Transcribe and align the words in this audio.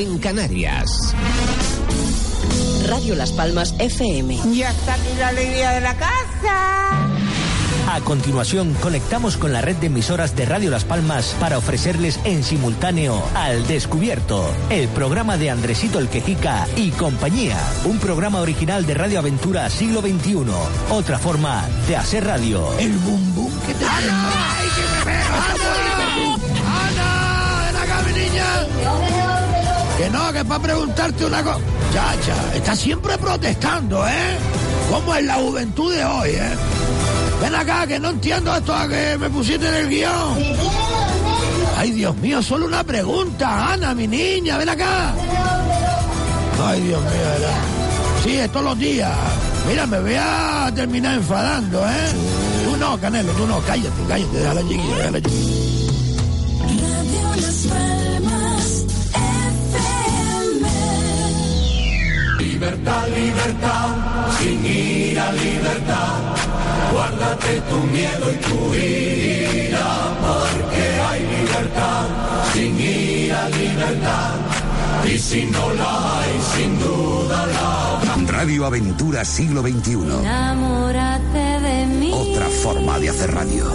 En 0.00 0.18
Canarias. 0.18 1.14
Radio 2.88 3.14
Las 3.14 3.32
Palmas 3.32 3.74
FM. 3.78 4.38
Ya 4.54 4.70
está 4.70 4.94
aquí 4.94 5.08
la 5.18 5.28
alegría 5.28 5.70
de 5.72 5.80
la 5.82 5.94
casa. 5.94 7.06
A 7.86 8.00
continuación, 8.00 8.74
conectamos 8.80 9.36
con 9.36 9.52
la 9.52 9.60
red 9.60 9.76
de 9.76 9.88
emisoras 9.88 10.34
de 10.36 10.46
Radio 10.46 10.70
Las 10.70 10.84
Palmas 10.84 11.36
para 11.38 11.58
ofrecerles 11.58 12.18
en 12.24 12.42
simultáneo 12.44 13.22
Al 13.34 13.66
Descubierto, 13.66 14.50
el 14.70 14.88
programa 14.88 15.36
de 15.36 15.50
Andresito 15.50 15.98
el 15.98 16.08
Quejica 16.08 16.66
y 16.76 16.92
compañía. 16.92 17.58
Un 17.84 17.98
programa 17.98 18.40
original 18.40 18.86
de 18.86 18.94
Radio 18.94 19.18
Aventura 19.18 19.68
Siglo 19.68 20.00
XXI. 20.00 20.46
Otra 20.90 21.18
forma 21.18 21.68
de 21.88 21.96
hacer 21.96 22.24
radio. 22.24 22.72
El 22.78 22.92
bum 22.92 23.34
bum 23.34 23.52
que 23.66 23.74
te... 23.74 23.84
¡Ana! 23.84 24.30
¡Ay, 24.56 24.68
que 24.76 25.10
me 25.10 25.16
¡Ana! 25.16 26.38
¡Ana! 26.88 27.66
¡Ven 27.66 27.76
acá, 27.76 28.02
mi 28.06 28.12
niña! 28.12 29.19
Que 30.00 30.08
no, 30.08 30.32
que 30.32 30.42
para 30.46 30.62
preguntarte 30.62 31.26
una 31.26 31.42
cosa. 31.42 31.58
Chacha, 31.92 32.54
está 32.54 32.74
siempre 32.74 33.18
protestando, 33.18 34.08
¿eh? 34.08 34.38
¿Cómo 34.90 35.14
es 35.14 35.26
la 35.26 35.34
juventud 35.34 35.94
de 35.94 36.02
hoy, 36.02 36.30
eh? 36.30 36.56
Ven 37.42 37.54
acá, 37.54 37.86
que 37.86 37.98
no 37.98 38.08
entiendo 38.08 38.56
esto 38.56 38.74
a 38.74 38.88
que 38.88 39.18
me 39.18 39.28
pusiste 39.28 39.68
en 39.68 39.74
el 39.74 39.90
guion. 39.90 40.38
Ay, 41.76 41.90
Dios 41.90 42.16
mío, 42.16 42.42
solo 42.42 42.64
una 42.64 42.82
pregunta, 42.82 43.74
Ana, 43.74 43.94
mi 43.94 44.08
niña, 44.08 44.56
ven 44.56 44.70
acá. 44.70 45.12
Ay, 46.64 46.80
Dios 46.80 47.02
mío, 47.02 47.10
¿verdad? 47.10 47.58
Sí, 48.24 48.36
es 48.38 48.50
todos 48.50 48.64
los 48.64 48.78
días. 48.78 49.12
Mira, 49.68 49.86
me 49.86 50.00
voy 50.00 50.16
a 50.18 50.72
terminar 50.74 51.16
enfadando, 51.16 51.78
¿eh? 51.86 52.08
Tú 52.64 52.74
no, 52.78 52.98
Canelo, 52.98 53.32
tú 53.32 53.46
no, 53.46 53.60
cállate, 53.66 53.90
cállate, 54.08 54.38
déjala 54.38 54.62
chiquilla, 54.62 54.96
déjala 54.96 55.20
chiquilla. 55.20 55.60
Libertad, 62.60 63.08
libertad, 63.08 63.88
sin 64.38 64.66
ira, 64.66 65.32
libertad. 65.32 66.18
Guárdate 66.92 67.60
tu 67.70 67.78
miedo 67.84 68.30
y 68.30 68.36
tu 68.36 68.74
ira, 68.74 69.88
porque 70.20 70.82
hay 71.08 71.20
libertad, 71.20 72.06
sin 72.52 72.78
ira, 72.78 73.48
libertad. 73.48 74.34
Y 75.06 75.18
si 75.18 75.46
no 75.46 75.72
la 75.72 76.20
hay, 76.20 76.38
sin 76.54 76.78
duda 76.78 77.46
la 77.46 77.92
habrá. 77.94 78.38
Radio 78.38 78.66
Aventura 78.66 79.24
Siglo 79.24 79.62
XXI. 79.62 79.92
Enamórate. 80.20 81.49
Otra 82.30 82.48
forma 82.62 82.98
de 82.98 83.10
hacer 83.10 83.30
radio. 83.34 83.66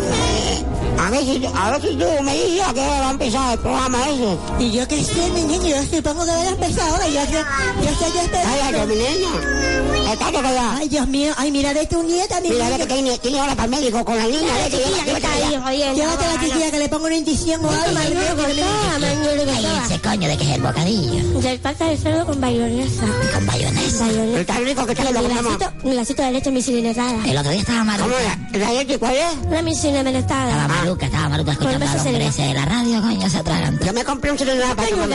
A 0.97 1.09
ver 1.11 1.21
si, 1.23 1.45
a 1.53 1.71
ver 1.71 1.81
si 1.81 1.87
tú 1.97 2.05
me 2.23 2.33
dices 2.33 2.61
a 2.67 2.73
qué 2.73 2.79
hora 2.81 2.99
va 3.01 3.07
a 3.09 3.11
empezar 3.11 3.53
el 3.53 3.59
programa 3.59 3.97
ese. 4.09 4.37
Y 4.63 4.71
yo 4.71 4.87
que 4.87 5.03
sé, 5.03 5.29
mi 5.31 5.41
niño, 5.43 5.67
yo 5.75 5.83
supongo 5.97 6.23
que 6.25 6.31
va 6.31 6.41
a 6.41 6.47
empezar 6.49 6.89
ahora. 6.89 7.07
Yo, 7.07 7.21
yo, 7.25 7.39
yo 7.83 7.89
estoy 7.89 8.11
ya 8.15 8.21
esperando. 8.23 8.57
Cállate, 8.61 8.85
mi 8.87 8.95
niña. 8.95 10.11
Estate 10.13 10.33
callada. 10.41 10.77
Ay, 10.77 10.87
Dios 10.89 11.07
mío. 11.07 11.33
Ay, 11.37 11.51
mira 11.51 11.73
de 11.73 11.85
tu 11.85 12.01
nieta, 12.03 12.39
mi 12.41 12.49
Mira 12.49 12.77
que 12.77 12.85
tiene, 12.85 13.17
tiene 13.19 13.39
ahora 13.39 13.55
para 13.55 13.65
el 13.65 13.69
médico 13.71 14.05
con 14.05 14.17
la 14.17 14.23
niña. 14.25 14.39
Ay, 14.63 14.71
llévate, 14.71 15.03
que 15.03 15.11
está 15.11 15.13
vete 15.13 15.27
ahí, 15.27 15.61
jodiendo. 15.63 15.95
Llévate 15.95 16.25
a 16.25 16.33
la 16.33 16.39
chiquilla 16.41 16.71
que 16.71 16.79
le 16.79 16.89
pongo 16.89 17.05
una 17.07 17.15
indición 17.15 17.65
o 17.65 17.69
algo. 17.69 17.91
madre 17.93 18.09
mía, 18.15 18.35
que 18.35 18.53
me- 18.53 19.51
Ay, 19.51 19.67
ese 19.85 19.99
coño 20.01 20.27
de 20.29 20.37
que 20.37 20.43
es 20.43 20.49
el 20.55 20.61
bocadillo. 20.61 21.39
Del 21.41 21.59
pata 21.59 21.85
de 21.87 21.97
cerdo 21.97 22.25
con 22.25 22.39
bayonesa. 22.41 23.03
Con 23.33 23.45
bayonesa. 23.45 24.07
Está 24.39 24.59
rico 24.59 24.85
que 24.85 24.91
está 24.93 25.09
Y 25.09 25.13
lo 25.13 25.19
un 25.19 25.27
comemos. 25.27 25.53
lacito, 25.59 25.71
un 25.83 25.95
lacito 25.95 26.21
de 26.23 26.31
leche 26.31 26.51
misiletada. 26.51 27.25
El 27.25 27.37
otro 27.37 27.51
día 27.51 27.59
estaba 27.61 27.83
maluca. 27.83 28.05
¿Cómo 28.09 28.17
era? 28.17 28.49
¿La 28.55 28.69
cuál 28.99 29.15
es? 29.15 29.47
Una 29.47 29.61
misiletada. 29.61 30.19
Estaba 30.19 30.67
maluca, 30.67 31.05
estaba 31.07 31.29
maluca 31.29 31.51
escuchando 31.51 31.85
Con 31.85 31.95
ese 32.23 32.41
de 32.41 32.53
la 32.53 32.65
radio, 32.65 33.01
coño, 33.01 33.29
se 33.29 33.37
atraganta. 33.37 33.85
Yo 33.85 33.93
me 33.93 34.03
compré 34.05 34.31
un 34.31 34.37
celular 34.37 34.75
para 34.75 34.87
tengo 34.87 35.05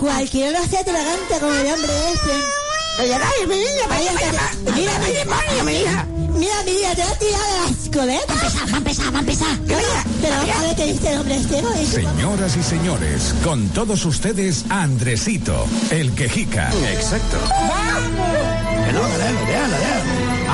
Cualquiera, 0.00 0.58
hace 0.60 0.78
atragante 0.78 1.34
como 1.40 1.52
el 1.52 1.66
hombre 1.72 1.92
este. 2.12 2.30
Oye, 3.00 3.08
dale, 3.10 3.46
mi 3.48 3.56
niña, 3.56 3.88
que- 3.98 4.72
mira, 4.80 4.92
mira, 4.98 5.18
demonio, 5.18 5.64
mi 5.64 5.72
hija. 5.72 6.06
Mira, 6.38 6.54
mira, 6.64 6.94
te 6.94 7.02
va 7.02 7.10
a 7.10 7.18
tirar 7.18 7.40
de 7.40 7.60
la 7.60 7.70
escobeta. 7.82 8.34
Va 8.34 8.40
a 8.40 8.44
empezar, 8.44 8.68
va 8.72 8.74
a 8.74 8.78
empezar, 8.78 9.14
va 9.14 9.16
a 9.16 9.20
empezar. 9.20 9.58
Pero, 9.66 9.80
pero 10.22 10.34
a 10.34 10.62
ver 10.62 10.76
qué 10.76 10.86
dice 10.92 11.10
el 11.12 11.18
hombre 11.18 11.36
este, 11.36 11.62
¿no? 11.62 11.70
Señoras 11.74 12.56
y 12.56 12.62
señores, 12.62 13.34
con 13.42 13.68
todos 13.70 14.04
ustedes, 14.04 14.64
Andresito, 14.68 15.66
el 15.90 16.12
quejica. 16.14 16.70
Exacto. 16.92 17.36
Que 17.48 18.53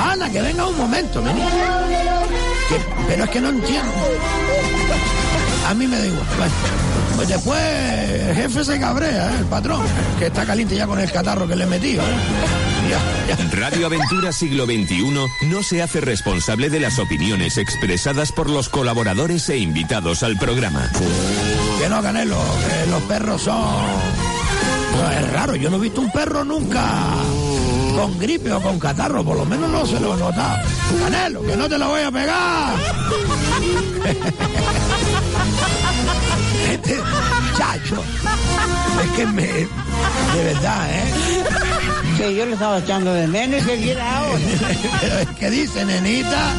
Ana, 0.03 0.29
que 0.31 0.41
venga 0.41 0.67
un 0.67 0.77
momento. 0.77 1.23
Que- 1.23 2.81
pero 3.07 3.23
es 3.25 3.29
que 3.29 3.41
no 3.41 3.49
entiendo. 3.49 3.91
A 5.67 5.73
mí 5.73 5.87
me 5.87 5.97
da 5.97 6.05
igual. 6.07 6.25
Bueno, 6.37 6.53
pues 7.15 7.27
después 7.27 7.59
el 7.61 8.35
jefe 8.35 8.63
se 8.63 8.79
cabrea, 8.79 9.31
¿eh? 9.31 9.35
el 9.39 9.45
patrón, 9.45 9.81
que 10.19 10.27
está 10.27 10.45
caliente 10.45 10.75
ya 10.75 10.87
con 10.87 10.99
el 10.99 11.11
catarro 11.11 11.47
que 11.47 11.55
le 11.55 11.63
he 11.65 11.67
metido. 11.67 12.01
¿eh? 12.03 12.07
Ya, 12.89 13.35
ya. 13.35 13.55
Radio 13.55 13.85
Aventura 13.85 14.31
Siglo 14.31 14.65
XXI 14.65 15.13
no 15.47 15.63
se 15.63 15.81
hace 15.81 16.01
responsable 16.01 16.69
de 16.69 16.79
las 16.79 16.97
opiniones 16.99 17.57
expresadas 17.57 18.31
por 18.31 18.49
los 18.49 18.69
colaboradores 18.69 19.47
e 19.49 19.57
invitados 19.57 20.23
al 20.23 20.37
programa. 20.37 20.89
Que 21.79 21.87
no, 21.89 22.01
Canelo, 22.01 22.37
que 22.83 22.89
los 22.89 23.01
perros 23.03 23.41
son... 23.43 23.61
No, 23.61 25.11
es 25.11 25.31
raro, 25.31 25.55
yo 25.55 25.69
no 25.69 25.77
he 25.77 25.81
visto 25.81 26.01
un 26.01 26.11
perro 26.11 26.43
nunca 26.43 26.83
con 27.95 28.19
gripe 28.19 28.51
o 28.51 28.61
con 28.61 28.79
catarro, 28.79 29.23
por 29.23 29.37
lo 29.37 29.45
menos 29.45 29.69
no 29.69 29.85
se 29.85 29.99
lo 29.99 30.15
he 30.15 30.19
notado. 30.19 30.57
Canelo, 31.03 31.41
que 31.43 31.55
no 31.55 31.69
te 31.69 31.77
lo 31.77 31.87
voy 31.89 32.01
a 32.01 32.11
pegar. 32.11 32.75
Este 36.71 36.97
chacho, 37.57 38.01
es 39.03 39.09
que 39.11 39.25
me... 39.27 39.43
De 39.43 40.43
verdad, 40.43 40.87
¿eh? 40.89 41.03
Que 42.17 42.35
yo 42.35 42.45
le 42.45 42.53
estaba 42.53 42.79
echando 42.79 43.13
de 43.13 43.27
menos 43.27 43.63
que 43.65 43.77
quiera 43.77 44.19
ahora. 44.19 44.39
Pero, 45.01 45.15
¿Qué 45.37 45.49
dice, 45.49 45.83
nenita? 45.85 46.53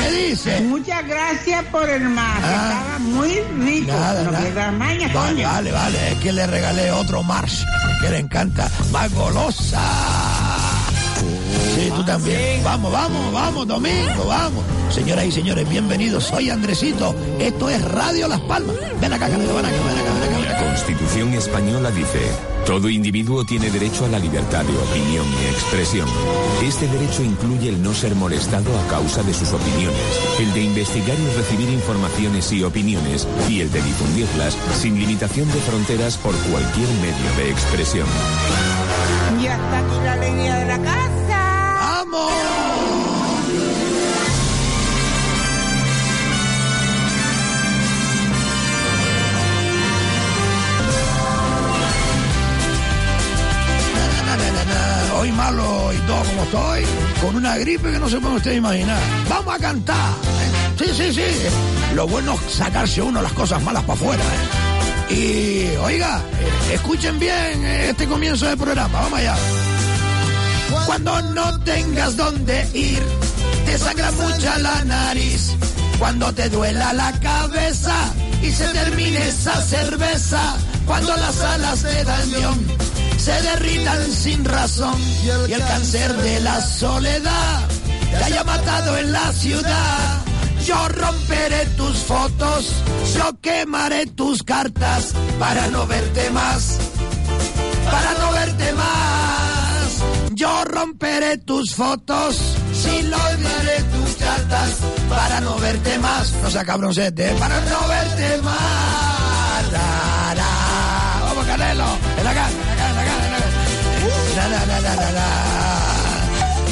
¿Qué 0.00 0.10
dice? 0.28 0.60
Muchas 0.60 1.06
gracias 1.08 1.64
por 1.66 1.88
el 1.88 2.08
más. 2.08 2.38
Ah. 2.42 2.72
Estaba 2.72 2.98
muy 3.00 3.40
rico. 3.64 3.92
Nada, 3.92 4.22
no 4.22 4.30
nada. 4.32 4.70
maña, 4.72 5.08
Vale, 5.12 5.34
coño. 5.34 5.48
vale, 5.48 5.72
vale, 5.72 6.12
es 6.12 6.18
que 6.18 6.32
le 6.32 6.46
regalé 6.46 6.90
otro 6.92 7.22
Mars, 7.24 7.64
que 8.00 8.10
le 8.10 8.18
encanta, 8.18 8.70
más 8.92 9.12
golosa. 9.12 9.80
Sí, 11.78 11.92
tú 11.94 12.04
también. 12.04 12.64
Vamos, 12.64 12.90
vamos, 12.90 13.32
vamos, 13.32 13.66
Domingo, 13.66 14.26
vamos. 14.26 14.64
Señoras 14.90 15.26
y 15.26 15.30
señores, 15.30 15.68
bienvenidos. 15.68 16.24
Soy 16.24 16.50
Andresito. 16.50 17.14
Esto 17.38 17.68
es 17.70 17.80
Radio 17.82 18.26
Las 18.26 18.40
Palmas. 18.40 18.74
Ven 19.00 19.12
acá, 19.12 19.28
Canelo, 19.28 19.54
ven 19.54 19.64
acá, 19.64 19.76
ven 19.86 19.98
acá, 19.98 20.12
ven 20.14 20.22
acá, 20.24 20.38
ven 20.38 20.44
La. 20.44 20.58
Constitución 20.58 21.34
española 21.34 21.92
dice, 21.92 22.18
todo 22.66 22.88
individuo 22.88 23.44
tiene 23.44 23.70
derecho 23.70 24.06
a 24.06 24.08
la 24.08 24.18
libertad 24.18 24.64
de 24.64 24.76
opinión 24.76 25.24
y 25.40 25.46
expresión. 25.50 26.08
Este 26.64 26.88
derecho 26.88 27.22
incluye 27.22 27.68
el 27.68 27.80
no 27.80 27.94
ser 27.94 28.16
molestado 28.16 28.76
a 28.76 28.88
causa 28.88 29.22
de 29.22 29.32
sus 29.32 29.52
opiniones, 29.52 30.00
el 30.40 30.52
de 30.54 30.62
investigar 30.62 31.16
y 31.16 31.36
recibir 31.36 31.68
informaciones 31.68 32.50
y 32.52 32.64
opiniones, 32.64 33.28
y 33.48 33.60
el 33.60 33.70
de 33.70 33.82
difundirlas 33.82 34.56
sin 34.80 34.98
limitación 34.98 35.46
de 35.52 35.60
fronteras 35.60 36.16
por 36.16 36.34
cualquier 36.50 36.88
medio 37.00 37.36
de 37.36 37.50
expresión. 37.52 38.08
Ya 39.40 39.54
está 39.54 39.78
aquí 39.78 40.04
la 40.04 40.12
alegría 40.14 40.56
de 40.56 40.66
la 40.66 40.78
casa. 40.82 41.07
Na. 42.10 42.48
Hoy 55.18 55.32
malo 55.32 55.92
y 55.92 55.96
todo 56.06 56.22
como 56.22 56.42
estoy, 56.44 56.84
con 57.20 57.36
una 57.36 57.58
gripe 57.58 57.90
que 57.90 57.98
no 57.98 58.08
se 58.08 58.20
puede 58.20 58.36
usted 58.36 58.52
imaginar. 58.52 59.00
Vamos 59.28 59.52
a 59.52 59.58
cantar. 59.58 59.96
¿eh? 59.96 60.74
Sí, 60.78 60.84
sí, 60.94 61.12
sí. 61.12 61.94
Lo 61.94 62.06
bueno 62.06 62.34
es 62.46 62.54
sacarse 62.54 63.02
uno 63.02 63.20
las 63.20 63.32
cosas 63.32 63.60
malas 63.64 63.82
para 63.82 63.94
afuera. 63.94 64.22
¿eh? 65.10 65.14
Y 65.14 65.76
oiga, 65.78 66.22
eh, 66.40 66.74
escuchen 66.74 67.18
bien 67.18 67.64
este 67.64 68.06
comienzo 68.06 68.46
del 68.46 68.56
programa. 68.58 69.00
Vamos 69.00 69.18
allá. 69.18 69.36
Cuando 70.86 71.20
no 71.22 71.60
tengas 71.60 72.16
dónde 72.16 72.68
ir, 72.74 73.02
te 73.66 73.78
sangra 73.78 74.10
mucha 74.12 74.58
la 74.58 74.84
nariz. 74.84 75.56
Cuando 75.98 76.32
te 76.32 76.48
duela 76.48 76.92
la 76.92 77.12
cabeza, 77.20 78.12
y 78.42 78.52
se 78.52 78.66
termine 78.68 79.28
esa 79.28 79.60
cerveza 79.62 80.56
cuando 80.86 81.14
las 81.16 81.40
alas 81.40 81.82
de 81.82 82.04
Damión 82.04 82.66
se 83.18 83.42
derritan 83.42 84.10
sin 84.12 84.44
razón 84.44 85.00
y 85.22 85.52
el 85.52 85.60
cáncer 85.60 86.12
de 86.14 86.40
la 86.40 86.60
soledad 86.60 87.68
te 88.10 88.24
haya 88.24 88.44
matado 88.44 88.96
en 88.96 89.12
la 89.12 89.32
ciudad. 89.32 90.22
Yo 90.64 90.88
romperé 90.88 91.66
tus 91.76 91.98
fotos, 91.98 92.72
yo 93.14 93.38
quemaré 93.40 94.06
tus 94.06 94.42
cartas 94.42 95.12
para 95.38 95.66
no 95.68 95.86
verte 95.86 96.30
más, 96.30 96.78
para 97.90 98.12
no 98.18 98.32
verte 98.32 98.72
más. 98.72 99.07
Yo 100.38 100.64
romperé 100.66 101.36
tus 101.38 101.74
fotos, 101.74 102.36
si 102.72 103.02
lo 103.02 103.16
olvidaré 103.16 103.82
tus 103.82 104.14
cartas 104.14 104.76
para 105.08 105.40
no 105.40 105.56
verte 105.56 105.98
más. 105.98 106.32
No 106.40 106.48
sea 106.48 106.64
cabroncete, 106.64 107.32
para 107.40 107.60
no 107.62 107.88
verte 107.88 108.40
más. 108.42 109.72
La, 109.72 110.34
la. 110.36 111.20
Vamos, 111.24 111.44
Canelo, 111.44 111.86
en 112.18 112.24
la 112.24 112.34
cara, 112.34 112.50
en 112.50 112.68
la 112.68 112.76
cara, 112.76 112.90
en 112.90 112.96
la 112.96 113.04
cara, 113.04 113.26
en 113.26 113.32
la 113.32 113.38
cara. 113.38 113.50
La, 114.36 114.48
la, 114.48 114.66
la, 114.66 114.80
la, 114.80 114.94
la, 114.94 115.10
la. 115.10 115.28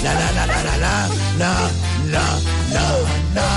La, 0.04 0.14
la, 0.14 0.30
la, 0.30 0.46
la, 0.46 0.62
la, 0.62 0.76
la, 0.76 1.08
la, 1.36 1.52
la, 2.12 2.24
la, 2.70 2.84
la. 3.34 3.48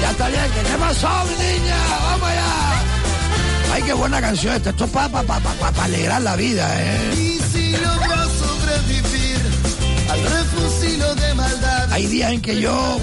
Ya 0.00 0.10
está 0.10 0.28
bien, 0.28 0.50
que 0.54 0.62
qué 0.70 0.76
pasó, 0.78 1.24
niña, 1.38 1.76
vamos 2.00 2.28
allá. 2.30 3.72
Ay, 3.74 3.82
qué 3.82 3.92
buena 3.92 4.22
canción 4.22 4.54
esta, 4.54 4.70
esto 4.70 4.86
es 4.86 4.90
para 4.90 5.08
pa, 5.10 5.22
pa, 5.22 5.38
pa, 5.38 5.70
pa 5.70 5.84
alegrar 5.84 6.22
la 6.22 6.34
vida, 6.34 6.66
eh. 6.78 7.39
Hay 11.90 12.06
días 12.06 12.32
en 12.32 12.40
que 12.40 12.60
yo 12.60 13.00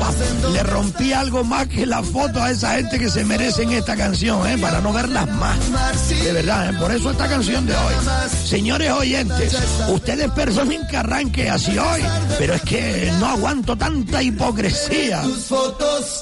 le 0.53 0.63
rompí 0.63 1.11
algo 1.11 1.43
más 1.43 1.67
que 1.67 1.85
la 1.85 2.01
foto 2.01 2.41
a 2.41 2.51
esa 2.51 2.75
gente 2.75 2.97
que 2.97 3.09
se 3.09 3.25
merecen 3.25 3.71
esta 3.71 3.95
canción, 3.95 4.47
¿eh? 4.47 4.57
para 4.57 4.79
no 4.79 4.93
verlas 4.93 5.27
más. 5.35 5.57
De 6.09 6.31
verdad, 6.31 6.69
¿eh? 6.69 6.77
por 6.79 6.91
eso 6.91 7.11
esta 7.11 7.27
canción 7.27 7.65
de 7.65 7.73
hoy. 7.73 7.93
Señores 8.45 8.91
oyentes, 8.91 9.57
ustedes 9.89 10.31
perdonen 10.31 10.87
que 10.87 10.97
arranque 10.97 11.49
así 11.49 11.77
hoy, 11.77 12.01
pero 12.37 12.53
es 12.53 12.61
que 12.61 13.11
no 13.19 13.25
aguanto 13.25 13.75
tanta 13.75 14.23
hipocresía 14.23 15.21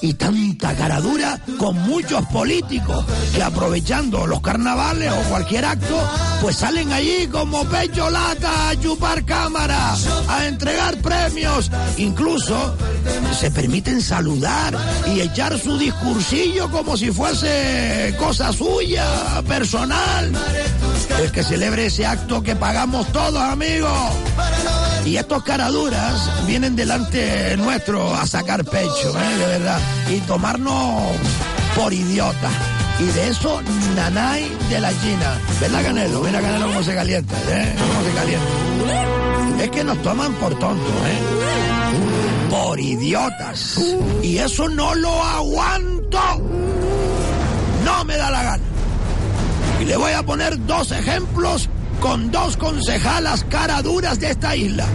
y 0.02 0.14
tanta 0.16 0.74
caradura 0.74 1.40
con 1.60 1.78
muchos 1.82 2.26
políticos 2.28 3.06
que 3.36 3.44
aprovechando 3.44 4.26
los 4.26 4.42
carnavales 4.42 5.12
o 5.12 5.30
cualquier 5.30 5.66
acto, 5.66 6.02
pues 6.42 6.56
salen 6.56 6.92
allí 6.92 7.28
como 7.28 7.64
pecho 7.66 8.10
lata 8.10 8.70
a 8.70 8.80
chupar 8.80 9.24
cámara, 9.24 9.96
a 10.28 10.48
entregar 10.48 10.98
premios, 10.98 11.70
incluso 11.98 12.55
se 13.40 13.52
permiten 13.52 14.02
saludar 14.02 14.74
y 15.13 15.19
echar 15.22 15.60
su 15.60 15.78
discursillo 15.78 16.69
como 16.72 16.96
si 16.96 17.12
fuese 17.12 18.16
cosa 18.18 18.54
suya, 18.54 19.06
personal. 19.48 20.31
El 21.19 21.31
que 21.31 21.44
celebre 21.44 21.88
ese 21.88 22.06
acto 22.06 22.42
que 22.42 22.56
pagamos 22.56 23.12
todos, 23.12 23.42
amigos. 23.42 23.92
Y 25.06 25.18
estos 25.18 25.44
caraduras 25.44 26.48
vienen 26.48 26.75
delante 26.75 27.56
nuestro 27.57 28.16
a 28.16 28.25
sacar 28.25 28.63
pecho, 28.63 29.13
¿eh? 29.19 29.38
de 29.38 29.46
verdad, 29.46 29.80
y 30.10 30.19
tomarnos 30.22 31.04
por 31.75 31.94
idiotas. 31.94 32.51
Y 33.00 33.04
de 33.04 33.28
eso, 33.28 33.62
nanay 33.96 34.50
de 34.69 34.80
la 34.80 34.90
China. 35.01 35.40
¿Verdad, 35.60 35.84
Canelo? 35.84 36.22
Mira, 36.22 36.42
Canelo, 36.42 36.68
cómo 36.68 36.84
se 36.84 36.96
calienta, 36.96 37.36
¿eh? 37.50 37.75
Cómo 37.78 38.08
se 38.08 38.13
calienta. 38.16 39.63
Es 39.63 39.69
que 39.69 39.84
nos 39.84 40.01
toman 40.01 40.34
por 40.36 40.58
tontos, 40.58 40.94
¿eh? 41.06 41.75
Por 42.50 42.80
idiotas. 42.80 43.80
Y 44.22 44.38
eso 44.38 44.70
no 44.70 44.96
lo 44.96 45.24
aguanto. 45.24 46.20
No 47.84 48.06
me 48.06 48.18
da 48.18 48.32
la 48.32 48.44
gana. 48.44 48.64
Y 49.82 49.86
le 49.86 49.98
voy 49.98 50.14
a 50.14 50.24
poner 50.24 50.66
dos 50.66 50.92
ejemplos 50.92 51.70
con 52.00 52.32
dos 52.32 52.58
concejalas 52.58 53.44
caraduras 53.46 54.20
de 54.20 54.32
esta 54.32 54.56
isla. 54.56 54.86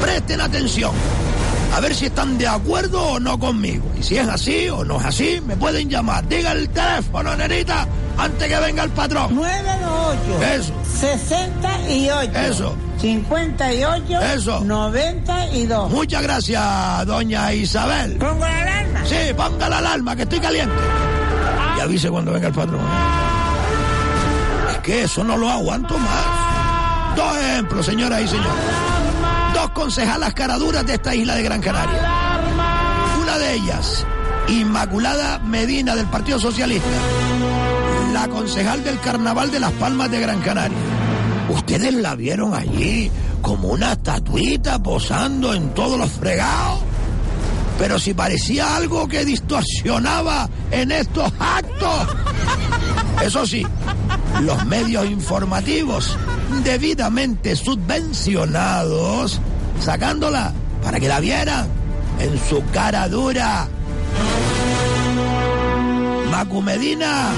Presten 0.00 0.40
atención. 0.40 0.92
A 1.74 1.80
ver 1.80 1.94
si 1.94 2.06
están 2.06 2.38
de 2.38 2.46
acuerdo 2.46 3.02
o 3.02 3.20
no 3.20 3.38
conmigo. 3.38 3.84
Y 3.98 4.02
si 4.02 4.16
es 4.16 4.26
así 4.26 4.68
o 4.68 4.84
no 4.84 4.98
es 4.98 5.06
así, 5.06 5.40
me 5.46 5.56
pueden 5.56 5.88
llamar. 5.88 6.26
Diga 6.28 6.52
el 6.52 6.68
teléfono, 6.70 7.36
nenita, 7.36 7.86
antes 8.16 8.48
que 8.48 8.58
venga 8.58 8.84
el 8.84 8.90
patrón. 8.90 9.34
928. 9.34 10.42
Eso. 10.54 10.72
68. 10.98 12.38
Eso. 12.38 12.74
58. 13.00 14.20
Eso. 14.34 14.60
92. 14.64 15.90
Muchas 15.90 16.22
gracias, 16.22 17.06
doña 17.06 17.52
Isabel. 17.52 18.16
¿Pongo 18.16 18.44
la 18.44 18.62
alarma? 18.62 19.04
Sí, 19.06 19.32
ponga 19.36 19.68
la 19.68 19.78
alarma, 19.78 20.16
que 20.16 20.22
estoy 20.22 20.40
caliente. 20.40 20.74
Y 21.76 21.80
avise 21.80 22.10
cuando 22.10 22.32
venga 22.32 22.48
el 22.48 22.54
patrón. 22.54 22.80
¿eh? 22.80 24.72
Es 24.72 24.78
que 24.78 25.02
eso 25.04 25.22
no 25.22 25.36
lo 25.36 25.48
aguanto 25.48 25.96
más. 25.96 27.16
Dos 27.16 27.36
ejemplos, 27.36 27.86
señoras 27.86 28.22
y 28.22 28.28
señores. 28.28 28.52
Dos 29.54 29.70
concejalas 29.70 30.34
caraduras 30.34 30.84
de 30.86 30.94
esta 30.94 31.14
isla 31.14 31.34
de 31.34 31.42
Gran 31.42 31.60
Canaria. 31.60 32.00
Una 33.22 33.38
de 33.38 33.54
ellas, 33.54 34.04
Inmaculada 34.48 35.38
Medina 35.40 35.94
del 35.94 36.06
Partido 36.06 36.38
Socialista. 36.38 36.88
La 38.12 38.26
concejal 38.28 38.82
del 38.82 38.98
Carnaval 39.00 39.50
de 39.50 39.60
las 39.60 39.72
Palmas 39.72 40.10
de 40.10 40.20
Gran 40.20 40.40
Canaria. 40.40 40.97
Ustedes 41.48 41.94
la 41.94 42.14
vieron 42.14 42.54
allí 42.54 43.10
como 43.40 43.68
una 43.68 43.92
estatuita 43.92 44.82
posando 44.82 45.54
en 45.54 45.70
todos 45.74 45.98
los 45.98 46.10
fregados. 46.10 46.80
Pero 47.78 47.98
si 47.98 48.12
parecía 48.12 48.76
algo 48.76 49.08
que 49.08 49.24
distorsionaba 49.24 50.48
en 50.70 50.90
estos 50.90 51.32
actos. 51.38 52.08
Eso 53.24 53.46
sí, 53.46 53.64
los 54.42 54.64
medios 54.66 55.06
informativos 55.06 56.16
debidamente 56.64 57.56
subvencionados, 57.56 59.40
sacándola 59.80 60.52
para 60.82 61.00
que 61.00 61.08
la 61.08 61.20
vieran 61.20 61.68
en 62.20 62.38
su 62.48 62.62
cara 62.72 63.08
dura. 63.08 63.68
Macu 66.30 66.62
Medina, 66.62 67.30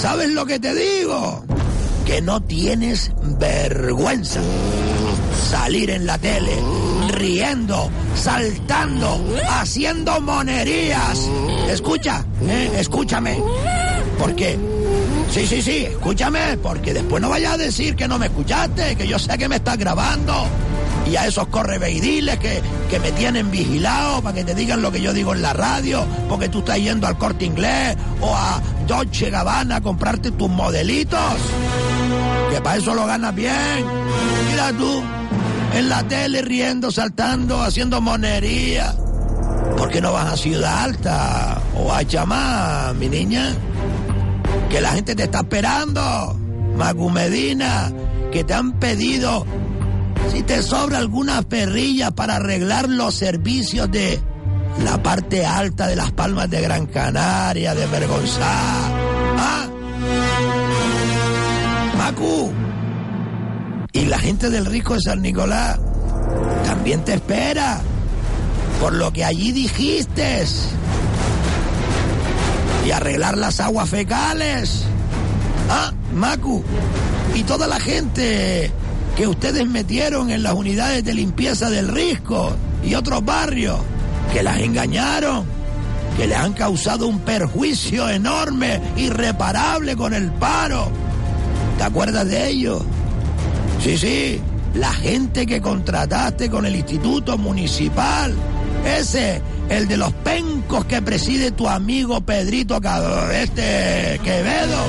¿sabes 0.00 0.30
lo 0.30 0.44
que 0.44 0.58
te 0.58 0.74
digo? 0.74 1.44
Que 2.08 2.20
no 2.22 2.40
tienes 2.40 3.12
vergüenza 3.38 4.40
salir 5.50 5.90
en 5.90 6.06
la 6.06 6.18
tele 6.18 6.56
riendo, 7.08 7.90
saltando, 8.14 9.20
haciendo 9.48 10.20
monerías. 10.20 11.28
Escucha, 11.68 12.24
¿eh? 12.48 12.70
escúchame. 12.78 13.38
Porque, 14.18 14.58
sí, 15.30 15.46
sí, 15.46 15.60
sí, 15.62 15.84
escúchame, 15.84 16.56
porque 16.62 16.94
después 16.94 17.20
no 17.20 17.28
vayas 17.28 17.52
a 17.52 17.56
decir 17.58 17.94
que 17.94 18.08
no 18.08 18.18
me 18.18 18.26
escuchaste, 18.26 18.96
que 18.96 19.06
yo 19.06 19.18
sé 19.18 19.36
que 19.38 19.48
me 19.48 19.56
estás 19.56 19.76
grabando. 19.76 20.46
Y 21.10 21.16
a 21.16 21.26
esos 21.26 21.48
correveidiles 21.48 22.38
que, 22.38 22.60
que 22.90 23.00
me 23.00 23.12
tienen 23.12 23.50
vigilado 23.50 24.22
para 24.22 24.34
que 24.34 24.44
te 24.44 24.54
digan 24.54 24.82
lo 24.82 24.92
que 24.92 25.00
yo 25.00 25.12
digo 25.12 25.34
en 25.34 25.42
la 25.42 25.52
radio, 25.52 26.04
porque 26.28 26.48
tú 26.48 26.58
estás 26.58 26.78
yendo 26.78 27.06
al 27.06 27.16
corte 27.16 27.44
inglés 27.46 27.96
o 28.20 28.34
a 28.34 28.60
Dolce 28.86 29.30
Gabbana 29.30 29.76
a 29.76 29.80
comprarte 29.80 30.30
tus 30.32 30.50
modelitos. 30.50 31.36
Para 32.62 32.76
eso 32.76 32.94
lo 32.94 33.06
ganas 33.06 33.34
bien. 33.34 33.84
Mira 34.50 34.72
tú, 34.72 35.02
en 35.74 35.88
la 35.88 36.02
tele 36.06 36.42
riendo, 36.42 36.90
saltando, 36.90 37.62
haciendo 37.62 38.00
monería. 38.00 38.94
¿Por 39.76 39.90
qué 39.90 40.00
no 40.00 40.12
vas 40.12 40.32
a 40.32 40.36
Ciudad 40.36 40.84
Alta 40.84 41.60
o 41.76 41.92
a 41.92 42.04
Chamá, 42.04 42.92
mi 42.98 43.08
niña? 43.08 43.54
Que 44.70 44.80
la 44.80 44.90
gente 44.90 45.14
te 45.14 45.24
está 45.24 45.40
esperando. 45.40 46.36
Magu 46.76 47.10
Medina, 47.10 47.92
que 48.30 48.44
te 48.44 48.54
han 48.54 48.72
pedido 48.78 49.44
si 50.32 50.42
te 50.42 50.62
sobra 50.62 50.98
alguna 50.98 51.42
perrilla 51.42 52.10
para 52.10 52.36
arreglar 52.36 52.88
los 52.88 53.14
servicios 53.14 53.90
de 53.90 54.20
la 54.84 55.02
parte 55.02 55.44
alta 55.44 55.86
de 55.86 55.96
las 55.96 56.12
palmas 56.12 56.50
de 56.50 56.60
Gran 56.60 56.86
Canaria, 56.86 57.74
de 57.74 57.86
Vergonzá. 57.86 59.07
Y 63.92 64.04
la 64.06 64.18
gente 64.18 64.50
del 64.50 64.66
Rico 64.66 64.94
de 64.94 65.00
San 65.00 65.22
Nicolás 65.22 65.78
también 66.64 67.04
te 67.04 67.14
espera 67.14 67.80
por 68.80 68.92
lo 68.92 69.12
que 69.12 69.24
allí 69.24 69.52
dijiste. 69.52 70.44
Y 72.86 72.90
arreglar 72.90 73.36
las 73.36 73.60
aguas 73.60 73.88
fecales. 73.88 74.84
Ah, 75.70 75.92
Macu. 76.14 76.64
Y 77.34 77.42
toda 77.44 77.66
la 77.66 77.78
gente 77.78 78.72
que 79.16 79.26
ustedes 79.26 79.66
metieron 79.68 80.30
en 80.30 80.42
las 80.42 80.54
unidades 80.54 81.04
de 81.04 81.14
limpieza 81.14 81.70
del 81.70 81.88
Risco 81.88 82.56
y 82.84 82.94
otros 82.94 83.24
barrios, 83.24 83.78
que 84.32 84.42
las 84.42 84.58
engañaron, 84.58 85.44
que 86.16 86.26
les 86.26 86.38
han 86.38 86.52
causado 86.52 87.06
un 87.06 87.20
perjuicio 87.20 88.08
enorme, 88.08 88.80
irreparable 88.96 89.96
con 89.96 90.14
el 90.14 90.32
paro. 90.32 90.90
¿Te 91.78 91.84
acuerdas 91.84 92.26
de 92.26 92.48
ellos? 92.48 92.82
Sí, 93.80 93.96
sí, 93.96 94.40
la 94.74 94.92
gente 94.92 95.46
que 95.46 95.60
contrataste 95.60 96.50
con 96.50 96.66
el 96.66 96.74
Instituto 96.74 97.38
Municipal, 97.38 98.34
ese 98.84 99.40
el 99.68 99.86
de 99.86 99.96
los 99.96 100.12
pencos 100.12 100.84
que 100.86 101.00
preside 101.02 101.52
tu 101.52 101.68
amigo 101.68 102.20
Pedrito 102.20 102.80
este 103.32 104.20
Quevedo. 104.24 104.84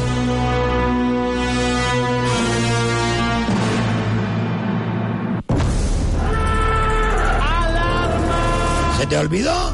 ¿Se 9.00 9.06
te 9.06 9.18
olvidó? 9.18 9.74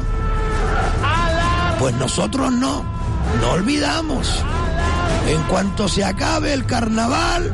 Pues 1.78 1.94
nosotros 1.96 2.52
no, 2.52 2.84
no 3.40 3.50
olvidamos. 3.52 4.44
En 5.26 5.42
cuanto 5.48 5.88
se 5.88 6.04
acabe 6.04 6.52
el 6.52 6.66
carnaval, 6.66 7.52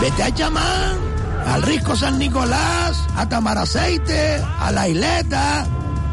vete 0.00 0.22
a 0.22 0.34
Chamán, 0.34 0.96
al 1.46 1.62
Risco 1.62 1.94
San 1.94 2.18
Nicolás, 2.18 2.98
a 3.14 3.28
Tamaraceite, 3.28 4.42
a 4.60 4.72
la 4.72 4.88
Isleta. 4.88 5.66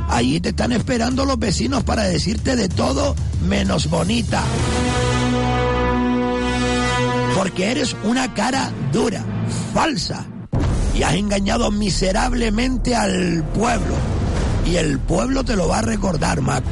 Allí 0.10 0.42
te 0.42 0.50
están 0.50 0.74
esperando 0.74 1.26
los 1.26 1.40
vecinos 1.40 1.84
para 1.84 2.04
decirte 2.04 2.58
de 2.58 2.68
todo 2.68 3.16
menos 3.48 3.90
bonita. 3.90 4.44
Porque 7.36 7.72
eres 7.72 7.96
una 8.04 8.34
cara 8.34 8.72
dura, 8.92 9.24
falsa, 9.74 10.26
y 10.94 11.04
has 11.04 11.14
engañado 11.14 11.72
miserablemente 11.72 12.94
al 12.94 13.44
pueblo. 13.54 13.96
Y 14.66 14.76
el 14.76 15.00
pueblo 15.00 15.46
te 15.46 15.56
lo 15.56 15.70
va 15.70 15.80
a 15.80 15.82
recordar, 15.82 16.42
Macu. 16.42 16.68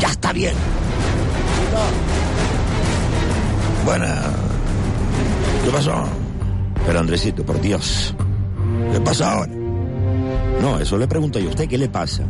Ya 0.00 0.08
está 0.08 0.32
bien. 0.32 0.54
Bueno, 3.84 4.06
¿qué 5.64 5.70
pasó? 5.70 6.04
Pero 6.86 7.00
Andresito, 7.00 7.44
por 7.44 7.60
Dios, 7.60 8.14
¿qué 8.92 9.00
pasa 9.00 9.32
ahora? 9.32 9.52
No, 10.60 10.78
eso 10.78 10.98
le 10.98 11.06
pregunto 11.06 11.38
yo 11.38 11.48
a 11.48 11.50
usted, 11.50 11.68
¿qué 11.68 11.78
le 11.78 11.88
pasa? 11.88 12.24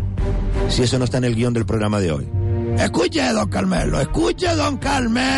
Si 0.69 0.83
eso 0.83 0.99
no 0.99 1.05
está 1.05 1.19
en 1.19 1.25
el 1.25 1.35
guion 1.35 1.55
del 1.55 1.67
programa 1.67 1.99
de 2.01 2.13
hoy. 2.13 2.29
Escuche, 2.77 3.33
don 3.33 3.49
Carmelo, 3.49 4.01
escuche, 4.01 4.55
don 4.55 4.77
Carmelo. 4.77 5.29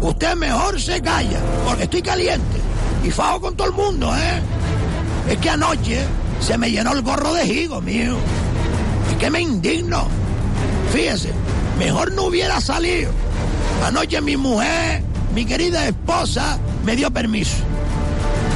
Usted 0.00 0.34
mejor 0.36 0.80
se 0.80 1.00
calla, 1.02 1.40
porque 1.66 1.82
estoy 1.84 2.02
caliente. 2.02 2.58
Y 3.04 3.10
fajo 3.10 3.40
con 3.40 3.56
todo 3.56 3.68
el 3.68 3.74
mundo, 3.74 4.14
¿eh? 4.14 4.40
Es 5.32 5.38
que 5.38 5.50
anoche 5.50 6.04
se 6.40 6.56
me 6.56 6.70
llenó 6.70 6.92
el 6.92 7.02
gorro 7.02 7.34
de 7.34 7.46
higo, 7.46 7.80
mío. 7.80 8.16
Es 9.10 9.16
que 9.16 9.30
me 9.30 9.40
indigno. 9.40 10.06
Fíjese, 10.92 11.30
mejor 11.78 12.12
no 12.12 12.24
hubiera 12.24 12.60
salido. 12.60 13.10
Anoche 13.84 14.20
mi 14.20 14.36
mujer, 14.36 15.02
mi 15.34 15.44
querida 15.44 15.86
esposa, 15.86 16.58
me 16.84 16.96
dio 16.96 17.10
permiso. 17.10 17.56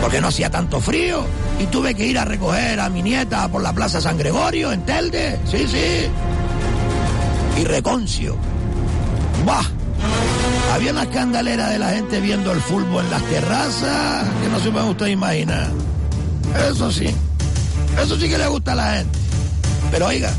Porque 0.01 0.21
no 0.21 0.29
hacía 0.29 0.51
tanto 0.51 0.81
frío 0.81 1.25
y 1.61 1.67
tuve 1.67 1.95
que 1.95 2.07
ir 2.07 2.19
a 2.19 2.25
recoger 2.25 2.81
a 2.81 2.89
mi 2.89 3.03
nieta 3.03 3.49
por 3.49 3.63
la 3.63 3.73
Plaza 3.73 4.01
San 4.01 4.19
Gregorio, 4.19 4.73
en 4.73 4.85
Telde. 4.85 5.39
Sí, 5.49 5.67
sí. 5.69 6.09
Y 7.61 7.65
Reconcio. 7.65 8.37
¡Bah! 9.47 9.65
Había 10.73 10.93
una 10.93 11.03
escandalera 11.03 11.69
de 11.69 11.79
la 11.79 11.91
gente 11.91 12.21
viendo 12.21 12.51
el 12.51 12.61
fútbol 12.61 13.05
en 13.05 13.11
las 13.11 13.23
terrazas 13.25 14.27
que 14.43 14.49
no 14.49 14.59
se 14.59 14.71
puede 14.71 14.91
usted 14.91 15.07
imaginar. 15.07 15.69
Eso 16.71 16.91
sí. 16.91 17.15
Eso 18.03 18.17
sí 18.19 18.29
que 18.29 18.39
le 18.39 18.47
gusta 18.49 18.73
a 18.73 18.77
la 18.77 18.95
gente. 18.95 19.19
Pero 19.91 20.07
oiga, 20.07 20.33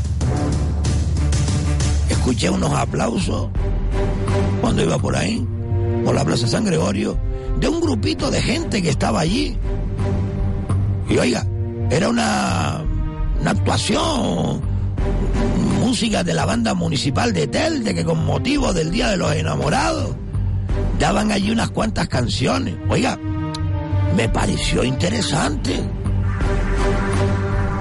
escuché 2.08 2.50
unos 2.50 2.72
aplausos 2.72 3.48
cuando 4.60 4.82
iba 4.82 4.98
por 4.98 5.16
ahí, 5.16 5.46
por 6.04 6.14
la 6.14 6.24
Plaza 6.24 6.46
San 6.46 6.64
Gregorio, 6.64 7.18
de 7.58 7.68
un 7.68 7.80
grupito 7.80 8.30
de 8.30 8.40
gente 8.42 8.82
que 8.82 8.90
estaba 8.90 9.20
allí. 9.20 9.56
Y 11.08 11.18
oiga, 11.18 11.46
era 11.90 12.08
una, 12.08 12.82
una 13.40 13.50
actuación, 13.50 14.60
música 15.80 16.24
de 16.24 16.34
la 16.34 16.46
banda 16.46 16.74
municipal 16.74 17.32
de 17.32 17.46
Telde, 17.46 17.94
que 17.94 18.04
con 18.04 18.24
motivo 18.24 18.72
del 18.72 18.90
Día 18.90 19.10
de 19.10 19.16
los 19.16 19.32
Enamorados, 19.34 20.16
daban 20.98 21.30
allí 21.30 21.50
unas 21.50 21.70
cuantas 21.70 22.08
canciones. 22.08 22.74
Oiga, 22.88 23.18
me 24.16 24.28
pareció 24.28 24.82
interesante. 24.84 25.80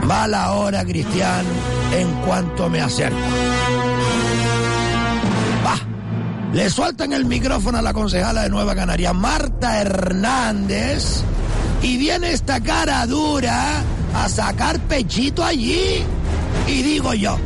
Mala 0.05 0.51
hora, 0.53 0.83
Cristian, 0.83 1.45
en 1.93 2.11
cuanto 2.25 2.69
me 2.69 2.81
acerco. 2.81 3.17
Le 6.53 6.69
sueltan 6.69 7.13
el 7.13 7.25
micrófono 7.25 7.79
a 7.79 7.81
la 7.81 7.93
concejala 7.93 8.43
de 8.43 8.49
Nueva 8.51 8.75
Canaria, 8.75 9.11
Marta 9.11 9.81
Hernández, 9.81 11.23
y 11.81 11.97
viene 11.97 12.31
esta 12.31 12.61
cara 12.61 13.07
dura 13.07 13.81
a 14.13 14.29
sacar 14.29 14.79
pechito 14.81 15.43
allí. 15.43 16.03
Y 16.67 16.83
digo 16.83 17.15
yo, 17.15 17.39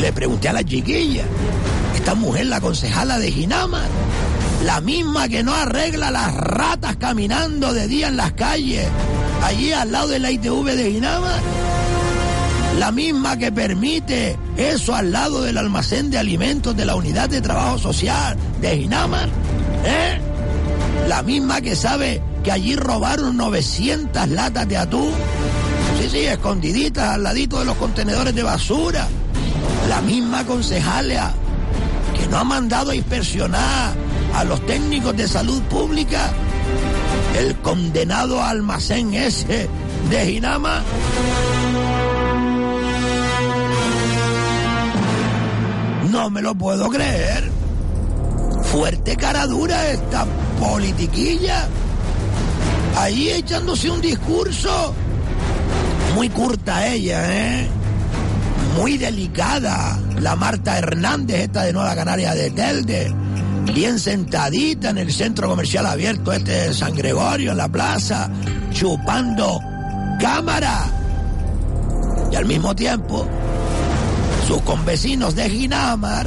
le 0.00 0.12
pregunté 0.12 0.48
a 0.48 0.52
la 0.52 0.62
chiquilla, 0.62 1.24
esta 1.96 2.14
mujer, 2.14 2.46
la 2.46 2.60
concejala 2.60 3.18
de 3.18 3.32
Ginama, 3.32 3.82
la 4.64 4.80
misma 4.80 5.28
que 5.28 5.42
no 5.42 5.52
arregla 5.52 6.12
las 6.12 6.32
ratas 6.34 6.96
caminando 6.98 7.72
de 7.72 7.88
día 7.88 8.06
en 8.06 8.16
las 8.16 8.32
calles, 8.34 8.86
allí 9.42 9.72
al 9.72 9.90
lado 9.90 10.06
de 10.06 10.20
la 10.20 10.30
ITV 10.30 10.64
de 10.76 10.92
Ginama, 10.92 11.32
la 12.78 12.92
misma 12.92 13.36
que 13.36 13.50
permite 13.50 14.38
eso 14.56 14.94
al 14.94 15.10
lado 15.10 15.42
del 15.42 15.58
almacén 15.58 16.10
de 16.10 16.18
alimentos 16.18 16.76
de 16.76 16.84
la 16.84 16.94
unidad 16.94 17.28
de 17.28 17.40
trabajo 17.40 17.78
social 17.78 18.36
de 18.60 18.76
Ginamar, 18.76 19.28
¿eh? 19.84 20.20
La 21.08 21.22
misma 21.22 21.60
que 21.60 21.74
sabe 21.74 22.22
que 22.44 22.52
allí 22.52 22.76
robaron 22.76 23.36
900 23.36 24.28
latas 24.28 24.68
de 24.68 24.76
atún, 24.76 25.10
sí, 26.00 26.08
sí, 26.08 26.18
escondiditas 26.18 27.14
al 27.14 27.24
ladito 27.24 27.58
de 27.58 27.64
los 27.64 27.76
contenedores 27.76 28.34
de 28.34 28.42
basura. 28.42 29.08
La 29.88 30.00
misma 30.00 30.44
concejala 30.44 31.32
que 32.16 32.28
no 32.28 32.38
ha 32.38 32.44
mandado 32.44 32.92
a 32.92 32.94
inspeccionar 32.94 33.94
a 34.34 34.44
los 34.44 34.64
técnicos 34.66 35.16
de 35.16 35.26
salud 35.26 35.60
pública 35.62 36.30
el 37.38 37.56
condenado 37.56 38.42
almacén 38.42 39.14
ese 39.14 39.68
de 40.10 40.26
Ginama. 40.26 40.82
No 46.10 46.30
me 46.30 46.40
lo 46.40 46.54
puedo 46.54 46.88
creer. 46.88 47.50
Fuerte 48.62 49.16
cara 49.16 49.46
dura 49.46 49.90
esta 49.90 50.26
politiquilla. 50.58 51.68
Ahí 52.96 53.30
echándose 53.30 53.90
un 53.90 54.00
discurso. 54.00 54.94
Muy 56.14 56.28
curta 56.30 56.86
ella, 56.86 57.24
¿eh? 57.30 57.68
Muy 58.76 58.96
delicada. 58.96 59.98
La 60.20 60.34
Marta 60.34 60.78
Hernández, 60.78 61.42
esta 61.42 61.64
de 61.64 61.72
Nueva 61.72 61.94
Canaria 61.94 62.34
de 62.34 62.50
Telde. 62.50 63.14
Bien 63.74 63.98
sentadita 63.98 64.90
en 64.90 64.98
el 64.98 65.12
centro 65.12 65.48
comercial 65.48 65.86
abierto 65.86 66.32
este 66.32 66.52
de 66.52 66.74
San 66.74 66.94
Gregorio, 66.94 67.52
en 67.52 67.58
la 67.58 67.68
plaza, 67.68 68.30
chupando 68.72 69.60
cámara. 70.18 70.90
Y 72.32 72.36
al 72.36 72.46
mismo 72.46 72.74
tiempo, 72.74 73.26
sus 74.48 74.62
convecinos 74.62 75.34
de 75.34 75.50
Ginamar 75.50 76.26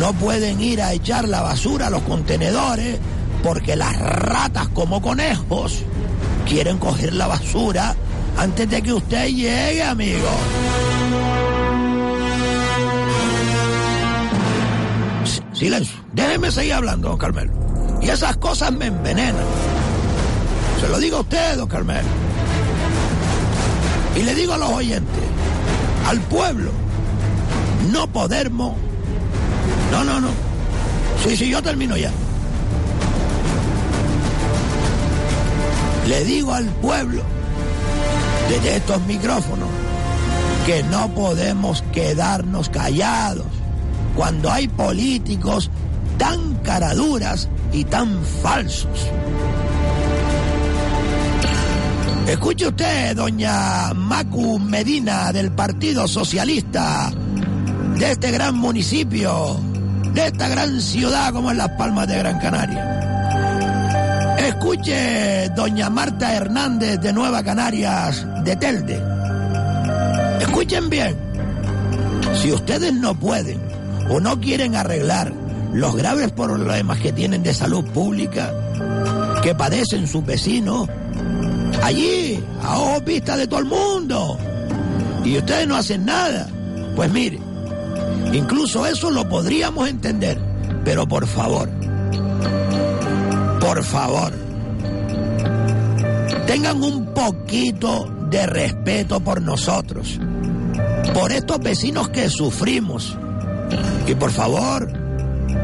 no 0.00 0.12
pueden 0.14 0.60
ir 0.60 0.82
a 0.82 0.92
echar 0.92 1.28
la 1.28 1.40
basura 1.40 1.86
a 1.86 1.90
los 1.90 2.02
contenedores 2.02 2.98
porque 3.44 3.76
las 3.76 3.96
ratas 3.96 4.66
como 4.70 5.00
conejos 5.00 5.84
quieren 6.48 6.78
coger 6.78 7.12
la 7.12 7.28
basura 7.28 7.94
antes 8.36 8.68
de 8.68 8.82
que 8.82 8.92
usted 8.92 9.28
llegue, 9.28 9.84
amigo. 9.84 10.28
Silencio. 15.52 15.96
Déjeme 16.12 16.50
seguir 16.50 16.74
hablando, 16.74 17.10
don 17.10 17.18
Carmelo. 17.18 17.52
Y 18.00 18.08
esas 18.08 18.36
cosas 18.38 18.72
me 18.72 18.86
envenenan. 18.86 19.46
Se 20.80 20.88
lo 20.88 20.98
digo 20.98 21.18
a 21.18 21.20
usted, 21.20 21.56
don 21.56 21.68
Carmelo. 21.68 22.08
Y 24.16 24.22
le 24.24 24.34
digo 24.34 24.54
a 24.54 24.58
los 24.58 24.70
oyentes, 24.70 25.22
al 26.08 26.18
pueblo, 26.22 26.81
no 27.90 28.06
podemos. 28.06 28.74
No, 29.90 30.04
no, 30.04 30.20
no. 30.20 30.28
Sí, 31.24 31.36
sí, 31.36 31.48
yo 31.48 31.62
termino 31.62 31.96
ya. 31.96 32.10
Le 36.08 36.24
digo 36.24 36.52
al 36.52 36.66
pueblo, 36.66 37.22
desde 38.48 38.76
estos 38.76 39.00
micrófonos, 39.06 39.68
que 40.66 40.82
no 40.84 41.08
podemos 41.14 41.82
quedarnos 41.92 42.68
callados 42.68 43.46
cuando 44.16 44.50
hay 44.50 44.68
políticos 44.68 45.70
tan 46.18 46.54
caraduras 46.56 47.48
y 47.72 47.84
tan 47.84 48.22
falsos. 48.42 49.08
Escuche 52.26 52.68
usted, 52.68 53.16
doña 53.16 53.92
Macu 53.94 54.58
Medina 54.58 55.32
del 55.32 55.52
Partido 55.52 56.06
Socialista 56.06 57.12
de 58.02 58.10
este 58.10 58.32
gran 58.32 58.56
municipio, 58.56 59.60
de 60.12 60.26
esta 60.26 60.48
gran 60.48 60.80
ciudad 60.80 61.32
como 61.32 61.52
es 61.52 61.56
Las 61.56 61.68
Palmas 61.78 62.08
de 62.08 62.18
Gran 62.18 62.40
Canaria. 62.40 64.34
Escuche, 64.38 65.48
doña 65.50 65.88
Marta 65.88 66.34
Hernández 66.34 67.00
de 67.00 67.12
Nueva 67.12 67.44
Canarias, 67.44 68.26
de 68.42 68.56
Telde. 68.56 69.00
Escuchen 70.40 70.90
bien. 70.90 71.16
Si 72.42 72.50
ustedes 72.50 72.92
no 72.92 73.14
pueden 73.14 73.60
o 74.10 74.18
no 74.18 74.40
quieren 74.40 74.74
arreglar 74.74 75.32
los 75.72 75.94
graves 75.94 76.32
problemas 76.32 76.98
que 76.98 77.12
tienen 77.12 77.44
de 77.44 77.54
salud 77.54 77.84
pública, 77.84 78.52
que 79.44 79.54
padecen 79.54 80.08
sus 80.08 80.26
vecinos, 80.26 80.88
allí, 81.84 82.42
a 82.64 82.80
ojos 82.80 83.04
vista 83.04 83.36
de 83.36 83.46
todo 83.46 83.60
el 83.60 83.66
mundo, 83.66 84.36
y 85.24 85.38
ustedes 85.38 85.68
no 85.68 85.76
hacen 85.76 86.04
nada, 86.04 86.48
pues 86.96 87.08
mire, 87.12 87.38
incluso 88.32 88.86
eso 88.86 89.10
lo 89.10 89.28
podríamos 89.28 89.88
entender, 89.88 90.38
pero 90.84 91.06
por 91.06 91.26
favor, 91.26 91.68
por 93.60 93.84
favor, 93.84 94.32
tengan 96.46 96.82
un 96.82 97.06
poquito 97.06 98.08
de 98.30 98.46
respeto 98.46 99.20
por 99.20 99.42
nosotros, 99.42 100.18
por 101.14 101.32
estos 101.32 101.58
vecinos 101.60 102.08
que 102.08 102.28
sufrimos. 102.28 103.16
Y 104.06 104.14
por 104.14 104.30
favor, 104.30 104.92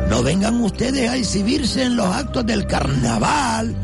no 0.09 0.23
vengan 0.23 0.63
ustedes 0.63 1.11
a 1.11 1.17
exhibirse 1.17 1.83
en 1.83 1.97
los 1.97 2.07
actos 2.07 2.47
del 2.47 2.67
carnaval 2.67 3.75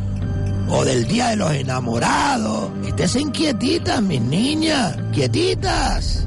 o 0.68 0.84
del 0.84 1.06
Día 1.06 1.28
de 1.28 1.36
los 1.36 1.52
Enamorados. 1.52 2.70
Estén 2.96 3.30
quietitas, 3.32 4.00
mis 4.02 4.20
niñas, 4.20 4.96
quietitas. 5.12 6.23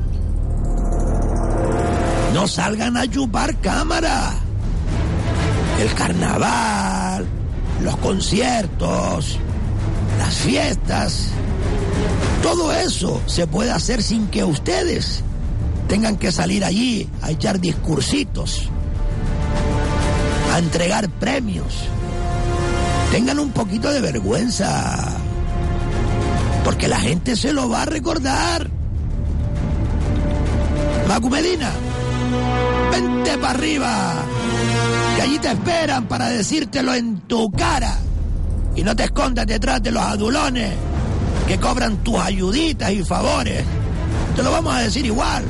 No 2.34 2.48
salgan 2.48 2.98
a 2.98 3.10
chupar 3.10 3.60
cámara. 3.60 4.34
El 5.80 5.94
carnaval, 5.94 7.26
los 7.84 7.98
conciertos, 7.98 9.38
las 10.18 10.36
fiestas, 10.36 11.30
todo 12.42 12.72
eso 12.72 13.22
se 13.26 13.46
puede 13.48 13.72
hacer 13.72 14.02
sin 14.02 14.28
que 14.28 14.44
ustedes 14.44 15.24
tengan 15.88 16.18
que 16.18 16.32
salir 16.32 16.64
allí 16.64 17.10
a 17.22 17.32
echar 17.32 17.60
discursitos, 17.60 18.70
a 20.54 20.60
entregar 20.60 21.10
premios. 21.10 21.74
Tengan 23.12 23.40
un 23.40 23.52
poquito 23.52 23.92
de 23.92 24.02
vergüenza, 24.02 25.18
porque 26.64 26.88
la 26.88 27.00
gente 27.00 27.36
se 27.36 27.54
lo 27.54 27.70
va 27.70 27.84
a 27.84 27.86
recordar. 27.86 28.70
Macu 31.08 31.30
Medina, 31.30 31.72
vente 32.92 33.38
para 33.38 33.52
arriba, 33.52 34.14
que 35.16 35.22
allí 35.22 35.40
te 35.40 35.50
esperan 35.50 36.08
para 36.08 36.30
decírtelo 36.30 36.94
en 36.94 37.22
tu 37.22 37.52
cara. 37.52 37.98
Y 38.76 38.84
no 38.84 38.96
te 38.96 39.06
escondas 39.06 39.48
detrás 39.48 39.82
de 39.82 39.92
los 39.92 40.04
adulones 40.04 40.74
que 41.48 41.58
cobran 41.58 41.98
tus 42.04 42.18
ayuditas 42.18 42.92
y 42.92 43.04
favores. 43.04 43.64
Te 44.36 44.44
lo 44.44 44.52
vamos 44.52 44.76
a 44.76 44.82
decir 44.82 45.06
igual. 45.06 45.44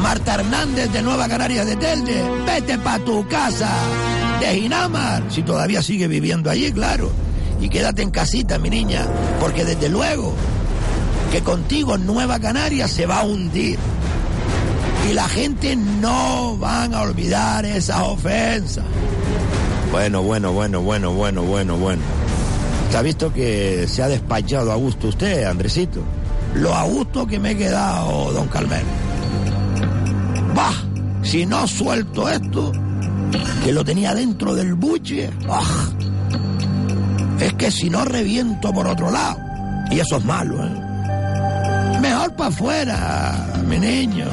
Marta 0.00 0.34
Hernández 0.34 0.90
de 0.92 1.02
Nueva 1.02 1.28
Canarias 1.28 1.66
de 1.66 1.76
Telde, 1.76 2.22
vete 2.46 2.78
pa' 2.78 2.98
tu 3.00 3.26
casa 3.28 3.68
de 4.40 4.60
Ginamar, 4.60 5.24
si 5.28 5.42
todavía 5.42 5.82
sigue 5.82 6.08
viviendo 6.08 6.48
allí, 6.48 6.72
claro. 6.72 7.12
Y 7.60 7.68
quédate 7.68 8.00
en 8.00 8.10
casita, 8.10 8.58
mi 8.58 8.70
niña, 8.70 9.06
porque 9.38 9.66
desde 9.66 9.90
luego 9.90 10.34
que 11.30 11.42
contigo 11.42 11.98
Nueva 11.98 12.40
Canarias 12.40 12.90
se 12.90 13.06
va 13.06 13.20
a 13.20 13.24
hundir. 13.24 13.78
Y 15.08 15.12
la 15.12 15.28
gente 15.28 15.76
no 15.76 16.56
van 16.58 16.94
a 16.94 17.02
olvidar 17.02 17.64
esas 17.64 18.00
ofensas. 18.00 18.84
Bueno, 19.90 20.22
bueno, 20.22 20.52
bueno, 20.52 20.82
bueno, 20.82 21.12
bueno, 21.12 21.42
bueno, 21.42 21.76
bueno. 21.76 22.02
¿Se 22.90 22.96
ha 22.96 23.02
visto 23.02 23.32
que 23.32 23.86
se 23.88 24.02
ha 24.02 24.08
despachado 24.08 24.72
a 24.72 24.76
gusto 24.76 25.08
usted, 25.08 25.44
Andresito? 25.44 26.02
Lo 26.54 26.74
a 26.74 26.82
gusto 26.84 27.26
que 27.26 27.38
me 27.38 27.52
he 27.52 27.56
quedado, 27.56 28.32
don 28.32 28.48
Carmelo. 28.48 28.88
Bah, 30.54 30.74
si 31.22 31.46
no 31.46 31.66
suelto 31.66 32.28
esto, 32.28 32.72
que 33.64 33.72
lo 33.72 33.84
tenía 33.84 34.14
dentro 34.14 34.54
del 34.54 34.74
buche, 34.74 35.30
bah, 35.46 35.62
es 37.40 37.52
que 37.54 37.70
si 37.70 37.88
no 37.88 38.04
reviento 38.04 38.72
por 38.72 38.86
otro 38.86 39.10
lado. 39.10 39.38
Y 39.90 39.98
eso 39.98 40.16
es 40.18 40.24
malo, 40.24 40.64
¿eh? 40.64 41.98
Mejor 42.00 42.34
para 42.34 42.48
afuera, 42.48 43.46
mi 43.66 43.78
niño. 43.78 44.26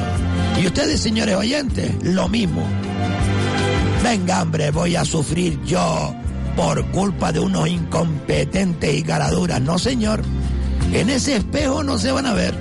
Y 0.60 0.66
ustedes, 0.66 1.00
señores 1.00 1.36
oyentes, 1.36 1.92
lo 2.02 2.28
mismo. 2.28 2.62
Venga, 4.02 4.42
hombre, 4.42 4.70
voy 4.70 4.96
a 4.96 5.04
sufrir 5.04 5.60
yo 5.64 6.14
por 6.56 6.84
culpa 6.90 7.30
de 7.30 7.38
unos 7.38 7.68
incompetentes 7.68 8.96
y 8.96 9.02
caraduras. 9.02 9.60
No, 9.60 9.78
señor. 9.78 10.22
En 10.92 11.10
ese 11.10 11.36
espejo 11.36 11.84
no 11.84 11.98
se 11.98 12.10
van 12.10 12.26
a 12.26 12.34
ver. 12.34 12.54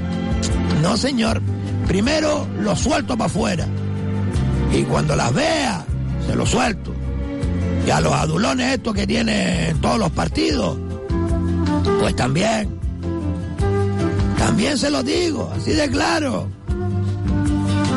No, 0.82 0.98
señor. 0.98 1.42
Primero 1.88 2.48
lo 2.60 2.76
suelto 2.76 3.18
para 3.18 3.28
afuera. 3.28 3.68
Y 4.72 4.84
cuando 4.84 5.16
las 5.16 5.34
vea, 5.34 5.86
se 6.28 6.36
lo 6.36 6.46
suelto. 6.46 6.94
Y 7.88 7.90
a 7.90 8.02
los 8.02 8.14
adulones 8.14 8.74
estos 8.74 8.94
que 8.94 9.08
tienen 9.08 9.80
todos 9.80 9.98
los 9.98 10.12
partidos, 10.12 10.78
pues 12.00 12.16
también. 12.16 12.78
También 14.38 14.78
se 14.78 14.92
lo 14.92 15.02
digo, 15.02 15.52
así 15.56 15.72
de 15.72 15.90
claro. 15.90 16.50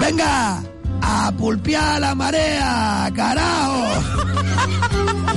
Venga, 0.01 0.63
a 1.03 1.33
pulpear 1.37 2.01
la 2.01 2.15
marea, 2.15 3.11
carajo. 3.15 3.85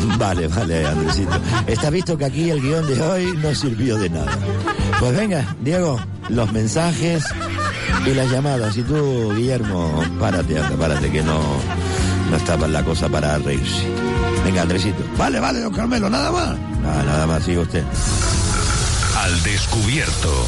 Vale, 0.18 0.48
vale, 0.48 0.86
Andresito. 0.86 1.32
Está 1.68 1.90
visto 1.90 2.18
que 2.18 2.26
aquí 2.26 2.50
el 2.50 2.62
guion 2.62 2.86
de 2.88 3.02
hoy 3.02 3.38
no 3.42 3.54
sirvió 3.56 3.98
de 3.98 4.10
nada. 4.10 4.32
Pues 5.00 5.16
venga, 5.16 5.56
Diego, 5.62 6.00
los 6.30 6.52
mensajes 6.52 7.24
y 8.06 8.14
las 8.14 8.30
llamadas. 8.30 8.76
Y 8.78 8.84
tú, 8.84 9.34
Guillermo, 9.36 10.04
párate, 10.20 10.60
anda, 10.60 10.76
párate, 10.78 11.12
que 11.12 11.22
no, 11.24 11.42
no 12.30 12.38
estaba 12.38 12.68
la 12.68 12.84
cosa 12.84 13.10
para 13.10 13.38
reírse. 13.40 13.88
Venga, 14.44 14.62
Andresito. 14.62 15.04
Vale, 15.18 15.40
vale, 15.40 15.62
don 15.62 15.74
Carmelo, 15.74 16.10
nada 16.10 16.32
más. 16.32 16.58
Nada, 16.82 17.04
nada 17.04 17.28
más, 17.28 17.44
sigue 17.44 17.60
usted. 17.60 17.84
Al 19.18 19.44
descubierto. 19.44 20.46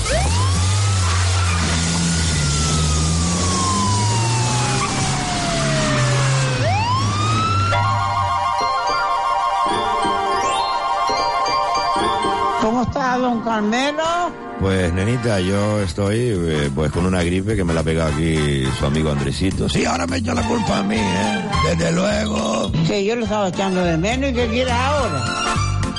¿Cómo 12.65 12.81
está, 12.81 13.15
don 13.19 13.41
Carmelo? 13.41 14.33
Pues, 14.59 14.91
nenita, 14.91 15.39
yo 15.39 15.81
estoy 15.81 16.17
eh, 16.33 16.71
pues 16.73 16.91
con 16.91 17.05
una 17.05 17.21
gripe 17.21 17.55
que 17.55 17.63
me 17.63 17.75
la 17.75 17.81
ha 17.81 17.83
pegado 17.83 18.11
aquí 18.11 18.65
su 18.79 18.87
amigo 18.87 19.11
Andresito. 19.11 19.69
Sí, 19.69 19.85
ahora 19.85 20.07
me 20.07 20.17
echa 20.17 20.33
la 20.33 20.41
culpa 20.41 20.79
a 20.79 20.83
mí, 20.83 20.95
¿eh? 20.95 21.45
Desde 21.69 21.91
luego. 21.91 22.71
Que 22.87 23.05
yo 23.05 23.17
lo 23.17 23.25
estaba 23.25 23.49
echando 23.49 23.83
de 23.83 23.95
menos 23.97 24.31
y 24.31 24.33
que 24.33 24.47
quieres 24.47 24.73
ahora. 24.73 25.23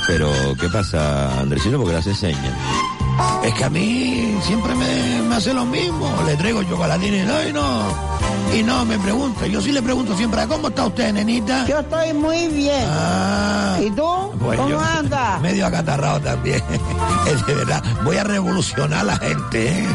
Pero, 0.09 0.29
¿qué 0.61 0.69
pasa, 0.69 1.39
Andresito? 1.39 1.77
Porque 1.77 1.93
le 1.93 1.99
hace 2.01 2.15
señas. 2.17 2.53
Es 3.45 3.55
que 3.55 3.65
a 3.65 3.71
mí 3.71 4.39
siempre 4.43 4.75
me, 4.75 5.23
me 5.23 5.37
hace 5.37 5.55
lo 5.55 5.65
mismo. 5.65 6.11
Le 6.27 6.37
traigo 6.37 6.63
chocolatines 6.65 7.25
y 7.49 7.53
no, 7.53 7.63
y 8.55 8.63
no 8.63 8.85
me 8.85 8.99
pregunta. 8.99 9.47
Yo 9.47 9.61
sí 9.61 9.73
le 9.73 9.83
pregunto 9.83 10.17
siempre, 10.17 10.47
¿cómo 10.47 10.69
está 10.69 10.87
usted, 10.87 11.13
nenita? 11.13 11.67
Yo 11.67 11.79
estoy 11.81 12.13
muy 12.13 12.47
bien. 12.49 12.85
Ah, 12.89 13.79
¿Y 13.81 13.91
tú? 13.91 14.33
pues 14.39 14.59
¿Cómo 14.59 14.81
andas? 14.81 15.41
Medio 15.43 15.67
acatarrado 15.67 16.21
también. 16.21 16.63
Es 17.27 17.45
de 17.45 17.55
verdad. 17.55 17.83
Voy 18.05 18.17
a 18.17 18.25
revolucionar 18.25 19.01
a 19.01 19.05
la 19.05 19.17
gente, 19.17 19.81
¿eh? 19.81 19.87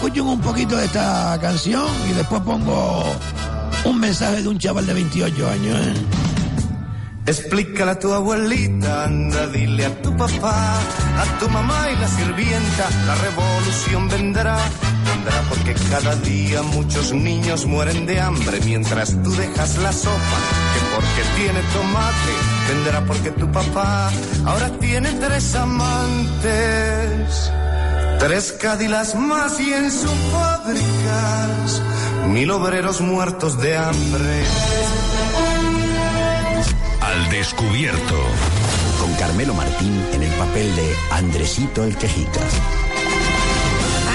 Escuchen 0.00 0.26
un 0.28 0.40
poquito 0.40 0.78
de 0.78 0.86
esta 0.86 1.38
canción 1.42 1.86
y 2.08 2.14
después 2.14 2.40
pongo 2.40 3.04
un 3.84 4.00
mensaje 4.00 4.40
de 4.40 4.48
un 4.48 4.58
chaval 4.58 4.86
de 4.86 4.94
28 4.94 5.50
años, 5.50 5.78
¿eh? 5.78 5.94
Explícale 7.26 7.90
a 7.90 7.98
tu 7.98 8.10
abuelita, 8.10 9.04
anda, 9.04 9.46
dile 9.48 9.84
a 9.84 10.00
tu 10.00 10.16
papá, 10.16 10.78
a 11.18 11.38
tu 11.38 11.50
mamá 11.50 11.90
y 11.90 11.96
la 12.00 12.08
sirvienta, 12.08 12.88
la 13.06 13.14
revolución 13.14 14.08
vendrá. 14.08 14.56
Vendrá 15.04 15.42
porque 15.50 15.74
cada 15.90 16.16
día 16.16 16.62
muchos 16.62 17.12
niños 17.12 17.66
mueren 17.66 18.06
de 18.06 18.22
hambre 18.22 18.58
mientras 18.64 19.22
tú 19.22 19.30
dejas 19.32 19.76
la 19.82 19.92
sopa, 19.92 20.38
que 20.72 20.80
porque 20.94 21.22
tiene 21.36 21.60
tomate, 21.74 22.32
vendrá 22.70 23.04
porque 23.04 23.30
tu 23.32 23.52
papá 23.52 24.10
ahora 24.46 24.70
tiene 24.78 25.12
tres 25.12 25.54
amantes. 25.56 27.50
Tres 28.20 28.52
Cadillacs 28.52 29.14
más 29.14 29.58
y 29.58 29.72
en 29.72 29.90
sus 29.90 30.10
fábricas 30.30 31.82
mil 32.28 32.50
obreros 32.50 33.00
muertos 33.00 33.58
de 33.60 33.76
hambre. 33.76 34.42
Al 37.00 37.30
descubierto. 37.30 38.16
con 39.00 39.12
Carmelo 39.14 39.54
Martín 39.54 40.04
en 40.12 40.22
el 40.22 40.30
papel 40.32 40.76
de 40.76 40.94
Andresito 41.12 41.82
el 41.84 41.96
Quejica. 41.96 42.40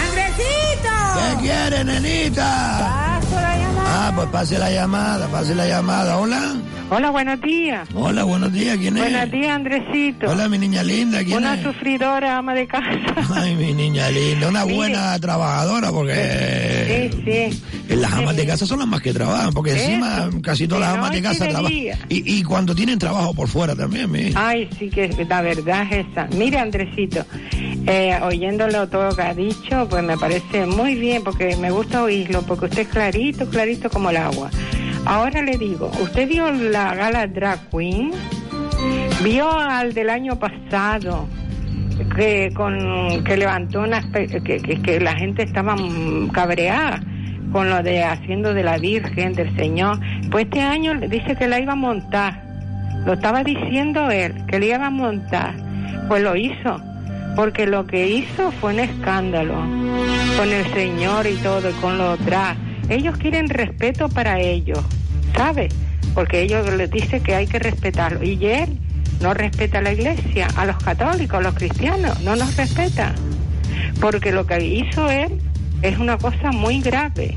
¡Andresito! 0.08 0.92
¿Qué 1.16 1.48
quiere, 1.48 1.84
nenita? 1.84 3.20
Paso 3.22 3.42
la 3.42 3.58
llamada. 3.58 4.08
Ah, 4.08 4.12
pues 4.16 4.28
pase 4.30 4.60
la 4.60 4.72
llamada, 4.72 5.28
pase 5.28 5.56
la 5.56 5.66
llamada. 5.66 6.18
Hola. 6.18 6.56
Hola, 6.88 7.10
buenos 7.10 7.42
días. 7.42 7.90
Hola, 7.96 8.24
buenos 8.24 8.54
días. 8.54 8.78
¿Quién 8.78 8.96
es? 8.96 9.04
Buenos 9.04 9.32
días, 9.32 9.50
Andresito. 9.56 10.30
Hola, 10.30 10.48
mi 10.48 10.60
niña 10.60 10.84
linda. 10.84 11.24
¿Quién 11.24 11.38
Una 11.40 11.56
es? 11.56 11.64
sufridora 11.64 12.38
ama 12.38 12.54
de 12.54 12.68
casa. 12.68 12.86
Ay, 13.36 13.56
mi 13.56 13.74
niña 13.74 14.08
linda. 14.12 14.50
Una 14.50 14.64
Mire. 14.66 14.76
buena 14.78 15.20
trabajadora 15.20 15.92
porque 15.92 17.10
Sí, 17.12 17.24
sí. 17.26 17.64
en 17.90 18.02
las 18.02 18.14
amas 18.14 18.36
de 18.36 18.46
casa 18.46 18.68
son 18.68 18.80
las 18.80 18.88
más 18.88 19.02
que 19.02 19.12
trabajan. 19.14 19.52
Porque 19.52 19.72
encima 19.72 20.30
casi 20.44 20.68
todas 20.68 20.82
De 20.82 20.88
las 20.88 20.98
amas 21.00 21.12
de 21.12 21.22
casa 21.24 21.44
de 21.46 21.50
trabajan. 21.50 21.74
Y, 21.74 22.38
y 22.40 22.44
cuando 22.44 22.76
tienen 22.76 23.00
trabajo 23.00 23.34
por 23.34 23.48
fuera 23.48 23.76
también, 23.76 24.12
mi 24.12 24.20
hija. 24.28 24.48
Ay, 24.48 24.70
sí 24.78 24.90
que 24.92 25.08
la 25.28 25.42
verdad 25.42 25.88
es 25.92 26.06
esa. 26.12 26.28
Mire, 26.38 26.60
Andresito, 26.60 27.26
eh, 27.88 28.20
oyéndolo 28.22 28.88
todo 28.88 29.10
que 29.16 29.24
ha 29.24 29.34
dicho, 29.34 29.88
pues 29.90 30.04
me 30.04 30.18
parece 30.20 30.68
muy 30.68 30.94
bien, 30.94 31.24
porque 31.24 31.56
me 31.58 31.72
gusta 31.72 32.04
oírlo, 32.04 32.44
porque 32.44 32.66
usted 32.66 32.82
es 32.84 32.88
clarito, 32.90 33.50
clarito 33.50 33.90
como 33.90 34.12
el 34.12 34.18
agua. 34.18 34.52
Ahora 35.06 35.42
le 35.44 35.58
digo, 35.58 35.92
¿usted 36.02 36.28
vio 36.28 36.52
la 36.52 36.96
gala 36.96 37.28
Drag 37.28 37.60
Queen? 37.70 38.12
¿Vio 39.24 39.52
al 39.52 39.94
del 39.94 40.10
año 40.10 40.38
pasado? 40.40 41.28
Que, 42.16 42.52
que 43.24 43.38
levantó 43.38 43.82
una 43.82 44.02
que, 44.12 44.82
que, 44.82 45.00
la 45.00 45.16
gente 45.16 45.44
estaba 45.44 45.76
mm, 45.76 46.30
cabreada 46.30 47.02
con 47.52 47.70
lo 47.70 47.82
de 47.84 48.04
haciendo 48.04 48.54
de 48.54 48.64
la 48.64 48.78
Virgen, 48.78 49.34
del 49.34 49.56
Señor. 49.56 50.00
Pues 50.32 50.46
este 50.46 50.62
año 50.62 51.00
dice 51.08 51.36
que 51.36 51.48
la 51.48 51.60
iba 51.60 51.74
a 51.74 51.78
montar. 51.78 52.44
Lo 53.06 53.14
estaba 53.14 53.44
diciendo 53.44 54.10
él, 54.10 54.34
que 54.48 54.60
le 54.60 54.68
iba 54.68 54.88
a 54.88 54.90
montar. 54.90 55.54
Pues 56.08 56.24
lo 56.24 56.36
hizo. 56.36 56.82
Porque 57.36 57.68
lo 57.68 57.86
que 57.86 58.08
hizo 58.08 58.52
fue 58.54 58.74
un 58.74 58.80
escándalo. 58.80 59.56
Con 60.38 60.50
el 60.52 60.66
Señor 60.74 61.28
y 61.28 61.36
todo, 61.36 61.72
con 61.80 61.98
los 61.98 62.24
drag. 62.26 62.58
Ellos 62.90 63.18
quieren 63.18 63.50
respeto 63.50 64.10
para 64.10 64.40
ellos, 64.40 64.80
¿sabe? 65.36 65.70
Porque 66.14 66.42
ellos 66.42 66.72
les 66.74 66.90
dicen 66.92 67.22
que 67.24 67.36
hay 67.36 67.48
que 67.48 67.60
respetarlo. 67.60 68.24
Y 68.24 68.46
él 68.46 68.80
no 69.22 69.34
respeta 69.34 69.80
a 69.80 69.82
la 69.82 69.94
iglesia, 69.94 70.48
a 70.56 70.66
los 70.66 70.78
católicos, 70.78 71.40
a 71.40 71.42
los 71.42 71.56
cristianos, 71.56 72.22
no 72.22 72.36
nos 72.36 72.56
respeta. 72.56 73.14
Porque 74.00 74.32
lo 74.32 74.46
que 74.46 74.64
hizo 74.64 75.10
él 75.10 75.40
es 75.82 75.98
una 75.98 76.18
cosa 76.18 76.52
muy 76.52 76.82
grave. 76.82 77.36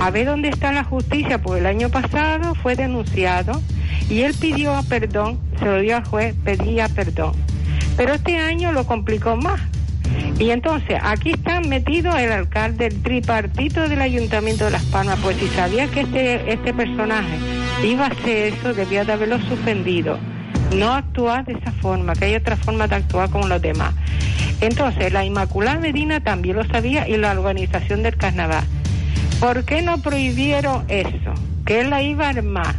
A 0.00 0.10
ver 0.10 0.26
dónde 0.26 0.48
está 0.48 0.72
la 0.72 0.84
justicia, 0.84 1.40
porque 1.40 1.60
el 1.60 1.66
año 1.66 1.88
pasado 1.88 2.54
fue 2.54 2.76
denunciado 2.76 3.60
y 4.08 4.22
él 4.22 4.34
pidió 4.38 4.80
perdón, 4.88 5.38
se 5.58 5.64
lo 5.64 5.80
dio 5.80 5.96
al 5.96 6.04
juez, 6.04 6.34
pedía 6.44 6.88
perdón. 6.88 7.34
Pero 7.96 8.14
este 8.14 8.38
año 8.38 8.72
lo 8.72 8.86
complicó 8.86 9.36
más. 9.36 9.60
Y 10.38 10.50
entonces, 10.50 10.98
aquí 11.02 11.32
está 11.32 11.60
metido 11.60 12.16
el 12.16 12.32
alcalde 12.32 12.88
del 12.88 13.02
tripartito 13.02 13.88
del 13.88 14.00
Ayuntamiento 14.00 14.64
de 14.64 14.72
Las 14.72 14.84
Palmas, 14.84 15.18
pues 15.22 15.36
si 15.36 15.48
sabía 15.48 15.86
que 15.88 16.00
este, 16.00 16.52
este 16.52 16.74
personaje 16.74 17.38
iba 17.84 18.06
a 18.06 18.08
hacer 18.08 18.54
eso, 18.54 18.74
debía 18.74 19.04
de 19.04 19.12
haberlo 19.12 19.38
suspendido. 19.48 20.18
No 20.74 20.92
actuar 20.92 21.44
de 21.44 21.52
esa 21.52 21.70
forma, 21.72 22.14
que 22.14 22.26
hay 22.26 22.34
otra 22.34 22.56
forma 22.56 22.88
de 22.88 22.96
actuar 22.96 23.30
como 23.30 23.46
los 23.46 23.60
demás. 23.60 23.94
Entonces, 24.60 25.12
la 25.12 25.24
Inmaculada 25.24 25.78
Medina 25.78 26.20
también 26.20 26.56
lo 26.56 26.64
sabía 26.64 27.08
y 27.08 27.16
la 27.16 27.32
organización 27.32 28.02
del 28.02 28.16
carnaval. 28.16 28.64
¿Por 29.40 29.64
qué 29.64 29.82
no 29.82 29.98
prohibieron 29.98 30.84
eso? 30.88 31.34
Que 31.66 31.80
él 31.80 31.90
la 31.90 32.02
iba 32.02 32.26
a 32.26 32.30
armar. 32.30 32.74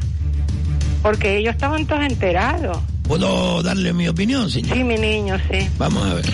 Porque 1.02 1.38
ellos 1.38 1.54
estaban 1.54 1.86
todos 1.86 2.04
enterados. 2.04 2.78
¿Puedo 3.06 3.62
darle 3.62 3.92
mi 3.92 4.08
opinión, 4.08 4.50
señor? 4.50 4.78
Sí, 4.78 4.84
mi 4.84 4.98
niño, 4.98 5.38
sí. 5.52 5.68
Vamos 5.78 6.06
a 6.10 6.14
ver. 6.16 6.26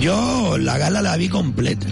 Yo 0.00 0.56
la 0.58 0.78
gala 0.78 1.02
la 1.02 1.16
vi 1.16 1.28
completa. 1.28 1.86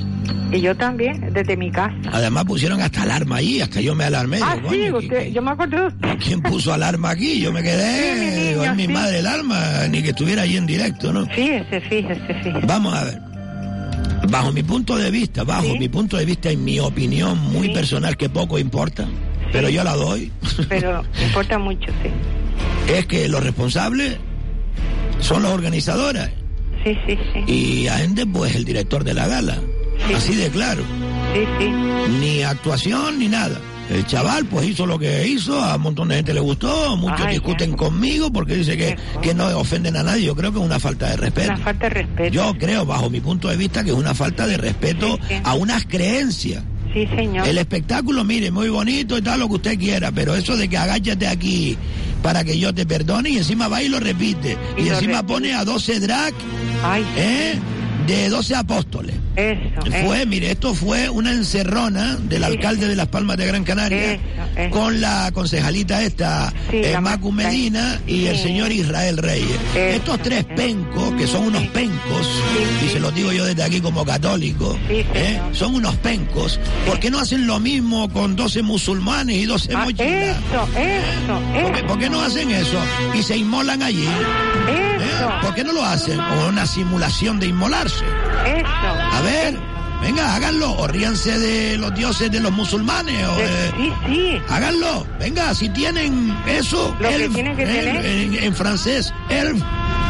Y 0.53 0.61
yo 0.61 0.77
también, 0.77 1.33
desde 1.33 1.57
mi 1.57 1.71
casa. 1.71 1.95
Además 2.13 2.45
pusieron 2.45 2.81
hasta 2.81 3.03
alarma 3.03 3.37
ahí, 3.37 3.61
hasta 3.61 3.81
yo 3.81 3.95
me 3.97 4.05
alarmé. 4.05 4.39
Ah, 4.43 4.57
Digo, 4.57 4.71
sí, 4.71 4.79
"Coño, 4.79 4.99
usted, 4.99 5.33
yo 5.33 5.43
me 5.43 5.51
acuerdo 5.51 5.77
de 5.81 5.87
usted. 5.89 6.09
¿Quién 6.25 6.43
puso 6.43 6.73
alarma 6.73 7.11
aquí? 7.11 7.41
Yo 7.41 7.53
me 7.53 7.63
quedé, 7.63 8.15
Sí, 8.15 8.21
mi 8.21 8.27
niño, 8.31 8.49
digo, 8.51 8.63
"Ay, 8.63 8.77
mi 8.77 8.87
sí. 8.87 8.93
madre 8.93 9.19
el 9.19 9.27
arma, 9.27 9.89
ni 9.89 10.03
que 10.03 10.11
estuviera 10.11 10.43
ahí 10.43 10.57
en 10.57 10.67
directo, 10.67 11.13
¿no? 11.13 11.27
Fíjese, 11.27 11.81
fíjese, 11.81 12.21
fíjese. 12.43 12.67
Vamos 12.67 12.95
a 12.95 13.05
ver. 13.05 13.19
Bajo 14.31 14.53
mi 14.53 14.63
punto 14.63 14.97
de 14.97 15.11
vista, 15.11 15.43
bajo 15.45 15.75
mi 15.77 15.89
punto 15.89 16.17
de 16.17 16.25
vista 16.25 16.51
y 16.53 16.57
mi 16.57 16.79
opinión 16.79 17.37
muy 17.53 17.71
personal 17.75 18.17
que 18.17 18.29
poco 18.29 18.59
importa, 18.59 19.07
pero 19.53 19.69
yo 19.69 19.83
la 19.85 19.95
doy, 19.97 20.31
Pero 20.69 21.03
importa 21.27 21.59
mucho, 21.59 21.91
sí. 22.03 22.11
es 22.93 23.07
que 23.07 23.29
los 23.29 23.43
responsables 23.43 24.17
son 25.21 25.43
los 25.43 25.53
organizadores 25.53 26.31
Sí, 26.85 26.97
sí, 27.07 27.19
sí. 27.33 27.53
y 27.53 27.89
Aende 27.89 28.27
pues 28.27 28.55
el 28.55 28.65
director 28.65 29.05
de 29.05 29.15
la 29.15 29.27
gala. 29.27 29.59
Así 30.15 30.35
de 30.35 30.51
claro. 30.51 30.83
Sí, 31.33 31.41
sí. 31.59 31.71
Ni 32.21 32.43
actuación 32.43 33.19
ni 33.19 33.29
nada. 33.29 33.61
El 33.91 34.07
chaval 34.07 34.47
pues 34.47 34.67
hizo 34.67 34.87
lo 34.87 34.99
que 34.99 35.27
hizo, 35.27 35.63
a 35.63 35.77
un 35.77 35.83
montón 35.83 36.09
de 36.09 36.17
gente 36.17 36.33
le 36.33 36.41
gustó, 36.41 36.97
muchos 36.97 37.27
Ay, 37.27 37.35
discuten 37.35 37.73
conmigo 37.73 38.33
porque 38.33 38.55
dice 38.57 38.77
que, 38.77 38.97
que 39.21 39.35
no 39.35 39.47
ofenden 39.59 39.97
a 39.97 40.03
nadie. 40.03 40.25
Yo 40.25 40.35
creo 40.35 40.53
que 40.53 40.59
es 40.59 40.65
una 40.65 40.81
falta 40.81 41.11
de 41.11 41.17
respeto. 41.17 41.53
Una 41.53 41.59
falta 41.59 41.89
de 41.89 41.95
respeto. 41.95 42.33
Yo 42.33 42.55
creo, 42.59 42.87
bajo 42.87 43.11
mi 43.11 43.21
punto 43.21 43.49
de 43.49 43.57
vista, 43.57 43.85
que 43.85 43.91
es 43.91 43.97
una 43.97 44.15
falta 44.15 44.47
de 44.47 44.57
respeto 44.57 45.19
a 45.43 45.55
unas 45.55 45.85
creencias. 45.85 46.63
Sí, 46.95 47.07
señor. 47.09 47.47
El 47.47 47.59
espectáculo, 47.59 48.25
mire, 48.25 48.51
muy 48.51 48.69
bonito 48.69 49.19
y 49.19 49.23
tal, 49.23 49.41
lo 49.41 49.49
que 49.49 49.55
usted 49.55 49.79
quiera, 49.79 50.13
pero 50.13 50.35
eso 50.35 50.57
de 50.57 50.69
que 50.69 50.79
agáchate 50.79 51.27
aquí 51.27 51.77
para 52.25 52.43
que 52.43 52.59
yo 52.59 52.73
te 52.75 52.87
perdone 52.87 53.29
y 53.29 53.37
encima 53.37 53.69
va 53.69 53.83
y 53.83 53.89
lo 53.91 54.01
repite. 54.01 54.57
Y, 54.79 54.81
Y 54.81 54.85
lo 54.87 54.95
encima 54.95 55.19
repite. 55.19 55.33
pone 55.35 55.53
a 55.53 55.63
12 55.63 56.01
drag 56.01 56.33
¿eh? 57.19 57.59
de 58.07 58.29
12 58.31 58.55
apóstoles. 58.55 59.15
Eso. 59.37 59.81
Fue, 60.07 60.19
eso. 60.19 60.27
mire, 60.29 60.51
esto 60.53 60.75
fue 60.75 61.09
una 61.09 61.33
encerrona 61.33 62.17
del 62.17 62.45
alcalde 62.45 62.89
de 62.89 62.97
Las 62.97 63.09
Palmas 63.09 63.37
de 63.37 63.47
Gran 63.47 63.65
Canaria 63.65 64.13
Eso, 64.13 64.71
con 64.71 65.01
la 65.01 65.31
concejalita 65.33 66.03
esta, 66.03 66.53
Sí, 66.71 66.77
eh, 66.83 66.99
Macu 67.01 67.31
ma- 67.33 67.45
Medina 67.45 68.01
y 68.07 68.27
el 68.27 68.37
Sí. 68.37 68.45
señor 68.45 68.71
Israel 68.73 69.19
Reyes. 69.19 69.59
Estos 69.75 70.21
tres 70.23 70.45
pencos, 70.45 71.13
que 71.15 71.27
son 71.27 71.47
unos 71.47 71.65
pencos, 71.69 72.29
y 72.85 72.89
se 72.91 73.01
los 73.01 73.15
digo 73.15 73.33
yo 73.33 73.45
desde 73.45 73.63
aquí 73.65 73.81
como 73.81 74.05
católico, 74.05 74.79
¿eh? 74.89 75.41
son 75.53 75.75
unos 75.75 75.97
pencos, 75.97 76.61
¿por 76.87 77.01
qué 77.01 77.11
no 77.11 77.19
hacen 77.21 77.47
lo 77.47 77.59
mismo 77.61 78.09
con 78.11 78.37
12 78.37 78.63
musulmanes 78.63 79.37
y 79.37 79.47
12 79.47 79.73
Ah, 79.75 79.85
mochilas? 79.85 80.37
eso, 80.37 80.69
eso, 80.79 81.63
¿Por 81.63 81.73
qué, 81.73 81.83
por 81.85 81.99
qué 81.99 82.11
no 82.11 82.21
hacen 82.21 82.51
eso? 82.51 82.79
Y 83.19 83.23
se 83.23 83.37
inmolan 83.37 83.83
allí. 83.83 84.05
¿Eh? 84.69 84.99
¿Por 85.43 85.55
qué 85.55 85.65
no 85.65 85.73
lo 85.73 85.85
hacen? 85.85 86.19
O 86.21 86.49
una 86.49 86.67
simulación 86.67 87.39
de 87.41 87.47
inmolarse. 87.47 88.05
Eso. 88.47 88.67
A 89.13 89.21
ver, 89.23 89.57
venga, 90.03 90.35
háganlo. 90.35 90.73
O 90.73 90.87
ríanse 90.87 91.39
de 91.39 91.79
los 91.79 91.95
dioses 91.95 92.31
de 92.31 92.41
los 92.41 92.53
musulmanes. 92.53 93.27
O, 93.27 93.39
eh, 93.41 93.73
Sí, 93.77 93.93
sí. 94.07 94.43
Háganlo. 94.49 95.07
Venga, 95.19 95.55
si 95.55 95.69
tienen 95.71 96.35
eso. 96.47 96.95
Lo 97.01 97.09
que 97.09 97.29
tienen 97.29 97.57
que 97.57 97.65
tener. 97.65 98.05
En, 98.07 98.35
en 98.45 98.55
francés, 98.55 99.13
elf. 99.29 99.63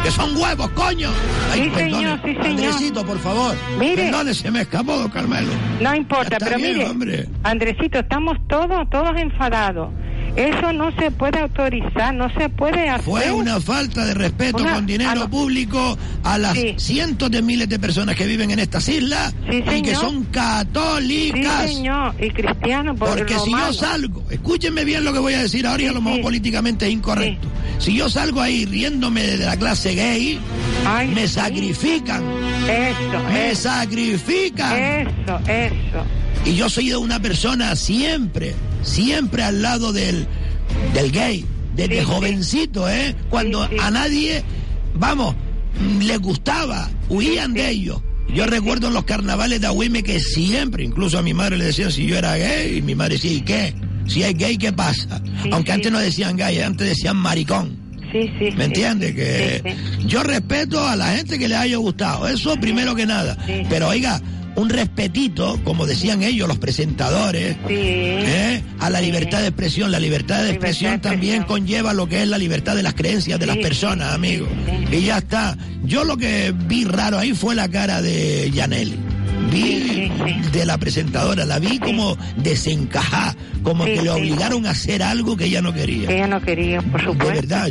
Que 0.03 0.11
son 0.11 0.37
huevos, 0.37 0.69
coño. 0.71 1.09
Ay, 1.51 1.63
Sí, 1.63 1.79
señor, 1.79 2.19
sí, 2.23 2.33
señor. 2.35 2.45
Andresito, 2.47 3.03
por 3.05 3.17
favor. 3.19 3.55
Mire. 3.79 4.03
Perdone, 4.03 4.33
se 4.35 4.51
me 4.51 4.61
escapó, 4.61 5.09
Carmelo. 5.11 5.51
No 5.81 5.95
importa, 5.95 6.37
pero 6.37 6.57
bien, 6.57 6.77
mire, 6.77 6.89
hombre. 6.89 7.29
Andresito, 7.41 7.97
estamos 7.99 8.37
todos, 8.47 8.87
todos 8.91 9.17
enfadados. 9.17 9.89
Eso 10.35 10.73
no 10.73 10.91
se 10.99 11.11
puede 11.11 11.39
autorizar, 11.39 12.13
no 12.13 12.29
se 12.33 12.49
puede 12.49 12.89
hacer. 12.89 13.05
Fue 13.05 13.31
una 13.31 13.59
falta 13.61 14.05
de 14.05 14.13
respeto 14.13 14.57
Una- 14.63 14.73
con 14.73 14.85
dinero 14.85 15.15
lo- 15.15 15.29
público 15.29 15.97
a 16.23 16.37
las 16.37 16.57
cientos 16.77 17.31
de 17.31 17.41
miles 17.41 17.69
de 17.69 17.79
personas 17.79 18.15
que 18.15 18.25
viven 18.27 18.51
en 18.51 18.59
estas 18.59 18.87
islas 18.89 19.33
y 19.49 19.81
que 19.81 19.95
son 19.95 20.25
católicas. 20.25 21.69
Sí, 21.69 21.75
señor, 21.75 22.15
y 22.19 22.29
cristiano, 22.31 22.95
por 22.95 23.09
Porque 23.15 23.37
si 23.39 23.51
yo 23.51 23.73
salgo, 23.73 24.23
escúchenme 24.29 24.83
bien 24.83 25.05
lo 25.05 25.13
que 25.13 25.19
voy 25.19 25.33
a 25.35 25.41
decir 25.41 25.65
ahora 25.67 25.83
y 25.83 25.87
a 25.87 25.93
lo 25.93 26.01
mejor 26.01 26.21
políticamente 26.21 26.85
es 26.87 26.91
incorrecto. 26.93 27.47
Si 27.79 27.93
yo 27.95 28.09
salgo 28.09 28.41
ahí 28.41 28.65
riéndome 28.65 29.21
de 29.23 29.37
la 29.45 29.55
clase 29.57 29.95
gay, 29.95 30.39
me 31.13 31.27
sacrifican. 31.27 32.23
Eso, 32.67 33.23
Me 33.29 33.51
eso. 33.51 33.61
sacrifican. 33.69 34.75
Eso, 34.77 35.39
eso. 35.47 36.05
Y 36.45 36.55
yo 36.55 36.69
soy 36.69 36.89
de 36.89 36.97
una 36.97 37.19
persona 37.21 37.75
siempre, 37.75 38.53
siempre 38.85 39.43
al 39.43 39.61
lado 39.61 39.91
del, 39.91 40.25
del 40.93 41.11
gay, 41.11 41.45
desde 41.75 42.03
jovencito, 42.03 42.89
¿eh? 42.89 43.13
Cuando 43.29 43.67
a 43.81 43.91
nadie, 43.91 44.43
vamos, 44.93 45.35
les 45.99 46.19
gustaba, 46.19 46.89
huían 47.09 47.53
de 47.53 47.69
ellos. 47.69 48.01
Yo 48.33 48.45
recuerdo 48.45 48.87
en 48.87 48.93
los 48.93 49.03
carnavales 49.03 49.61
de 49.61 49.67
Agüime 49.67 50.03
que 50.03 50.19
siempre, 50.19 50.83
incluso 50.83 51.17
a 51.19 51.21
mi 51.21 51.33
madre 51.33 51.57
le 51.57 51.65
decían 51.65 51.91
si 51.91 52.05
yo 52.05 52.17
era 52.17 52.37
gay, 52.37 52.77
y 52.77 52.81
mi 52.81 52.95
madre 52.95 53.15
decía, 53.15 53.31
¿y 53.33 53.41
qué? 53.41 53.75
Si 54.07 54.23
es 54.23 54.37
gay, 54.37 54.57
¿qué 54.57 54.71
pasa? 54.71 55.21
Aunque 55.51 55.71
antes 55.71 55.91
no 55.91 55.99
decían 55.99 56.37
gay, 56.37 56.59
antes 56.59 56.87
decían 56.87 57.17
maricón. 57.17 57.77
Sí, 58.11 58.31
sí. 58.39 58.45
¿Me 58.51 58.51
sí. 58.51 58.61
entiendes? 58.63 59.13
Que 59.13 59.75
yo 60.05 60.23
respeto 60.23 60.87
a 60.87 60.95
la 60.95 61.11
gente 61.11 61.37
que 61.37 61.47
le 61.47 61.55
haya 61.55 61.77
gustado, 61.77 62.27
eso 62.27 62.55
primero 62.57 62.95
que 62.95 63.05
nada. 63.05 63.37
Pero 63.69 63.89
oiga, 63.89 64.21
un 64.55 64.69
respetito, 64.69 65.59
como 65.63 65.85
decían 65.85 66.23
ellos, 66.23 66.47
los 66.47 66.57
presentadores, 66.57 67.57
¿eh? 67.69 68.63
a 68.79 68.89
la 68.89 69.01
libertad 69.01 69.41
de 69.41 69.47
expresión. 69.47 69.91
La 69.91 69.99
libertad 69.99 70.43
de 70.43 70.51
expresión 70.51 71.01
también 71.01 71.43
conlleva 71.43 71.93
lo 71.93 72.07
que 72.07 72.21
es 72.21 72.27
la 72.27 72.37
libertad 72.37 72.75
de 72.75 72.83
las 72.83 72.93
creencias 72.93 73.39
de 73.39 73.45
las 73.45 73.57
personas, 73.57 74.13
amigo. 74.13 74.47
Y 74.91 75.01
ya 75.01 75.17
está. 75.17 75.57
Yo 75.83 76.03
lo 76.03 76.17
que 76.17 76.53
vi 76.55 76.85
raro 76.85 77.19
ahí 77.19 77.33
fue 77.33 77.55
la 77.55 77.67
cara 77.69 78.01
de 78.01 78.49
Yaneli 78.51 78.97
vi 79.51 80.11
de 80.51 80.65
la 80.65 80.77
presentadora, 80.77 81.45
la 81.45 81.59
vi 81.59 81.79
como 81.79 82.17
desencajada, 82.37 83.35
como 83.63 83.85
que 83.85 84.01
le 84.01 84.09
obligaron 84.09 84.65
a 84.65 84.71
hacer 84.71 85.03
algo 85.03 85.35
que 85.37 85.45
ella 85.45 85.61
no 85.61 85.73
quería. 85.73 86.09
Ella 86.09 86.27
no 86.27 86.41
quería, 86.41 86.81
por 86.81 87.01
supuesto. 87.01 87.27
De 87.27 87.33
verdad, 87.33 87.69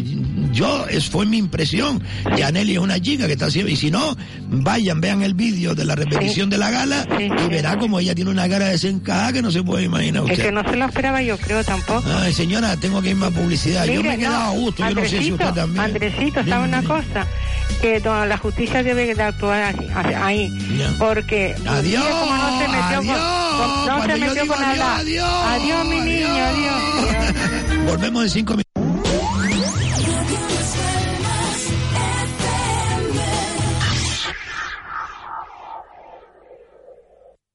yo, 0.55 0.87
es, 0.89 1.09
fue 1.11 1.27
mi 1.27 1.39
impresión. 1.39 2.03
Yaneli 2.37 2.73
es 2.75 2.79
una 2.79 3.01
chica 3.01 3.27
que 3.27 3.33
está 3.33 3.47
haciendo, 3.47 3.71
y 3.71 3.77
si 3.77 3.91
no, 3.91 4.17
vayan, 4.49 5.01
vean 5.01 5.23
el 5.23 5.35
vídeo 5.35 5.75
de 5.75 5.85
la 5.85 5.95
repetición 5.95 6.49
de 6.51 6.59
la 6.59 6.71
gala 6.71 7.07
y 7.19 7.49
verá 7.49 7.77
como 7.79 7.99
ella 8.01 8.15
tiene 8.15 8.31
una 8.31 8.49
cara 8.49 8.67
desencajada 8.67 9.33
que 9.33 9.43
no 9.43 9.51
se 9.51 9.63
puede 9.63 9.85
imaginar 9.85 10.23
usted. 10.23 10.39
Es 10.39 10.45
que 10.47 10.53
no 10.53 10.63
se 10.69 10.77
lo 10.77 10.85
esperaba 10.87 11.21
yo 11.23 11.37
creo 11.39 11.63
tampoco. 11.65 12.05
Ay, 12.21 12.33
señora, 12.33 12.77
tengo 12.77 13.03
que 13.03 13.11
irme 13.11 13.27
a 13.27 13.31
publicidad. 13.31 13.85
yo 13.87 14.03
me 14.03 14.15
he 14.15 14.19
quedado 14.19 14.45
no, 14.45 14.51
a 14.51 14.51
gusto, 14.51 14.89
yo 14.89 14.95
no 14.95 15.09
sé 15.09 15.23
si 15.23 15.33
usted 15.33 15.53
también. 15.53 15.85
Andresito, 15.85 16.45
¿sabe 16.45 16.65
una 16.69 16.83
cosa? 16.83 17.27
Que 17.81 18.01
toda 18.01 18.25
la 18.27 18.39
justicia 18.39 18.83
debe 18.83 19.15
de 19.15 19.23
actuar 19.23 19.75
ahí. 20.23 20.51
Porque 20.99 21.55
Adiós, 21.67 22.05
no 22.05 22.59
se 22.59 22.69
metió 22.69 22.97
con, 22.97 23.07
con- 23.07 23.87
no 23.87 23.97
Cuando 23.97 24.15
se 24.15 24.21
yo 24.21 24.27
metió 24.27 24.43
digo 24.43 24.55
con 24.55 24.65
adiós, 24.65 24.87
adiós, 25.01 25.29
adiós, 25.47 25.87
mi 25.87 26.01
niño, 26.01 26.27
adiós. 26.29 27.87
Volvemos 27.87 28.23
en 28.25 28.31
cinco 28.31 28.53
minutos. 28.53 28.74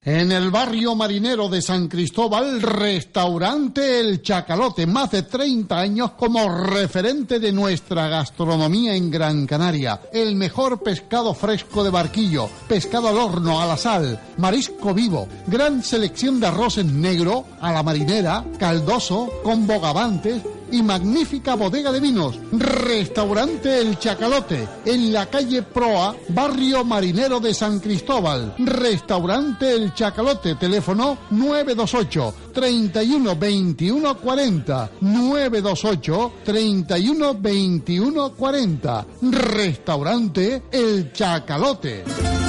En 0.01 0.31
el 0.31 0.49
barrio 0.49 0.95
marinero 0.95 1.49
de 1.49 1.61
San 1.61 1.89
Cristóbal, 1.89 2.61
restaurante 2.61 3.99
El 3.99 4.21
Chacalote, 4.21 4.87
más 4.87 5.11
de 5.11 5.23
30 5.23 5.77
años 5.77 6.11
como 6.11 6.47
referente 6.47 7.37
de 7.37 7.51
nuestra 7.51 8.07
gastronomía 8.07 8.95
en 8.95 9.11
Gran 9.11 9.45
Canaria. 9.45 9.99
El 10.13 10.37
mejor 10.37 10.81
pescado 10.81 11.33
fresco 11.33 11.83
de 11.83 11.89
barquillo, 11.89 12.49
pescado 12.69 13.09
al 13.09 13.17
horno, 13.17 13.59
a 13.59 13.65
la 13.65 13.75
sal, 13.75 14.17
marisco 14.37 14.93
vivo, 14.93 15.27
gran 15.47 15.83
selección 15.83 16.39
de 16.39 16.47
arroces 16.47 16.85
negro, 16.85 17.43
a 17.59 17.73
la 17.73 17.83
marinera, 17.83 18.45
caldoso, 18.57 19.29
con 19.43 19.67
bogavantes 19.67 20.41
y 20.71 20.81
magnífica 20.81 21.55
bodega 21.55 21.91
de 21.91 21.99
vinos. 21.99 22.39
Restaurante 22.51 23.79
El 23.79 23.97
Chacalote, 23.99 24.67
en 24.85 25.13
la 25.13 25.25
calle 25.27 25.63
Proa, 25.63 26.15
barrio 26.29 26.83
marinero 26.83 27.39
de 27.39 27.53
San 27.53 27.79
Cristóbal. 27.79 28.55
Restaurante 28.57 29.73
El 29.73 29.93
Chacalote, 29.93 30.55
teléfono 30.55 31.17
928 31.31 32.33
31 32.53 33.35
21 33.35 34.17
40. 34.17 34.91
928 35.01 36.33
31 36.43 37.33
21 37.35 38.31
40. 38.33 39.05
Restaurante 39.21 40.63
El 40.71 41.11
Chacalote. 41.13 42.48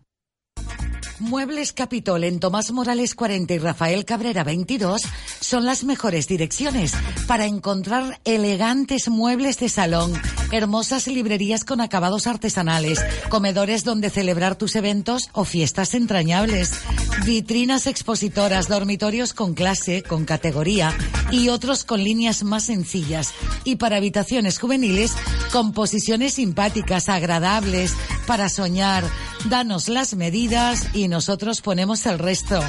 Muebles 1.21 1.71
Capitol 1.71 2.23
en 2.23 2.39
Tomás 2.39 2.71
Morales 2.71 3.13
40 3.13 3.53
y 3.53 3.59
Rafael 3.59 4.05
Cabrera 4.05 4.43
22 4.43 5.03
son 5.39 5.65
las 5.65 5.83
mejores 5.83 6.27
direcciones 6.27 6.93
para 7.27 7.45
encontrar 7.45 8.19
elegantes 8.25 9.07
muebles 9.07 9.59
de 9.59 9.69
salón, 9.69 10.19
hermosas 10.51 11.05
librerías 11.05 11.63
con 11.63 11.79
acabados 11.79 12.25
artesanales, 12.25 13.05
comedores 13.29 13.83
donde 13.83 14.09
celebrar 14.09 14.55
tus 14.55 14.75
eventos 14.75 15.29
o 15.31 15.45
fiestas 15.45 15.93
entrañables, 15.93 16.73
vitrinas 17.23 17.85
expositoras, 17.85 18.67
dormitorios 18.67 19.33
con 19.33 19.53
clase, 19.53 20.01
con 20.01 20.25
categoría 20.25 20.91
y 21.29 21.49
otros 21.49 21.83
con 21.83 22.03
líneas 22.03 22.43
más 22.43 22.63
sencillas 22.63 23.31
y 23.63 23.75
para 23.75 23.97
habitaciones 23.97 24.57
juveniles 24.57 25.13
con 25.51 25.71
posiciones 25.71 26.33
simpáticas, 26.33 27.09
agradables, 27.09 27.93
para 28.25 28.49
soñar. 28.49 29.03
Danos 29.49 29.89
las 29.89 30.15
medidas 30.15 30.87
y 30.93 31.07
nosotros 31.11 31.61
ponemos 31.61 32.07
el 32.07 32.17
resto. 32.17 32.59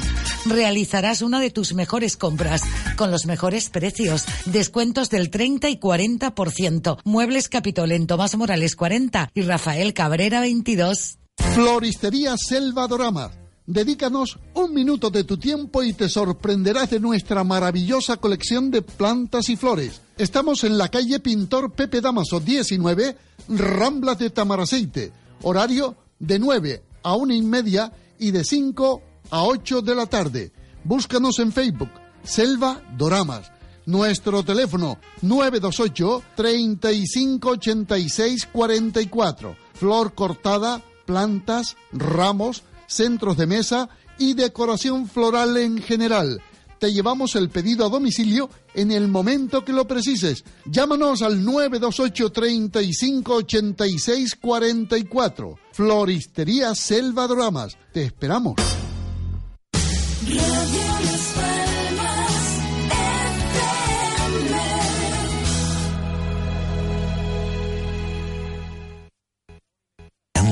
Realizarás 0.45 1.23
una 1.23 1.39
de 1.39 1.49
tus 1.49 1.73
mejores 1.73 2.17
compras 2.17 2.61
con 2.95 3.09
los 3.09 3.25
mejores 3.25 3.69
precios, 3.69 4.25
descuentos 4.45 5.09
del 5.09 5.31
30 5.31 5.69
y 5.69 5.79
40%. 5.79 6.99
Muebles 7.05 7.49
Capitol 7.49 7.91
en 7.91 8.05
Tomás 8.05 8.35
Morales 8.35 8.75
40 8.75 9.31
y 9.33 9.41
Rafael 9.41 9.93
Cabrera 9.93 10.41
22. 10.41 11.17
Floristería 11.55 12.35
Selva 12.37 12.87
Dorama. 12.87 13.31
Dedícanos 13.65 14.37
un 14.55 14.73
minuto 14.73 15.09
de 15.09 15.23
tu 15.23 15.37
tiempo 15.37 15.81
y 15.81 15.93
te 15.93 16.09
sorprenderás 16.09 16.89
de 16.89 16.99
nuestra 16.99 17.45
maravillosa 17.45 18.17
colección 18.17 18.69
de 18.71 18.81
plantas 18.81 19.47
y 19.47 19.55
flores. 19.55 20.01
Estamos 20.17 20.65
en 20.65 20.77
la 20.77 20.89
calle 20.89 21.21
Pintor 21.21 21.71
Pepe 21.71 22.01
Damaso 22.01 22.41
19, 22.41 23.15
Ramblas 23.47 24.19
de 24.19 24.29
Tamaraceite. 24.31 25.13
Horario 25.43 25.95
de 26.19 26.39
9 26.39 26.83
a 27.03 27.15
una 27.15 27.35
y 27.35 27.41
media 27.41 27.91
y 28.23 28.31
de 28.31 28.43
5 28.45 29.01
a 29.31 29.43
8 29.43 29.81
de 29.81 29.95
la 29.95 30.05
tarde. 30.05 30.53
Búscanos 30.85 31.39
en 31.39 31.51
Facebook, 31.51 31.89
Selva 32.23 32.81
Doramas. 32.97 33.51
Nuestro 33.85 34.43
teléfono 34.43 34.97
928 35.21 36.23
3586 36.33 38.45
44. 38.45 39.57
Flor 39.73 40.13
cortada, 40.13 40.81
plantas, 41.05 41.75
ramos, 41.91 42.63
centros 42.87 43.35
de 43.35 43.45
mesa 43.45 43.89
y 44.17 44.35
decoración 44.35 45.09
floral 45.09 45.57
en 45.57 45.81
general. 45.81 46.41
Te 46.83 46.91
llevamos 46.91 47.37
el 47.37 47.49
pedido 47.49 47.85
a 47.85 47.89
domicilio 47.89 48.49
en 48.73 48.91
el 48.91 49.07
momento 49.07 49.63
que 49.63 49.71
lo 49.71 49.87
precises. 49.87 50.43
Llámanos 50.65 51.21
al 51.21 51.41
928 51.41 52.29
35 52.29 53.35
86 53.35 54.35
44. 54.35 55.59
Floristería 55.71 56.75
Selva 56.75 57.25
Doramas. 57.25 57.77
Te 57.93 58.03
esperamos. 58.03 58.55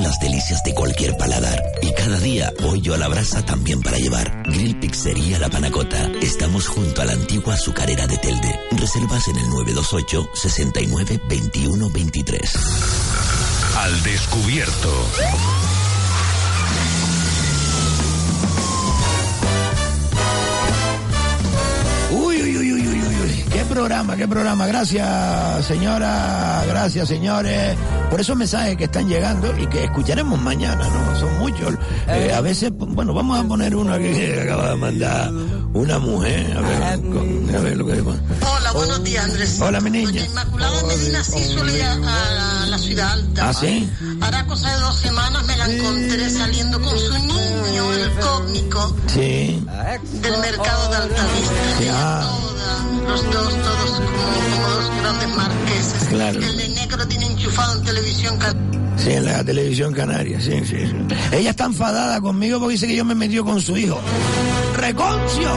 Las 0.02 0.18
delicias 0.18 0.62
de 0.64 0.74
cualquier 0.74 1.16
paladar. 1.16 1.62
Y 1.82 1.92
cada 1.92 2.18
día 2.18 2.52
pollo 2.58 2.94
a 2.94 2.98
la 2.98 3.08
brasa 3.08 3.44
también 3.44 3.80
para 3.80 3.98
llevar. 3.98 4.42
Grill 4.44 4.78
Pizzería 4.78 5.38
La 5.38 5.48
Panacota. 5.48 6.10
Estamos 6.20 6.66
junto 6.68 7.02
a 7.02 7.04
la 7.04 7.12
antigua 7.12 7.54
azucarera 7.54 8.06
de 8.06 8.18
Telde. 8.18 8.60
Reservas 8.72 9.28
en 9.28 9.36
el 9.36 9.48
928 9.48 10.30
69 10.34 11.20
21 11.28 11.90
23. 11.90 12.56
Al 13.76 14.02
descubierto. 14.02 15.71
Programa, 23.72 24.16
qué 24.16 24.28
programa. 24.28 24.66
Gracias, 24.66 25.64
señora. 25.66 26.62
Gracias, 26.68 27.08
señores. 27.08 27.76
Por 28.10 28.20
esos 28.20 28.36
mensajes 28.36 28.76
que 28.76 28.84
están 28.84 29.08
llegando 29.08 29.52
y 29.58 29.66
que 29.66 29.84
escucharemos 29.84 30.38
mañana, 30.40 30.86
¿no? 30.88 31.18
Son 31.18 31.38
muchos. 31.38 31.74
Eh, 32.06 32.32
a 32.34 32.40
veces, 32.42 32.70
bueno, 32.76 33.14
vamos 33.14 33.40
a 33.42 33.48
poner 33.48 33.74
uno 33.74 33.94
aquí 33.94 34.12
que 34.12 34.42
acaba 34.42 34.70
de 34.70 34.76
mandar 34.76 35.30
una 35.72 35.98
mujer. 35.98 36.54
A 36.56 36.60
ver, 36.60 37.00
con- 37.00 37.54
a 37.54 37.58
ver 37.60 37.76
lo 37.78 37.86
que 37.86 37.92
Hola, 38.02 38.72
buenos 38.74 39.02
días, 39.04 39.24
Andrés. 39.24 39.60
Hola, 39.60 39.80
mi 39.80 39.90
niña. 39.90 40.06
Doña 40.10 40.24
Inmaculada 40.26 40.82
Medina 40.86 41.24
sí 41.24 41.44
suele 41.44 41.74
ir 41.76 41.82
a, 41.84 42.62
a 42.62 42.66
la 42.66 42.78
ciudad 42.78 43.12
alta. 43.12 43.48
¿Ah, 43.48 43.54
sí? 43.54 43.90
Hará 44.20 44.44
cosa 44.46 44.70
de 44.74 44.80
dos 44.80 44.98
semanas 44.98 45.44
me 45.46 45.56
la 45.56 45.66
encontré 45.66 46.28
saliendo 46.30 46.78
con 46.80 46.98
su 46.98 47.12
niño, 47.18 47.92
el 47.94 48.10
cómico, 48.20 48.96
Sí. 49.06 49.64
del 50.20 50.38
mercado 50.38 50.90
de 50.90 50.96
Altavista. 50.96 51.80
Ya. 51.80 52.28
Los 53.08 53.24
dos, 53.32 53.54
todos 53.62 53.90
como, 53.90 54.54
como 54.54 54.68
dos 54.70 54.90
grandes 55.00 55.28
marqueses. 55.36 56.04
Claro. 56.08 56.40
El 56.40 56.56
de 56.56 56.68
negro 56.70 57.06
tiene 57.08 57.26
enchufado 57.26 57.78
en 57.78 57.84
televisión. 57.84 58.38
can- 58.38 58.72
Sí, 58.96 59.10
en 59.10 59.24
la 59.24 59.42
televisión 59.42 59.92
canaria, 59.94 60.40
sí, 60.40 60.52
sí, 60.64 60.76
sí. 60.86 60.94
Ella 61.32 61.50
está 61.50 61.64
enfadada 61.64 62.20
conmigo 62.20 62.58
porque 62.60 62.74
dice 62.74 62.86
que 62.86 62.94
yo 62.94 63.04
me 63.04 63.14
metió 63.14 63.44
con 63.44 63.60
su 63.60 63.76
hijo. 63.76 63.98
¡Reconcio! 64.76 65.50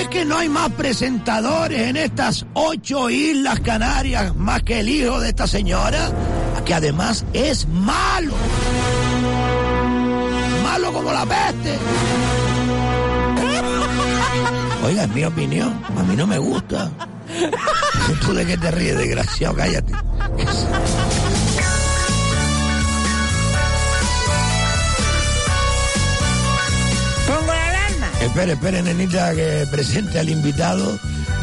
Es 0.00 0.08
que 0.08 0.24
no 0.26 0.36
hay 0.36 0.48
más 0.48 0.70
presentadores 0.72 1.80
en 1.80 1.96
estas 1.96 2.44
ocho 2.52 3.08
islas 3.08 3.60
canarias 3.60 4.34
más 4.36 4.62
que 4.64 4.80
el 4.80 4.88
hijo 4.88 5.18
de 5.20 5.28
esta 5.30 5.46
señora, 5.46 6.10
que 6.66 6.74
además 6.74 7.24
es 7.32 7.66
malo. 7.68 8.34
Malo 10.62 10.92
como 10.92 11.12
la 11.12 11.24
peste. 11.24 11.78
Oiga, 14.86 15.02
es 15.02 15.10
mi 15.10 15.24
opinión. 15.24 15.82
A 15.96 16.02
mí 16.04 16.14
no 16.14 16.28
me 16.28 16.38
gusta. 16.38 16.88
¿Tú 18.20 18.32
de 18.32 18.46
qué 18.46 18.56
te 18.56 18.70
ríes, 18.70 18.96
desgraciado? 18.96 19.56
Cállate. 19.56 19.92
Pongo 27.26 27.52
la 27.52 27.68
alarma. 27.68 28.10
Espere, 28.20 28.52
espere, 28.52 28.82
nenita, 28.84 29.34
que 29.34 29.66
presente 29.72 30.20
al 30.20 30.28
invitado 30.28 30.96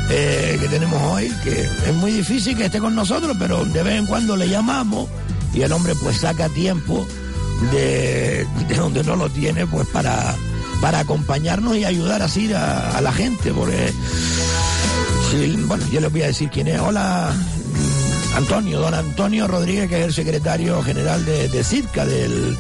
eh, 0.10 0.58
que 0.62 0.68
tenemos 0.70 1.02
hoy, 1.12 1.30
que 1.44 1.64
es 1.64 1.94
muy 1.96 2.14
difícil 2.14 2.56
que 2.56 2.68
esté 2.68 2.80
con 2.80 2.96
nosotros, 2.96 3.36
pero 3.38 3.66
de 3.66 3.84
vez 3.84 4.00
en 4.00 4.06
cuando 4.06 4.38
le 4.38 4.48
llamamos 4.48 5.10
y 5.54 5.64
el 5.64 5.74
hombre 5.74 5.96
pues 6.02 6.22
saca 6.22 6.48
tiempo 6.48 7.06
de, 7.72 8.48
de 8.70 8.76
donde 8.76 9.04
no 9.04 9.18
lo 9.18 9.30
tiene, 9.30 9.68
pues 9.68 9.86
para, 9.88 10.34
para 10.84 11.00
acompañarnos 11.00 11.78
y 11.78 11.86
ayudar 11.86 12.22
así 12.22 12.52
a, 12.52 13.00
la 13.00 13.14
gente, 13.14 13.54
porque, 13.54 13.94
bueno, 15.66 15.82
yo 15.90 16.02
les 16.02 16.12
voy 16.12 16.24
a 16.24 16.28
decir 16.28 16.50
quién 16.50 16.68
es. 16.68 16.78
Hola, 16.78 17.32
Antonio, 18.36 18.82
don 18.82 18.94
Antonio 18.94 19.48
Rodríguez, 19.48 19.88
que 19.88 20.02
es 20.02 20.06
el 20.08 20.14
secretario 20.14 20.84
general 20.84 21.24
de, 21.24 21.48
de 21.48 21.64
CIRCA, 21.64 22.06
del 22.06 22.58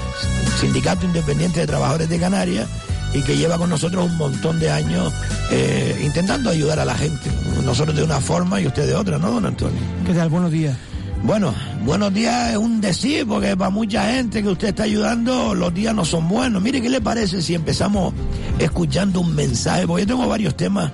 Sindicato 0.57 1.05
Independiente 1.05 1.59
de 1.59 1.67
Trabajadores 1.67 2.07
de 2.07 2.17
Canarias, 2.17 2.69
y 3.13 3.23
que 3.23 3.35
lleva 3.35 3.57
con 3.57 3.69
nosotros 3.69 4.05
un 4.05 4.15
montón 4.15 4.57
de 4.57 4.71
años 4.71 5.11
eh, 5.51 6.01
intentando 6.01 6.49
ayudar 6.49 6.79
a 6.79 6.85
la 6.85 6.95
gente. 6.95 7.29
Nosotros 7.65 7.93
de 7.93 8.03
una 8.03 8.21
forma 8.21 8.61
y 8.61 8.67
usted 8.67 8.87
de 8.87 8.95
otra, 8.95 9.17
¿no, 9.17 9.31
don 9.31 9.45
Antonio? 9.47 9.81
¿Qué 10.05 10.13
tal? 10.13 10.29
Buenos 10.29 10.51
días. 10.53 10.77
Bueno, 11.23 11.55
buenos 11.85 12.13
días 12.13 12.51
es 12.51 12.57
un 12.57 12.81
decir, 12.81 13.25
porque 13.25 13.55
para 13.55 13.69
mucha 13.69 14.11
gente 14.11 14.43
que 14.43 14.49
usted 14.49 14.67
está 14.67 14.83
ayudando, 14.83 15.55
los 15.55 15.73
días 15.73 15.95
no 15.95 16.03
son 16.03 16.27
buenos. 16.27 16.61
Mire, 16.61 16.81
¿qué 16.81 16.89
le 16.89 16.99
parece 16.99 17.41
si 17.41 17.55
empezamos 17.55 18.13
escuchando 18.59 19.21
un 19.21 19.33
mensaje? 19.33 19.87
Porque 19.87 20.03
yo 20.03 20.07
tengo 20.07 20.27
varios 20.27 20.57
temas 20.57 20.91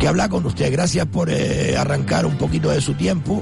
que 0.00 0.08
hablar 0.08 0.30
con 0.30 0.44
usted. 0.46 0.72
Gracias 0.72 1.06
por 1.06 1.30
eh, 1.30 1.76
arrancar 1.76 2.26
un 2.26 2.36
poquito 2.38 2.70
de 2.70 2.80
su 2.80 2.94
tiempo 2.94 3.40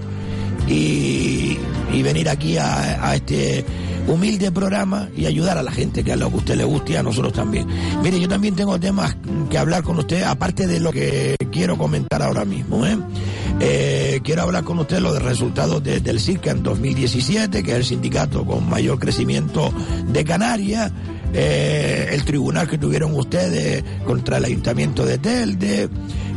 y, 0.68 1.56
venir 2.02 2.28
aquí 2.28 2.58
a, 2.58 3.08
a 3.08 3.16
este 3.16 3.64
humilde 4.06 4.52
programa 4.52 5.08
y 5.16 5.24
ayudar 5.24 5.56
a 5.56 5.62
la 5.62 5.72
gente, 5.72 6.04
que 6.04 6.12
es 6.12 6.18
lo 6.18 6.28
que 6.28 6.34
a 6.34 6.38
usted 6.38 6.56
le 6.56 6.64
guste 6.64 6.92
y 6.92 6.96
a 6.96 7.02
nosotros 7.02 7.32
también. 7.32 7.66
Mire, 8.02 8.20
yo 8.20 8.28
también 8.28 8.54
tengo 8.54 8.78
temas 8.78 9.16
que 9.48 9.56
hablar 9.56 9.82
con 9.82 9.98
usted, 9.98 10.22
aparte 10.22 10.66
de 10.66 10.80
lo 10.80 10.92
que 10.92 11.34
quiero 11.50 11.76
comentar 11.78 12.22
ahora 12.22 12.44
mismo. 12.44 12.86
¿eh? 12.86 12.98
Eh, 13.60 14.20
quiero 14.22 14.42
hablar 14.42 14.64
con 14.64 14.78
usted 14.78 15.00
lo 15.00 15.12
de 15.12 15.18
resultados 15.20 15.82
de- 15.82 16.00
del 16.00 16.20
CICA 16.20 16.52
en 16.52 16.62
2017, 16.62 17.62
que 17.62 17.70
es 17.72 17.76
el 17.78 17.84
sindicato 17.84 18.44
con 18.44 18.68
mayor 18.68 18.98
crecimiento 18.98 19.72
de 20.06 20.24
Canarias. 20.24 20.92
El 21.32 22.24
tribunal 22.24 22.68
que 22.68 22.78
tuvieron 22.78 23.14
ustedes 23.14 23.84
contra 24.04 24.38
el 24.38 24.44
ayuntamiento 24.44 25.04
de 25.04 25.18
Telde, 25.18 25.88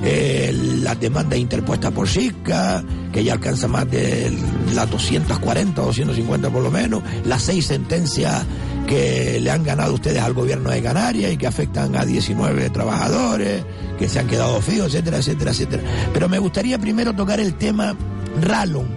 eh, 0.03 0.53
las 0.81 0.99
demandas 0.99 1.39
interpuestas 1.39 1.91
por 1.91 2.07
SICA, 2.07 2.83
que 3.11 3.23
ya 3.23 3.33
alcanza 3.33 3.67
más 3.67 3.89
de 3.89 4.31
las 4.73 4.89
240 4.89 5.81
o 5.81 5.85
250 5.85 6.49
por 6.49 6.61
lo 6.61 6.69
menos, 6.69 7.01
las 7.25 7.41
seis 7.41 7.67
sentencias 7.67 8.43
que 8.87 9.39
le 9.39 9.49
han 9.49 9.63
ganado 9.63 9.93
ustedes 9.93 10.21
al 10.21 10.33
gobierno 10.33 10.69
de 10.69 10.81
Canarias 10.81 11.31
y 11.31 11.37
que 11.37 11.47
afectan 11.47 11.95
a 11.95 12.05
19 12.05 12.69
trabajadores, 12.69 13.63
que 13.97 14.09
se 14.09 14.19
han 14.19 14.27
quedado 14.27 14.61
fijos, 14.61 14.87
etcétera, 14.87 15.17
etcétera, 15.17 15.51
etcétera. 15.51 15.83
Pero 16.13 16.27
me 16.27 16.39
gustaría 16.39 16.77
primero 16.77 17.13
tocar 17.13 17.39
el 17.39 17.55
tema 17.55 17.95
RALON, 18.41 18.87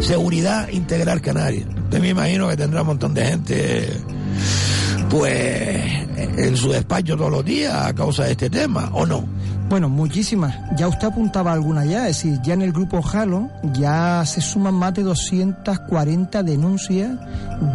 Seguridad 0.00 0.68
Integral 0.70 1.20
Canaria. 1.20 1.66
Usted 1.84 2.00
me 2.00 2.08
imagino 2.08 2.48
que 2.48 2.56
tendrá 2.56 2.80
un 2.80 2.88
montón 2.88 3.14
de 3.14 3.24
gente 3.26 3.88
pues 5.12 6.08
en 6.16 6.56
su 6.56 6.70
despacho 6.70 7.18
todos 7.18 7.30
los 7.30 7.44
días 7.44 7.74
a 7.74 7.92
causa 7.92 8.24
de 8.24 8.30
este 8.30 8.48
tema, 8.48 8.88
¿o 8.94 9.04
no? 9.04 9.22
Bueno, 9.68 9.90
muchísimas. 9.90 10.56
Ya 10.74 10.88
usted 10.88 11.08
apuntaba 11.08 11.52
alguna 11.52 11.84
ya, 11.84 12.08
es 12.08 12.16
decir, 12.16 12.40
ya 12.42 12.54
en 12.54 12.62
el 12.62 12.72
grupo 12.72 13.02
Halo 13.06 13.50
ya 13.74 14.24
se 14.24 14.40
suman 14.40 14.72
más 14.72 14.94
de 14.94 15.02
240 15.02 16.42
denuncias 16.42 17.10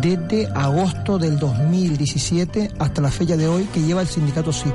desde 0.01 0.47
agosto 0.47 1.19
del 1.19 1.37
2017 1.37 2.71
hasta 2.79 3.01
la 3.03 3.11
fecha 3.11 3.37
de 3.37 3.47
hoy 3.47 3.65
que 3.71 3.83
lleva 3.83 4.01
el 4.01 4.07
sindicato 4.07 4.51
SIC. 4.51 4.73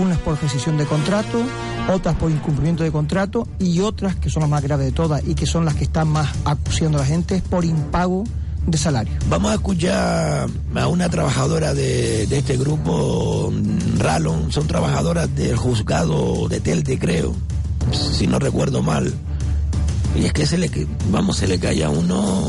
Unas 0.00 0.18
por 0.18 0.40
rescisión 0.40 0.78
de 0.78 0.84
contrato, 0.84 1.42
otras 1.92 2.14
por 2.14 2.30
incumplimiento 2.30 2.84
de 2.84 2.92
contrato 2.92 3.48
y 3.58 3.80
otras 3.80 4.14
que 4.14 4.30
son 4.30 4.42
las 4.42 4.50
más 4.50 4.62
graves 4.62 4.86
de 4.86 4.92
todas 4.92 5.26
y 5.26 5.34
que 5.34 5.46
son 5.46 5.64
las 5.64 5.74
que 5.74 5.84
están 5.84 6.06
más 6.06 6.28
acuciando 6.44 6.98
a 6.98 7.00
la 7.00 7.06
gente 7.08 7.34
es 7.34 7.42
por 7.42 7.64
impago 7.64 8.22
de 8.66 8.78
salario. 8.78 9.12
Vamos 9.28 9.52
a 9.52 9.54
escuchar 9.54 10.48
a 10.74 10.86
una 10.86 11.08
trabajadora 11.08 11.74
de, 11.74 12.26
de 12.26 12.38
este 12.38 12.56
grupo, 12.56 13.52
Ralon, 13.98 14.52
son 14.52 14.66
trabajadoras 14.66 15.34
del 15.34 15.56
juzgado 15.56 16.48
de 16.48 16.60
Telde, 16.60 16.98
creo, 16.98 17.34
si 17.92 18.26
no 18.26 18.38
recuerdo 18.38 18.82
mal. 18.82 19.12
Y 20.14 20.26
es 20.26 20.32
que 20.32 20.46
se 20.46 20.58
le, 20.58 20.70
vamos, 21.10 21.38
se 21.38 21.48
le 21.48 21.58
cae 21.58 21.82
a 21.84 21.90
uno, 21.90 22.44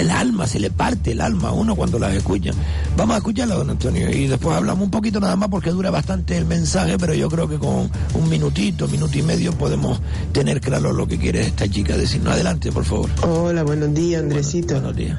el 0.00 0.10
alma, 0.10 0.46
se 0.46 0.58
le 0.58 0.70
parte 0.70 1.12
el 1.12 1.20
alma 1.20 1.48
a 1.48 1.52
uno 1.52 1.76
cuando 1.76 1.98
las 1.98 2.14
escucha. 2.14 2.50
Vamos 2.96 3.14
a 3.14 3.18
escucharla, 3.18 3.54
don 3.54 3.70
Antonio, 3.70 4.10
y 4.10 4.26
después 4.26 4.56
hablamos 4.56 4.84
un 4.84 4.90
poquito 4.90 5.20
nada 5.20 5.36
más 5.36 5.48
porque 5.48 5.70
dura 5.70 5.90
bastante 5.90 6.36
el 6.36 6.46
mensaje, 6.46 6.96
pero 6.98 7.14
yo 7.14 7.28
creo 7.28 7.48
que 7.48 7.58
con 7.58 7.90
un 8.14 8.28
minutito, 8.28 8.88
minuto 8.88 9.18
y 9.18 9.22
medio 9.22 9.52
podemos 9.52 10.00
tener 10.32 10.60
claro 10.60 10.92
lo 10.92 11.06
que 11.06 11.18
quiere 11.18 11.42
esta 11.42 11.68
chica 11.68 11.96
decirnos. 11.96 12.34
Adelante, 12.34 12.72
por 12.72 12.84
favor. 12.84 13.10
Hola, 13.22 13.62
buenos 13.62 13.94
días, 13.94 14.22
Andresito. 14.22 14.74
Buenos 14.74 14.96
días. 14.96 15.18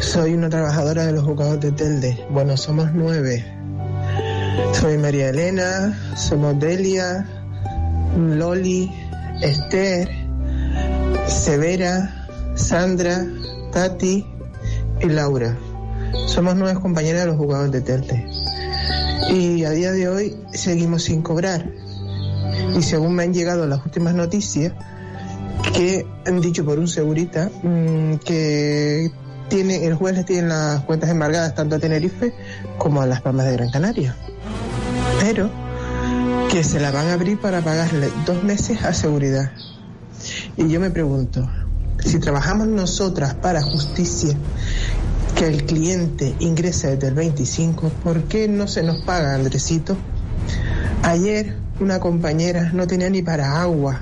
Soy 0.00 0.34
una 0.34 0.48
trabajadora 0.48 1.06
de 1.06 1.12
los 1.12 1.24
juzgados 1.24 1.60
de 1.60 1.72
Telde. 1.72 2.26
Bueno, 2.30 2.56
somos 2.56 2.88
nueve. 2.94 3.44
Soy 4.72 4.98
María 4.98 5.30
Elena, 5.30 5.96
somos 6.16 6.58
Delia, 6.58 7.26
Loli, 8.16 8.90
Esther, 9.40 10.08
Severa, 11.26 12.26
Sandra, 12.54 13.24
Tati 13.72 14.24
y 15.00 15.06
Laura. 15.06 15.56
Somos 16.26 16.56
nueve 16.56 16.80
compañeras 16.80 17.22
de 17.22 17.26
los 17.28 17.36
jugadores 17.36 17.72
de 17.72 17.80
Telde. 17.80 18.26
Y 19.30 19.64
a 19.64 19.70
día 19.70 19.92
de 19.92 20.08
hoy 20.08 20.36
seguimos 20.52 21.04
sin 21.04 21.22
cobrar. 21.22 21.70
Y 22.76 22.82
según 22.82 23.14
me 23.14 23.24
han 23.24 23.34
llegado 23.34 23.66
las 23.66 23.84
últimas 23.84 24.14
noticias, 24.14 24.72
que 25.74 26.06
han 26.26 26.40
dicho 26.40 26.64
por 26.64 26.78
un 26.78 26.88
segurita 26.88 27.50
mm, 27.62 28.14
que 28.24 29.10
tiene, 29.48 29.86
el 29.86 29.94
juez 29.94 30.16
les 30.16 30.26
tiene 30.26 30.48
las 30.48 30.82
cuentas 30.84 31.10
embargadas 31.10 31.54
tanto 31.54 31.76
a 31.76 31.78
Tenerife 31.78 32.32
como 32.78 33.00
a 33.00 33.06
las 33.06 33.22
Palmas 33.22 33.46
de 33.46 33.52
Gran 33.52 33.70
Canaria. 33.70 34.16
Pero 35.20 35.50
que 36.50 36.64
se 36.64 36.80
la 36.80 36.90
van 36.90 37.08
a 37.08 37.14
abrir 37.14 37.38
para 37.38 37.60
pagarle 37.60 38.08
dos 38.24 38.42
meses 38.42 38.82
a 38.82 38.92
seguridad. 38.94 39.52
Y 40.56 40.68
yo 40.68 40.80
me 40.80 40.90
pregunto, 40.90 41.48
si 42.04 42.18
trabajamos 42.18 42.66
nosotras 42.68 43.34
para 43.34 43.62
justicia, 43.62 44.36
que 45.34 45.46
el 45.46 45.64
cliente 45.64 46.34
ingresa 46.40 46.88
desde 46.88 47.08
el 47.08 47.14
25, 47.14 47.88
¿por 48.02 48.24
qué 48.24 48.48
no 48.48 48.66
se 48.68 48.82
nos 48.82 49.02
paga, 49.04 49.34
Andresito? 49.34 49.96
Ayer 51.02 51.56
una 51.80 52.00
compañera 52.00 52.70
no 52.72 52.86
tenía 52.86 53.08
ni 53.10 53.22
para 53.22 53.60
agua. 53.60 54.00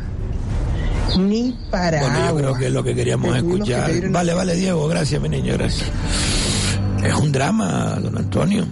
Ni 1.18 1.56
para 1.70 2.00
Bueno, 2.00 2.18
yo 2.18 2.24
agua. 2.24 2.40
creo 2.40 2.54
que 2.54 2.66
es 2.66 2.72
lo 2.72 2.84
que 2.84 2.94
queríamos 2.94 3.28
tuvimos 3.38 3.68
escuchar. 3.68 4.10
Vale, 4.10 4.34
vale, 4.34 4.54
Diego, 4.56 4.88
gracias, 4.88 5.20
mi 5.20 5.28
niño, 5.28 5.54
gracias. 5.54 5.90
Es 7.04 7.14
un 7.14 7.32
drama, 7.32 7.98
don 8.02 8.16
Antonio. 8.18 8.66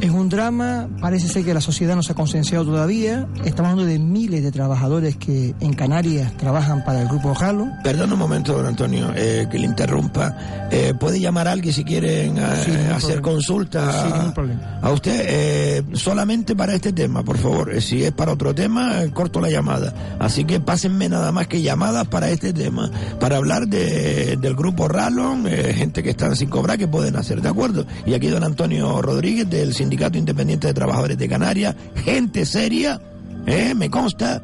Es 0.00 0.10
un 0.10 0.30
drama, 0.30 0.88
parece 0.98 1.28
ser 1.28 1.44
que 1.44 1.52
la 1.52 1.60
sociedad 1.60 1.94
no 1.94 2.02
se 2.02 2.12
ha 2.12 2.14
concienciado 2.14 2.64
todavía. 2.64 3.28
Estamos 3.44 3.72
hablando 3.72 3.84
de 3.84 3.98
miles 3.98 4.42
de 4.42 4.50
trabajadores 4.50 5.16
que 5.16 5.54
en 5.60 5.74
Canarias 5.74 6.34
trabajan 6.38 6.82
para 6.86 7.02
el 7.02 7.08
grupo 7.08 7.34
Jalo. 7.34 7.68
Perdón 7.84 8.10
un 8.14 8.18
momento, 8.18 8.54
don 8.54 8.64
Antonio, 8.64 9.12
eh, 9.14 9.46
que 9.50 9.58
le 9.58 9.66
interrumpa. 9.66 10.68
Eh, 10.70 10.94
¿Puede 10.98 11.20
llamar 11.20 11.48
a 11.48 11.52
alguien 11.52 11.74
si 11.74 11.84
quieren 11.84 12.38
eh, 12.38 12.62
Sin 12.64 12.76
ningún 12.78 12.92
hacer 12.92 13.20
consulta 13.20 14.28
a- 14.28 14.32
problema. 14.32 14.78
a 14.80 14.90
usted? 14.90 15.20
Eh, 15.28 15.82
solamente 15.92 16.56
para 16.56 16.72
este 16.74 16.94
tema, 16.94 17.22
por 17.22 17.36
favor. 17.36 17.70
Eh, 17.74 17.82
si 17.82 18.02
es 18.02 18.12
para 18.12 18.32
otro 18.32 18.54
tema, 18.54 19.02
eh, 19.02 19.10
corto 19.12 19.38
la 19.38 19.50
llamada. 19.50 19.92
Así 20.18 20.44
que 20.46 20.60
pásenme 20.60 21.10
nada 21.10 21.30
más 21.30 21.46
que 21.46 21.60
llamadas 21.60 22.08
para 22.08 22.30
este 22.30 22.54
tema, 22.54 22.90
para 23.20 23.36
hablar 23.36 23.68
de, 23.68 24.38
del 24.40 24.54
grupo 24.56 24.88
Ralon, 24.88 25.46
eh, 25.46 25.74
gente 25.74 26.02
que 26.02 26.10
están 26.10 26.36
sin 26.36 26.48
cobrar, 26.48 26.78
que 26.78 26.88
pueden 26.88 27.16
hacer, 27.16 27.42
¿de 27.42 27.50
acuerdo? 27.50 27.84
Y 28.06 28.14
aquí 28.14 28.28
don 28.28 28.44
Antonio 28.44 29.02
Rodríguez 29.02 29.50
del 29.50 29.74
Sindicato 29.74 29.89
Independiente 30.18 30.66
de 30.68 30.74
Trabajadores 30.74 31.18
de 31.18 31.28
Canarias, 31.28 31.74
gente 31.96 32.44
seria, 32.46 33.00
eh, 33.46 33.74
me 33.74 33.90
consta, 33.90 34.42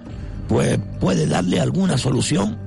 pues 0.48 0.78
puede 1.00 1.26
darle 1.26 1.60
alguna 1.60 1.98
solución 1.98 2.58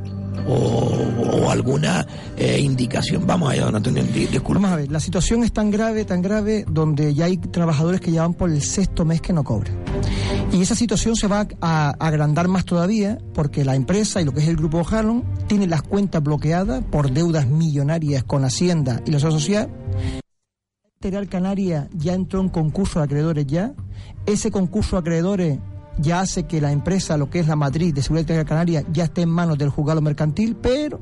o, 0.47 1.49
alguna 1.49 2.05
eh, 2.37 2.59
indicación. 2.59 3.25
Vamos 3.27 3.51
allá, 3.51 3.65
don 3.65 3.75
Antonio, 3.75 4.03
di- 4.03 4.25
disculpe. 4.27 4.53
Vamos 4.61 4.71
a 4.71 4.75
ver, 4.77 4.91
la 4.91 4.99
situación 4.99 5.43
es 5.43 5.51
tan 5.51 5.69
grave, 5.71 6.05
tan 6.05 6.21
grave, 6.21 6.65
donde 6.69 7.13
ya 7.13 7.25
hay 7.25 7.37
trabajadores 7.37 8.01
que 8.01 8.11
ya 8.11 8.21
van 8.21 8.33
por 8.33 8.49
el 8.49 8.61
sexto 8.61 9.05
mes 9.05 9.21
que 9.21 9.33
no 9.33 9.43
cobran. 9.43 9.77
Y 10.51 10.61
esa 10.61 10.75
situación 10.75 11.15
se 11.15 11.27
va 11.27 11.47
a 11.61 11.89
agrandar 11.99 12.47
más 12.47 12.65
todavía 12.65 13.17
porque 13.33 13.63
la 13.65 13.75
empresa 13.75 14.21
y 14.21 14.25
lo 14.25 14.31
que 14.31 14.39
es 14.41 14.47
el 14.47 14.55
grupo 14.55 14.85
Harlon 14.89 15.23
tiene 15.47 15.67
las 15.67 15.81
cuentas 15.83 16.23
bloqueadas 16.23 16.83
por 16.89 17.11
deudas 17.11 17.47
millonarias 17.47 18.23
con 18.23 18.43
Hacienda 18.45 19.01
y 19.05 19.11
la 19.11 19.19
Social. 19.19 19.69
Integral 21.01 21.29
Canaria 21.29 21.87
ya 21.93 22.13
entró 22.13 22.41
en 22.41 22.49
concurso 22.49 22.99
de 22.99 23.05
acreedores 23.05 23.47
ya. 23.47 23.73
Ese 24.25 24.51
concurso 24.51 24.97
de 24.97 24.99
acreedores 24.99 25.59
ya 25.97 26.19
hace 26.19 26.43
que 26.43 26.59
la 26.59 26.73
empresa, 26.73 27.15
lo 27.15 27.29
que 27.29 27.39
es 27.39 27.47
la 27.47 27.55
matriz 27.55 27.93
de 27.93 28.01
Seguridad 28.01 28.23
Integral 28.23 28.45
Canaria, 28.45 28.83
ya 28.91 29.05
esté 29.05 29.21
en 29.21 29.29
manos 29.29 29.57
del 29.57 29.69
juzgado 29.69 30.01
mercantil, 30.01 30.57
pero 30.57 30.99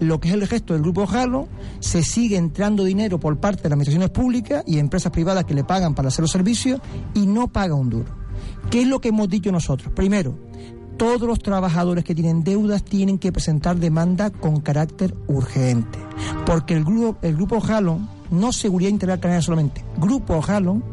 lo 0.00 0.18
que 0.18 0.28
es 0.28 0.34
el 0.34 0.48
resto 0.48 0.72
del 0.72 0.82
grupo 0.82 1.06
Jalo, 1.06 1.46
se 1.80 2.02
sigue 2.02 2.38
entrando 2.38 2.84
dinero 2.84 3.20
por 3.20 3.38
parte 3.38 3.64
de 3.64 3.68
las 3.68 3.74
administraciones 3.74 4.08
públicas 4.08 4.64
y 4.66 4.78
empresas 4.78 5.12
privadas 5.12 5.44
que 5.44 5.52
le 5.52 5.62
pagan 5.62 5.94
para 5.94 6.08
hacer 6.08 6.22
los 6.22 6.30
servicios 6.30 6.80
y 7.12 7.26
no 7.26 7.48
paga 7.48 7.74
un 7.74 7.90
duro. 7.90 8.16
¿Qué 8.70 8.80
es 8.80 8.88
lo 8.88 9.02
que 9.02 9.10
hemos 9.10 9.28
dicho 9.28 9.52
nosotros? 9.52 9.92
Primero, 9.94 10.38
todos 10.96 11.28
los 11.28 11.40
trabajadores 11.40 12.02
que 12.02 12.14
tienen 12.14 12.44
deudas 12.44 12.82
tienen 12.82 13.18
que 13.18 13.30
presentar 13.30 13.76
demanda 13.76 14.30
con 14.30 14.62
carácter 14.62 15.14
urgente. 15.26 15.98
Porque 16.46 16.72
el 16.72 16.82
grupo, 16.82 17.18
el 17.20 17.36
grupo 17.36 17.60
Jalon, 17.60 18.13
no 18.30 18.52
Seguridad 18.52 18.90
Integral 18.90 19.20
Canaria 19.20 19.42
solamente, 19.42 19.84
Grupo 19.96 20.40
Jalon 20.40 20.84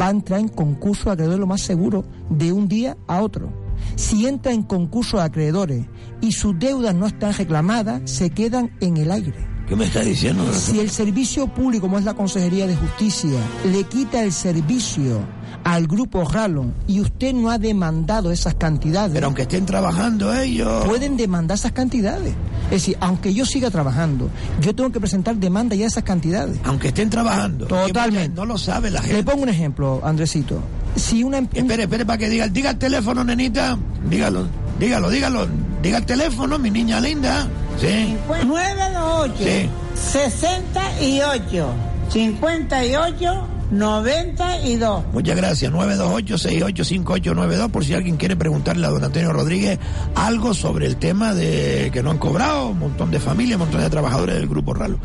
va 0.00 0.08
a 0.08 0.10
entrar 0.10 0.40
en 0.40 0.48
concurso 0.48 1.06
de 1.06 1.12
acreedores 1.12 1.40
lo 1.40 1.46
más 1.46 1.62
seguro 1.62 2.04
de 2.28 2.52
un 2.52 2.68
día 2.68 2.96
a 3.06 3.20
otro. 3.22 3.52
Si 3.96 4.26
entra 4.26 4.52
en 4.52 4.62
concurso 4.62 5.16
de 5.16 5.24
acreedores 5.24 5.86
y 6.20 6.32
sus 6.32 6.58
deudas 6.58 6.94
no 6.94 7.06
están 7.06 7.32
reclamadas, 7.32 8.10
se 8.10 8.30
quedan 8.30 8.76
en 8.80 8.96
el 8.96 9.10
aire. 9.10 9.50
¿Qué 9.66 9.76
me 9.76 9.84
está 9.84 10.00
diciendo? 10.00 10.52
Si 10.52 10.80
el 10.80 10.90
servicio 10.90 11.46
público, 11.46 11.82
como 11.82 11.98
es 11.98 12.04
la 12.04 12.14
Consejería 12.14 12.66
de 12.66 12.76
Justicia, 12.76 13.38
le 13.70 13.84
quita 13.84 14.22
el 14.22 14.32
servicio 14.32 15.20
al 15.64 15.86
grupo 15.86 16.24
Ralon 16.24 16.72
y 16.86 17.00
usted 17.00 17.32
no 17.34 17.50
ha 17.50 17.58
demandado 17.58 18.30
esas 18.32 18.54
cantidades. 18.54 19.12
Pero 19.12 19.26
aunque 19.26 19.42
estén 19.42 19.66
trabajando 19.66 20.32
ellos. 20.34 20.84
Pueden 20.86 21.16
demandar 21.16 21.56
esas 21.56 21.72
cantidades. 21.72 22.34
Es 22.66 22.70
decir, 22.70 22.96
aunque 23.00 23.34
yo 23.34 23.44
siga 23.44 23.70
trabajando, 23.70 24.30
yo 24.60 24.74
tengo 24.74 24.90
que 24.90 25.00
presentar 25.00 25.36
demanda 25.36 25.74
ya 25.74 25.82
de 25.82 25.88
esas 25.88 26.04
cantidades. 26.04 26.58
Aunque 26.64 26.88
estén 26.88 27.10
trabajando. 27.10 27.66
Totalmente. 27.66 28.34
No 28.36 28.44
lo 28.44 28.56
sabe 28.58 28.90
la 28.90 29.00
gente. 29.02 29.16
Le 29.16 29.24
pongo 29.24 29.42
un 29.42 29.48
ejemplo, 29.48 30.00
Andresito. 30.04 30.60
Si 30.96 31.22
una 31.24 31.38
em- 31.38 31.48
Espere, 31.52 31.84
espere 31.84 32.04
para 32.06 32.18
que 32.18 32.28
diga, 32.28 32.48
diga 32.48 32.70
el 32.70 32.78
teléfono, 32.78 33.22
nenita. 33.24 33.78
Dígalo, 34.08 34.46
dígalo, 34.78 35.10
dígalo. 35.10 35.46
Diga 35.82 35.98
el 35.98 36.06
teléfono, 36.06 36.58
mi 36.58 36.70
niña 36.70 37.00
linda. 37.00 37.46
Sí. 37.80 38.14
928 38.46 39.34
Sí. 39.38 39.68
68 40.12 41.72
58 42.10 43.46
92 43.70 45.04
Muchas 45.12 45.36
gracias. 45.36 45.72
928-685892 45.72 47.70
por 47.70 47.84
si 47.84 47.94
alguien 47.94 48.16
quiere 48.16 48.36
preguntarle 48.36 48.86
a 48.86 48.90
don 48.90 49.02
Antonio 49.04 49.32
Rodríguez 49.32 49.78
algo 50.14 50.54
sobre 50.54 50.86
el 50.86 50.96
tema 50.96 51.34
de 51.34 51.90
que 51.92 52.02
no 52.02 52.10
han 52.10 52.18
cobrado, 52.18 52.68
un 52.68 52.78
montón 52.78 53.10
de 53.10 53.20
familias, 53.20 53.56
un 53.58 53.66
montón 53.66 53.80
de 53.82 53.90
trabajadores 53.90 54.36
del 54.36 54.48
Grupo 54.48 54.74
Ralo. 54.74 54.98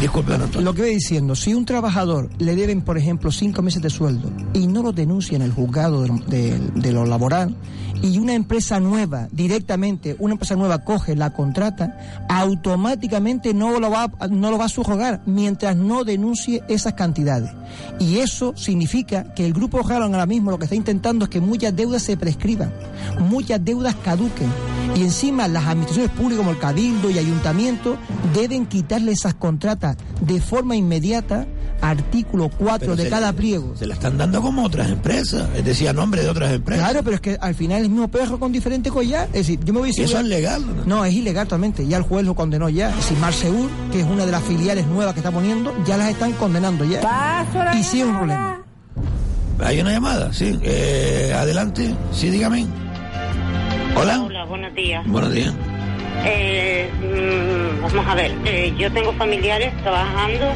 Disculpe, 0.00 0.32
don 0.32 0.42
Antonio. 0.42 0.64
Lo 0.64 0.74
que 0.74 0.82
voy 0.82 0.94
diciendo, 0.94 1.34
si 1.36 1.54
un 1.54 1.64
trabajador 1.64 2.28
le 2.38 2.54
deben, 2.56 2.82
por 2.82 2.98
ejemplo, 2.98 3.30
cinco 3.30 3.62
meses 3.62 3.82
de 3.82 3.90
sueldo 3.90 4.30
y 4.52 4.66
no 4.66 4.82
lo 4.82 4.92
denuncia 4.92 5.36
en 5.36 5.42
el 5.42 5.52
juzgado 5.52 6.02
de, 6.02 6.10
de- 6.26 6.58
de 6.74 6.92
lo 6.92 7.04
laboral 7.06 7.54
y 8.02 8.18
una 8.18 8.34
empresa 8.34 8.80
nueva, 8.80 9.28
directamente, 9.32 10.16
una 10.18 10.32
empresa 10.32 10.56
nueva 10.56 10.84
coge, 10.84 11.16
la 11.16 11.30
contrata, 11.30 12.26
automáticamente 12.28 13.54
no 13.54 13.78
lo 13.80 13.90
va, 13.90 14.10
no 14.30 14.50
lo 14.50 14.58
va 14.58 14.66
a 14.66 14.68
subrogar 14.68 15.20
mientras 15.26 15.76
no 15.76 16.04
denuncie 16.04 16.62
esas 16.68 16.94
cantidades. 16.94 17.50
Y 17.98 18.18
eso 18.18 18.54
significa 18.56 19.34
que 19.34 19.46
el 19.46 19.52
grupo 19.52 19.82
Jalon 19.82 20.14
ahora 20.14 20.26
mismo 20.26 20.50
lo 20.50 20.58
que 20.58 20.64
está 20.64 20.76
intentando 20.76 21.24
es 21.24 21.30
que 21.30 21.40
muchas 21.40 21.74
deudas 21.74 22.02
se 22.02 22.16
prescriban, 22.16 22.72
muchas 23.18 23.64
deudas 23.64 23.94
caduquen. 23.96 24.48
Y 24.94 25.02
encima 25.02 25.48
las 25.48 25.66
administraciones 25.66 26.12
públicas 26.12 26.38
como 26.38 26.50
el 26.50 26.58
Cabildo 26.58 27.10
y 27.10 27.18
Ayuntamiento 27.18 27.96
deben 28.34 28.66
quitarle 28.66 29.12
esas 29.12 29.34
contratas 29.34 29.96
de 30.20 30.40
forma 30.40 30.76
inmediata, 30.76 31.46
artículo 31.80 32.48
4 32.48 32.78
Pero 32.80 32.96
de 32.96 33.08
cada 33.08 33.32
pliego. 33.32 33.74
Se 33.76 33.86
la 33.86 33.94
están 33.94 34.18
dando 34.18 34.40
como 34.42 34.64
otras 34.64 34.90
empresas, 34.90 35.48
es 35.56 35.64
decir, 35.64 35.88
a 35.88 35.92
nombre 35.92 36.22
de 36.22 36.28
otras 36.28 36.52
empresas. 36.52 36.84
Claro, 36.84 37.04
pero 37.04 37.16
es 37.16 37.20
que 37.20 37.38
al 37.40 37.54
final 37.54 37.78
es 37.78 37.84
el 37.84 37.90
mismo 37.90 38.08
perro 38.08 38.38
con 38.38 38.52
diferente 38.52 38.90
collar. 38.90 39.26
Es 39.28 39.46
decir, 39.46 39.60
yo 39.64 39.72
me 39.72 39.80
voy 39.80 39.90
a 39.90 39.92
¿Y 40.00 40.02
eso 40.04 40.18
es 40.18 40.24
legal? 40.24 40.64
No, 40.86 41.04
es 41.04 41.14
ilegal 41.14 41.46
totalmente. 41.46 41.86
Ya 41.86 41.98
el 41.98 42.02
juez 42.02 42.24
lo 42.24 42.34
condenó 42.34 42.68
ya. 42.68 42.94
Decir, 42.94 43.18
Marseur, 43.18 43.68
que 43.92 44.00
es 44.00 44.06
una 44.06 44.26
de 44.26 44.32
las 44.32 44.42
filiales 44.42 44.86
nuevas 44.86 45.14
que 45.14 45.20
está 45.20 45.30
poniendo, 45.30 45.74
ya 45.86 45.96
las 45.96 46.10
están 46.10 46.32
condenando 46.32 46.84
ya. 46.84 47.46
y 47.78 47.82
sí 47.82 48.00
es 48.00 48.06
un 48.06 48.16
problema. 48.16 48.62
Hay 49.60 49.80
una 49.80 49.90
llamada, 49.90 50.32
sí. 50.32 50.58
Eh, 50.62 51.32
adelante, 51.34 51.94
sí, 52.12 52.30
dígame. 52.30 52.66
Hola. 53.96 54.22
Hola, 54.22 54.44
buenos 54.44 54.72
días. 54.74 55.04
Buenos 55.08 55.32
días. 55.32 55.52
Eh, 56.24 56.90
mm, 57.00 57.82
vamos 57.82 58.06
a 58.06 58.14
ver, 58.14 58.34
eh, 58.44 58.74
yo 58.78 58.92
tengo 58.92 59.12
familiares 59.14 59.72
trabajando 59.82 60.46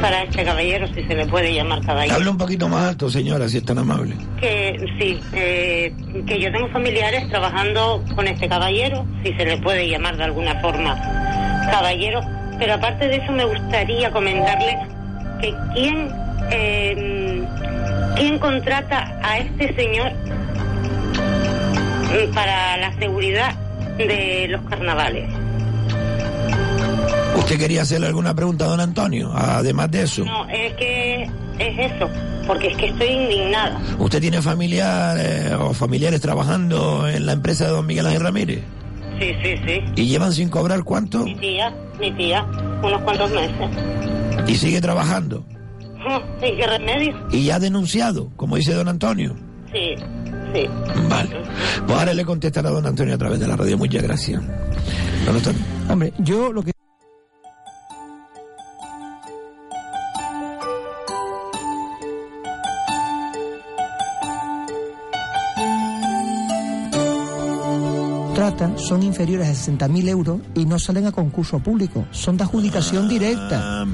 para 0.00 0.22
este 0.22 0.44
caballero, 0.44 0.86
si 0.88 1.02
se 1.04 1.14
le 1.14 1.26
puede 1.26 1.54
llamar 1.54 1.84
caballero. 1.84 2.16
Habla 2.16 2.30
un 2.30 2.38
poquito 2.38 2.68
más 2.68 2.88
alto, 2.90 3.10
señora, 3.10 3.48
si 3.48 3.58
es 3.58 3.64
tan 3.64 3.78
amable. 3.78 4.14
Que 4.40 4.78
sí, 4.98 5.20
eh, 5.32 5.92
que 6.26 6.40
yo 6.40 6.52
tengo 6.52 6.68
familiares 6.68 7.28
trabajando 7.28 8.04
con 8.14 8.26
este 8.26 8.48
caballero, 8.48 9.04
si 9.22 9.32
se 9.34 9.44
le 9.44 9.58
puede 9.58 9.88
llamar 9.88 10.16
de 10.16 10.24
alguna 10.24 10.60
forma 10.60 10.94
caballero, 11.70 12.20
pero 12.58 12.74
aparte 12.74 13.08
de 13.08 13.16
eso 13.16 13.32
me 13.32 13.44
gustaría 13.44 14.10
comentarles 14.10 14.76
que 15.40 15.54
quién, 15.74 16.10
eh, 16.50 17.44
quién 18.16 18.38
contrata 18.38 19.18
a 19.22 19.38
este 19.38 19.74
señor 19.74 20.12
mm, 21.12 22.34
para 22.34 22.76
la 22.78 22.92
seguridad 22.98 23.54
de 23.96 24.46
los 24.48 24.62
carnavales. 24.62 25.47
¿Usted 27.48 27.60
quería 27.60 27.80
hacerle 27.80 28.08
alguna 28.08 28.34
pregunta 28.34 28.66
a 28.66 28.68
don 28.68 28.80
Antonio? 28.80 29.32
Además 29.34 29.90
de 29.90 30.02
eso. 30.02 30.22
No, 30.22 30.46
es 30.50 30.74
que 30.74 31.22
es 31.58 31.92
eso, 31.92 32.06
porque 32.46 32.66
es 32.66 32.76
que 32.76 32.88
estoy 32.88 33.08
indignada. 33.08 33.80
¿Usted 33.98 34.20
tiene 34.20 34.42
familiares 34.42 35.54
o 35.58 35.72
familiares 35.72 36.20
trabajando 36.20 37.08
en 37.08 37.24
la 37.24 37.32
empresa 37.32 37.64
de 37.64 37.70
don 37.70 37.86
Miguel 37.86 38.04
Ángel 38.04 38.20
Ramírez? 38.20 38.62
Sí, 39.18 39.32
sí, 39.42 39.54
sí. 39.66 39.80
¿Y 39.96 40.08
llevan 40.08 40.34
sin 40.34 40.50
cobrar 40.50 40.84
cuánto? 40.84 41.24
Mi 41.24 41.36
tía, 41.36 41.74
mi 41.98 42.12
tía, 42.12 42.44
unos 42.82 43.00
cuantos 43.00 43.30
meses. 43.30 43.70
¿Y 44.46 44.54
sigue 44.54 44.82
trabajando? 44.82 45.42
¿Y 46.42 46.54
qué 46.54 46.66
remedio? 46.66 47.16
¿Y 47.32 47.44
ya 47.44 47.54
ha 47.54 47.60
denunciado, 47.60 48.28
como 48.36 48.56
dice 48.56 48.74
don 48.74 48.88
Antonio? 48.88 49.34
Sí, 49.72 49.94
sí. 50.52 50.66
Vale. 51.08 51.30
Pues 51.86 51.98
ahora 51.98 52.12
le 52.12 52.26
contestará 52.26 52.68
a 52.68 52.72
don 52.72 52.84
Antonio 52.84 53.14
a 53.14 53.18
través 53.18 53.40
de 53.40 53.48
la 53.48 53.56
radio. 53.56 53.78
Muchas 53.78 54.02
gracias. 54.02 54.42
Don 55.24 55.34
Antonio. 55.34 55.62
Hombre, 55.88 56.12
yo 56.18 56.52
lo 56.52 56.62
que... 56.62 56.77
son 68.88 69.02
inferiores 69.02 69.46
a 69.48 69.70
60.000 69.70 70.08
euros 70.08 70.40
y 70.54 70.64
no 70.64 70.78
salen 70.78 71.04
a 71.04 71.12
concurso 71.12 71.58
público, 71.58 72.06
son 72.10 72.38
de 72.38 72.44
adjudicación 72.44 73.06
directa. 73.06 73.84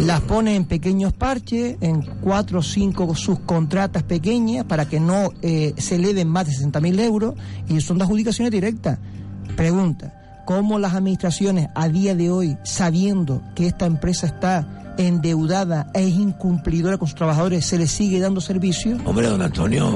Las 0.00 0.20
pone 0.22 0.56
en 0.56 0.64
pequeños 0.64 1.12
parches, 1.12 1.76
en 1.80 2.02
cuatro 2.20 2.58
o 2.58 2.62
cinco 2.62 3.14
subcontratas 3.14 4.02
pequeñas 4.02 4.64
para 4.64 4.88
que 4.88 4.98
no 4.98 5.30
eh, 5.42 5.74
se 5.78 5.94
eleven 5.94 6.26
más 6.26 6.48
de 6.48 6.54
60.000 6.54 7.00
euros 7.02 7.34
y 7.68 7.80
son 7.80 7.98
de 7.98 8.04
adjudicaciones 8.04 8.50
directas. 8.50 8.98
Pregunta, 9.54 10.42
¿cómo 10.44 10.80
las 10.80 10.94
administraciones 10.94 11.68
a 11.76 11.88
día 11.88 12.16
de 12.16 12.32
hoy, 12.32 12.56
sabiendo 12.64 13.42
que 13.54 13.68
esta 13.68 13.86
empresa 13.86 14.26
está 14.26 14.81
endeudada 14.98 15.88
e 15.94 16.06
incumplidora 16.08 16.98
con 16.98 17.08
sus 17.08 17.16
trabajadores, 17.16 17.64
se 17.66 17.78
le 17.78 17.86
sigue 17.86 18.20
dando 18.20 18.40
servicio? 18.40 18.96
Hombre, 19.04 19.26
don 19.28 19.42
Antonio, 19.42 19.90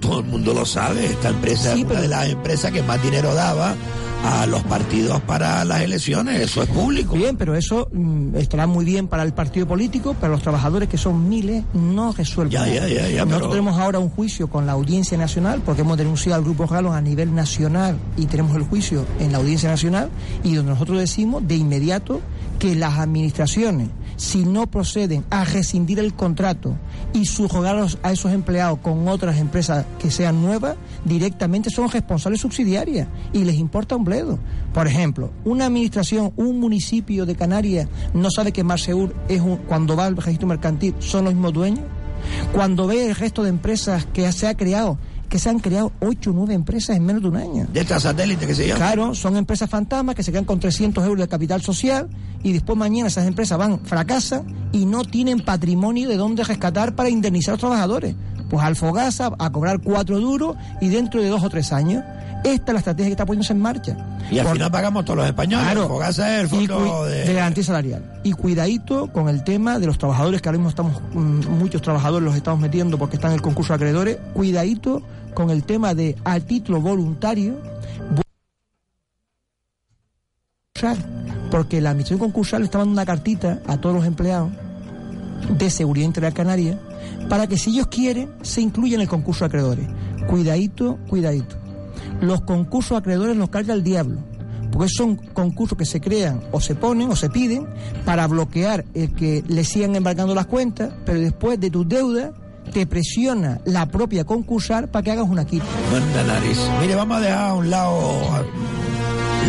todo 0.00 0.20
el 0.20 0.26
mundo 0.26 0.54
lo 0.54 0.64
sabe. 0.64 1.06
Esta 1.06 1.28
empresa 1.30 1.74
Sí, 1.74 1.80
es 1.82 1.86
una 1.90 2.00
de 2.00 2.08
las 2.08 2.28
empresas 2.28 2.72
que 2.72 2.82
más 2.82 3.02
dinero 3.02 3.34
daba 3.34 3.74
a 4.24 4.46
los 4.46 4.64
partidos 4.64 5.20
para 5.20 5.64
las 5.64 5.80
elecciones. 5.82 6.40
Eso 6.40 6.60
es 6.64 6.68
público. 6.70 7.14
Bien, 7.14 7.36
pero 7.36 7.54
eso 7.54 7.88
mm, 7.92 8.34
estará 8.34 8.66
muy 8.66 8.84
bien 8.84 9.06
para 9.06 9.22
el 9.22 9.32
partido 9.32 9.66
político, 9.68 10.16
pero 10.20 10.32
los 10.32 10.42
trabajadores 10.42 10.88
que 10.88 10.98
son 10.98 11.28
miles 11.28 11.62
no 11.72 12.12
resuelven. 12.12 12.50
Ya, 12.52 12.66
ya, 12.66 12.88
ya, 12.88 13.08
ya, 13.08 13.24
Nosotros 13.24 13.38
pero- 13.42 13.50
tenemos 13.50 13.78
ahora 13.80 14.00
un 14.00 14.08
juicio 14.10 14.48
con 14.50 14.66
la 14.66 14.72
Audiencia 14.72 15.16
Nacional, 15.16 15.62
porque 15.64 15.82
hemos 15.82 15.96
denunciado 15.96 16.36
al 16.36 16.42
Grupo 16.44 16.66
Galón 16.66 16.94
a 16.96 17.00
nivel 17.00 17.32
nacional 17.32 17.96
y 18.16 18.26
tenemos 18.26 18.56
el 18.56 18.64
juicio 18.64 19.04
en 19.20 19.30
la 19.30 19.38
Audiencia 19.38 19.68
Nacional, 19.70 20.10
y 20.42 20.54
donde 20.54 20.72
nosotros 20.72 20.98
decimos 20.98 21.46
de 21.46 21.54
inmediato 21.54 22.20
que 22.58 22.74
las 22.74 22.98
administraciones, 22.98 23.88
si 24.18 24.44
no 24.44 24.66
proceden 24.66 25.24
a 25.30 25.44
rescindir 25.44 26.00
el 26.00 26.12
contrato 26.12 26.76
y 27.14 27.24
subrogarlos 27.24 27.98
a 28.02 28.12
esos 28.12 28.32
empleados 28.32 28.80
con 28.80 29.08
otras 29.08 29.38
empresas 29.38 29.86
que 29.98 30.10
sean 30.10 30.42
nuevas, 30.42 30.76
directamente 31.04 31.70
son 31.70 31.88
responsables 31.88 32.40
subsidiarias 32.40 33.08
y 33.32 33.44
les 33.44 33.56
importa 33.56 33.96
un 33.96 34.04
bledo. 34.04 34.38
Por 34.74 34.86
ejemplo, 34.86 35.30
una 35.44 35.66
administración, 35.66 36.32
un 36.36 36.60
municipio 36.60 37.24
de 37.24 37.36
Canarias 37.36 37.88
no 38.12 38.30
sabe 38.30 38.52
que 38.52 38.64
Marseur 38.64 39.14
es 39.28 39.40
un, 39.40 39.56
cuando 39.56 39.96
va 39.96 40.06
al 40.06 40.16
registro 40.16 40.48
mercantil 40.48 40.94
son 40.98 41.24
los 41.24 41.34
mismos 41.34 41.52
dueños. 41.52 41.84
Cuando 42.52 42.88
ve 42.88 43.06
el 43.06 43.14
resto 43.14 43.44
de 43.44 43.50
empresas 43.50 44.04
que 44.06 44.30
se 44.32 44.48
ha 44.48 44.56
creado, 44.56 44.98
que 45.28 45.38
se 45.38 45.50
han 45.50 45.58
creado 45.58 45.92
ocho 46.00 46.30
o 46.30 46.32
nueve 46.32 46.54
empresas 46.54 46.96
en 46.96 47.04
menos 47.04 47.22
de 47.22 47.28
un 47.28 47.36
año. 47.36 47.66
De 47.72 47.80
esta 47.80 48.00
satélite 48.00 48.46
que 48.46 48.54
se 48.54 48.66
llama. 48.66 48.78
Claro, 48.78 49.14
son 49.14 49.36
empresas 49.36 49.68
fantasmas 49.68 50.14
que 50.14 50.22
se 50.22 50.32
quedan 50.32 50.44
con 50.44 50.58
300 50.58 51.04
euros 51.04 51.20
de 51.20 51.28
capital 51.28 51.62
social 51.62 52.08
y 52.42 52.52
después 52.52 52.78
mañana 52.78 53.08
esas 53.08 53.26
empresas 53.26 53.58
van, 53.58 53.80
fracasan 53.80 54.70
y 54.72 54.86
no 54.86 55.04
tienen 55.04 55.40
patrimonio 55.40 56.08
de 56.08 56.16
dónde 56.16 56.44
rescatar 56.44 56.94
para 56.94 57.10
indemnizar 57.10 57.52
a 57.52 57.54
los 57.54 57.60
trabajadores. 57.60 58.14
Pues 58.48 58.62
Alfogasa 58.64 59.32
a 59.38 59.50
cobrar 59.50 59.80
cuatro 59.80 60.18
duros 60.20 60.56
y 60.80 60.88
dentro 60.88 61.20
de 61.20 61.28
dos 61.28 61.42
o 61.42 61.50
tres 61.50 61.72
años. 61.72 62.02
Esta 62.44 62.70
es 62.70 62.72
la 62.72 62.78
estrategia 62.78 63.06
que 63.06 63.12
está 63.12 63.26
poniéndose 63.26 63.52
en 63.52 63.60
marcha. 63.60 63.96
Y 64.30 64.38
al 64.38 64.46
Por- 64.46 64.54
final 64.54 64.70
pagamos 64.70 65.04
todos 65.04 65.16
los 65.18 65.26
españoles. 65.26 65.66
Claro. 65.72 66.00
El 66.40 66.48
fondo 66.48 67.04
de... 67.04 67.24
de 67.24 67.34
garantía 67.34 67.64
salarial. 67.64 68.20
Y 68.22 68.32
cuidadito 68.32 69.12
con 69.12 69.28
el 69.28 69.42
tema 69.44 69.78
de 69.78 69.86
los 69.86 69.98
trabajadores, 69.98 70.40
que 70.40 70.48
ahora 70.48 70.58
mismo 70.58 70.70
estamos, 70.70 71.02
mm, 71.14 71.48
muchos 71.58 71.82
trabajadores 71.82 72.24
los 72.24 72.36
estamos 72.36 72.60
metiendo 72.60 72.96
porque 72.98 73.16
están 73.16 73.32
en 73.32 73.36
el 73.36 73.42
concurso 73.42 73.72
de 73.72 73.76
acreedores. 73.76 74.18
Cuidadito 74.34 75.02
con 75.34 75.50
el 75.50 75.64
tema 75.64 75.94
de 75.94 76.16
a 76.24 76.38
título 76.40 76.80
voluntario. 76.80 77.56
Porque 81.50 81.80
la 81.80 81.90
administración 81.90 82.20
concursal 82.20 82.62
está 82.62 82.78
dando 82.78 82.92
una 82.92 83.04
cartita 83.06 83.60
a 83.66 83.78
todos 83.78 83.96
los 83.96 84.04
empleados 84.06 84.50
de 85.58 85.70
Seguridad 85.70 86.06
Interior 86.06 86.32
Canaria 86.32 86.78
para 87.28 87.46
que 87.46 87.56
si 87.58 87.70
ellos 87.70 87.88
quieren 87.88 88.30
se 88.42 88.60
incluyan 88.60 88.96
en 88.96 89.02
el 89.02 89.08
concurso 89.08 89.40
de 89.44 89.46
acreedores. 89.46 89.86
Cuidadito, 90.28 90.98
cuidadito. 91.08 91.56
Los 92.20 92.40
concursos 92.42 92.98
acreedores 92.98 93.36
los 93.36 93.48
carga 93.48 93.74
el 93.74 93.82
diablo, 93.82 94.18
porque 94.72 94.88
son 94.88 95.16
concursos 95.16 95.78
que 95.78 95.84
se 95.84 96.00
crean 96.00 96.40
o 96.52 96.60
se 96.60 96.74
ponen 96.74 97.10
o 97.10 97.16
se 97.16 97.30
piden 97.30 97.66
para 98.04 98.26
bloquear 98.26 98.84
el 98.94 99.14
que 99.14 99.44
le 99.46 99.64
sigan 99.64 99.94
embargando 99.96 100.34
las 100.34 100.46
cuentas, 100.46 100.92
pero 101.04 101.20
después 101.20 101.60
de 101.60 101.70
tus 101.70 101.88
deudas 101.88 102.32
te 102.72 102.86
presiona 102.86 103.60
la 103.64 103.86
propia 103.86 104.24
concursal 104.24 104.88
para 104.88 105.02
que 105.02 105.10
hagas 105.12 105.28
una 105.28 105.44
quita. 105.44 105.64
Manda 105.90 106.24
nariz. 106.24 106.58
Mire, 106.80 106.94
vamos 106.94 107.18
a 107.18 107.20
dejar 107.20 107.50
a 107.50 107.54
un 107.54 107.70
lado 107.70 108.46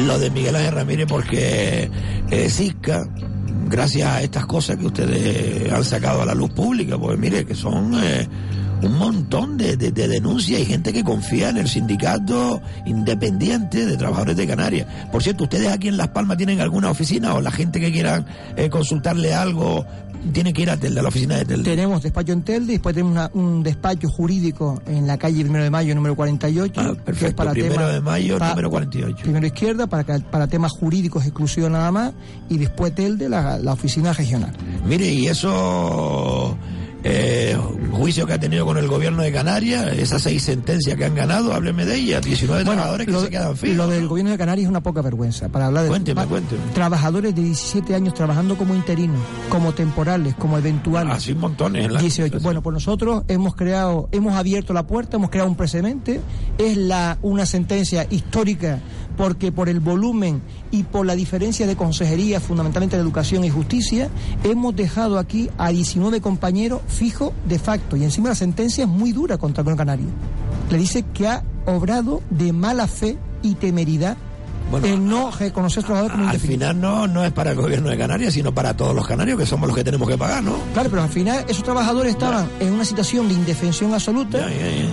lo 0.06 0.20
de 0.20 0.30
Miguel 0.30 0.56
Ángel 0.56 0.74
Ramírez 0.74 1.08
porque 1.08 1.90
eh, 2.30 2.50
Cisca, 2.50 3.08
gracias 3.68 4.08
a 4.08 4.22
estas 4.22 4.46
cosas 4.46 4.78
que 4.78 4.86
ustedes 4.86 5.72
han 5.72 5.84
sacado 5.84 6.22
a 6.22 6.26
la 6.26 6.34
luz 6.34 6.52
pública, 6.52 6.98
pues 6.98 7.18
mire 7.20 7.46
que 7.46 7.56
son 7.56 7.94
eh, 8.02 8.28
un 8.82 8.98
montón 8.98 9.58
de, 9.58 9.76
de- 9.78 9.92
de 9.92 10.08
denuncias 10.08 10.60
y 10.62 10.66
gente 10.66 10.94
que 10.94 11.04
confía 11.04 11.50
en 11.50 11.58
el 11.58 11.68
sindicato 11.68 12.62
independiente 12.86 13.86
de 13.86 13.98
trabajadores 13.98 14.38
de 14.38 14.48
Canarias. 14.48 14.88
Por 15.12 15.24
cierto, 15.24 15.44
¿ustedes 15.46 15.70
aquí 15.72 15.88
en 15.88 15.98
Las 15.98 16.10
Palmas 16.10 16.38
tienen 16.38 16.60
alguna 16.62 16.90
oficina 16.90 17.34
o 17.34 17.42
la 17.42 17.52
gente 17.52 17.80
que 17.80 17.92
quieran 17.92 18.26
eh, 18.56 18.70
consultarle 18.70 19.34
algo 19.34 19.86
tiene 20.34 20.52
que 20.52 20.64
ir 20.64 20.70
a 20.70 20.76
Telde, 20.76 21.00
a 21.00 21.04
la 21.04 21.10
oficina 21.10 21.38
de 21.38 21.46
Telde? 21.46 21.64
Tenemos 21.64 22.04
despacho 22.04 22.34
en 22.34 22.42
Telde, 22.44 22.74
después 22.74 22.94
tenemos 22.94 23.14
una- 23.14 23.32
un 23.34 23.64
despacho 23.64 24.10
jurídico 24.10 24.82
en 24.86 25.08
la 25.08 25.18
calle 25.18 25.42
Primero 25.42 25.64
de 25.64 25.70
Mayo, 25.70 25.96
número 25.96 26.16
48. 26.16 26.74
que 26.74 26.82
es 26.82 26.88
Ah, 26.88 27.02
Perfecto, 27.06 27.52
primero 27.52 27.88
de 27.88 28.02
mayo, 28.02 28.38
número 28.38 28.70
48. 28.70 29.18
Primero 29.24 29.46
izquierda, 29.48 29.88
para, 29.88 30.04
para 30.20 30.48
temas 30.48 30.72
jurídicos 30.74 31.24
exclusivos 31.26 31.72
nada 31.72 31.92
más, 31.92 32.12
y 32.50 32.58
después 32.58 32.94
Telde, 32.94 33.30
la, 33.30 33.58
la 33.60 33.74
oficina 33.74 34.12
regional. 34.14 34.52
Mire, 34.86 35.08
y 35.10 35.28
eso, 35.28 36.58
eh, 37.04 37.58
juicio 37.92 38.26
que 38.28 38.34
ha 38.34 38.40
tenido 38.40 38.66
con 38.66 38.78
el 38.78 38.88
gobierno 38.88 39.22
de 39.24 39.32
Canarias, 39.32 39.88
esas 39.98 40.22
seis 40.22 40.44
sentencias 40.44 40.96
que 40.98 41.06
han 41.06 41.16
ganado, 41.16 41.54
hábleme 41.54 41.86
de 41.86 41.96
ellas, 41.96 42.22
19 42.24 42.64
trabajadores 42.64 43.08
que 43.08 43.14
se 43.20 43.30
quedan 43.30 43.56
fijos. 43.58 43.78
lo 43.78 43.88
del 43.88 44.08
gobierno 44.08 44.32
de 44.32 44.38
Canarias 44.38 44.66
es 44.66 44.70
una 44.70 44.82
poca 44.82 45.02
vergüenza. 45.02 45.50
Para 45.50 45.68
hablar 45.68 45.84
de 45.84 45.90
Cuénteme, 45.90 46.26
cuénteme. 46.26 46.62
trabajadores 46.74 47.34
de 47.36 47.42
17 47.44 47.96
años 47.96 48.14
trabajando 48.14 48.58
como 48.58 48.76
interinos, 48.76 49.20
como 49.50 49.74
temporales, 49.74 50.36
como 50.36 50.58
eventuales. 50.58 51.14
Así 51.14 51.34
montones. 51.34 51.86
en 51.86 51.94
la- 51.94 52.02
18. 52.02 52.40
Bueno, 52.42 52.62
pues 52.62 52.74
nosotros 52.74 53.24
hemos 53.28 53.56
creado, 53.56 54.10
hemos 54.12 54.36
abierto 54.36 54.74
la 54.74 54.86
puerta, 54.86 55.18
hemos 55.18 55.30
creado 55.30 55.50
un 55.50 55.56
precedente. 55.56 56.20
Es 56.58 56.76
la 56.78 57.18
una 57.22 57.46
sentencia 57.46 58.06
histórica 58.10 58.80
porque 59.20 59.52
por 59.52 59.68
el 59.68 59.82
volumen 59.82 60.42
y 60.72 60.84
por 60.84 61.06
la 61.06 61.14
diferencia 61.14 61.68
de 61.68 61.76
consejería, 61.76 62.40
fundamentalmente 62.40 62.96
de 62.96 63.02
educación 63.02 63.44
y 63.44 63.50
justicia, 63.50 64.08
hemos 64.46 64.74
dejado 64.78 65.20
aquí 65.20 65.50
a 65.58 65.72
19 65.72 66.22
compañeros 66.22 66.80
fijos 66.88 67.34
de 67.46 67.60
facto. 67.60 67.98
Y 67.98 68.06
encima 68.06 68.30
la 68.30 68.36
sentencia 68.36 68.86
es 68.86 68.90
muy 68.90 69.12
dura 69.12 69.38
contra 69.38 69.70
el 69.70 69.76
Canario. 69.76 70.06
Le 70.72 70.78
dice 70.78 71.04
que 71.14 71.28
ha 71.28 71.44
obrado 71.66 72.22
de 72.30 72.54
mala 72.54 72.88
fe 72.88 73.18
y 73.42 73.56
temeridad 73.56 74.16
el 74.84 75.06
no 75.06 75.32
reconocer 75.32 75.84
trabajadores 75.84 76.18
como 76.18 76.30
Al 76.30 76.40
final 76.40 76.80
no, 76.80 77.08
no 77.08 77.24
es 77.24 77.32
para 77.32 77.52
el 77.52 77.58
gobierno 77.58 77.90
de 77.90 77.98
Canarias, 77.98 78.34
sino 78.34 78.54
para 78.54 78.76
todos 78.76 78.96
los 78.96 79.06
canarios, 79.08 79.38
que 79.40 79.46
somos 79.46 79.68
los 79.68 79.76
que 79.76 79.84
tenemos 79.84 80.08
que 80.08 80.18
pagar, 80.18 80.44
¿no? 80.44 80.56
Claro, 80.74 80.90
pero 80.90 81.04
al 81.04 81.10
final 81.10 81.46
esos 81.48 81.64
trabajadores 81.64 82.12
estaban 82.14 82.48
en 82.60 82.74
una 82.74 82.86
situación 82.86 83.28
de 83.28 83.34
indefensión 83.34 83.94
absoluta. 83.94 84.48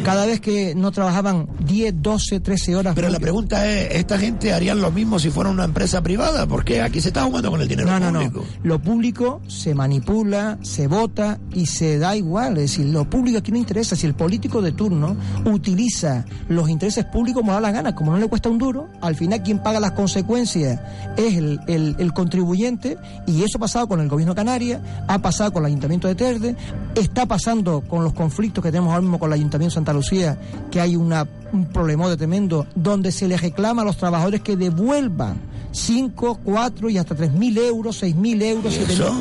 Cada 0.04 0.26
vez 0.26 0.40
que 0.40 0.74
no 0.74 0.90
trabajaban 0.92 1.48
10, 1.60 1.94
12, 2.02 2.40
13 2.40 2.76
horas. 2.76 2.94
Pero 2.94 3.08
la 3.08 3.20
pregunta 3.20 3.66
es, 3.70 3.94
¿esta 3.94 4.18
gente 4.18 4.52
harían 4.52 4.80
lo 4.80 4.90
mismo 4.90 5.18
si 5.18 5.30
fuera 5.30 5.50
una 5.50 5.64
empresa 5.64 6.02
privada? 6.02 6.46
Porque 6.46 6.80
aquí 6.82 7.00
se 7.00 7.08
está 7.08 7.22
jugando 7.24 7.50
con 7.50 7.60
el 7.60 7.68
dinero 7.68 7.88
No, 7.88 7.98
no, 7.98 8.10
no. 8.12 8.18
público. 8.20 8.44
Lo 8.62 8.78
público 8.80 9.40
se 9.48 9.74
manipula, 9.74 10.58
se 10.62 10.86
vota 10.86 11.38
y 11.52 11.66
se 11.66 11.98
da 11.98 12.16
igual. 12.16 12.56
Es 12.58 12.70
decir, 12.70 12.86
lo 12.86 13.08
público 13.08 13.38
aquí 13.38 13.52
no 13.52 13.58
interesa. 13.58 13.96
Si 13.96 14.06
el 14.06 14.14
político 14.14 14.62
de 14.62 14.72
turno 14.72 15.16
utiliza 15.44 16.24
los 16.48 16.68
intereses 16.68 17.04
públicos 17.06 17.40
como 17.42 17.52
da 17.52 17.60
la 17.60 17.70
gana, 17.72 17.94
como 17.94 18.12
no 18.12 18.18
le 18.18 18.28
cuesta 18.28 18.48
un 18.48 18.58
duro, 18.58 18.88
al 19.00 19.14
final 19.16 19.42
quien 19.42 19.62
paga 19.66 19.80
las 19.80 19.92
consecuencias 19.92 20.78
es 21.16 21.34
el, 21.36 21.58
el- 21.66 21.96
el 21.98 22.12
contribuyente 22.12 22.96
y 23.26 23.42
eso 23.42 23.58
ha 23.58 23.60
pasado 23.62 23.88
con 23.88 23.98
el 24.00 24.08
gobierno 24.08 24.32
de 24.32 24.36
Canarias, 24.36 24.80
ha 25.08 25.18
pasado 25.18 25.52
con 25.52 25.64
el 25.64 25.66
Ayuntamiento 25.66 26.06
de 26.06 26.14
Telde, 26.14 26.54
está 26.94 27.26
pasando 27.26 27.80
con 27.80 28.04
los 28.04 28.12
conflictos 28.12 28.62
que 28.62 28.70
tenemos 28.70 28.90
ahora 28.90 29.00
mismo 29.02 29.18
con 29.18 29.28
el 29.30 29.32
Ayuntamiento 29.32 29.72
de 29.72 29.74
Santa 29.74 29.92
Lucía, 29.92 30.38
que 30.70 30.80
hay 30.80 30.94
una, 30.94 31.26
un 31.52 31.64
problemote 31.64 32.16
tremendo, 32.16 32.64
donde 32.76 33.10
se 33.10 33.26
les 33.26 33.40
reclama 33.42 33.82
a 33.82 33.84
los 33.84 33.96
trabajadores 33.96 34.40
que 34.40 34.56
devuelvan 34.56 35.36
5, 35.72 36.38
4 36.44 36.88
y 36.90 36.98
hasta 36.98 37.16
3 37.16 37.32
mil 37.32 37.58
euros, 37.58 37.96
6 37.98 38.14
mil 38.14 38.40
euros, 38.42 38.72
¿Y 38.72 38.76
7 38.76 38.92
eso? 38.92 39.12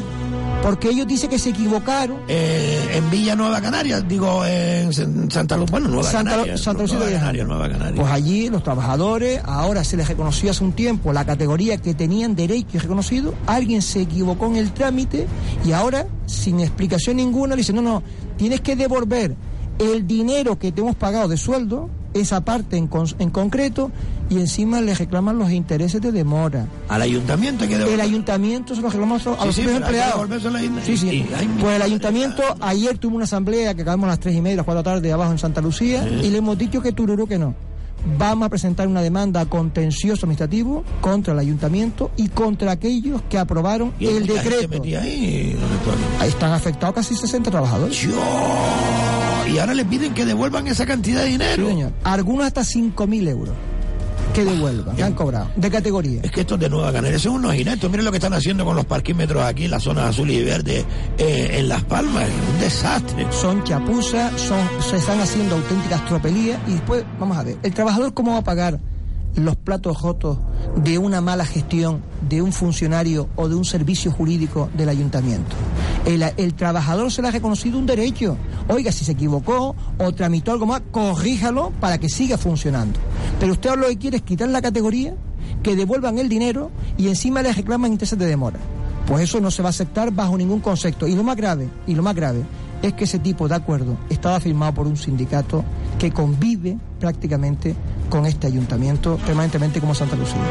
Porque 0.66 0.90
ellos 0.90 1.06
dicen 1.06 1.30
que 1.30 1.38
se 1.38 1.52
equivocaron. 1.52 2.18
Eh, 2.28 2.94
en 2.96 3.12
Villa 3.12 3.36
Nueva 3.36 3.62
Canarias, 3.62 4.04
digo 4.08 4.44
en 4.46 4.92
San- 4.92 5.30
Santa 5.30 5.58
Luz, 5.58 5.70
bueno, 5.70 5.88
Nueva 5.90 6.10
Santa, 6.10 6.32
Canarias. 6.32 6.62
Santa 6.62 6.82
Lucía 6.82 6.98
Nueva 6.98 7.32
Nueva 7.44 7.70
Canarias. 7.70 8.00
Pues 8.00 8.12
allí 8.12 8.50
los 8.50 8.64
trabajadores, 8.64 9.42
ahora 9.46 9.84
se 9.84 9.96
les 9.96 10.08
reconoció 10.08 10.50
hace 10.50 10.64
un 10.64 10.74
tiempo 10.74 11.14
la 11.14 11.24
categoría 11.24 11.78
que 11.78 11.94
tenían 11.94 12.36
derecho 12.36 12.70
y 12.74 12.78
reconocido, 12.80 13.36
alguien 13.46 13.84
se 13.84 14.02
equivocó 14.02 14.48
en 14.48 14.56
el 14.56 14.72
trámite 14.72 15.28
y 15.64 15.72
ahora, 15.72 16.08
sin 16.26 16.60
explicación 16.62 17.18
ninguna, 17.18 17.54
le 17.56 17.60
dice, 17.62 17.72
no, 17.74 17.84
no, 17.84 18.02
tienes 18.36 18.62
que 18.62 18.76
devolver 18.76 19.36
el 19.78 20.08
dinero 20.08 20.58
que 20.58 20.72
te 20.72 20.82
hemos 20.82 20.96
pagado 20.96 21.28
de 21.28 21.38
sueldo, 21.38 21.90
esa 22.16 22.42
parte 22.46 22.78
en, 22.78 22.88
con- 22.88 23.08
en 23.20 23.30
concreto, 23.30 23.92
y 24.30 24.40
encima 24.40 24.82
le 24.82 24.94
reclaman 24.96 25.38
los 25.38 25.52
intereses 25.52 26.02
de 26.02 26.12
demora. 26.12 26.66
Al 26.90 27.02
ayuntamiento 27.02 27.64
hay 27.64 27.70
que 27.70 27.78
devolver. 27.78 28.00
El 28.00 28.06
ayuntamiento 28.06 28.76
se 28.76 28.82
lo 28.82 28.90
reclama 28.90 29.16
a 29.16 29.20
los 29.20 29.24
Sí, 29.24 29.30
sí, 29.30 29.36
propios 29.62 29.66
que 29.68 29.76
empleados. 29.78 30.30
Sí, 30.86 30.98
sí. 30.98 31.08
Y- 31.08 31.34
ay, 31.36 31.48
mi 31.48 31.62
Pues 31.62 31.76
el 31.76 31.82
ayuntamiento 31.82 32.44
ayer 32.62 32.98
tuvo 32.98 33.16
una 33.16 33.26
asamblea 33.26 33.74
que 33.76 33.82
acabamos 33.84 34.06
a 34.06 34.10
las 34.10 34.20
tres 34.20 34.36
y 34.36 34.42
media, 34.42 34.58
las 34.58 34.66
cuatro 34.66 34.82
de 34.84 34.90
la 34.90 34.96
tarde 34.96 35.12
abajo 35.12 35.32
en 35.32 35.38
Santa 35.40 35.62
Lucía 35.62 36.08
y 36.08 36.30
le 36.30 36.38
hemos 36.38 36.58
dicho 36.58 36.82
que 36.82 36.92
tururú 36.92 37.28
que 37.28 37.38
no. 37.38 37.54
Vamos 38.20 38.46
a 38.46 38.50
presentar 38.50 38.88
una 38.88 39.02
demanda 39.02 39.46
contencioso 39.48 40.26
administrativo 40.28 40.84
contra 41.02 41.34
el 41.34 41.40
ayuntamiento 41.40 42.12
y 42.18 42.28
contra 42.30 42.72
aquellos 42.72 43.22
que 43.30 43.40
aprobaron 43.40 43.94
¿Y 44.00 44.06
hay 44.08 44.18
el 44.18 44.28
decreto. 44.28 44.84
ahí? 44.84 45.58
Ahí 46.20 46.30
están 46.30 46.52
afectados 46.52 46.94
casi 46.94 47.16
60 47.16 47.50
trabajadores. 47.50 48.08
Y 49.52 49.58
ahora 49.58 49.74
le 49.74 49.86
piden 49.86 50.14
que 50.14 50.26
devuelvan 50.26 50.68
esa 50.68 50.86
cantidad 50.86 51.24
de 51.24 51.30
dinero. 51.30 51.64
Sí, 51.66 51.72
señor. 51.72 51.92
Algunos 52.04 52.46
hasta 52.46 52.62
5.000 52.64 53.28
euros 53.28 53.56
que 54.36 54.46
devuelvan, 54.46 54.96
que 54.96 55.04
han 55.04 55.14
cobrado, 55.14 55.50
de 55.56 55.72
categoría. 55.72 56.22
Es 56.24 56.32
que 56.32 56.42
estos 56.42 56.60
de 56.60 56.70
Nueva 56.70 56.92
Canarias 56.92 57.22
son 57.22 57.36
unos 57.36 57.56
inetos. 57.56 57.90
Miren 57.90 58.06
lo 58.06 58.12
que 58.12 58.18
están 58.18 58.34
haciendo 58.34 58.66
con 58.66 58.76
los 58.76 58.86
parquímetros 58.86 59.44
aquí 59.44 59.66
en 59.66 59.72
la 59.72 59.80
zona 59.80 60.10
azul 60.10 60.30
y 60.30 60.44
verde 60.44 60.86
eh, 61.18 61.52
en 61.54 61.70
Las 61.70 61.84
Palmas. 61.86 62.28
Es 62.28 62.54
un 62.54 62.60
desastre. 62.60 63.28
son 63.32 63.64
chapuzas, 63.64 64.40
son, 64.40 64.60
se 64.82 64.98
están 64.98 65.20
haciendo 65.20 65.56
auténticas 65.56 66.06
tropelías 66.06 66.60
y 66.68 66.74
después, 66.74 67.06
vamos 67.20 67.38
a 67.38 67.44
ver, 67.44 67.58
¿el 67.64 67.74
trabajador 67.74 68.14
cómo 68.14 68.34
va 68.34 68.40
a 68.40 68.44
pagar 68.44 68.80
los 69.36 69.56
platos 69.56 70.02
rotos 70.02 70.38
de 70.76 70.98
una 70.98 71.22
mala 71.22 71.46
gestión 71.46 72.02
de 72.28 72.42
un 72.42 72.52
funcionario 72.52 73.30
o 73.36 73.48
de 73.48 73.56
un 73.56 73.66
servicio 73.66 74.12
jurídico 74.12 74.70
del 74.76 74.90
ayuntamiento? 74.90 75.56
El, 76.06 76.24
el 76.38 76.54
trabajador 76.54 77.12
se 77.12 77.22
le 77.22 77.30
ha 77.30 77.32
reconocido 77.32 77.80
un 77.80 77.86
derecho. 77.86 78.38
Oiga, 78.68 78.92
si 78.92 79.04
se 79.06 79.14
equivocó 79.14 79.76
o 79.98 80.12
tramitó 80.14 80.52
algo 80.52 80.66
más, 80.66 80.82
corríjalo 80.92 81.72
para 81.80 81.98
que 81.98 82.10
siga 82.10 82.38
funcionando. 82.38 83.00
Pero 83.40 83.54
usted 83.54 83.76
lo 83.76 83.88
que 83.88 83.98
quiere 83.98 84.18
es 84.18 84.24
quitar 84.24 84.50
la 84.50 84.62
categoría, 84.62 85.16
que 85.64 85.76
devuelvan 85.76 86.20
el 86.20 86.30
dinero 86.30 86.72
y 86.98 87.08
encima 87.08 87.42
le 87.42 87.52
reclaman 87.52 87.92
intereses 87.92 88.20
de 88.20 88.28
demora. 88.28 88.60
Pues 89.08 89.24
eso 89.24 89.40
no 89.40 89.52
se 89.52 89.62
va 89.62 89.70
a 89.70 89.72
aceptar 89.72 90.12
bajo 90.12 90.38
ningún 90.38 90.60
concepto. 90.60 91.08
Y 91.08 91.16
lo 91.16 91.24
más 91.24 91.36
grave, 91.36 91.70
y 91.88 91.96
lo 91.96 92.04
más 92.04 92.16
grave, 92.16 92.44
es 92.82 92.94
que 92.94 93.06
ese 93.06 93.20
tipo 93.20 93.48
de 93.48 93.56
acuerdo 93.56 93.98
estaba 94.10 94.40
firmado 94.40 94.74
por 94.74 94.88
un 94.88 94.98
sindicato 94.98 95.64
que 95.98 96.12
convive 96.12 96.78
prácticamente 97.00 97.76
con 98.10 98.26
este 98.26 98.48
ayuntamiento 98.48 99.18
permanentemente 99.26 99.80
como 99.80 99.96
Santa 99.96 100.16
Lucía. 100.16 100.42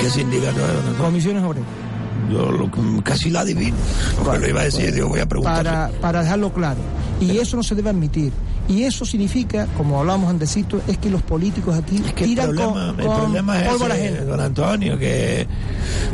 ¿Qué 0.00 0.10
sindicato 0.10 0.64
Antonio? 0.64 0.98
Comisiones 0.98 1.42
obreras. 1.42 1.87
Yo 2.30 2.50
lo- 2.50 2.70
casi 3.02 3.30
la 3.30 3.40
adivino. 3.40 3.76
Porque 4.22 4.38
lo 4.40 4.48
iba 4.48 4.60
a 4.60 4.64
decir, 4.64 4.92
digo, 4.92 5.08
voy 5.08 5.20
a 5.20 5.26
preguntar. 5.26 5.64
Para, 5.64 5.88
para 6.00 6.22
dejarlo 6.22 6.52
claro. 6.52 6.80
Y 7.20 7.38
eso 7.38 7.56
no 7.56 7.62
se 7.62 7.74
debe 7.74 7.90
admitir. 7.90 8.32
Y 8.68 8.82
eso 8.82 9.06
significa, 9.06 9.66
como 9.78 9.98
hablábamos 9.98 10.28
antesito, 10.28 10.78
es 10.86 10.98
que 10.98 11.08
los 11.08 11.22
políticos 11.22 11.74
aquí 11.74 11.96
el 11.96 12.12
tiran 12.12 12.48
problema, 12.54 12.86
con, 12.92 13.00
el 13.00 13.06
problema 13.06 13.60
es 13.64 13.80
la 13.80 13.96
ese, 13.96 14.04
gente. 14.08 14.24
don 14.26 14.40
Antonio, 14.40 14.98
que 14.98 15.46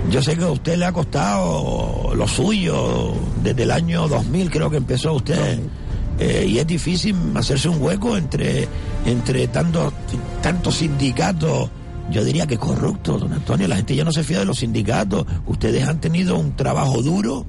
yo 0.09 0.23
sé 0.23 0.37
que 0.37 0.45
a 0.45 0.51
usted 0.51 0.77
le 0.77 0.85
ha 0.85 0.93
costado 0.93 2.13
lo 2.15 2.29
suyo 2.29 3.13
desde 3.43 3.65
el 3.65 3.73
año 3.73 4.07
2000, 4.07 4.51
creo 4.51 4.71
que 4.71 4.77
empezó 4.77 5.15
usted. 5.15 5.59
Eh, 6.21 6.47
y 6.49 6.59
es 6.59 6.67
difícil 6.69 7.17
hacerse 7.35 7.69
un 7.69 7.83
hueco 7.83 8.17
entre, 8.17 8.69
entre 9.05 9.49
tantos 9.49 9.93
tantos 10.41 10.77
sindicatos, 10.77 11.69
yo 12.11 12.25
diría 12.25 12.47
que 12.47 12.59
corruptos, 12.59 13.21
don 13.21 13.33
Antonio. 13.33 13.69
La 13.69 13.77
gente 13.77 13.97
ya 13.97 14.05
no 14.05 14.13
se 14.13 14.25
fía 14.25 14.39
de 14.41 14.45
los 14.45 14.59
sindicatos. 14.59 15.27
Ustedes 15.47 15.87
han 15.87 16.01
tenido 16.01 16.37
un 16.37 16.57
trabajo 16.57 17.03
duro, 17.03 17.47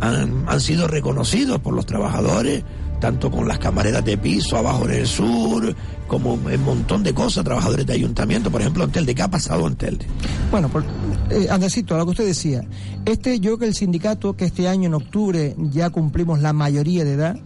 han, 0.00 0.44
han 0.46 0.60
sido 0.60 0.88
reconocidos 0.88 1.60
por 1.60 1.74
los 1.74 1.86
trabajadores, 1.86 2.64
tanto 3.04 3.30
con 3.30 3.46
las 3.46 3.58
camareras 3.58 4.02
de 4.02 4.16
piso 4.16 4.56
abajo 4.56 4.88
en 4.88 4.94
el 4.94 5.06
sur, 5.06 5.76
como 6.06 6.32
un 6.32 6.64
montón 6.64 7.02
de 7.02 7.12
cosas, 7.12 7.44
trabajadores 7.44 7.84
de 7.84 7.92
ayuntamiento, 7.92 8.50
por 8.50 8.62
ejemplo, 8.62 8.82
en 8.82 8.92
Telde. 8.92 9.14
¿Qué 9.14 9.20
ha 9.20 9.28
pasado 9.28 9.66
en 9.68 9.76
Telde? 9.76 10.06
Bueno, 10.50 10.70
por, 10.70 10.82
eh, 11.28 11.48
Andresito, 11.50 11.94
a 11.94 11.98
lo 11.98 12.06
que 12.06 12.12
usted 12.12 12.26
decía, 12.26 12.62
este, 13.04 13.40
yo 13.40 13.50
creo 13.50 13.58
que 13.58 13.66
el 13.66 13.74
sindicato, 13.74 14.34
que 14.36 14.46
este 14.46 14.68
año 14.68 14.86
en 14.86 14.94
octubre 14.94 15.54
ya 15.70 15.90
cumplimos 15.90 16.40
la 16.40 16.54
mayoría 16.54 17.04
de 17.04 17.12
edad, 17.12 17.36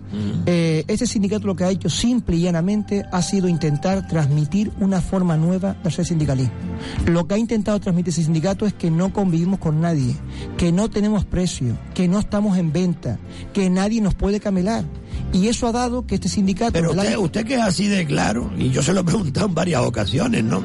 eh, 0.47 0.85
este 0.87 1.09
sindicato 1.09 1.49
lo 1.49 1.57
que 1.57 1.65
ha 1.65 1.71
hecho 1.71 1.91
simple 1.91 2.37
y 2.37 2.43
llanamente 2.43 3.05
ha 3.11 3.21
sido 3.21 3.49
intentar 3.49 4.07
transmitir 4.07 4.71
una 4.79 5.01
forma 5.01 5.37
nueva 5.37 5.75
de 5.83 5.89
hacer 5.89 6.05
sindicalismo. 6.05 6.55
Lo 7.07 7.27
que 7.27 7.35
ha 7.35 7.39
intentado 7.39 7.81
transmitir 7.81 8.13
ese 8.13 8.23
sindicato 8.23 8.65
es 8.65 8.75
que 8.75 8.93
no 8.93 9.13
convivimos 9.13 9.59
con 9.59 9.81
nadie, 9.81 10.15
que 10.57 10.71
no 10.71 10.89
tenemos 10.89 11.25
precio, 11.25 11.77
que 11.95 12.07
no 12.07 12.21
estamos 12.21 12.57
en 12.59 12.73
venta, 12.73 13.19
que 13.53 13.69
nadie 13.71 14.01
nos 14.01 14.15
puede 14.15 14.39
camelar. 14.39 14.85
Y 15.33 15.49
eso 15.49 15.67
ha 15.67 15.73
dado 15.73 16.07
que 16.07 16.15
este 16.17 16.29
sindicato... 16.29 16.73
Pero 16.73 16.91
usted, 16.91 17.07
año- 17.09 17.21
usted 17.21 17.45
que 17.47 17.55
es 17.57 17.61
así 17.61 17.87
de 17.87 18.07
claro, 18.07 18.51
y 18.57 18.71
yo 18.71 18.83
se 18.83 18.93
lo 18.93 19.01
he 19.01 19.05
preguntado 19.05 19.47
en 19.47 19.55
varias 19.55 19.83
ocasiones, 19.83 20.43
¿no? 20.45 20.63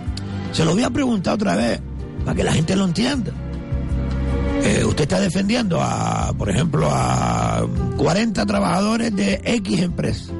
Se 0.51 0.63
lo 0.65 0.73
voy 0.73 0.83
a 0.83 0.89
preguntar 0.89 1.33
otra 1.35 1.55
vez, 1.55 1.79
para 2.23 2.35
que 2.35 2.43
la 2.43 2.53
gente 2.53 2.75
lo 2.75 2.85
entienda. 2.85 3.31
Eh, 4.63 4.85
usted 4.85 5.03
está 5.03 5.19
defendiendo 5.19 5.79
a, 5.81 6.31
por 6.37 6.49
ejemplo, 6.49 6.87
a 6.89 7.67
40 7.97 8.45
trabajadores 8.45 9.13
de 9.13 9.41
X 9.43 9.81
empresa, 9.81 10.31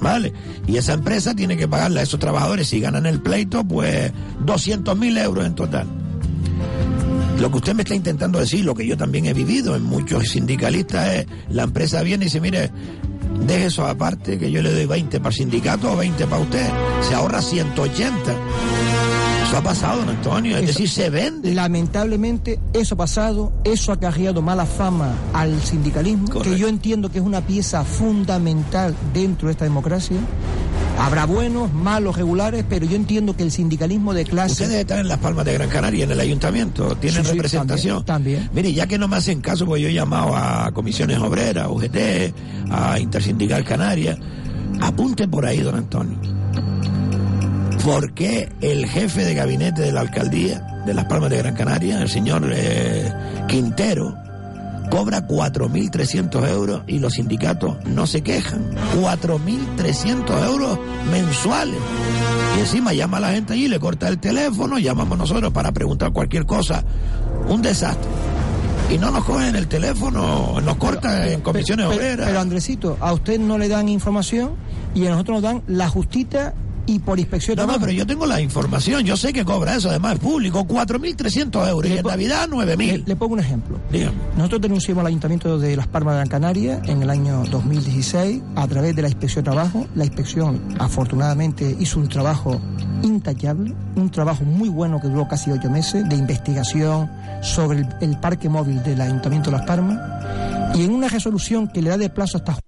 ¿vale? 0.00 0.32
Y 0.68 0.76
esa 0.76 0.92
empresa 0.92 1.34
tiene 1.34 1.56
que 1.56 1.66
pagarle 1.66 1.98
a 2.00 2.02
esos 2.04 2.20
trabajadores, 2.20 2.68
si 2.68 2.78
ganan 2.78 3.06
el 3.06 3.20
pleito, 3.20 3.64
pues 3.64 4.12
200 4.44 4.96
mil 4.96 5.18
euros 5.18 5.44
en 5.46 5.54
total. 5.56 5.88
Lo 7.40 7.50
que 7.50 7.56
usted 7.56 7.74
me 7.74 7.82
está 7.82 7.96
intentando 7.96 8.38
decir, 8.38 8.64
lo 8.64 8.74
que 8.74 8.86
yo 8.86 8.96
también 8.96 9.26
he 9.26 9.32
vivido 9.32 9.74
en 9.74 9.82
muchos 9.82 10.28
sindicalistas, 10.28 11.08
es 11.16 11.26
la 11.48 11.64
empresa 11.64 12.02
viene 12.02 12.24
y 12.24 12.26
dice, 12.26 12.40
mire, 12.40 12.70
deje 13.40 13.66
eso 13.66 13.86
aparte, 13.86 14.38
que 14.38 14.50
yo 14.50 14.62
le 14.62 14.72
doy 14.72 14.86
20 14.86 15.18
para 15.18 15.30
el 15.30 15.34
sindicato 15.36 15.92
o 15.92 15.96
20 15.96 16.26
para 16.26 16.42
usted. 16.42 16.66
Se 17.08 17.14
ahorra 17.14 17.42
180. 17.42 18.14
Eso 19.46 19.56
ha 19.58 19.62
pasado, 19.62 19.98
don 20.00 20.08
Antonio. 20.08 20.56
Es 20.56 20.62
Eso- 20.64 20.72
decir, 20.72 20.88
se 20.88 21.10
vende. 21.10 21.52
Lamentablemente, 21.54 22.58
eso 22.72 22.94
ha 22.94 22.98
pasado, 22.98 23.52
eso 23.64 23.92
ha 23.92 23.96
acarreado 23.96 24.40
mala 24.40 24.64
fama 24.64 25.12
al 25.34 25.60
sindicalismo, 25.62 26.40
que 26.40 26.56
yo 26.56 26.68
entiendo 26.68 27.10
que 27.10 27.18
es 27.18 27.24
una 27.24 27.40
pieza 27.42 27.84
fundamental 27.84 28.94
dentro 29.12 29.48
de 29.48 29.52
esta 29.52 29.64
democracia. 29.64 30.16
Habrá 31.04 31.26
buenos, 31.26 31.72
malos, 31.74 32.16
regulares, 32.16 32.64
pero 32.68 32.86
yo 32.86 32.94
entiendo 32.96 33.36
que 33.36 33.42
el 33.42 33.50
sindicalismo 33.50 34.14
de 34.14 34.24
clase... 34.24 34.52
Ustedes 34.62 34.80
están 34.80 35.00
en 35.00 35.08
Las 35.08 35.18
Palmas 35.18 35.44
de 35.44 35.52
Gran 35.54 35.68
Canaria, 35.68 36.04
en 36.04 36.10
el 36.12 36.20
ayuntamiento, 36.20 36.94
tienen 36.96 37.24
Sí, 37.24 37.30
sí, 37.30 37.36
representación. 37.36 38.04
también, 38.04 38.48
Mire, 38.54 38.72
ya 38.72 38.86
que 38.86 38.98
no 38.98 39.08
me 39.08 39.16
hacen 39.16 39.40
caso, 39.40 39.66
pues 39.66 39.82
yo 39.82 39.88
he 39.88 39.92
llamado 39.92 40.36
a 40.36 40.70
comisiones 40.72 41.18
obreras, 41.18 41.66
UGT, 41.68 41.96
a 42.70 42.98
Intersindical 43.00 43.64
Canaria, 43.64 44.16
apunte 44.80 45.26
por 45.26 45.44
ahí, 45.44 45.58
don 45.60 45.74
Antonio. 45.74 46.18
¿Por 47.84 48.12
qué 48.14 48.48
el 48.60 48.86
jefe 48.86 49.24
de 49.24 49.34
gabinete 49.34 49.82
de 49.82 49.92
la 49.92 50.02
alcaldía 50.02 50.60
de 50.86 50.94
Las 50.94 51.06
Palmas 51.06 51.30
de 51.30 51.38
Gran 51.38 51.54
Canaria, 51.54 52.00
el 52.00 52.08
señor 52.08 52.48
eh, 52.54 53.12
Quintero, 53.48 54.16
cobra 54.92 55.26
4.300 55.26 56.48
euros 56.50 56.82
y 56.86 56.98
los 56.98 57.14
sindicatos 57.14 57.82
no 57.86 58.06
se 58.06 58.20
quejan? 58.22 58.74
4.300 59.00 60.46
euros 60.46 60.78
mensuales. 61.10 61.78
Y 62.56 62.60
encima 62.60 62.92
llama 62.92 63.16
a 63.16 63.20
la 63.20 63.30
gente 63.30 63.54
allí, 63.54 63.68
le 63.68 63.80
corta 63.80 64.06
el 64.08 64.18
teléfono, 64.18 64.78
llamamos 64.78 65.16
nosotros 65.16 65.50
para 65.50 65.72
preguntar 65.72 66.12
cualquier 66.12 66.44
cosa. 66.44 66.84
Un 67.48 67.62
desastre. 67.62 68.10
Y 68.90 68.98
no 68.98 69.10
nos 69.10 69.24
cogen 69.24 69.56
el 69.56 69.66
teléfono, 69.66 70.60
nos 70.60 70.76
cortan 70.76 71.26
en 71.26 71.40
comisiones 71.40 71.86
Pero- 71.86 71.98
obreras. 71.98 72.26
Pero 72.26 72.40
Andresito, 72.40 72.98
a 73.00 73.14
usted 73.14 73.40
no 73.40 73.56
le 73.56 73.68
dan 73.68 73.88
información 73.88 74.50
y 74.94 75.06
a 75.06 75.10
nosotros 75.10 75.36
nos 75.36 75.42
dan 75.42 75.62
la 75.68 75.88
justita 75.88 76.52
y 76.86 76.98
por 76.98 77.18
inspección 77.18 77.56
de 77.56 77.66
No, 77.66 77.72
no, 77.72 77.80
pero 77.80 77.92
yo 77.92 78.06
tengo 78.06 78.26
la 78.26 78.40
información, 78.40 79.04
yo 79.04 79.16
sé 79.16 79.32
que 79.32 79.44
cobra 79.44 79.76
eso, 79.76 79.90
además 79.90 80.14
es 80.14 80.18
público, 80.20 80.66
4.300 80.66 81.68
euros 81.68 81.90
y 81.90 81.96
en 81.96 82.04
Navidad 82.04 82.48
9.000. 82.48 82.76
Le, 82.76 82.98
le 82.98 83.16
pongo 83.16 83.34
un 83.34 83.40
ejemplo. 83.40 83.78
Dígame. 83.90 84.16
Nosotros 84.36 84.60
denunciamos 84.62 85.02
al 85.02 85.08
Ayuntamiento 85.08 85.58
de 85.58 85.76
Las 85.76 85.86
Palmas 85.86 86.14
de 86.14 86.18
Gran 86.18 86.28
Canaria 86.28 86.82
en 86.84 87.02
el 87.02 87.10
año 87.10 87.44
2016 87.50 88.42
a 88.56 88.66
través 88.66 88.96
de 88.96 89.02
la 89.02 89.08
Inspección 89.08 89.44
de 89.44 89.50
Trabajo. 89.50 89.86
La 89.94 90.04
inspección, 90.04 90.60
afortunadamente, 90.78 91.76
hizo 91.78 92.00
un 92.00 92.08
trabajo 92.08 92.60
intachable, 93.02 93.74
un 93.96 94.10
trabajo 94.10 94.44
muy 94.44 94.68
bueno 94.68 95.00
que 95.00 95.08
duró 95.08 95.26
casi 95.28 95.50
ocho 95.50 95.70
meses 95.70 96.08
de 96.08 96.16
investigación 96.16 97.10
sobre 97.42 97.80
el, 97.80 97.88
el 98.00 98.18
parque 98.18 98.48
móvil 98.48 98.82
del 98.82 99.00
Ayuntamiento 99.00 99.50
de 99.50 99.56
Las 99.56 99.66
Palmas. 99.66 99.98
Y 100.74 100.84
en 100.84 100.92
una 100.92 101.08
resolución 101.08 101.68
que 101.68 101.82
le 101.82 101.90
da 101.90 101.98
de 101.98 102.08
plazo 102.08 102.38
hasta 102.38 102.58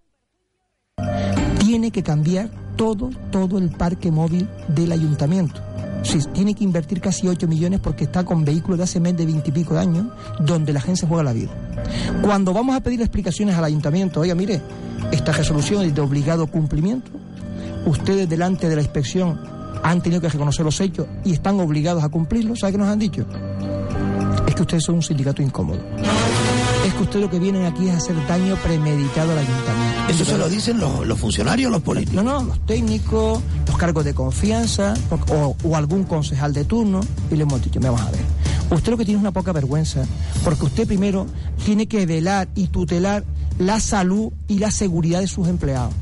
tiene 1.59 1.91
que 1.91 2.03
cambiar 2.03 2.51
todo, 2.77 3.11
todo 3.31 3.59
el 3.59 3.70
parque 3.70 4.11
móvil 4.11 4.49
del 4.68 4.93
ayuntamiento. 4.93 5.61
Sí, 6.03 6.18
tiene 6.33 6.55
que 6.55 6.64
invertir 6.64 7.01
casi 7.01 7.27
8 7.27 7.49
millones 7.49 7.81
porque 7.81 8.05
está 8.05 8.25
con 8.25 8.45
vehículos 8.45 8.79
de 8.79 8.85
hace 8.85 9.01
más 9.01 9.16
de 9.16 9.25
20 9.25 9.49
y 9.49 9.53
pico 9.53 9.75
de 9.75 9.81
años 9.81 10.07
donde 10.39 10.72
la 10.72 10.81
gente 10.81 11.01
se 11.01 11.07
juega 11.07 11.22
la 11.22 11.33
vida. 11.33 11.51
Cuando 12.22 12.53
vamos 12.53 12.77
a 12.77 12.81
pedir 12.81 13.01
explicaciones 13.01 13.57
al 13.57 13.64
ayuntamiento, 13.64 14.20
oiga, 14.20 14.35
mire, 14.35 14.61
esta 15.12 15.33
resolución 15.33 15.83
es 15.83 15.95
de 15.95 16.01
obligado 16.03 16.47
cumplimiento, 16.47 17.11
ustedes 17.87 18.29
delante 18.29 18.68
de 18.68 18.77
la 18.77 18.83
inspección 18.83 19.41
han 19.83 20.03
tenido 20.03 20.20
que 20.20 20.29
reconocer 20.29 20.64
los 20.64 20.81
hechos 20.81 21.07
y 21.25 21.33
están 21.33 21.59
obligados 21.61 22.05
a 22.05 22.09
cumplirlos, 22.09 22.61
¿sabe 22.61 22.72
qué 22.72 22.79
nos 22.79 22.89
han 22.89 22.99
dicho? 22.99 23.27
Es 24.47 24.55
que 24.55 24.62
ustedes 24.62 24.85
son 24.85 24.97
un 24.97 25.03
sindicato 25.03 25.43
incómodo. 25.43 25.81
Es 26.87 26.93
que 26.93 27.03
ustedes 27.03 27.25
lo 27.25 27.31
que 27.31 27.39
vienen 27.39 27.64
aquí 27.64 27.89
es 27.89 27.97
hacer 27.97 28.14
daño 28.27 28.57
premeditado 28.57 29.33
al 29.33 29.39
ayuntamiento. 29.39 29.93
¿Eso 30.09 30.25
se 30.25 30.37
lo 30.37 30.49
dicen 30.49 30.79
los, 30.79 31.07
los 31.07 31.19
funcionarios 31.19 31.73
los 31.73 31.83
políticos? 31.83 32.23
No, 32.23 32.41
no, 32.41 32.43
los 32.45 32.67
técnicos, 32.67 33.41
los 33.67 33.77
cargos 33.77 34.05
de 34.05 34.15
confianza 34.15 34.95
o, 35.29 35.77
algún 35.77 36.05
concejal 36.05 36.53
de 36.53 36.65
turno 36.65 37.01
y 37.31 37.37
le 37.37 37.43
hemos 37.43 37.63
dicho, 37.63 37.81
vamos 37.81 38.03
a 38.03 38.11
ver, 38.11 38.21
usted 38.71 38.93
lo 38.93 38.99
que 38.99 39.05
tiene 39.05 39.19
es 39.19 39.23
una 39.23 39.33
poca 39.33 39.53
vergüenza, 39.53 40.05
porque 40.45 40.67
usted 40.67 40.87
primero 40.87 41.27
tiene 41.65 41.87
que 41.87 42.05
velar 42.05 42.49
y 42.55 42.69
tutelar 42.69 43.25
la 43.59 43.81
salud 43.81 44.33
y 44.47 44.59
la 44.59 44.71
seguridad 44.71 45.21
de 45.21 45.27
sus 45.27 45.49
empleados. 45.49 45.95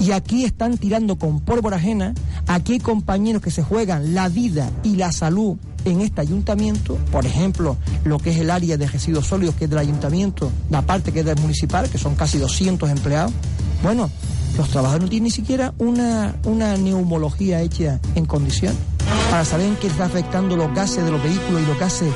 Y 0.00 0.12
aquí 0.12 0.44
están 0.44 0.78
tirando 0.78 1.16
con 1.16 1.40
pólvora 1.40 1.76
ajena, 1.78 2.14
aquí 2.46 2.74
hay 2.74 2.80
compañeros 2.80 3.42
que 3.42 3.50
se 3.50 3.62
juegan 3.62 4.14
la 4.14 4.28
vida 4.28 4.70
y 4.84 4.96
la 4.96 5.10
salud 5.10 5.56
en 5.90 6.00
este 6.00 6.20
ayuntamiento, 6.20 6.96
por 7.10 7.26
ejemplo, 7.26 7.76
lo 8.04 8.18
que 8.18 8.30
es 8.30 8.38
el 8.38 8.50
área 8.50 8.76
de 8.76 8.86
residuos 8.86 9.26
sólidos 9.26 9.54
que 9.54 9.64
es 9.64 9.70
del 9.70 9.78
ayuntamiento, 9.78 10.50
la 10.70 10.82
parte 10.82 11.12
que 11.12 11.20
es 11.20 11.26
del 11.26 11.38
municipal, 11.40 11.88
que 11.88 11.98
son 11.98 12.14
casi 12.14 12.38
200 12.38 12.88
empleados. 12.90 13.32
Bueno, 13.82 14.10
los 14.56 14.68
trabajadores 14.68 15.04
no 15.04 15.10
tienen 15.10 15.24
ni 15.24 15.30
siquiera 15.30 15.74
una, 15.78 16.34
una 16.44 16.76
neumología 16.76 17.60
hecha 17.60 18.00
en 18.14 18.26
condición 18.26 18.74
para 19.30 19.44
saber 19.44 19.66
en 19.66 19.76
qué 19.76 19.88
está 19.88 20.06
afectando 20.06 20.56
los 20.56 20.72
gases 20.74 21.04
de 21.04 21.10
los 21.10 21.22
vehículos 21.22 21.62
y 21.62 21.66
los 21.66 21.78
gases 21.78 22.12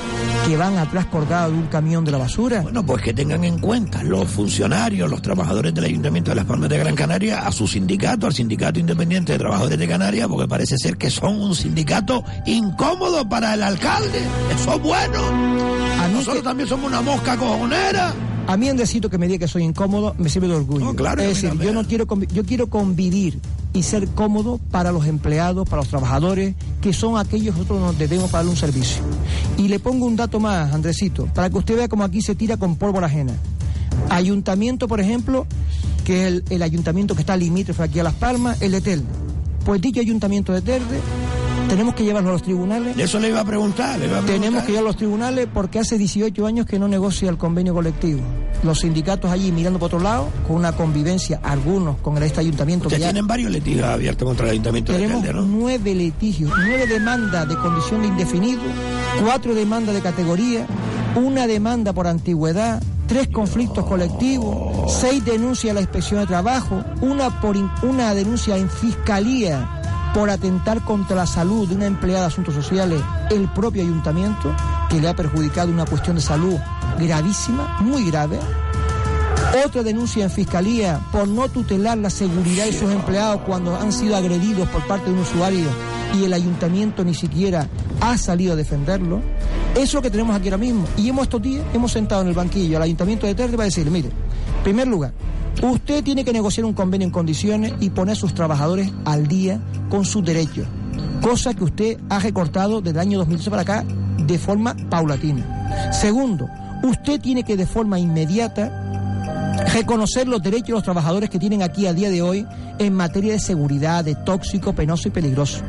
que 0.47 0.57
van 0.57 0.77
atrás 0.79 1.07
colgados 1.07 1.53
de 1.53 1.59
un 1.59 1.67
camión 1.67 2.05
de 2.05 2.13
la 2.13 2.19
basura. 2.19 2.63
Bueno, 2.63 2.85
pues 2.85 3.03
que 3.03 3.15
tengan 3.15 3.45
en 3.45 3.59
cuenta 3.59 4.03
los 4.03 4.29
funcionarios, 4.31 5.11
los 5.11 5.23
trabajadores 5.23 5.75
del 5.75 5.85
Ayuntamiento 5.85 6.31
de 6.31 6.37
Las 6.37 6.45
Palmas 6.45 6.69
de 6.69 6.79
Gran 6.79 6.95
Canaria, 6.95 7.47
a 7.47 7.53
su 7.53 7.67
sindicato, 7.67 8.27
al 8.27 8.33
Sindicato 8.33 8.81
Independiente 8.81 9.33
de 9.33 9.39
Trabajadores 9.39 9.79
de 9.79 9.89
Canarias, 9.89 10.27
porque 10.29 10.49
parece 10.49 10.77
ser 10.79 10.97
que 10.97 11.11
son 11.11 11.41
un 11.41 11.55
sindicato 11.55 12.25
incómodo 12.47 13.29
para 13.29 13.55
el 13.55 13.63
alcalde. 13.63 14.21
Eso 14.55 14.75
es 14.75 14.83
bueno. 14.83 15.73
Nosotros 16.13 16.45
también 16.45 16.69
somos 16.69 16.87
una 16.87 17.01
mosca 17.01 17.37
cojonera. 17.37 18.15
A 18.47 18.57
mí 18.57 18.69
Andresito 18.69 19.09
que 19.09 19.19
me 19.19 19.29
diga 19.29 19.41
que 19.41 19.49
soy 19.49 19.63
incómodo 19.63 20.15
me 20.19 20.29
sirve 20.29 20.49
de 20.49 20.55
orgullo. 20.55 20.85
No, 20.85 20.95
claro, 20.95 21.23
es 21.23 21.41
decir, 21.41 21.59
yo 21.61 21.73
no 21.73 21.85
quiero 21.85 22.07
yo 22.33 22.45
quiero 22.45 22.69
convivir 22.69 23.39
y 23.73 23.83
ser 23.83 24.09
cómodo 24.09 24.59
para 24.71 24.93
los 24.93 25.07
empleados, 25.07 25.69
para 25.69 25.83
los 25.83 25.89
trabajadores, 25.89 26.55
que 26.81 26.93
son 26.93 27.17
aquellos 27.17 27.55
que 27.55 27.63
nosotros 27.63 27.81
nos 27.81 27.99
debemos 27.99 28.31
para 28.31 28.49
un 28.49 28.57
servicio. 28.57 29.03
Y 29.57 29.69
le 29.69 29.79
pongo 29.79 30.07
un 30.07 30.17
dato 30.17 30.41
más, 30.41 30.75
Andresito, 30.75 31.27
para 31.35 31.49
que 31.49 31.59
usted 31.59 31.77
vea 31.77 31.89
cómo 31.89 32.05
aquí 32.05 32.21
se 32.21 32.35
tira 32.35 32.57
con 32.57 32.77
pólvora 32.77 33.07
ajena. 33.07 33.33
Ayuntamiento, 34.11 34.89
por 34.89 35.01
ejemplo, 35.01 35.47
que 36.05 36.23
es 36.23 36.29
el, 36.29 36.45
el 36.51 36.63
ayuntamiento 36.63 37.15
que 37.15 37.21
está 37.21 37.37
limítrofe 37.37 37.83
aquí 37.83 38.01
a 38.01 38.05
Las 38.05 38.15
Palmas, 38.15 38.61
el 38.61 38.73
de 38.73 38.81
Telde. 38.81 39.07
Pues 39.65 39.81
dicho 39.81 40.01
ayuntamiento 40.01 40.53
de 40.53 40.61
Telde, 40.61 41.01
tenemos 41.73 41.95
que 41.95 42.05
llevarlo 42.05 42.29
a 42.31 42.33
los 42.33 42.43
tribunales. 42.43 42.99
Eso 42.99 43.19
le 43.19 43.29
iba 43.29 43.41
a 43.41 43.45
preguntar, 43.45 43.99
le 43.99 44.07
iba 44.07 44.19
a 44.19 44.21
preguntar. 44.21 44.41
Tenemos 44.41 44.65
que 44.65 44.73
ir 44.73 44.79
a 44.79 44.83
los 44.83 44.97
tribunales 44.97 45.49
porque 45.53 45.79
hace 45.79 45.97
18 45.99 46.47
años 46.47 46.67
que 46.67 46.79
no 46.79 46.87
negocia 46.89 47.31
el 47.31 47.39
convenio 47.39 47.73
colectivo. 47.75 48.21
Los 48.63 48.81
sindicatos 48.81 49.31
allí 49.31 49.51
mirando 49.53 49.79
por 49.79 49.87
otro 49.87 49.99
lado, 50.01 50.29
con 50.47 50.57
una 50.57 50.73
convivencia, 50.73 51.41
algunos 51.43 51.97
con 51.99 52.23
este 52.23 52.41
ayuntamiento. 52.41 52.89
Ustedes 52.89 53.01
que 53.01 53.07
ya- 53.07 53.13
tienen 53.13 53.27
varios 53.27 53.51
litigios 53.51 53.85
abiertos 53.87 54.27
contra 54.27 54.47
el 54.47 54.53
Ayuntamiento 54.53 54.93
de 54.93 54.99
tenemos 54.99 55.23
Telde, 55.23 55.35
¿no? 55.41 55.47
nueve 55.47 55.95
litigios, 55.95 56.53
nueve 56.57 56.87
demandas 56.87 57.49
de 57.49 57.57
condición 57.57 58.03
de 58.03 58.09
indefinido, 58.09 58.61
cuatro 59.25 59.55
demandas 59.55 59.95
de 59.95 60.01
categoría, 60.03 60.67
una 61.17 61.47
demanda 61.47 61.93
por 61.93 62.07
antigüedad, 62.07 62.83
tres 63.09 63.29
conflictos 63.29 63.85
colectivos, 63.87 64.93
seis 65.01 65.25
denuncias 65.25 65.73
a 65.73 65.75
la 65.75 65.81
inspección 65.81 66.21
de 66.21 66.27
trabajo, 66.27 66.85
una, 67.01 67.41
por 67.41 67.57
in- 67.57 67.69
una 67.83 68.15
denuncia 68.15 68.57
en 68.57 68.69
fiscalía 68.71 69.82
por 70.15 70.31
atentar 70.31 70.83
contra 70.85 71.17
la 71.17 71.27
salud 71.27 71.69
de 71.69 71.75
una 71.75 71.87
empleada 71.87 72.23
de 72.23 72.27
asuntos 72.27 72.55
sociales, 72.55 73.01
el 73.31 73.49
propio 73.49 73.83
ayuntamiento, 73.83 74.55
que 74.91 75.01
le 75.01 75.09
ha 75.09 75.17
perjudicado 75.17 75.71
una 75.71 75.87
cuestión 75.87 76.17
de 76.17 76.23
salud 76.23 76.57
gravísima, 76.99 77.79
muy 77.81 78.11
grave. 78.11 78.39
Otra 79.65 79.83
denuncia 79.83 80.25
en 80.25 80.31
fiscalía 80.31 81.01
por 81.11 81.29
no 81.29 81.49
tutelar 81.49 81.99
la 81.99 82.11
seguridad 82.11 82.65
de 82.65 82.73
sus 82.73 82.91
empleados 82.91 83.43
cuando 83.43 83.77
han 83.77 83.93
sido 83.93 84.17
agredidos 84.17 84.69
por 84.69 84.87
parte 84.87 85.07
de 85.07 85.13
un 85.13 85.21
usuario 85.21 85.67
y 86.15 86.25
el 86.25 86.33
ayuntamiento 86.33 87.05
ni 87.05 87.15
siquiera 87.15 87.69
ha 88.01 88.17
salido 88.19 88.53
a 88.53 88.57
defenderlo. 88.57 89.21
Eso 89.75 89.83
es 89.83 89.95
lo 89.95 90.03
que 90.03 90.11
tenemos 90.11 90.35
aquí 90.37 90.49
ahora 90.49 90.59
mismo. 90.59 90.87
Y 90.97 91.09
hemos 91.09 91.25
estos 91.25 91.43
días, 91.43 91.65
hemos 91.75 91.93
sentado 91.93 92.23
en 92.23 92.29
el 92.29 92.35
banquillo 92.35 92.77
al 92.77 92.83
ayuntamiento 92.83 93.27
de 93.27 93.35
Telde 93.35 93.57
para 93.57 93.67
decirle, 93.67 93.91
mire, 93.91 94.11
primer 94.63 94.89
lugar, 94.89 95.13
usted 95.63 96.03
tiene 96.03 96.25
que 96.25 96.33
negociar 96.33 96.65
un 96.65 96.73
convenio 96.73 97.07
en 97.07 97.13
condiciones 97.13 97.75
y 97.81 97.91
poner 97.91 98.13
a 98.13 98.17
sus 98.17 98.35
trabajadores 98.35 98.91
al 99.05 99.27
día 99.27 99.61
con 99.89 100.05
sus 100.05 100.25
derechos. 100.25 100.67
Cosa 101.21 101.55
que 101.55 101.65
usted 101.65 101.99
ha 102.09 102.19
recortado 102.19 102.81
desde 102.81 102.99
el 102.99 103.07
año 103.07 103.19
2012 103.19 103.51
para 103.51 103.63
acá 103.63 103.85
de 104.19 104.39
forma 104.39 104.77
paulatina. 104.91 105.93
Segundo, 105.93 106.49
usted 106.83 107.21
tiene 107.21 107.45
que 107.45 107.57
de 107.57 107.67
forma 107.67 107.99
inmediata 107.99 108.79
reconocer 109.73 110.27
los 110.27 110.43
derechos 110.43 110.69
de 110.69 110.73
los 110.75 110.83
trabajadores 110.83 111.31
que 111.31 111.39
tienen 111.39 111.63
aquí 111.63 111.87
a 111.87 111.93
día 111.93 112.11
de 112.11 112.23
hoy 112.23 112.47
en 112.79 112.95
materia 112.95 113.33
de 113.33 113.39
seguridad, 113.39 114.05
de 114.05 114.15
tóxico, 114.15 114.73
penoso 114.73 115.09
y 115.09 115.11
peligroso. 115.11 115.63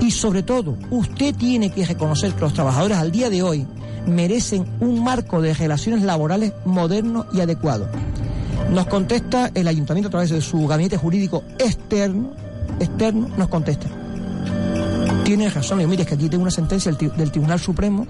Y 0.00 0.10
sobre 0.10 0.42
todo, 0.42 0.76
usted 0.90 1.34
tiene 1.34 1.70
que 1.70 1.84
reconocer 1.84 2.32
que 2.32 2.40
los 2.40 2.54
trabajadores 2.54 2.98
al 2.98 3.12
día 3.12 3.30
de 3.30 3.42
hoy 3.42 3.66
merecen 4.06 4.66
un 4.80 5.02
marco 5.02 5.40
de 5.40 5.54
relaciones 5.54 6.02
laborales 6.02 6.52
moderno 6.64 7.26
y 7.32 7.40
adecuado. 7.40 7.88
Nos 8.70 8.86
contesta 8.86 9.50
el 9.54 9.68
ayuntamiento 9.68 10.08
a 10.08 10.10
través 10.10 10.30
de 10.30 10.40
su 10.40 10.66
gabinete 10.66 10.96
jurídico 10.96 11.42
externo, 11.58 12.32
externo, 12.80 13.28
nos 13.36 13.48
contesta. 13.48 13.86
Tiene 15.24 15.48
razón, 15.48 15.80
y 15.80 15.86
mire, 15.86 16.02
es 16.02 16.08
que 16.08 16.14
aquí 16.14 16.28
tengo 16.28 16.42
una 16.42 16.50
sentencia 16.50 16.90
del, 16.92 16.98
tri- 17.00 17.14
del 17.16 17.30
Tribunal 17.30 17.58
Supremo 17.58 18.06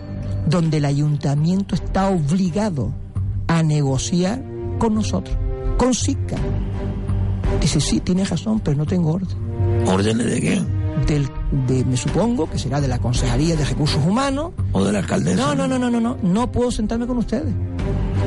donde 0.49 0.77
el 0.79 0.85
ayuntamiento 0.85 1.75
está 1.75 2.09
obligado 2.09 2.93
a 3.49 3.63
negociar 3.63 4.43
con 4.79 4.95
nosotros, 4.95 5.37
con 5.79 5.95
SICA. 5.95 6.37
Dice, 7.61 7.81
sí, 7.81 8.01
tiene 8.01 8.25
razón, 8.25 8.61
pero 8.61 8.77
no 8.77 8.87
tengo 8.87 9.13
orden. 9.13 9.37
¿Órdenes 9.87 10.27
de 10.27 10.41
quién? 10.41 10.67
Del, 11.07 11.29
de, 11.67 11.85
me 11.85 11.97
supongo 11.97 12.49
que 12.51 12.59
será 12.59 12.81
de 12.81 12.89
la 12.89 12.99
Consejería 12.99 13.57
de 13.57 13.65
Recursos 13.65 14.05
Humanos. 14.05 14.53
¿O 14.73 14.85
de 14.85 14.93
la 14.93 14.99
alcaldesa? 15.01 15.37
No, 15.37 15.55
no, 15.55 15.67
no, 15.67 15.79
no, 15.79 15.91
no, 15.91 16.01
no, 16.01 16.17
no 16.23 16.53
puedo 16.53 16.71
sentarme 16.71 17.07
con 17.07 17.19
ustedes. 17.19 17.53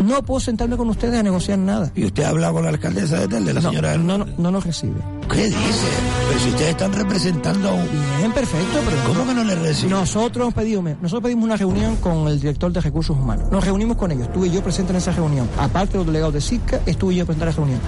No 0.05 0.23
puedo 0.23 0.39
sentarme 0.39 0.77
con 0.77 0.89
ustedes 0.89 1.19
a 1.19 1.23
negociar 1.23 1.59
nada. 1.59 1.91
¿Y 1.95 2.05
usted 2.05 2.23
ha 2.23 2.29
hablado 2.29 2.53
con 2.53 2.63
la 2.63 2.69
alcaldesa 2.69 3.19
de 3.19 3.27
Telde, 3.27 3.53
la 3.53 3.61
No, 3.61 3.69
señora 3.69 3.97
no, 3.97 4.17
no, 4.17 4.25
no 4.37 4.51
nos 4.51 4.65
recibe. 4.65 4.95
¿Qué 5.31 5.45
dice? 5.45 5.87
Pero 6.27 6.39
si 6.39 6.49
ustedes 6.49 6.69
están 6.71 6.93
representando 6.93 7.69
a 7.69 7.73
un... 7.73 7.87
Bien, 8.17 8.31
perfecto, 8.31 8.79
pero... 8.85 8.97
¿Cómo 9.07 9.27
que 9.27 9.33
no 9.33 9.43
le 9.43 9.55
recibe? 9.55 9.89
Nosotros 9.89 10.53
pedimos, 10.53 10.93
nosotros 11.01 11.23
pedimos 11.23 11.45
una 11.45 11.57
reunión 11.57 11.97
con 11.97 12.27
el 12.27 12.39
director 12.39 12.71
de 12.71 12.81
Recursos 12.81 13.17
Humanos. 13.17 13.51
Nos 13.51 13.63
reunimos 13.63 13.97
con 13.97 14.11
ellos, 14.11 14.27
estuve 14.27 14.49
yo 14.49 14.63
presente 14.63 14.91
en 14.91 14.97
esa 14.97 15.11
reunión. 15.11 15.47
Aparte 15.57 15.93
de 15.93 15.97
los 15.99 16.07
delegados 16.07 16.33
de 16.33 16.41
SICA, 16.41 16.81
estuve 16.85 17.15
yo 17.15 17.25
presente 17.25 17.43
en 17.43 17.49
la 17.49 17.55
reunión. 17.55 17.79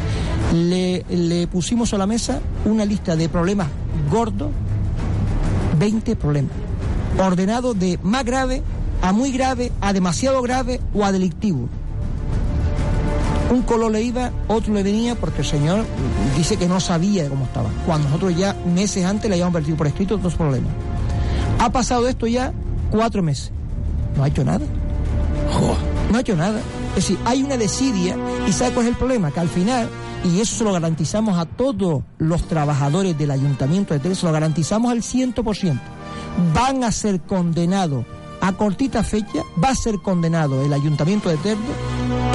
Le, 0.69 1.05
le 1.09 1.47
pusimos 1.47 1.93
a 1.93 1.97
la 1.97 2.07
mesa 2.07 2.41
una 2.65 2.85
lista 2.85 3.15
de 3.15 3.29
problemas 3.29 3.67
gordos, 4.11 4.49
20 5.79 6.15
problemas, 6.15 6.51
ordenados 7.17 7.79
de 7.79 7.97
más 8.03 8.23
grave 8.25 8.61
a 9.01 9.13
muy 9.13 9.31
grave, 9.31 9.71
a 9.81 9.93
demasiado 9.93 10.41
grave 10.41 10.79
o 10.93 11.03
a 11.03 11.11
delictivo. 11.11 11.67
Un 13.51 13.63
color 13.63 13.91
le 13.91 14.01
iba, 14.01 14.31
otro 14.47 14.73
le 14.73 14.81
venía 14.81 15.15
porque 15.15 15.41
el 15.41 15.47
señor 15.47 15.85
dice 16.37 16.55
que 16.55 16.67
no 16.67 16.79
sabía 16.79 17.27
cómo 17.27 17.45
estaba. 17.45 17.69
Cuando 17.85 18.07
nosotros 18.07 18.35
ya 18.35 18.55
meses 18.65 19.05
antes 19.05 19.29
le 19.29 19.35
habíamos 19.35 19.53
vertido 19.53 19.75
por 19.75 19.87
escrito 19.87 20.17
dos 20.17 20.35
problemas. 20.35 20.71
Ha 21.59 21.69
pasado 21.69 22.07
esto 22.07 22.27
ya 22.27 22.53
cuatro 22.89 23.21
meses. 23.21 23.51
No 24.15 24.23
ha 24.23 24.29
hecho 24.29 24.45
nada. 24.45 24.65
No 26.09 26.17
ha 26.17 26.21
hecho 26.21 26.35
nada. 26.35 26.59
Es 26.89 26.95
decir, 26.95 27.17
hay 27.25 27.43
una 27.43 27.57
desidia 27.57 28.15
y 28.47 28.51
¿sabe 28.53 28.73
cuál 28.73 28.85
es 28.85 28.91
el 28.93 28.97
problema? 28.97 29.31
Que 29.31 29.41
al 29.41 29.49
final 29.49 29.89
y 30.23 30.39
eso 30.39 30.57
se 30.57 30.63
lo 30.63 30.71
garantizamos 30.71 31.37
a 31.37 31.45
todos 31.45 32.03
los 32.19 32.47
trabajadores 32.47 33.17
del 33.17 33.31
Ayuntamiento 33.31 33.93
de 33.93 33.99
Telde, 33.99 34.15
se 34.15 34.25
lo 34.25 34.31
garantizamos 34.31 34.91
al 34.91 35.01
100%. 35.01 35.79
Van 36.53 36.83
a 36.83 36.91
ser 36.91 37.21
condenados 37.21 38.05
a 38.39 38.53
cortita 38.53 39.03
fecha, 39.03 39.43
va 39.63 39.69
a 39.69 39.75
ser 39.75 39.97
condenado 39.97 40.63
el 40.63 40.73
Ayuntamiento 40.73 41.29
de 41.29 41.37
Telde, 41.37 41.73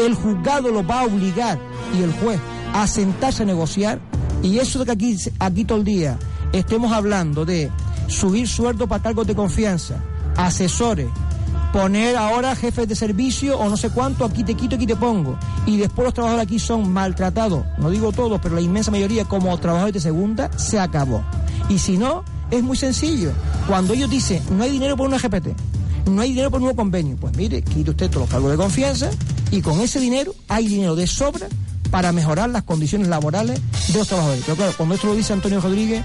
el 0.05 0.15
juzgado 0.15 0.71
lo 0.71 0.87
va 0.87 1.01
a 1.01 1.05
obligar 1.05 1.59
y 1.97 2.03
el 2.03 2.13
juez 2.13 2.41
a 2.75 2.87
sentarse 2.87 3.43
a 3.43 3.47
negociar 3.47 4.01
y 4.43 4.59
eso 4.59 4.79
de 4.81 4.87
que 4.87 4.93
aquí, 4.93 5.17
aquí 5.39 5.65
todo 5.65 5.79
el 5.79 5.85
día 5.85 6.19
estemos 6.53 6.93
hablando 6.93 7.45
de 7.45 7.71
subir 8.09 8.47
sueldo 8.47 8.87
para 8.87 9.03
cargos 9.03 9.27
de 9.27 9.35
confianza, 9.35 9.97
asesores, 10.37 11.09
poner 11.73 12.17
ahora 12.17 12.55
jefes 12.55 12.89
de 12.89 12.95
servicio 12.95 13.59
o 13.59 13.69
no 13.69 13.77
sé 13.77 13.91
cuánto, 13.91 14.25
aquí 14.25 14.45
te 14.45 14.55
quito, 14.55 14.77
aquí 14.77 14.87
te 14.87 14.97
pongo. 14.97 15.39
Y 15.67 15.77
después 15.79 16.05
los 16.05 16.15
trabajadores 16.15 16.47
aquí 16.47 16.59
son 16.59 16.93
maltratados, 16.93 17.65
no 17.79 17.91
digo 17.91 18.13
todos, 18.13 18.41
pero 18.41 18.55
la 18.55 18.61
inmensa 18.61 18.91
mayoría 18.91 19.25
como 19.25 19.57
trabajadores 19.59 19.95
de 19.95 20.01
segunda, 20.01 20.51
se 20.57 20.79
acabó. 20.79 21.23
Y 21.69 21.79
si 21.79 21.99
no, 21.99 22.25
es 22.51 22.63
muy 22.63 22.77
sencillo. 22.77 23.33
Cuando 23.67 23.95
ellos 23.95 24.09
dicen, 24.09 24.43
no 24.51 24.63
hay 24.63 24.71
dinero 24.71 24.97
por 24.97 25.09
una 25.09 25.19
GPT, 25.19 25.49
no 26.09 26.23
hay 26.23 26.31
dinero 26.31 26.51
por 26.51 26.59
un 26.59 26.65
nuevo 26.65 26.77
convenio, 26.77 27.17
pues 27.17 27.37
mire, 27.37 27.63
quite 27.63 27.91
usted 27.91 28.09
todos 28.09 28.23
los 28.23 28.31
cargos 28.31 28.51
de 28.53 28.57
confianza 28.57 29.11
y 29.57 29.63
con 29.63 29.81
ese 29.81 29.99
dinero 29.99 30.35
hay 30.49 30.69
dinero 30.69 30.95
de 30.95 31.07
sobra 31.07 31.49
para 31.91 32.13
mejorar 32.13 32.51
las 32.51 32.65
condiciones 32.65 33.09
laborales 33.09 33.59
de 33.89 33.99
los 33.99 34.07
trabajadores. 34.07 34.43
Pero 34.45 34.57
claro, 34.57 34.75
cuando 34.77 34.95
esto 34.95 35.07
lo 35.07 35.15
dice 35.15 35.33
Antonio 35.33 35.63
Rodríguez, 35.63 36.05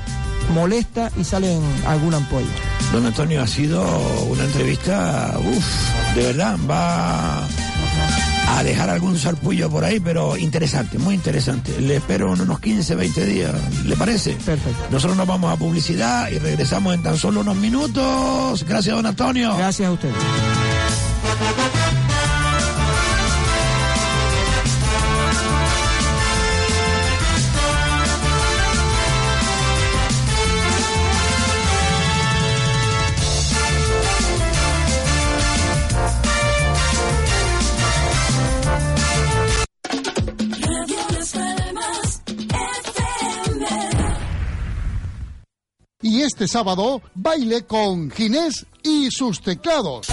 molesta 0.53 1.11
y 1.19 1.25
sale 1.25 1.53
en 1.53 1.61
alguna 1.85 2.17
ampolla. 2.17 2.47
Don 2.93 3.05
Antonio, 3.05 3.41
ha 3.41 3.47
sido 3.47 3.83
una 4.29 4.45
entrevista, 4.45 5.37
uff, 5.37 6.15
de 6.15 6.23
verdad, 6.27 6.57
va 6.69 7.45
a 8.57 8.63
dejar 8.63 8.89
algún 8.89 9.17
sarpullo 9.17 9.69
por 9.69 9.83
ahí, 9.83 9.99
pero 9.99 10.37
interesante, 10.37 10.97
muy 10.97 11.15
interesante. 11.15 11.81
Le 11.81 11.97
espero 11.97 12.33
en 12.33 12.41
unos 12.41 12.61
15, 12.61 12.95
20 12.95 13.25
días, 13.25 13.53
¿le 13.85 13.97
parece? 13.97 14.33
Perfecto. 14.33 14.87
Nosotros 14.91 15.17
nos 15.17 15.27
vamos 15.27 15.51
a 15.51 15.57
publicidad 15.57 16.29
y 16.29 16.39
regresamos 16.39 16.93
en 16.93 17.03
tan 17.03 17.17
solo 17.17 17.41
unos 17.41 17.57
minutos. 17.57 18.63
Gracias, 18.65 18.95
don 18.95 19.05
Antonio. 19.05 19.57
Gracias 19.57 19.89
a 19.89 19.91
ustedes. 19.91 20.15
Este 46.41 46.57
sábado, 46.57 47.03
baile 47.13 47.67
con 47.67 48.09
Ginés 48.09 48.65
y 48.81 49.11
sus 49.11 49.41
teclados. 49.41 50.07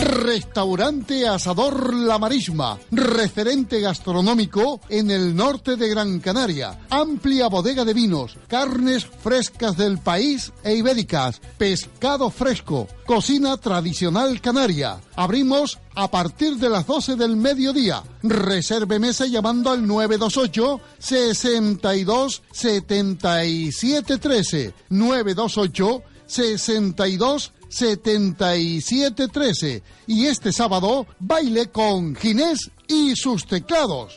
Restaurante 0.00 1.26
Asador 1.26 1.92
La 1.92 2.18
Marisma, 2.18 2.78
referente 2.92 3.80
gastronómico 3.80 4.80
en 4.88 5.10
el 5.10 5.34
norte 5.34 5.76
de 5.76 5.88
Gran 5.88 6.20
Canaria. 6.20 6.78
Amplia 6.88 7.48
bodega 7.48 7.84
de 7.84 7.94
vinos, 7.94 8.36
carnes 8.46 9.04
frescas 9.04 9.76
del 9.76 9.98
país 9.98 10.52
e 10.62 10.74
ibéricas, 10.76 11.40
pescado 11.58 12.30
fresco, 12.30 12.86
cocina 13.06 13.56
tradicional 13.56 14.40
canaria. 14.40 15.00
Abrimos 15.16 15.78
a 15.96 16.08
partir 16.10 16.56
de 16.58 16.68
las 16.68 16.86
12 16.86 17.16
del 17.16 17.36
mediodía. 17.36 18.02
Reserve 18.22 19.00
mesa 19.00 19.26
llamando 19.26 19.70
al 19.70 19.84
928 19.84 20.80
62 20.98 22.42
77 22.52 24.18
13 24.18 24.74
928 24.90 26.02
62 26.26 27.52
7713 27.68 29.82
y 30.06 30.26
este 30.26 30.52
sábado 30.52 31.06
baile 31.18 31.68
con 31.68 32.14
Ginés 32.16 32.70
y 32.86 33.14
sus 33.14 33.46
teclados. 33.46 34.16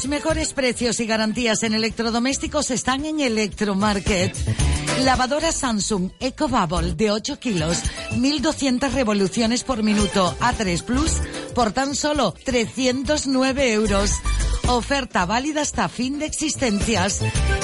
Los 0.00 0.08
mejores 0.08 0.54
precios 0.54 0.98
y 1.00 1.04
garantías 1.04 1.62
en 1.62 1.74
electrodomésticos 1.74 2.70
están 2.70 3.04
en 3.04 3.20
Electromarket. 3.20 4.34
Lavadora 5.04 5.52
Samsung 5.52 6.12
Eco 6.20 6.48
Bubble 6.48 6.94
de 6.94 7.10
8 7.10 7.38
kilos, 7.38 7.82
1200 8.16 8.94
revoluciones 8.94 9.62
por 9.62 9.82
minuto, 9.82 10.34
A3 10.40 10.82
Plus, 10.84 11.20
por 11.54 11.72
tan 11.72 11.94
solo 11.94 12.32
309 12.46 13.74
euros. 13.74 14.12
Oferta 14.68 15.26
válida 15.26 15.60
hasta 15.60 15.90
fin 15.90 16.18
de 16.18 16.24
existencias. 16.24 17.20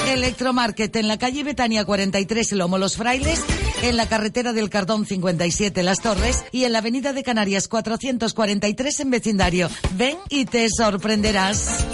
Electromarket 0.07 0.95
en 0.95 1.07
la 1.07 1.17
calle 1.17 1.43
Betania 1.43 1.85
43 1.85 2.51
Lomo 2.51 2.77
Los 2.77 2.97
Frailes, 2.97 3.41
en 3.81 3.97
la 3.97 4.07
carretera 4.07 4.53
del 4.53 4.69
Cardón 4.69 5.07
57 5.07 5.81
Las 5.81 6.01
Torres 6.01 6.45
y 6.51 6.65
en 6.65 6.73
la 6.73 6.79
avenida 6.79 7.13
de 7.13 7.23
Canarias 7.23 7.67
443 7.67 8.99
en 8.99 9.09
vecindario. 9.09 9.69
Ven 9.95 10.17
y 10.29 10.45
te 10.45 10.67
sorprenderás. 10.69 11.87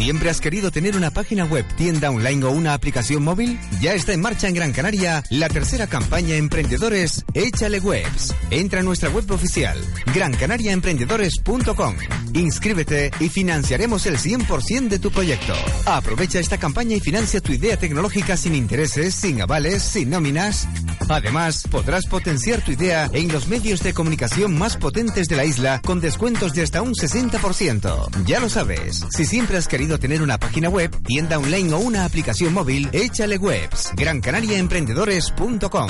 ¿Siempre 0.00 0.30
has 0.30 0.40
querido 0.40 0.70
tener 0.70 0.96
una 0.96 1.10
página 1.10 1.44
web, 1.44 1.66
tienda 1.76 2.10
online 2.10 2.42
o 2.46 2.50
una 2.52 2.72
aplicación 2.72 3.22
móvil? 3.22 3.60
Ya 3.82 3.92
está 3.92 4.14
en 4.14 4.22
marcha 4.22 4.48
en 4.48 4.54
Gran 4.54 4.72
Canaria 4.72 5.22
la 5.28 5.50
tercera 5.50 5.88
campaña 5.88 6.36
Emprendedores 6.36 7.22
Échale 7.34 7.80
Webs. 7.80 8.34
Entra 8.50 8.80
a 8.80 8.82
nuestra 8.82 9.10
web 9.10 9.30
oficial, 9.30 9.78
grancanariaemprendedores.com. 10.14 11.96
Inscríbete 12.32 13.10
y 13.20 13.28
financiaremos 13.28 14.06
el 14.06 14.16
100% 14.16 14.88
de 14.88 14.98
tu 15.00 15.10
proyecto. 15.10 15.52
Aprovecha 15.84 16.40
esta 16.40 16.56
campaña 16.56 16.96
y 16.96 17.00
financia 17.00 17.42
tu 17.42 17.52
idea 17.52 17.76
tecnológica 17.76 18.38
sin 18.38 18.54
intereses, 18.54 19.14
sin 19.14 19.42
avales, 19.42 19.82
sin 19.82 20.08
nóminas. 20.08 20.66
Además, 21.10 21.64
podrás 21.70 22.06
potenciar 22.06 22.64
tu 22.64 22.72
idea 22.72 23.10
en 23.12 23.30
los 23.30 23.48
medios 23.48 23.82
de 23.82 23.92
comunicación 23.92 24.56
más 24.56 24.78
potentes 24.78 25.28
de 25.28 25.36
la 25.36 25.44
isla 25.44 25.82
con 25.84 26.00
descuentos 26.00 26.54
de 26.54 26.62
hasta 26.62 26.80
un 26.80 26.94
60%. 26.94 28.24
Ya 28.24 28.40
lo 28.40 28.48
sabes, 28.48 29.04
si 29.10 29.26
siempre 29.26 29.58
has 29.58 29.68
querido 29.68 29.89
tener 29.98 30.22
una 30.22 30.38
página 30.38 30.68
web, 30.68 30.90
tienda 31.02 31.38
online 31.38 31.72
o 31.74 31.78
una 31.78 32.04
aplicación 32.04 32.54
móvil, 32.54 32.88
échale 32.92 33.38
webs. 33.38 33.90
GranCanariaEmprendedores.com 33.96 35.88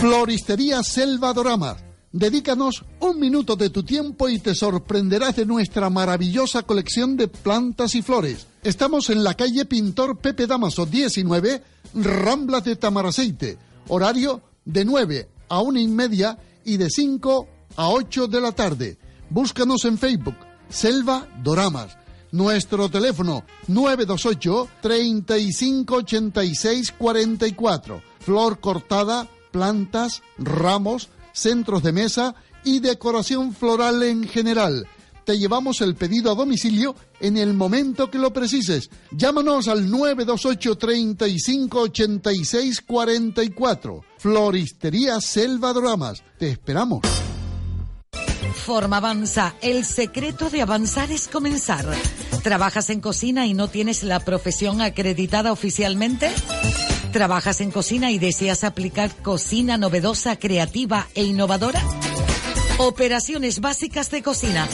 Floristería 0.00 0.82
Selva 0.82 1.32
Dorama. 1.32 1.76
Dedícanos 2.12 2.84
un 3.00 3.18
minuto 3.18 3.56
de 3.56 3.70
tu 3.70 3.82
tiempo 3.82 4.28
y 4.28 4.38
te 4.38 4.54
sorprenderás 4.54 5.34
de 5.34 5.46
nuestra 5.46 5.90
maravillosa 5.90 6.62
colección 6.62 7.16
de 7.16 7.26
plantas 7.26 7.94
y 7.94 8.02
flores. 8.02 8.46
Estamos 8.62 9.10
en 9.10 9.24
la 9.24 9.34
calle 9.34 9.64
Pintor 9.64 10.18
Pepe 10.18 10.46
Damaso 10.46 10.86
19, 10.86 11.62
Ramblas 11.94 12.64
de 12.64 12.76
Tamaraceite. 12.76 13.58
Horario 13.88 14.42
de 14.64 14.84
9 14.84 15.28
a 15.48 15.60
1 15.60 15.80
y 15.80 15.88
media 15.88 16.38
y 16.64 16.76
de 16.76 16.88
5 16.90 17.48
a 17.76 17.88
8 17.88 18.28
de 18.28 18.40
la 18.40 18.52
tarde. 18.52 18.98
Búscanos 19.30 19.84
en 19.84 19.98
Facebook, 19.98 20.36
Selva 20.68 21.28
Doramas. 21.42 21.96
Nuestro 22.32 22.88
teléfono 22.88 23.44
928 23.68 24.68
3586 24.80 26.92
44. 26.98 28.02
Flor 28.20 28.60
cortada, 28.60 29.28
plantas, 29.52 30.22
ramos, 30.38 31.10
centros 31.32 31.82
de 31.82 31.92
mesa 31.92 32.34
y 32.64 32.80
decoración 32.80 33.54
floral 33.54 34.02
en 34.02 34.24
general. 34.24 34.86
Te 35.24 35.38
llevamos 35.38 35.80
el 35.80 35.94
pedido 35.94 36.30
a 36.30 36.34
domicilio 36.34 36.94
en 37.20 37.38
el 37.38 37.54
momento 37.54 38.10
que 38.10 38.18
lo 38.18 38.32
precises. 38.32 38.90
Llámanos 39.10 39.68
al 39.68 39.90
928 39.90 40.76
35 40.76 41.80
86 41.80 42.80
44. 42.82 44.04
Floristería 44.18 45.20
Selva 45.20 45.72
Doramas. 45.72 46.22
Te 46.38 46.50
esperamos. 46.50 47.00
Forma 48.64 48.96
Avanza. 48.96 49.54
El 49.60 49.84
secreto 49.84 50.48
de 50.48 50.62
avanzar 50.62 51.12
es 51.12 51.28
comenzar. 51.28 51.84
¿Trabajas 52.42 52.88
en 52.88 53.02
cocina 53.02 53.46
y 53.46 53.52
no 53.52 53.68
tienes 53.68 54.02
la 54.02 54.20
profesión 54.20 54.80
acreditada 54.80 55.52
oficialmente? 55.52 56.30
¿Trabajas 57.12 57.60
en 57.60 57.70
cocina 57.70 58.10
y 58.10 58.18
deseas 58.18 58.64
aplicar 58.64 59.14
cocina 59.16 59.76
novedosa, 59.76 60.36
creativa 60.36 61.08
e 61.14 61.24
innovadora? 61.24 61.82
Operaciones 62.78 63.60
básicas 63.60 64.10
de 64.10 64.22
cocina. 64.22 64.66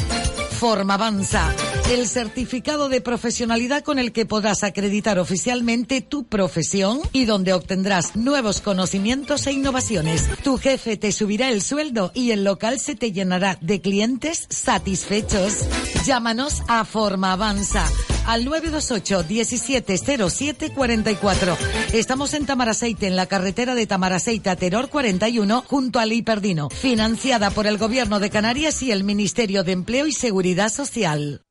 Forma 0.61 0.93
Avanza, 0.93 1.57
el 1.91 2.07
certificado 2.07 2.91
de 2.91 3.01
profesionalidad 3.01 3.83
con 3.83 3.99
el 3.99 4.13
que 4.13 4.27
podrás 4.27 4.63
acreditar 4.63 5.19
oficialmente 5.19 6.03
tu 6.03 6.25
profesión 6.25 7.01
y 7.15 7.25
donde 7.25 7.55
obtendrás 7.55 8.15
nuevos 8.15 8.61
conocimientos 8.61 9.47
e 9.47 9.53
innovaciones. 9.53 10.29
Tu 10.45 10.59
jefe 10.59 10.99
te 10.99 11.13
subirá 11.13 11.49
el 11.49 11.63
sueldo 11.63 12.13
y 12.13 12.33
el 12.33 12.45
local 12.45 12.79
se 12.79 12.95
te 12.95 13.11
llenará 13.11 13.57
de 13.63 13.81
clientes 13.81 14.47
satisfechos. 14.51 15.65
Llámanos 16.05 16.63
a 16.69 16.85
Forma 16.85 17.33
Avanza 17.33 17.87
al 18.31 18.45
928 18.45 19.25
1707 19.29 20.73
44. 20.73 21.59
Estamos 21.93 22.33
en 22.35 22.47
Tamaraceite, 22.47 23.09
en 23.09 23.17
la 23.17 23.27
carretera 23.27 23.75
de 23.75 23.89
Tamaraceite 23.89 24.51
a 24.51 24.57
Teror 24.57 24.89
41, 24.89 25.65
junto 25.67 25.99
al 25.99 26.13
Hiperdino, 26.13 26.71
financiada 26.71 27.51
por 27.51 27.67
el 27.67 27.77
Gobierno 27.77 28.21
de 28.21 28.31
Canarias 28.31 28.83
y 28.83 28.93
el 28.93 29.03
Ministerio 29.03 29.65
de 29.65 29.73
Empleo 29.73 30.07
y 30.07 30.13
Seguridad 30.13 30.69
Social. 30.69 31.43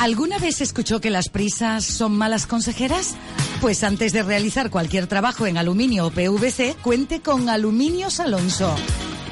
¿Alguna 0.00 0.38
vez 0.38 0.62
escuchó 0.62 1.00
que 1.00 1.10
las 1.10 1.28
prisas 1.28 1.84
son 1.84 2.16
malas 2.16 2.46
consejeras? 2.46 3.14
Pues 3.60 3.84
antes 3.84 4.12
de 4.12 4.22
realizar 4.22 4.70
cualquier 4.70 5.08
trabajo 5.08 5.46
en 5.46 5.58
aluminio 5.58 6.06
o 6.06 6.10
PVC, 6.10 6.76
cuente 6.82 7.20
con 7.20 7.48
Aluminios 7.48 8.20
Alonso. 8.20 8.74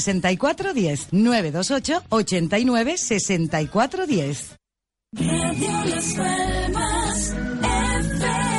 6410 0.00 1.08
928 1.12 2.02
89 2.08 2.98
6410. 2.98 4.56
Radio 5.16 5.70
Las 5.84 6.14
Palmas 6.14 7.34
FM. 7.62 8.54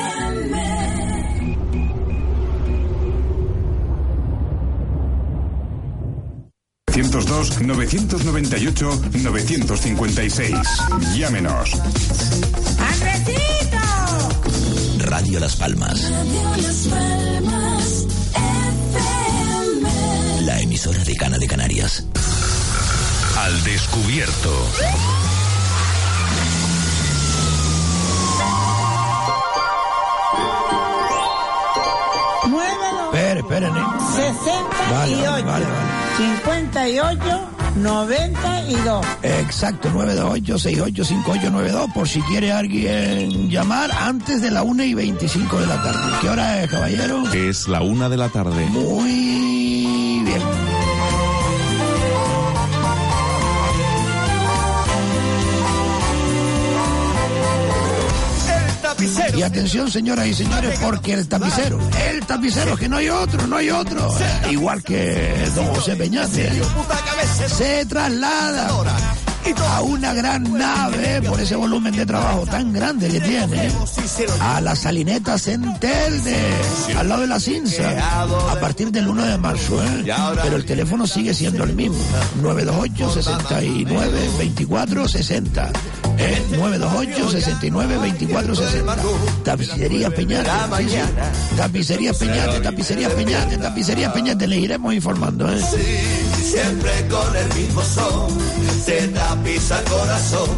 902 6.95 7.61
998 7.61 9.01
956. 9.23 10.55
Llámenos. 11.17 11.71
¡Andresito! 12.79 13.77
Radio 14.99 15.39
Las 15.39 15.55
Palmas, 15.57 16.09
Radio 16.09 16.41
Las 16.57 16.87
Palmas. 16.87 17.64
La 20.45 20.59
emisora 20.61 21.03
de 21.03 21.15
Cana 21.15 21.37
de 21.37 21.47
Canarias. 21.47 22.03
Al 23.37 23.63
descubierto. 23.63 24.51
Muévelo. 32.47 33.11
Espere, 33.13 33.39
espere, 33.39 33.71
ne- 33.71 33.79
68, 34.15 34.91
Vale, 34.91 35.15
vale, 35.27 35.43
vale, 35.43 35.65
58, 36.17 37.49
92. 37.77 39.05
Exacto, 39.23 39.89
928-685892, 39.89 41.93
por 41.93 42.07
si 42.07 42.21
quiere 42.21 42.51
alguien 42.51 43.49
llamar 43.49 43.91
antes 43.91 44.41
de 44.41 44.51
la 44.51 44.61
1 44.63 44.83
y 44.83 44.93
25 44.93 45.59
de 45.59 45.65
la 45.67 45.81
tarde. 45.81 45.99
¿Qué 46.21 46.29
hora 46.29 46.61
es, 46.63 46.69
caballero? 46.69 47.23
Es 47.33 47.67
la 47.67 47.81
una 47.81 48.07
de 48.09 48.17
la 48.17 48.29
tarde. 48.29 48.65
Muy 48.67 49.84
Y 59.35 59.41
atención, 59.43 59.91
señoras 59.91 60.27
y 60.27 60.33
señores, 60.33 60.79
porque 60.79 61.13
el 61.13 61.27
tapicero, 61.27 61.79
el 62.09 62.25
tapicero, 62.25 62.77
que 62.77 62.87
no 62.87 62.97
hay 62.97 63.09
otro, 63.09 63.45
no 63.47 63.57
hay 63.57 63.69
otro, 63.69 64.09
igual 64.49 64.81
que 64.83 65.49
don 65.53 65.67
José 65.67 65.95
Peñate, 65.95 66.51
se 67.47 67.85
traslada 67.85 69.24
a 69.53 69.81
una 69.81 70.13
gran 70.13 70.51
nave 70.53 71.21
por 71.21 71.39
ese 71.39 71.55
volumen 71.55 71.95
de 71.95 72.05
trabajo 72.05 72.45
tan 72.45 72.73
grande 72.73 73.07
que 73.09 73.19
tiene 73.19 73.69
a 74.41 74.61
las 74.61 74.79
salinetas 74.79 75.47
en 75.47 75.77
Telde, 75.79 76.37
al 76.97 77.09
lado 77.09 77.21
de 77.21 77.27
la 77.27 77.39
Cinza, 77.39 78.23
a 78.51 78.59
partir 78.59 78.91
del 78.91 79.07
1 79.07 79.23
de 79.23 79.37
marzo. 79.37 79.83
¿eh? 79.83 80.05
Pero 80.41 80.55
el 80.55 80.65
teléfono 80.65 81.05
sigue 81.05 81.33
siendo 81.33 81.63
el 81.63 81.73
mismo: 81.73 81.97
928 82.41 83.13
69 83.13 84.29
24 84.37 85.07
60. 85.07 85.71
¿Eh? 86.17 86.45
928 86.51 87.31
69 87.31 87.97
24 87.97 88.55
60. 88.55 88.95
Tapicería 89.43 90.09
Peñate. 90.09 90.49
sí, 90.77 90.89
sí. 90.89 91.55
Tapicería 91.57 92.13
Peñate, 92.13 92.59
tapicería 92.59 93.09
Peñate, 93.09 93.57
tapicería 93.57 94.13
Peñate. 94.13 94.47
Le 94.47 94.57
iremos 94.57 94.93
informando. 94.93 95.51
¿eh? 95.51 95.59
Siempre 96.41 96.91
con 97.09 97.35
el 97.35 97.53
mismo 97.59 97.81
son, 97.81 98.29
se 98.83 99.07
tapiza 99.09 99.79
el 99.79 99.85
corazón 99.85 100.49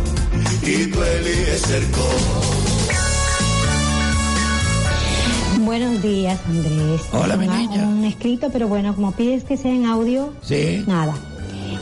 y 0.64 0.74
eliges 0.84 1.70
el 1.72 1.88
Buenos 5.62 6.02
días, 6.02 6.40
Andrés. 6.48 7.02
Hola, 7.12 7.36
mi 7.36 7.48
niña. 7.48 7.84
Un 7.88 8.06
escrito, 8.06 8.50
pero 8.54 8.68
bueno, 8.68 8.96
como 8.96 9.12
pides 9.12 9.44
que 9.44 9.58
sea 9.58 9.72
en 9.74 9.86
audio, 9.86 10.34
Sí. 10.42 10.84
nada. 10.88 11.14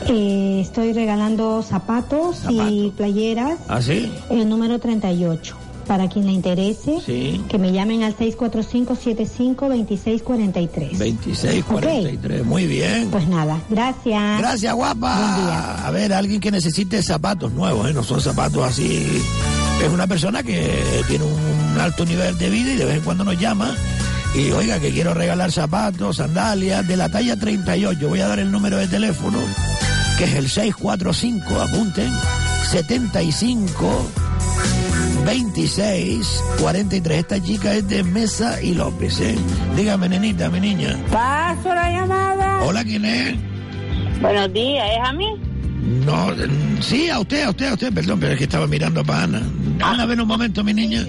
Eh, 0.08 0.60
estoy 0.60 0.92
regalando 0.92 1.62
zapatos, 1.62 2.42
y 2.48 2.90
playeras. 2.96 3.58
¿Ah, 3.68 3.82
sí? 3.82 4.12
El 4.30 4.48
número 4.48 4.78
38. 4.78 5.56
Para 5.86 6.08
quien 6.08 6.26
le 6.26 6.32
interese, 6.32 6.98
Sí. 7.04 7.40
que 7.48 7.58
me 7.58 7.70
llamen 7.72 8.02
al 8.02 8.16
645-75-2643. 8.16 10.98
2643, 10.98 12.44
muy 12.44 12.66
bien. 12.66 13.08
Pues 13.10 13.28
nada, 13.28 13.60
gracias. 13.70 14.38
Gracias, 14.40 14.74
guapa. 14.74 15.86
A 15.86 15.90
ver, 15.92 16.12
alguien 16.12 16.40
que 16.40 16.50
necesite 16.50 17.00
zapatos 17.02 17.52
nuevos, 17.52 17.88
¿eh? 17.88 17.92
no 17.92 18.02
son 18.02 18.20
zapatos 18.20 18.64
así. 18.64 19.22
Es 19.80 19.88
una 19.92 20.08
persona 20.08 20.42
que 20.42 20.82
tiene 21.06 21.24
un 21.24 21.78
alto 21.80 22.04
nivel 22.04 22.36
de 22.38 22.50
vida 22.50 22.72
y 22.72 22.76
de 22.76 22.84
vez 22.84 22.96
en 22.96 23.02
cuando 23.02 23.22
nos 23.22 23.38
llama. 23.38 23.72
Y 24.34 24.50
oiga, 24.50 24.80
que 24.80 24.90
quiero 24.90 25.14
regalar 25.14 25.52
zapatos, 25.52 26.16
sandalias 26.16 26.86
de 26.88 26.96
la 26.96 27.08
talla 27.08 27.36
38. 27.36 28.08
Voy 28.08 28.20
a 28.20 28.26
dar 28.28 28.40
el 28.40 28.50
número 28.50 28.76
de 28.76 28.88
teléfono, 28.88 29.38
que 30.18 30.24
es 30.24 30.34
el 30.34 30.48
645, 30.48 31.60
apunten, 31.60 32.10
75 32.70 34.10
26 35.26 36.44
43. 36.60 37.18
Esta 37.18 37.42
chica 37.42 37.74
es 37.74 37.88
de 37.88 38.02
Mesa 38.04 38.62
y 38.62 38.74
López, 38.74 39.20
¿eh? 39.20 39.36
Dígame, 39.76 40.08
nenita, 40.08 40.48
mi 40.48 40.60
niña. 40.60 40.96
Paso 41.10 41.74
la 41.74 41.90
llamada. 41.90 42.62
Hola, 42.62 42.84
¿quién 42.84 43.04
es? 43.04 43.34
Buenos 44.20 44.52
días, 44.52 44.86
¿es 44.90 45.08
a 45.08 45.12
mí? 45.12 45.26
No, 46.04 46.28
sí, 46.80 47.08
a 47.10 47.20
usted, 47.20 47.44
a 47.44 47.50
usted, 47.50 47.68
a 47.68 47.72
usted, 47.74 47.92
perdón, 47.92 48.18
pero 48.18 48.32
es 48.32 48.38
que 48.38 48.44
estaba 48.44 48.66
mirando 48.66 49.04
para 49.04 49.24
Ana. 49.24 49.42
Ana, 49.82 50.06
ven 50.06 50.20
un 50.20 50.28
momento, 50.28 50.64
mi 50.64 50.72
niña. 50.72 51.04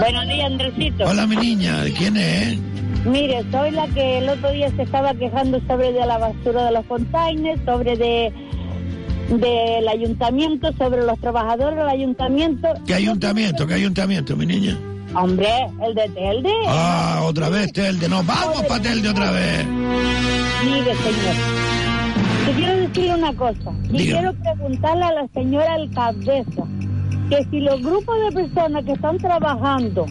Buenos 0.00 0.28
días, 0.28 0.46
Andresito. 0.46 1.04
Hola, 1.04 1.26
mi 1.26 1.36
niña, 1.36 1.84
¿quién 1.96 2.16
es? 2.16 2.58
Mire, 3.04 3.44
soy 3.50 3.70
la 3.70 3.88
que 3.88 4.18
el 4.18 4.28
otro 4.28 4.52
día 4.52 4.70
se 4.76 4.82
estaba 4.82 5.14
quejando 5.14 5.60
sobre 5.66 5.92
de 5.92 6.06
la 6.06 6.18
basura 6.18 6.66
de 6.66 6.72
los 6.72 6.84
containers, 6.86 7.60
sobre 7.64 7.96
de 7.96 8.32
del 9.30 9.88
ayuntamiento, 9.88 10.72
sobre 10.76 11.04
los 11.04 11.18
trabajadores 11.20 11.78
del 11.78 11.88
ayuntamiento. 11.88 12.68
¿Qué 12.86 12.94
ayuntamiento, 12.94 13.66
qué 13.66 13.74
ayuntamiento, 13.74 14.36
mi 14.36 14.44
niña? 14.44 14.76
Hombre, 15.14 15.48
el 15.82 15.94
de 15.94 16.08
Telde. 16.08 16.52
Ah, 16.66 17.22
otra 17.24 17.48
vez 17.48 17.72
Telde, 17.72 18.08
no, 18.08 18.22
vamos 18.24 18.62
para 18.68 18.82
Telde 18.82 19.08
otra 19.08 19.30
vez. 19.30 19.66
Mire, 20.64 20.94
señor. 20.94 21.34
Yo 22.46 22.52
quiero 22.54 22.76
decirle 22.76 23.14
una 23.14 23.32
cosa. 23.34 23.72
Y 23.92 24.10
quiero 24.10 24.32
preguntarle 24.34 25.04
a 25.04 25.12
la 25.12 25.28
señora 25.28 25.74
alcaldesa 25.74 26.64
que 27.28 27.46
si 27.50 27.60
los 27.60 27.80
grupos 27.80 28.16
de 28.20 28.32
personas 28.32 28.84
que 28.84 28.92
están 28.92 29.18
trabajando 29.18 30.06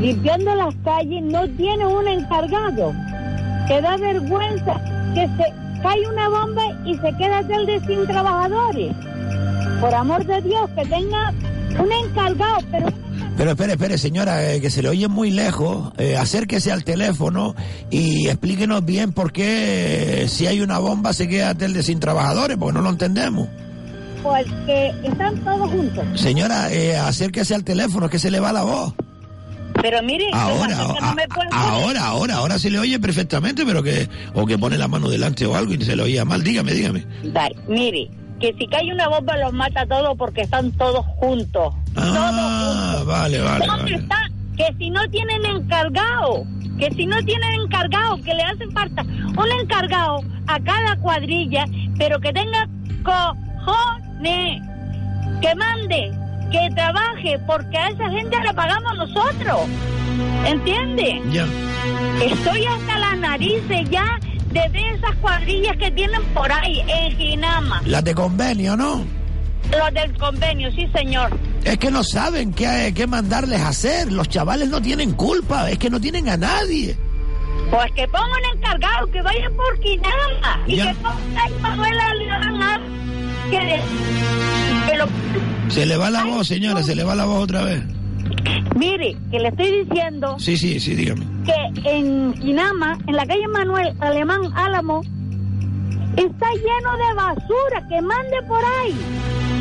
limpiando 0.00 0.54
las 0.54 0.74
calles 0.84 1.22
no 1.22 1.48
tienen 1.56 1.86
un 1.86 2.08
encargado, 2.08 2.92
que 3.68 3.80
da 3.80 3.96
vergüenza 3.96 4.80
que 5.14 5.26
se 5.36 5.80
cae 5.82 6.08
una 6.08 6.28
bomba 6.28 6.62
y 6.84 6.94
se 6.96 7.16
queda 7.16 7.46
Telde 7.46 7.80
sin 7.86 8.06
trabajadores. 8.06 8.94
Por 9.80 9.94
amor 9.94 10.24
de 10.24 10.40
Dios, 10.42 10.70
que 10.74 10.86
tenga 10.86 11.32
un 11.78 11.92
encargado, 11.92 12.58
pero 12.70 12.86
Pero 13.36 13.50
espere, 13.50 13.72
espere, 13.72 13.98
señora, 13.98 14.52
eh, 14.52 14.60
que 14.60 14.70
se 14.70 14.82
le 14.82 14.88
oye 14.88 15.08
muy 15.08 15.30
lejos. 15.30 15.92
Eh, 15.98 16.16
acérquese 16.16 16.72
al 16.72 16.84
teléfono 16.84 17.54
y 17.90 18.28
explíquenos 18.28 18.84
bien 18.84 19.12
por 19.12 19.32
qué 19.32 20.22
eh, 20.22 20.28
si 20.28 20.46
hay 20.46 20.60
una 20.60 20.78
bomba 20.78 21.12
se 21.12 21.28
queda 21.28 21.54
Telde 21.54 21.82
sin 21.82 22.00
trabajadores, 22.00 22.56
porque 22.56 22.74
no 22.74 22.80
lo 22.80 22.90
entendemos. 22.90 23.48
Porque 24.22 24.92
están 25.04 25.36
todos 25.44 25.68
juntos. 25.70 26.04
Señora, 26.14 26.72
eh, 26.72 26.96
acérquese 26.96 27.54
al 27.54 27.62
teléfono, 27.64 28.08
que 28.08 28.18
se 28.18 28.30
le 28.30 28.40
va 28.40 28.52
la 28.52 28.62
voz. 28.62 28.94
Pero 29.82 30.02
mire, 30.02 30.24
¿qué 30.30 30.38
Ahora, 30.38 31.14
me? 31.14 31.24
Ahora, 31.50 32.06
ahora, 32.06 32.34
ahora 32.36 32.58
se 32.58 32.70
le 32.70 32.78
oye 32.78 32.98
perfectamente, 32.98 33.64
pero 33.66 33.82
que, 33.82 34.08
o 34.32 34.46
que 34.46 34.56
pone 34.58 34.78
la 34.78 34.88
mano 34.88 35.08
delante 35.08 35.44
o 35.46 35.54
algo 35.56 35.74
y 35.74 35.84
se 35.84 35.96
le 35.96 36.02
oía 36.02 36.24
mal. 36.24 36.42
Dígame, 36.42 36.72
dígame. 36.72 37.04
Vale, 37.32 37.56
mire, 37.68 38.08
que 38.40 38.54
si 38.58 38.66
cae 38.68 38.92
una 38.92 39.08
bomba 39.08 39.36
los 39.36 39.52
mata 39.52 39.82
a 39.82 39.86
todos 39.86 40.16
porque 40.16 40.42
están 40.42 40.72
todos 40.72 41.04
juntos. 41.16 41.74
Ah, 41.96 43.02
vale, 43.06 43.40
vale, 43.40 43.66
¿Dónde 43.66 43.82
vale. 43.82 43.96
está? 43.96 44.30
Que 44.56 44.74
si 44.78 44.90
no 44.90 45.00
tienen 45.10 45.44
encargado, 45.44 46.44
que 46.78 46.90
si 46.94 47.06
no 47.06 47.22
tienen 47.24 47.54
encargado, 47.62 48.16
que 48.22 48.34
le 48.34 48.42
hacen 48.42 48.70
falta 48.72 49.02
un 49.02 49.50
encargado 49.60 50.20
a 50.46 50.60
cada 50.60 50.96
cuadrilla, 50.96 51.66
pero 51.98 52.20
que 52.20 52.32
tenga 52.32 52.68
cojones, 53.02 54.62
que 55.40 55.54
mande, 55.56 56.12
que 56.50 56.68
trabaje, 56.74 57.38
porque 57.46 57.76
a 57.76 57.88
esa 57.88 58.10
gente 58.10 58.36
le 58.40 58.54
pagamos 58.54 58.96
nosotros. 58.96 59.60
¿Entiende? 60.46 61.22
Ya. 61.30 61.46
Estoy 62.24 62.64
hasta 62.66 62.98
las 62.98 63.18
narices 63.18 63.88
ya 63.90 64.18
de 64.52 64.68
ver 64.68 64.94
esas 64.94 65.14
cuadrillas 65.16 65.76
que 65.76 65.90
tienen 65.90 66.22
por 66.34 66.50
ahí 66.52 66.80
en 66.88 67.16
Ginama. 67.16 67.82
Las 67.86 68.04
de 68.04 68.14
convenio, 68.14 68.76
¿no? 68.76 69.04
Los 69.70 69.92
del 69.94 70.16
convenio, 70.18 70.70
sí, 70.72 70.86
señor. 70.94 71.36
Es 71.64 71.78
que 71.78 71.90
no 71.90 72.04
saben 72.04 72.52
qué, 72.52 72.92
qué 72.94 73.06
mandarles 73.06 73.60
a 73.60 73.68
hacer. 73.68 74.12
Los 74.12 74.28
chavales 74.28 74.68
no 74.68 74.80
tienen 74.80 75.12
culpa, 75.12 75.70
es 75.70 75.78
que 75.78 75.90
no 75.90 76.00
tienen 76.00 76.28
a 76.28 76.36
nadie. 76.36 76.96
Pues 77.70 77.90
que 77.92 78.06
pongan 78.08 78.44
encargado, 78.54 79.10
que 79.10 79.22
vayan 79.22 79.52
por 79.56 79.82
Ginama. 79.82 80.60
Y 80.66 80.76
Ya. 80.76 80.88
que 80.92 80.94
pongan 80.96 81.54
a 81.54 81.58
Manuela 81.60 82.14
León 82.14 82.62
a- 82.62 82.80
que, 83.50 83.80
Se 85.68 85.86
le 85.86 85.96
va 85.96 86.10
la 86.10 86.24
voz, 86.24 86.46
señora, 86.48 86.82
se 86.82 86.94
le 86.94 87.04
va 87.04 87.14
la 87.14 87.24
voz 87.24 87.44
otra 87.44 87.64
vez. 87.64 87.82
Mire, 88.76 89.16
que 89.30 89.38
le 89.38 89.48
estoy 89.48 89.84
diciendo 89.84 90.36
Sí, 90.38 90.56
sí, 90.56 90.80
sí, 90.80 90.94
dígame. 90.94 91.24
que 91.44 91.90
en 91.90 92.34
Ginama, 92.40 92.98
en 93.06 93.16
la 93.16 93.26
calle 93.26 93.46
Manuel 93.48 93.94
Alemán 94.00 94.40
Álamo, 94.54 95.02
está 96.16 96.46
lleno 96.54 96.96
de 96.96 97.14
basura, 97.14 97.88
que 97.88 98.00
mande 98.02 98.42
por 98.48 98.62
ahí, 98.64 98.94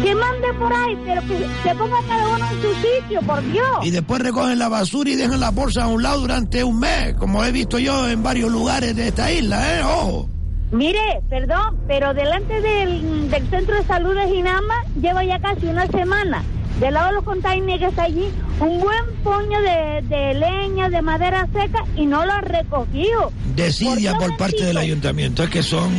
que 0.04 0.16
mande 0.16 0.54
por 0.60 0.74
ahí, 0.74 0.98
pero 1.06 1.22
que 1.22 1.38
se 1.64 1.76
ponga 1.76 1.98
cada 2.08 2.28
uno 2.36 2.46
en 2.52 2.62
su 2.62 2.74
sitio, 2.76 3.22
por 3.22 3.42
Dios. 3.52 3.66
Y 3.84 3.92
después 3.92 4.22
recogen 4.22 4.60
la 4.60 4.70
basura 4.70 5.10
y 5.10 5.16
dejan 5.16 5.40
la 5.40 5.52
bolsa 5.52 5.84
a 5.84 5.88
un 5.88 6.02
lado 6.04 6.22
durante 6.22 6.64
un 6.64 6.80
mes, 6.80 7.16
como 7.16 7.44
he 7.44 7.52
visto 7.52 7.80
yo 7.80 8.08
en 8.10 8.24
varios 8.24 8.52
lugares 8.52 8.96
de 8.96 9.08
esta 9.10 9.32
isla, 9.32 9.78
¿eh? 9.80 9.84
Ojo. 9.84 10.30
Mire, 10.74 11.22
perdón, 11.30 11.78
pero 11.88 12.16
delante 12.16 12.60
del, 12.60 13.30
del 13.30 13.48
centro 13.50 13.76
de 13.76 13.84
salud 13.84 14.16
de 14.16 14.28
Ginama 14.28 14.84
lleva 15.00 15.24
ya 15.24 15.40
casi 15.40 15.68
una 15.68 15.86
semana. 15.86 16.44
Del 16.80 16.96
lado 16.96 17.10
de 17.10 17.14
los 17.14 17.24
containers 17.24 17.80
que 17.80 17.86
está 17.86 18.04
allí, 18.06 18.34
un 18.60 18.80
buen 18.80 19.06
puño 19.24 19.62
de, 19.62 20.02
de 20.08 20.34
leña, 20.34 20.90
de 20.90 21.04
madera 21.04 21.48
seca 21.54 21.86
y 21.96 22.08
no 22.08 22.26
lo 22.26 22.34
ha 22.34 22.42
recogido. 22.42 23.32
Desidia 23.56 24.16
por 24.16 24.36
parte 24.36 24.66
del 24.66 24.78
ayuntamiento, 24.78 25.44
es 25.44 25.52
que 25.52 25.62
son, 25.62 25.92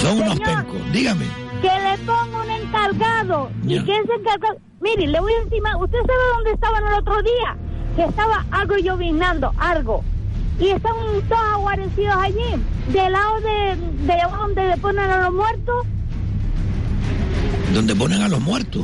son 0.00 0.20
unos 0.20 0.40
pencos. 0.40 0.92
Dígame. 0.92 1.24
Que 1.60 1.68
le 1.68 1.96
ponga 1.98 2.42
un 2.42 2.50
encargado 2.50 3.50
y 3.62 3.84
que 3.84 3.92
ese 3.92 4.14
encargado... 4.18 4.56
Mire, 4.80 5.06
le 5.06 5.20
voy 5.20 5.32
encima, 5.44 5.76
¿usted 5.76 5.98
sabe 5.98 6.18
dónde 6.34 6.52
estaban 6.54 6.84
el 6.88 6.94
otro 6.94 7.22
día? 7.22 7.56
Que 7.94 8.02
estaba 8.02 8.44
algo 8.50 8.76
lloviznando, 8.78 9.52
algo. 9.58 10.02
Y 10.58 10.68
estaban 10.68 11.06
todos 11.28 11.42
aguarecidos 11.54 12.14
allí, 12.16 12.62
del 12.92 13.12
lado 13.12 13.40
de, 13.40 13.76
de 14.06 14.20
donde 14.30 14.68
le 14.68 14.76
ponen 14.76 15.10
a 15.10 15.22
los 15.22 15.34
muertos. 15.34 15.86
Donde 17.74 17.96
ponen 17.96 18.22
a 18.22 18.28
los 18.28 18.40
muertos. 18.40 18.82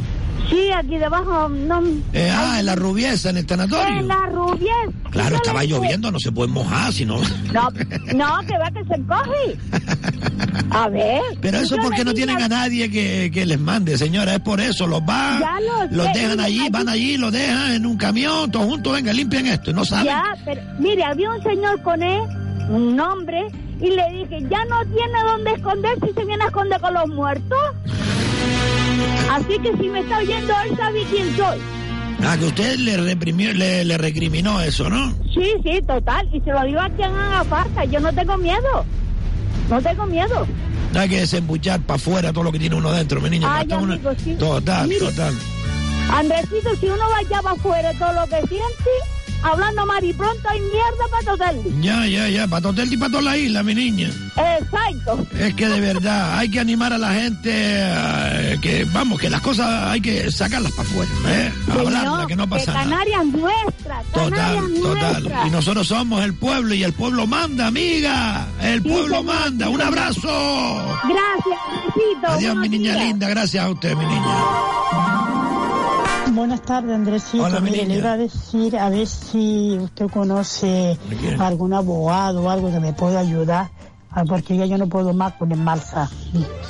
Sí, 0.48 0.70
aquí 0.72 0.96
debajo, 0.96 1.48
no... 1.48 1.82
Eh, 2.14 2.32
ah, 2.34 2.58
en 2.58 2.66
la 2.66 2.74
rubiesa, 2.74 3.28
en 3.30 3.36
el 3.36 3.46
tanatorio. 3.46 4.00
En 4.00 4.08
la 4.08 4.26
rubies. 4.26 4.72
Claro, 5.10 5.36
estaba 5.36 5.62
lloviendo, 5.64 6.10
no 6.10 6.18
se 6.18 6.32
puede 6.32 6.50
mojar, 6.50 6.92
si 6.92 7.04
no. 7.04 7.18
No, 7.52 7.68
no, 8.14 8.46
que 8.46 8.58
va 8.58 8.70
que 8.70 8.84
se 8.84 9.02
coge. 9.02 9.58
A 10.70 10.88
ver. 10.88 11.22
Pero 11.40 11.58
eso 11.58 11.76
porque 11.82 12.04
no 12.04 12.14
tienen 12.14 12.40
a 12.40 12.48
nadie 12.48 12.90
que, 12.90 13.30
que 13.32 13.46
les 13.46 13.58
mande, 13.58 13.96
señora, 13.96 14.34
es 14.34 14.40
por 14.40 14.60
eso. 14.60 14.86
Los 14.86 15.04
van, 15.04 15.40
lo 15.40 16.04
los 16.04 16.12
dejan 16.12 16.40
allí, 16.40 16.68
van 16.70 16.88
allí, 16.88 17.16
los 17.16 17.32
dejan 17.32 17.72
en 17.72 17.86
un 17.86 17.96
camión, 17.96 18.50
todos 18.50 18.66
juntos, 18.66 18.92
venga, 18.92 19.12
limpien 19.12 19.46
esto, 19.46 19.70
y 19.70 19.74
no 19.74 19.84
saben. 19.84 20.06
Ya, 20.06 20.24
pero 20.44 20.60
mire, 20.78 21.04
había 21.04 21.30
un 21.30 21.42
señor 21.42 21.80
con 21.82 22.02
él, 22.02 22.20
un 22.68 22.98
hombre, 23.00 23.46
y 23.80 23.90
le 23.90 24.04
dije, 24.12 24.46
ya 24.50 24.64
no 24.66 24.80
tiene 24.94 25.22
dónde 25.24 25.52
esconderse 25.52 26.10
y 26.10 26.14
se 26.14 26.24
viene 26.24 26.44
a 26.44 26.46
esconder 26.48 26.80
con 26.80 26.94
los 26.94 27.08
muertos. 27.08 27.58
Así 29.30 29.58
que 29.62 29.76
si 29.76 29.88
me 29.88 30.00
está 30.00 30.18
oyendo, 30.18 30.52
él 30.68 30.76
sabe 30.76 31.02
quién 31.10 31.36
soy. 31.36 31.58
Ah, 32.24 32.36
que 32.36 32.46
usted 32.46 32.76
le 32.78 32.96
reprimió, 32.96 33.52
le, 33.52 33.84
le 33.84 33.96
recriminó 33.96 34.60
eso, 34.60 34.90
¿no? 34.90 35.12
Sí, 35.32 35.52
sí, 35.62 35.80
total. 35.86 36.28
Y 36.32 36.40
se 36.40 36.50
lo 36.50 36.64
digo 36.64 36.80
a 36.80 36.88
quien 36.90 37.12
haga 37.14 37.44
falta. 37.44 37.84
Yo 37.84 38.00
no 38.00 38.12
tengo 38.12 38.36
miedo. 38.38 38.84
No 39.68 39.80
tengo 39.82 40.06
miedo. 40.06 40.46
No 40.92 41.00
hay 41.00 41.08
que 41.08 41.20
desembuchar 41.20 41.80
para 41.80 41.96
afuera 41.96 42.32
todo 42.32 42.44
lo 42.44 42.52
que 42.52 42.58
tiene 42.58 42.76
uno 42.76 42.90
dentro, 42.92 43.20
mi 43.20 43.28
niña. 43.30 43.48
Ay, 43.56 43.66
una- 43.66 43.94
amigo, 43.94 44.10
sí. 44.22 44.34
Total, 44.36 44.88
Mire. 44.88 45.00
total. 45.00 45.34
Andresito, 46.10 46.74
si 46.76 46.86
uno 46.86 47.04
va 47.10 47.18
allá 47.18 47.42
para 47.42 47.54
afuera 47.54 47.92
todo 47.98 48.12
lo 48.14 48.22
que 48.26 48.36
siente, 48.48 48.90
hablando 49.42 49.86
mal 49.86 50.04
y 50.04 50.12
pronto 50.12 50.48
hay 50.48 50.60
mierda 50.60 51.04
para 51.10 51.24
total. 51.24 51.62
Ya, 51.80 52.06
ya, 52.06 52.28
ya, 52.28 52.46
para 52.46 52.68
el 52.70 52.92
y 52.92 52.96
para 52.96 53.10
toda 53.10 53.22
la 53.22 53.36
isla, 53.36 53.62
mi 53.62 53.74
niña. 53.74 54.08
Exacto. 54.60 55.26
Es 55.38 55.54
que 55.54 55.68
de 55.68 55.80
verdad 55.80 56.38
hay 56.38 56.50
que 56.50 56.60
animar 56.60 56.92
a 56.92 56.98
la 56.98 57.12
gente 57.14 57.50
eh, 57.54 58.58
que, 58.60 58.84
vamos, 58.92 59.18
que 59.20 59.28
las 59.30 59.40
cosas 59.40 59.88
hay 59.90 60.00
que 60.00 60.30
sacarlas 60.30 60.72
para 60.72 60.88
afuera, 60.88 61.10
¿eh? 61.28 61.52
Hablarlas, 61.70 62.26
que 62.26 62.36
no 62.36 62.48
pasa 62.48 62.72
nada. 62.72 62.84
Canarias 62.84 63.24
nuestra, 63.26 64.02
Total, 64.12 64.30
Canarias 64.30 64.64
total. 64.82 65.22
nuestra. 65.22 65.46
Y 65.46 65.50
nosotros 65.50 65.86
somos 65.88 66.24
el 66.24 66.34
pueblo 66.34 66.74
y 66.74 66.82
el 66.84 66.92
pueblo 66.92 67.26
manda, 67.26 67.66
amiga. 67.66 68.46
El 68.62 68.82
Sí, 68.82 68.88
pueblo 68.88 69.18
señor, 69.18 69.24
manda. 69.34 69.68
Un 69.68 69.82
abrazo. 69.82 70.98
Gracias, 71.04 71.58
Andresito. 71.68 72.26
Adiós, 72.28 72.56
mi 72.56 72.68
niña 72.68 72.92
días. 72.94 73.04
linda. 73.06 73.28
Gracias 73.28 73.64
a 73.64 73.70
usted, 73.70 73.94
mi 73.96 74.04
niña. 74.06 75.17
Buenas 76.32 76.62
tardes, 76.62 76.94
Andresito. 76.94 77.44
Hola, 77.44 77.60
Mire, 77.60 77.86
le 77.86 77.98
iba 77.98 78.12
a 78.12 78.16
decir 78.16 78.76
a 78.76 78.90
ver 78.90 79.06
si 79.06 79.78
usted 79.80 80.08
conoce 80.08 80.98
algún 81.38 81.72
abogado 81.72 82.42
o 82.42 82.50
algo 82.50 82.70
que 82.70 82.80
me 82.80 82.92
pueda 82.92 83.20
ayudar, 83.20 83.70
ah, 84.10 84.24
porque 84.24 84.56
ya 84.56 84.66
yo 84.66 84.78
no 84.78 84.88
puedo 84.88 85.12
más 85.14 85.34
con 85.34 85.52
el 85.52 85.58
Marsa, 85.58 86.10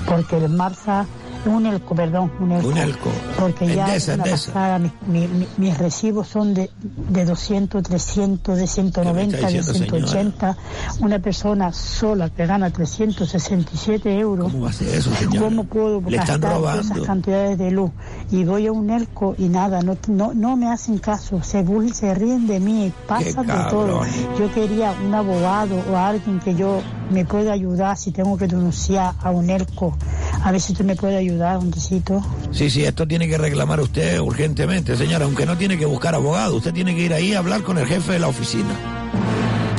porque 0.07 0.37
el 0.37 0.49
Marsa 0.49 1.07
un 1.47 1.67
elco, 1.67 1.95
perdón, 1.95 2.31
un 2.41 2.53
elco. 2.53 2.69
Un 2.69 2.79
elco. 2.79 3.11
Porque 3.39 3.67
ya 3.75 3.87
Endesa, 3.87 4.15
una 4.15 4.25
Endesa. 4.25 4.53
pasada, 4.53 4.79
mi- 4.79 4.93
mi- 5.07 5.29
mi- 5.29 5.49
mis 5.57 5.79
recibos 5.79 6.29
son 6.29 6.55
de, 6.55 6.71
de 7.11 7.25
200, 7.25 7.83
300, 7.83 8.57
de 8.57 8.67
190, 8.67 9.37
de 9.37 9.43
diciendo, 9.47 9.73
180. 9.75 10.57
Una 11.01 11.19
persona 11.19 11.73
sola 11.73 12.29
que 12.31 12.47
gana 12.47 12.71
367 12.71 14.19
euros. 14.19 14.53
¿Cómo 14.53 14.69
eso, 14.69 15.15
señora? 15.15 15.41
¿Cómo 15.41 15.65
puedo 15.65 16.01
Le 16.07 16.17
gastar 16.17 16.41
robando. 16.41 16.81
esas 16.95 17.01
cantidades 17.07 17.59
de 17.59 17.71
luz? 17.71 17.91
Y 18.31 18.45
voy 18.45 18.67
a 18.67 18.73
un 18.73 18.91
elco 18.91 19.35
y 19.39 19.49
nada, 19.49 19.81
no, 19.83 19.97
no, 20.09 20.33
no 20.35 20.57
me 20.57 20.71
hacen 20.71 20.99
caso, 20.99 21.43
se 21.43 21.63
burlan, 21.63 21.95
se 21.95 22.15
ríen 22.15 22.47
de 22.47 22.61
mí, 22.61 22.93
pasa 23.07 23.43
de 23.43 23.71
todo. 23.71 24.03
Yo 24.39 24.53
quería 24.53 24.93
un 25.07 25.15
abogado 25.15 25.77
o 25.91 25.97
alguien 25.97 26.41
que 26.41 26.55
yo 26.55 26.81
me 27.11 27.25
pueda 27.25 27.53
ayudar 27.53 27.97
si 27.97 28.11
tengo 28.13 28.37
que 28.37 28.47
denunciar 28.47 29.15
a 29.23 29.31
un 29.31 29.49
elco. 29.51 29.97
A 30.45 30.53
ver 30.53 30.61
si 30.61 30.73
tú 30.73 30.85
me 30.85 30.95
puedes 30.97 31.19
ayudar, 31.19 31.59
un 31.59 31.71
besito. 31.71 32.23
Sí, 32.53 32.71
sí, 32.71 32.85
esto 32.85 33.07
tiene 33.07 33.29
que 33.29 33.37
reclamar 33.39 33.81
usted 33.81 34.21
urgentemente, 34.21 34.97
señora, 34.97 35.25
aunque 35.25 35.45
no 35.45 35.57
tiene 35.57 35.77
que 35.77 35.85
buscar 35.85 36.15
abogado, 36.15 36.57
usted 36.57 36.73
tiene 36.73 36.95
que 36.95 37.03
ir 37.03 37.13
ahí 37.13 37.35
a 37.35 37.41
hablar 37.41 37.63
con 37.63 37.77
el 37.79 37.87
jefe 37.87 38.13
de 38.13 38.19
la 38.21 38.29
oficina. 38.29 38.71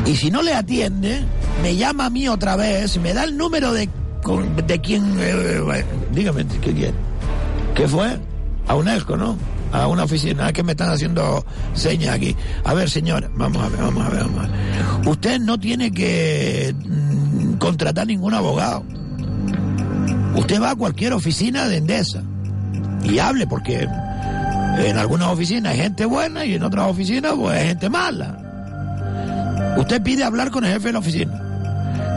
Y 0.05 0.16
si 0.16 0.30
no 0.32 0.41
le 0.41 0.53
atiende, 0.53 1.24
me 1.62 1.76
llama 1.76 2.05
a 2.07 2.10
mí 2.10 2.28
otra 2.28 2.55
vez, 2.55 2.97
me 2.99 3.14
da 3.14 3.24
el 3.24 3.38
número 3.38 3.72
de, 3.74 3.89
de 4.68 4.81
quien... 4.81 5.19
eh, 5.19 5.61
eh, 5.76 5.86
dígame, 6.14 6.45
¿qué 6.61 6.73
quiere? 6.73 6.94
¿Qué 7.76 7.88
fue? 7.88 8.19
A 8.68 8.76
un 8.76 8.88
ELCO, 8.88 9.18
¿no? 9.18 9.38
A 9.72 9.88
una 9.88 10.03
oficina, 10.03 10.48
es 10.48 10.53
que 10.53 10.64
me 10.64 10.72
están 10.72 10.90
haciendo 10.91 11.45
señas 11.73 12.15
aquí. 12.15 12.36
A 12.64 12.73
ver, 12.73 12.90
señora, 12.90 13.30
vamos 13.36 13.64
a 13.64 13.69
ver, 13.69 13.81
vamos 13.81 14.06
a 14.06 14.10
ver, 14.10 14.23
vamos 14.23 14.40
a 14.45 14.48
ver. 14.48 15.07
Usted 15.07 15.40
no 15.40 15.60
tiene 15.60 15.91
que 15.91 16.73
mm, 16.76 17.53
contratar 17.53 18.07
ningún 18.07 18.34
abogado. 18.34 18.84
Usted 20.35 20.61
va 20.61 20.72
a 20.72 20.76
cualquier 20.76 21.14
oficina 21.14 21.68
de 21.68 21.77
Endesa 21.77 22.22
y 23.03 23.19
hable, 23.19 23.47
porque 23.47 23.88
en 24.77 24.97
algunas 24.97 25.30
oficinas 25.30 25.73
hay 25.73 25.80
gente 25.80 26.06
buena 26.06 26.45
y 26.45 26.53
en 26.56 26.64
otras 26.64 26.88
oficinas 26.89 27.34
pues 27.35 27.57
hay 27.60 27.68
gente 27.69 27.89
mala. 27.89 29.73
Usted 29.77 30.01
pide 30.01 30.23
hablar 30.23 30.51
con 30.51 30.64
el 30.65 30.73
jefe 30.73 30.88
de 30.88 30.93
la 30.93 30.99
oficina. 30.99 31.45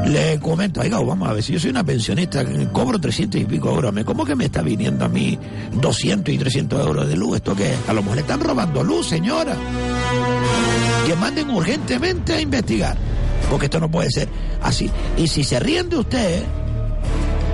Le 0.06 0.38
comento, 0.40 0.80
oiga, 0.80 0.98
vamos 0.98 1.28
a 1.28 1.32
ver, 1.32 1.42
si 1.44 1.52
yo 1.52 1.60
soy 1.60 1.70
una 1.70 1.84
pensionista, 1.84 2.44
cobro 2.72 2.98
300 2.98 3.40
y 3.40 3.44
pico 3.44 3.70
euros, 3.70 3.92
¿me- 3.92 4.04
¿cómo 4.04 4.24
que 4.24 4.34
me 4.34 4.46
está 4.46 4.60
viniendo 4.60 5.04
a 5.04 5.08
mí 5.08 5.38
200 5.80 6.34
y 6.34 6.38
300 6.38 6.84
euros 6.86 7.08
de 7.08 7.16
luz? 7.16 7.36
¿Esto 7.36 7.54
qué? 7.54 7.72
es? 7.72 7.78
A 7.88 7.92
lo 7.92 8.02
mejor 8.02 8.16
le 8.16 8.22
están 8.22 8.40
robando 8.40 8.82
luz, 8.82 9.08
señora. 9.08 9.54
Que 11.06 11.14
manden 11.14 11.50
urgentemente 11.50 12.32
a 12.34 12.40
investigar, 12.40 12.96
porque 13.48 13.66
esto 13.66 13.78
no 13.78 13.88
puede 13.90 14.10
ser 14.10 14.28
así. 14.62 14.90
Y 15.16 15.28
si 15.28 15.44
se 15.44 15.60
ríen 15.60 15.88
de 15.88 15.96
usted, 15.98 16.42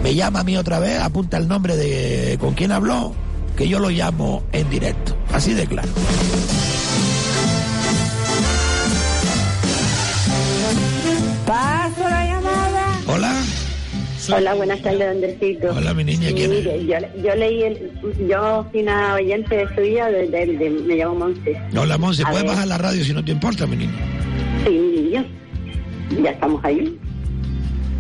me 0.02 0.14
llama 0.14 0.40
a 0.40 0.44
mí 0.44 0.56
otra 0.56 0.78
vez, 0.78 0.98
apunta 1.00 1.36
el 1.36 1.48
nombre 1.48 1.76
de 1.76 2.38
con 2.38 2.54
quién 2.54 2.72
habló, 2.72 3.12
que 3.56 3.68
yo 3.68 3.78
lo 3.78 3.90
llamo 3.90 4.42
en 4.52 4.68
directo. 4.70 5.16
Así 5.32 5.54
de 5.54 5.66
claro. 5.66 5.88
Paso 11.46 12.08
la 12.08 12.26
llamada. 12.26 13.00
Hola. 13.06 13.42
Hola, 14.30 14.54
buenas 14.54 14.82
tardes, 14.82 15.08
Andresito. 15.08 15.68
Hola, 15.74 15.94
mi 15.94 16.04
niña, 16.04 16.28
¿quién 16.34 16.52
es? 16.52 16.58
Mire, 16.58 16.84
yo, 16.84 16.96
yo 17.22 17.34
leí, 17.34 17.62
el, 17.62 17.90
yo 18.28 18.66
soy 18.70 18.82
una 18.82 19.14
oyente 19.14 19.66
suya, 19.74 20.06
de, 20.10 20.26
de- 20.28 20.46
de- 20.58 20.70
me 20.70 20.96
llamo 20.96 21.14
Monse. 21.14 21.56
Hola, 21.74 21.96
Monse, 21.96 22.24
¿puedes 22.24 22.42
ver. 22.42 22.50
bajar 22.50 22.68
la 22.68 22.76
radio 22.76 23.02
si 23.04 23.14
no 23.14 23.24
te 23.24 23.32
importa, 23.32 23.66
mi 23.66 23.76
niña? 23.76 23.92
Sí, 24.64 24.70
mi 24.70 25.00
niño. 25.02 25.24
Ya 26.22 26.30
estamos 26.30 26.62
ahí. 26.62 26.98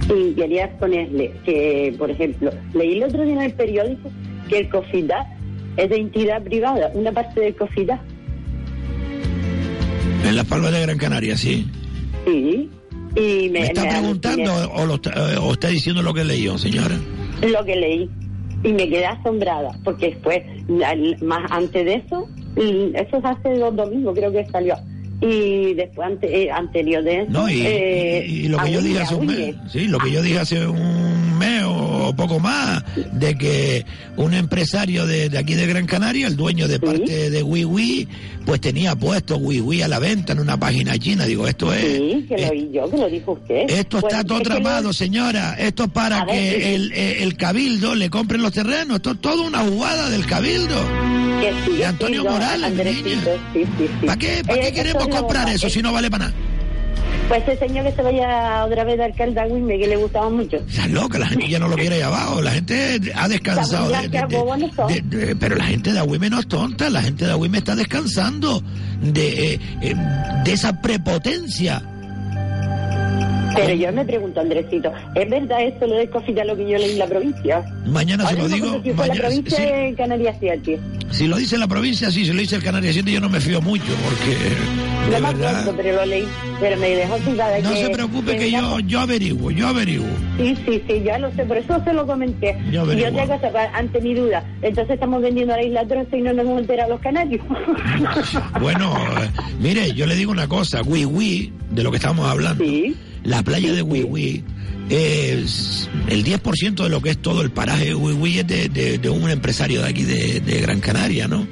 Y 0.08 0.32
quería 0.34 0.66
exponerle 0.66 1.32
que, 1.44 1.94
por 1.98 2.10
ejemplo, 2.10 2.50
leí 2.74 2.94
el 2.94 3.04
otro 3.04 3.24
día 3.24 3.34
en 3.34 3.42
el 3.42 3.52
periódico 3.52 4.10
que 4.48 4.58
el 4.58 4.68
COFIDA 4.70 5.26
es 5.76 5.90
de 5.90 5.96
entidad 5.96 6.42
privada, 6.42 6.90
una 6.94 7.12
parte 7.12 7.40
del 7.40 7.54
COFIDA. 7.54 8.00
En 10.24 10.36
las 10.36 10.46
Palmas 10.46 10.72
de 10.72 10.80
Gran 10.80 10.98
Canaria, 10.98 11.36
sí. 11.36 11.66
Sí. 12.26 12.70
Y 13.16 13.48
me, 13.50 13.60
¿Me 13.60 13.66
está 13.66 13.84
me 13.84 13.90
preguntando 13.90 14.52
o, 14.72 14.86
lo 14.86 14.94
está, 14.94 15.10
eh, 15.32 15.36
o 15.40 15.52
está 15.52 15.68
diciendo 15.68 16.02
lo 16.02 16.14
que 16.14 16.24
leyó, 16.24 16.58
señora? 16.58 16.96
lo 17.46 17.64
que 17.64 17.76
leí 17.76 18.10
y 18.64 18.72
me 18.72 18.88
quedé 18.88 19.06
asombrada 19.06 19.70
porque 19.84 20.10
después 20.10 20.42
más 21.22 21.50
antes 21.50 21.84
de 21.84 21.94
eso 21.94 22.28
y 22.56 22.92
eso 22.94 23.18
es 23.18 23.24
hace 23.24 23.58
dos 23.58 23.74
domingos 23.76 24.14
creo 24.16 24.32
que 24.32 24.44
salió 24.46 24.74
y 25.20 25.74
después 25.74 26.06
ante- 26.08 26.44
eh, 26.44 26.50
anterior 26.50 27.02
de 27.02 27.22
eso 27.22 27.30
No, 27.30 27.48
y, 27.50 27.60
eh, 27.66 28.24
y- 28.28 28.32
y 28.44 28.48
lo 28.48 28.58
que 28.58 28.70
yo 28.72 28.78
Agüime, 28.78 28.88
dije 28.88 29.00
hace 29.02 29.14
un 29.16 29.26
mes, 29.26 29.54
sí, 29.72 29.86
lo 29.88 29.98
que 29.98 30.10
yo 30.12 30.22
dije 30.22 30.38
hace 30.38 30.66
un 30.66 31.38
mes 31.38 31.62
o 31.66 32.14
poco 32.16 32.38
más, 32.40 32.82
de 33.12 33.36
que 33.36 33.84
un 34.16 34.32
empresario 34.34 35.06
de, 35.06 35.28
de 35.28 35.38
aquí 35.38 35.54
de 35.54 35.66
Gran 35.66 35.86
Canaria, 35.86 36.26
el 36.26 36.36
dueño 36.36 36.66
de 36.68 36.80
parte 36.80 37.30
de 37.30 37.42
WiWi, 37.42 38.08
pues 38.46 38.60
tenía 38.60 38.96
puesto 38.96 39.36
WiWi 39.36 39.82
a 39.82 39.88
la 39.88 39.98
venta 39.98 40.32
en 40.32 40.40
una 40.40 40.56
página 40.58 40.96
china. 40.98 41.26
Digo, 41.26 41.46
esto 41.46 41.72
es... 41.72 41.84
sí 41.84 42.26
que 42.28 42.38
lo 42.38 42.48
oí 42.48 42.70
yo 42.72 42.90
que 42.90 42.96
lo 42.96 43.08
dijo 43.10 43.32
usted 43.32 43.64
Esto 43.68 44.00
Pues, 44.00 44.12
está 44.12 44.24
todo 44.24 44.38
es 44.38 44.44
que 44.44 44.50
tramado, 44.54 44.82
lo- 44.84 44.92
señora. 44.92 45.54
Esto 45.58 45.84
es 45.84 45.90
para 45.90 46.20
A 46.20 46.24
ver, 46.24 46.34
que 46.34 46.60
sí. 46.62 46.68
el, 46.74 46.92
eh, 46.92 47.22
el 47.22 47.36
cabildo 47.36 47.94
le 47.94 48.08
compren 48.10 48.40
los 48.42 48.52
terrenos. 48.52 48.96
Esto 48.96 49.10
es 49.12 49.20
toda 49.20 49.46
una 49.46 49.58
jugada 49.58 50.08
del 50.10 50.24
cabildo. 50.26 50.76
que 51.40 51.52
sí, 51.70 51.76
de 51.76 51.84
Antonio 51.86 52.24
Morales, 52.24 52.64
Andresito. 52.64 53.30
¿Para 54.06 54.16
qué, 54.18 54.42
para 54.44 54.58
Eh, 54.60 54.62
qué 54.66 54.72
queremos 54.72 55.07
comprar 55.10 55.42
bomba. 55.44 55.54
eso 55.54 55.70
si 55.70 55.82
no 55.82 55.92
vale 55.92 56.10
para 56.10 56.26
nada? 56.26 56.36
pues 57.28 57.42
ese 57.46 57.58
señor 57.58 57.84
que 57.84 57.92
se 57.92 58.00
vaya 58.02 58.64
otra 58.64 58.84
vez 58.84 58.96
de 58.96 59.04
alcalde 59.04 59.38
a 59.38 59.42
Agüime, 59.42 59.78
que 59.78 59.86
le 59.86 59.96
gustaba 59.96 60.30
mucho 60.30 60.56
Estás 60.56 60.90
loca, 60.90 61.18
la 61.18 61.26
gente 61.26 61.46
ya 61.48 61.58
no 61.58 61.68
lo 61.68 61.76
quiere 61.76 61.96
ahí 61.96 62.00
abajo. 62.00 62.40
La 62.40 62.52
gente 62.52 62.98
ha 63.14 63.28
descansado. 63.28 63.90
De- 63.90 64.08
de- 64.08 65.26
de- 65.26 65.36
pero 65.36 65.56
la 65.56 65.64
gente 65.64 65.92
de 65.92 65.98
Agüime 65.98 66.30
no 66.30 66.40
es 66.40 66.48
tonta. 66.48 66.88
La 66.88 67.02
gente 67.02 67.26
de 67.26 67.32
Agüime 67.32 67.58
está 67.58 67.76
descansando 67.76 68.62
de, 69.02 69.54
eh, 69.54 69.60
eh, 69.82 69.94
de 70.44 70.52
esa 70.52 70.80
prepotencia. 70.80 71.82
Pero 73.66 73.74
yo 73.74 73.92
me 73.92 74.04
pregunto 74.04 74.40
Andresito 74.40 74.92
¿es 75.14 75.28
verdad 75.30 75.62
eso 75.62 75.86
lo 75.86 75.96
del 75.96 76.08
lo 76.46 76.56
que 76.56 76.68
yo 76.70 76.78
leí 76.78 76.92
en 76.92 76.98
la 76.98 77.06
provincia? 77.06 77.64
Mañana 77.86 78.26
se 78.26 78.36
lo 78.36 78.48
digo. 78.48 78.80
si 78.82 78.92
fue 78.92 79.06
la 79.06 79.14
mañana- 79.14 79.20
provincia 79.28 79.56
sí. 79.56 79.62
de 79.64 79.94
Canarias 79.96 80.36
7 80.40 80.80
Si 81.10 81.26
lo 81.26 81.36
dice 81.36 81.56
la 81.58 81.66
provincia, 81.66 82.10
sí. 82.10 82.24
Si 82.24 82.32
lo 82.32 82.40
dice 82.40 82.56
el 82.56 82.62
Canarias 82.62 82.94
7, 82.94 83.10
yo 83.10 83.20
no 83.20 83.28
me 83.28 83.40
fío 83.40 83.60
mucho 83.62 83.92
porque. 84.04 84.36
No 85.10 85.20
me 85.20 85.28
acuerdo, 85.28 85.74
pero 85.74 85.96
lo 85.96 86.04
leí. 86.06 86.24
Pero 86.60 86.76
me 86.76 86.88
dejó 86.90 87.16
citada 87.18 87.58
No 87.60 87.70
que... 87.70 87.76
se 87.84 87.90
preocupe 87.90 88.36
que 88.36 88.50
yo, 88.50 88.78
yo 88.80 89.00
averiguo, 89.00 89.50
yo 89.50 89.68
averiguo. 89.68 90.06
Sí, 90.36 90.54
sí, 90.66 90.82
sí, 90.86 91.02
ya 91.02 91.18
lo 91.18 91.32
sé, 91.32 91.44
por 91.44 91.56
eso 91.56 91.82
se 91.82 91.92
lo 91.94 92.06
comenté. 92.06 92.56
Yo 92.70 92.72
y 92.72 92.76
averiguo. 93.00 93.22
otra 93.22 93.38
cosa, 93.38 93.70
ante 93.74 94.00
mi 94.02 94.14
duda, 94.14 94.44
entonces 94.60 94.94
estamos 94.94 95.22
vendiendo 95.22 95.56
la 95.56 95.62
isla 95.62 95.86
Troza 95.86 96.14
y 96.16 96.20
no 96.20 96.32
nos 96.34 96.44
hemos 96.44 96.60
enterado 96.60 96.90
los 96.90 97.00
canarios. 97.00 97.42
Bueno, 98.60 98.94
eh, 99.22 99.30
mire, 99.60 99.92
yo 99.92 100.06
le 100.06 100.14
digo 100.14 100.30
una 100.32 100.46
cosa, 100.48 100.82
Wiwi, 100.82 101.52
de 101.70 101.82
lo 101.82 101.90
que 101.90 101.96
estamos 101.96 102.26
hablando, 102.28 102.64
la 103.24 103.42
playa 103.42 103.72
de 103.72 103.82
Wiwi, 103.82 104.42
es 104.90 105.88
el 106.08 106.24
10% 106.24 106.82
de 106.82 106.88
lo 106.88 107.00
que 107.02 107.10
es 107.10 107.18
todo 107.18 107.42
el 107.42 107.50
paraje 107.50 107.86
de 107.86 107.94
Wiwi 107.94 108.38
es 108.40 108.46
de, 108.46 108.68
de- 108.68 108.98
de 108.98 109.10
un 109.10 109.28
empresario 109.30 109.82
de 109.82 109.88
aquí 109.88 110.04
de, 110.04 110.40
de 110.40 110.60
Gran 110.60 110.80
Canaria, 110.80 111.28
¿no? 111.28 111.46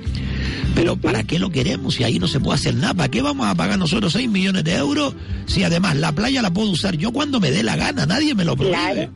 Pero 0.75 0.97
¿para 0.97 1.23
qué 1.25 1.39
lo 1.39 1.51
queremos 1.51 1.95
si 1.95 2.05
ahí 2.05 2.19
no 2.19 2.29
se 2.29 2.39
puede 2.41 2.57
hacer 2.57 2.75
nada? 2.75 2.93
¿Para 2.95 3.09
qué 3.11 3.23
vamos 3.23 3.47
a 3.47 3.55
pagar 3.55 3.79
nosotros 3.79 4.13
6 4.13 4.29
millones 4.29 4.63
de 4.65 4.75
euros 4.75 5.15
si 5.47 5.65
además 5.65 5.97
la 5.97 6.13
playa 6.13 6.43
la 6.43 6.53
puedo 6.53 6.71
usar 6.71 6.97
yo 6.97 7.13
cuando 7.13 7.41
me 7.41 7.51
dé 7.51 7.63
la 7.63 7.77
gana? 7.77 8.05
Nadie 8.07 8.35
me 8.35 8.45
lo 8.45 8.57
prohíbe. 8.57 8.75
Claro. 8.77 9.11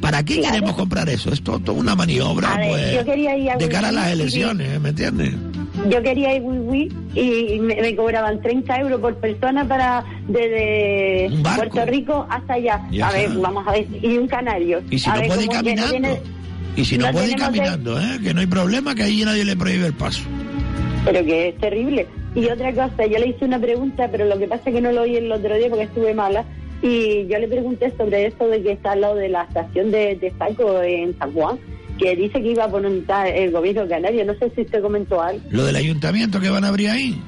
¿Para 0.00 0.24
qué 0.24 0.40
Claro. 0.40 0.54
queremos 0.54 0.76
comprar 0.76 1.08
eso? 1.08 1.32
Es 1.32 1.40
todo, 1.42 1.60
todo 1.60 1.76
una 1.76 1.94
maniobra 1.94 2.56
ver, 2.56 2.68
pues, 2.68 2.94
yo 2.94 3.04
quería 3.04 3.36
ir 3.38 3.50
a 3.50 3.56
de 3.56 3.68
cara 3.68 3.88
a 3.88 3.92
las 3.92 4.10
elecciones, 4.10 4.80
¿me 4.80 4.88
entiendes? 4.90 5.32
Yo 5.88 6.02
quería 6.02 6.34
ir 6.34 6.42
Wiwi 6.42 6.92
y 7.14 7.58
me, 7.60 7.74
me 7.80 7.94
cobraban 7.96 8.40
30 8.40 8.80
euros 8.80 9.00
por 9.00 9.14
persona 9.16 9.66
para 9.66 10.04
desde. 10.28 11.30
Puerto 11.56 11.84
Rico 11.86 12.26
hasta 12.30 12.54
allá. 12.54 12.80
Ya 12.90 13.08
a 13.08 13.12
ver, 13.12 13.24
está. 13.28 13.38
vamos 13.40 13.66
a 13.66 13.72
ver, 13.72 13.86
y 14.02 14.16
un 14.16 14.26
canario. 14.26 14.82
Y 14.90 14.98
si 14.98 15.10
a 15.10 15.14
no 15.14 15.20
ver, 15.20 15.28
puede 15.28 15.42
ir 15.44 15.48
caminando. 15.50 15.90
tiene- 15.90 16.20
Y 16.76 16.84
si 16.84 16.98
no, 16.98 17.06
no 17.06 17.12
puede 17.12 17.26
ir 17.26 17.32
de- 17.34 17.38
caminando, 17.40 18.00
¿eh? 18.00 18.18
que 18.22 18.34
no 18.34 18.40
hay 18.40 18.46
problema, 18.46 18.94
que 18.94 19.02
ahí 19.04 19.22
nadie 19.24 19.44
le 19.44 19.56
prohíbe 19.56 19.86
el 19.86 19.92
paso. 19.94 20.22
Pero 21.04 21.24
que 21.24 21.48
es 21.48 21.58
terrible. 21.58 22.06
Y 22.34 22.46
otra 22.46 22.72
cosa, 22.72 23.06
yo 23.06 23.18
le 23.18 23.28
hice 23.28 23.44
una 23.44 23.58
pregunta, 23.60 24.08
pero 24.10 24.24
lo 24.24 24.38
que 24.38 24.48
pasa 24.48 24.62
es 24.70 24.74
que 24.74 24.80
no 24.80 24.90
lo 24.90 25.02
oí 25.02 25.16
el 25.16 25.30
otro 25.30 25.54
día 25.56 25.68
porque 25.68 25.84
estuve 25.84 26.14
mala. 26.14 26.44
Y 26.82 27.26
yo 27.28 27.38
le 27.38 27.46
pregunté 27.48 27.92
sobre 27.96 28.26
eso 28.26 28.48
de 28.48 28.62
que 28.62 28.72
está 28.72 28.92
al 28.92 29.02
lado 29.02 29.14
de 29.14 29.28
la 29.28 29.42
estación 29.44 29.90
de, 29.90 30.16
de 30.16 30.32
Saco 30.38 30.82
en 30.82 31.16
San 31.18 31.32
Juan, 31.32 31.58
que 31.98 32.16
dice 32.16 32.40
que 32.42 32.52
iba 32.52 32.64
a 32.64 32.68
poner 32.70 32.92
el 33.34 33.50
gobierno 33.52 33.88
canario. 33.88 34.24
No 34.24 34.34
sé 34.34 34.50
si 34.54 34.62
usted 34.62 34.82
comentó 34.82 35.22
algo. 35.22 35.40
Lo 35.50 35.64
del 35.64 35.76
ayuntamiento 35.76 36.40
que 36.40 36.50
van 36.50 36.64
a 36.64 36.68
abrir 36.68 36.90
ahí. 36.90 37.20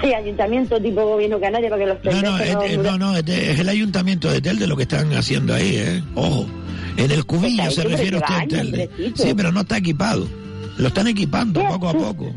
Sí, 0.00 0.14
ayuntamiento 0.14 0.80
tipo 0.80 1.04
gobierno 1.04 1.40
canario 1.40 1.68
para 1.70 1.82
que 1.84 1.88
los 2.10 2.22
No, 2.22 2.30
no, 2.30 2.38
es, 2.38 2.76
no- 2.76 2.82
no, 2.84 2.98
no, 2.98 3.16
es, 3.16 3.24
de- 3.24 3.50
es 3.50 3.58
el 3.58 3.68
ayuntamiento 3.68 4.30
de 4.30 4.40
Telde 4.40 4.66
lo 4.68 4.76
que 4.76 4.82
están 4.84 5.12
haciendo 5.12 5.54
ahí, 5.54 5.74
¿eh? 5.76 6.02
Ojo. 6.14 6.46
En 6.96 7.10
el 7.10 7.24
cubillo 7.24 7.64
Pues 7.64 7.74
se 7.74 7.82
refiere 7.84 8.10
que 8.10 8.16
usted 8.18 8.34
a 8.34 8.46
Telde. 8.46 8.90
Sí, 9.16 9.32
pero 9.36 9.50
no 9.50 9.60
está 9.62 9.78
equipado. 9.78 10.28
Lo 10.78 10.88
están 10.88 11.08
equipando 11.08 11.60
¿Qué? 11.60 11.66
poco 11.66 11.88
a 11.88 11.92
poco. 11.94 12.32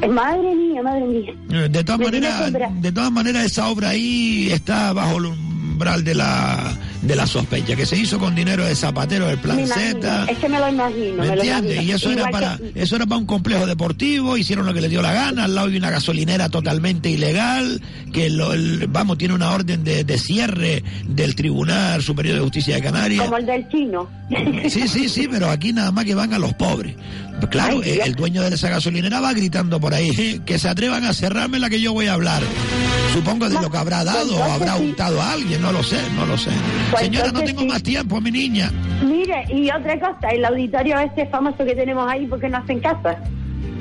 Eh, 0.00 0.08
Madre 0.08 0.54
mía, 0.54 0.82
madre 0.82 1.04
mía. 1.04 1.34
Eh, 1.50 1.68
De 1.68 1.84
todas 1.84 2.00
maneras, 2.00 2.52
de 2.80 2.90
todas 2.92 3.12
maneras 3.12 3.44
esa 3.44 3.68
obra 3.68 3.90
ahí 3.90 4.48
está 4.50 4.92
bajo 4.94 5.20
umbral 5.62 6.02
de 6.04 6.14
la 6.14 6.76
de 7.02 7.16
la 7.16 7.26
sospecha 7.26 7.74
que 7.76 7.84
se 7.86 7.96
hizo 7.96 8.18
con 8.18 8.34
dinero 8.34 8.64
de 8.64 8.74
Zapatero 8.76 9.26
del 9.26 9.38
Plan. 9.38 9.66
Z. 9.66 10.26
Es 10.30 10.38
que 10.38 10.48
me 10.48 10.58
lo 10.60 10.68
imagino. 10.68 11.14
¿Me 11.16 11.20
me 11.22 11.26
lo 11.26 11.32
entiendes? 11.34 11.72
imagino. 11.74 11.82
Y 11.82 11.90
eso 11.92 12.10
era 12.12 12.30
para 12.30 12.56
que- 12.58 12.72
eso 12.80 12.96
era 12.96 13.06
para 13.06 13.18
un 13.18 13.26
complejo 13.26 13.66
deportivo, 13.66 14.36
hicieron 14.36 14.66
lo 14.66 14.74
que 14.74 14.80
les 14.80 14.90
dio 14.90 15.02
la 15.02 15.12
gana, 15.12 15.44
al 15.44 15.54
lado 15.54 15.68
de 15.68 15.78
una 15.78 15.90
gasolinera 15.90 16.48
totalmente 16.48 17.10
ilegal, 17.10 17.80
que 18.12 18.30
lo- 18.30 18.52
el- 18.52 18.86
vamos, 18.88 19.18
tiene 19.18 19.34
una 19.34 19.50
orden 19.52 19.82
de, 19.84 20.04
de 20.04 20.18
cierre 20.18 20.82
del 21.06 21.34
Tribunal 21.34 22.02
Superior 22.02 22.36
de 22.36 22.42
Justicia 22.42 22.74
de 22.76 22.82
Canarias. 22.82 23.24
Como 23.24 23.36
el 23.38 23.46
del 23.46 23.68
chino. 23.68 24.08
Sí, 24.68 24.88
sí, 24.88 25.08
sí, 25.08 25.28
pero 25.30 25.50
aquí 25.50 25.72
nada 25.72 25.90
más 25.92 26.04
que 26.04 26.14
van 26.14 26.32
a 26.32 26.38
los 26.38 26.54
pobres. 26.54 26.94
Pues 27.38 27.50
Claro, 27.50 27.80
Ay, 27.82 27.90
eh, 27.90 28.00
el 28.04 28.14
dueño 28.14 28.42
de 28.42 28.54
esa 28.54 28.68
gasolinera 28.70 29.20
va 29.20 29.32
gritando 29.32 29.80
por 29.80 29.92
ahí 29.94 30.10
"Eh, 30.16 30.40
que 30.46 30.58
se 30.58 30.68
atrevan 30.68 31.04
a 31.04 31.12
cerrarme 31.12 31.58
la 31.58 31.68
que 31.68 31.80
yo 31.80 31.92
voy 31.92 32.06
a 32.06 32.14
hablar. 32.14 32.42
Supongo 33.12 33.48
de 33.48 33.60
lo 33.60 33.70
que 33.70 33.76
habrá 33.76 34.04
dado 34.04 34.36
o 34.36 34.42
habrá 34.42 34.76
untado 34.76 35.20
a 35.20 35.32
alguien, 35.32 35.60
no 35.60 35.72
lo 35.72 35.82
sé, 35.82 35.98
no 36.14 36.24
lo 36.24 36.38
sé. 36.38 36.50
Pues 36.90 37.02
Señora, 37.02 37.32
no 37.32 37.40
tengo 37.42 37.66
más 37.66 37.82
tiempo, 37.82 38.20
mi 38.20 38.30
niña. 38.30 38.70
Mire, 39.04 39.44
y 39.52 39.68
otra 39.70 39.98
cosa, 39.98 40.28
el 40.32 40.44
auditorio 40.44 40.98
este 41.00 41.26
famoso 41.26 41.64
que 41.64 41.74
tenemos 41.74 42.08
ahí, 42.10 42.26
porque 42.26 42.48
no 42.48 42.58
hacen 42.58 42.80
casa? 42.80 43.16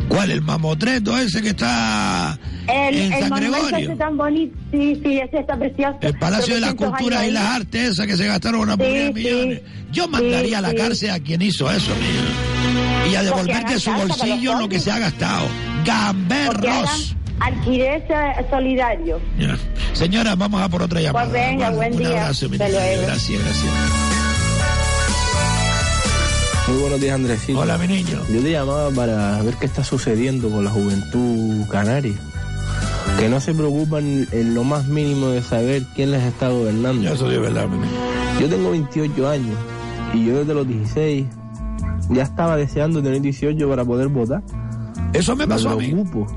¿Cuál? 0.10 0.32
¿El 0.32 0.42
mamotreto 0.42 1.18
ese 1.18 1.42
que 1.42 1.50
está 1.50 2.38
El, 2.68 2.96
en 2.98 3.14
el 3.14 3.20
San 3.22 3.30
monumento 3.30 3.62
Gregorio? 3.68 3.90
ese 3.92 3.96
tan 3.98 4.18
bonito, 4.18 4.58
sí, 4.72 5.02
sí, 5.06 5.18
ese 5.20 5.38
está 5.40 5.58
precioso. 5.58 5.98
El 6.02 6.18
Palacio 6.18 6.56
de 6.56 6.62
las 6.62 6.72
300 6.76 6.98
Culturas 7.00 7.28
y 7.28 7.32
las. 7.32 7.46
Artes, 7.46 7.90
esa 7.92 8.08
que 8.08 8.18
se 8.18 8.28
gastaron 8.28 8.60
una 8.62 8.76
Sí, 8.76 8.82
sí. 9.08 9.14
millones. 9.14 9.62
Yo 9.94 10.08
mandaría 10.10 10.58
a 10.58 10.62
la 10.62 10.74
cárcel 10.74 11.12
a 11.12 11.20
quien 11.20 11.42
hizo 11.42 11.72
eso, 11.72 11.92
niña. 11.96 12.81
Y 13.10 13.16
a 13.16 13.24
devolver 13.24 13.56
hagan 13.56 13.74
de 13.74 13.80
su 13.80 13.92
bolsillo 13.92 14.60
lo 14.60 14.70
que 14.70 14.80
se 14.80 14.92
ha 14.92 15.00
gastado. 15.00 15.48
¡Gamberros! 15.86 17.16
alquiler 17.40 18.04
eh, 18.08 18.46
solidario. 18.52 19.20
Ya. 19.40 19.58
Señora, 19.94 20.36
vamos 20.36 20.62
a 20.62 20.70
por 20.70 20.84
otra 20.84 21.02
llamada. 21.02 21.26
Pues 21.28 21.34
venga, 21.34 21.70
Un- 21.72 21.76
buen 21.78 21.94
un 21.94 21.98
día. 22.00 22.10
abrazo. 22.10 22.48
Gracias, 22.52 23.42
gracias. 23.42 23.74
Muy 26.68 26.80
buenos 26.82 27.02
días, 27.02 27.16
Andresito. 27.16 27.60
Hola, 27.60 27.78
mi 27.80 27.88
niño. 27.88 28.20
Yo 28.32 28.42
te 28.42 28.52
llamaba 28.52 28.90
para 28.92 29.42
ver 29.42 29.56
qué 29.56 29.66
está 29.66 29.84
sucediendo 29.84 30.50
con 30.50 30.64
la 30.64 30.70
juventud 30.72 31.68
canaria. 31.70 32.14
que 33.20 33.28
no 33.28 33.40
se 33.42 33.54
preocupan 33.54 34.28
en 34.32 34.54
lo 34.54 34.64
más 34.64 34.86
mínimo 34.86 35.28
de 35.30 35.42
saber 35.42 35.84
quién 35.96 36.12
les 36.12 36.24
está 36.24 36.48
gobernando. 36.50 37.12
Eso 37.12 37.30
es 37.30 37.42
verdad, 37.42 37.68
mi 37.68 37.78
niño. 37.80 37.92
Yo 38.40 38.48
tengo 38.50 38.72
28 38.72 39.30
años 39.30 39.56
y 40.14 40.26
yo 40.26 40.40
desde 40.40 40.54
los 40.54 40.68
16 40.68 41.26
ya 42.10 42.24
estaba 42.24 42.58
deseando 42.58 43.02
tener 43.02 43.22
18 43.22 43.70
para 43.70 43.86
poder 43.86 44.08
votar. 44.08 44.44
Eso 45.14 45.36
me 45.36 45.48
pasó 45.48 45.70
a 45.70 45.76
mí. 45.76 45.88
preocupo 45.92 46.28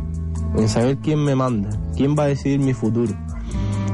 en 0.56 0.68
saber 0.68 0.98
quién 0.98 1.24
me 1.24 1.34
manda, 1.34 1.70
quién 1.96 2.16
va 2.16 2.24
a 2.24 2.26
decidir 2.26 2.60
mi 2.60 2.74
futuro. 2.74 3.12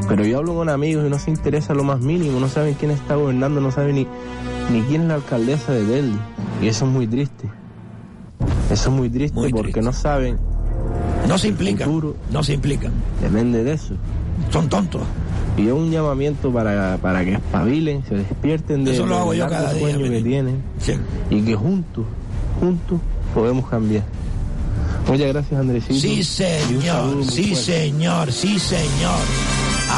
Pero 0.08 0.24
yo 0.24 0.38
hablo 0.38 0.54
con 0.54 0.68
amigos 0.68 1.06
y 1.06 1.10
no 1.10 1.18
se 1.18 1.30
interesa 1.30 1.72
lo 1.72 1.84
más 1.84 2.00
mínimo, 2.00 2.40
no 2.40 2.48
saben 2.48 2.74
quién 2.74 2.90
está 2.90 3.14
gobernando, 3.14 3.60
no 3.60 3.70
saben 3.70 3.94
ni, 3.94 4.06
ni 4.72 4.82
quién 4.82 5.02
es 5.02 5.08
la 5.08 5.14
alcaldesa 5.14 5.72
de 5.72 5.84
Delhi. 5.84 6.18
Y 6.60 6.68
eso 6.68 6.84
es 6.84 6.90
muy 6.90 7.06
triste. 7.06 7.48
Eso 8.70 8.90
es 8.90 8.96
muy 8.96 9.08
triste 9.08 9.40
porque 9.50 9.80
no 9.80 9.92
saben. 9.92 10.38
No 11.28 11.38
se 11.38 11.48
implican. 11.48 11.88
futuro 11.88 12.16
No 12.32 12.42
se 12.42 12.54
implican. 12.54 12.92
depende 13.20 13.62
de 13.62 13.72
eso. 13.72 13.94
Son 14.50 14.68
tontos. 14.68 15.02
Y 15.56 15.66
es 15.66 15.72
un 15.72 15.90
llamamiento 15.90 16.52
para, 16.52 16.96
para 16.98 17.24
que 17.24 17.32
espabilen, 17.32 18.02
se 18.08 18.14
despierten 18.16 18.84
de 18.84 18.94
Eso 18.94 19.06
lo 19.06 19.16
hago 19.18 19.34
yo 19.34 19.40
largo 19.46 19.56
cada 19.56 19.72
día, 19.74 19.80
sueño 19.90 20.10
que 20.10 20.22
tienen 20.22 20.62
Sí. 20.80 20.94
y 21.28 21.42
que 21.42 21.54
juntos, 21.54 22.04
juntos 22.58 23.00
podemos 23.34 23.68
cambiar. 23.68 24.04
Muchas 25.06 25.28
gracias, 25.28 25.60
Andresito. 25.60 25.94
Sí, 26.00 26.22
señor, 26.22 27.24
sí, 27.24 27.54
señor, 27.56 28.32
sí, 28.32 28.58
señor. 28.58 29.18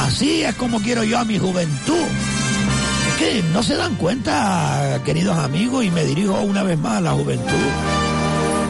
Así 0.04 0.42
es 0.42 0.54
como 0.54 0.80
quiero 0.80 1.04
yo 1.04 1.18
a 1.18 1.24
mi 1.24 1.38
juventud. 1.38 2.06
Es 3.08 3.14
que 3.18 3.42
no 3.52 3.62
se 3.62 3.76
dan 3.76 3.94
cuenta, 3.96 5.00
queridos 5.04 5.36
amigos, 5.36 5.84
y 5.84 5.90
me 5.90 6.04
dirijo 6.04 6.40
una 6.40 6.62
vez 6.62 6.78
más 6.78 6.96
a 6.98 7.00
la 7.02 7.12
juventud. 7.12 7.52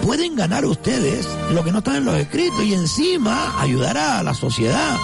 Pueden 0.04 0.34
ganar 0.34 0.64
ustedes 0.64 1.28
lo 1.54 1.62
que 1.62 1.70
no 1.70 1.78
está 1.78 1.96
en 1.96 2.04
los 2.06 2.16
escritos 2.16 2.62
y 2.64 2.74
encima 2.74 3.60
ayudar 3.62 3.96
a 3.96 4.22
la 4.22 4.34
sociedad. 4.34 4.96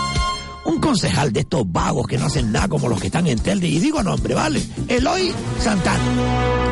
Un 0.64 0.80
concejal 0.80 1.32
de 1.32 1.40
estos 1.40 1.70
vagos 1.70 2.06
que 2.06 2.18
no 2.18 2.26
hacen 2.26 2.52
nada 2.52 2.68
como 2.68 2.88
los 2.88 3.00
que 3.00 3.06
están 3.06 3.26
en 3.26 3.38
Telde, 3.38 3.68
y 3.68 3.78
digo 3.78 4.02
nombre, 4.02 4.34
¿vale? 4.34 4.62
Eloy 4.88 5.32
Santana. 5.60 6.02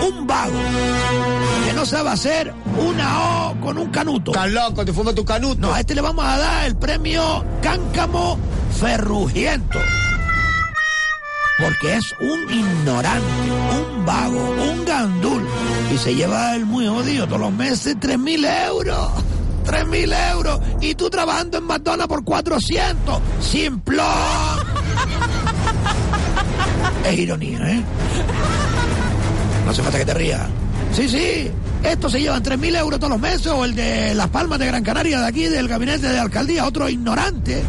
Un 0.07 0.27
vago 0.27 0.59
que 1.67 1.73
no 1.73 1.87
sabe 1.87 2.11
hacer 2.11 2.53
una 2.79 3.49
O 3.49 3.61
con 3.61 3.79
un 3.79 3.89
canuto. 3.91 4.33
Estás 4.33 4.51
loco, 4.51 4.85
te 4.85 4.93
fuma 4.93 5.15
tu 5.15 5.25
canuto. 5.25 5.61
No, 5.61 5.73
a 5.73 5.81
este 5.81 5.95
le 5.95 6.03
vamos 6.03 6.25
a 6.25 6.37
dar 6.37 6.67
el 6.67 6.77
premio 6.77 7.45
Cáncamo 7.63 8.39
Ferrugiento. 8.79 9.79
Porque 11.59 11.95
es 11.95 12.13
un 12.21 12.53
ignorante, 12.53 13.51
un 13.97 14.05
vago, 14.05 14.57
un 14.71 14.85
gandul. 14.85 15.47
Y 15.95 15.97
se 15.97 16.15
lleva 16.15 16.55
el 16.55 16.67
muy 16.67 16.87
jodido 16.87 17.27
todos 17.27 17.41
los 17.41 17.53
meses 17.53 17.97
tres 17.99 18.19
mil 18.19 18.45
euros. 18.45 19.11
Tres 19.67 19.87
mil 19.87 20.13
euros. 20.13 20.61
Y 20.81 20.95
tú 20.95 21.11
trabajando 21.11 21.59
en 21.59 21.65
McDonald's 21.65 22.09
por 22.09 22.25
400. 22.25 23.21
Simplón. 23.41 24.07
Es 27.05 27.19
ironía, 27.19 27.59
¿eh? 27.71 27.83
No 29.65 29.71
hace 29.71 29.83
falta 29.83 29.99
que 29.99 30.05
te 30.05 30.15
rías. 30.15 30.43
Sí, 30.93 31.09
sí. 31.09 31.51
Estos 31.83 32.13
se 32.13 32.21
llevan 32.21 32.43
3.000 32.43 32.79
euros 32.79 32.99
todos 32.99 33.13
los 33.13 33.21
meses. 33.21 33.47
O 33.49 33.65
el 33.65 33.75
de 33.75 34.15
Las 34.15 34.29
Palmas 34.29 34.59
de 34.59 34.67
Gran 34.67 34.83
Canaria, 34.83 35.21
de 35.21 35.27
aquí, 35.27 35.45
del 35.45 35.69
gabinete 35.69 36.09
de 36.09 36.19
alcaldía. 36.19 36.67
Otro 36.67 36.89
ignorante. 36.89 37.63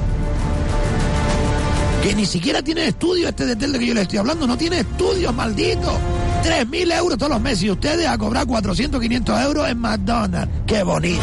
Que 2.02 2.16
ni 2.16 2.26
siquiera 2.26 2.62
tiene 2.62 2.88
estudios. 2.88 3.30
Este 3.30 3.46
de 3.46 3.56
Telde 3.56 3.80
que 3.80 3.86
yo 3.86 3.94
le 3.94 4.02
estoy 4.02 4.20
hablando. 4.20 4.48
No 4.48 4.58
tiene 4.58 4.80
estudios, 4.80 5.34
maldito. 5.36 6.00
3.000 6.44 6.98
euros 6.98 7.18
todos 7.18 7.32
los 7.34 7.42
meses. 7.42 7.64
Y 7.64 7.72
ustedes 7.72 8.08
a 8.08 8.18
cobrar 8.18 8.48
400, 8.48 9.00
500 9.00 9.42
euros 9.42 9.70
en 9.70 9.78
McDonald's. 9.78 10.52
¡Qué 10.66 10.84
bonito! 10.84 11.22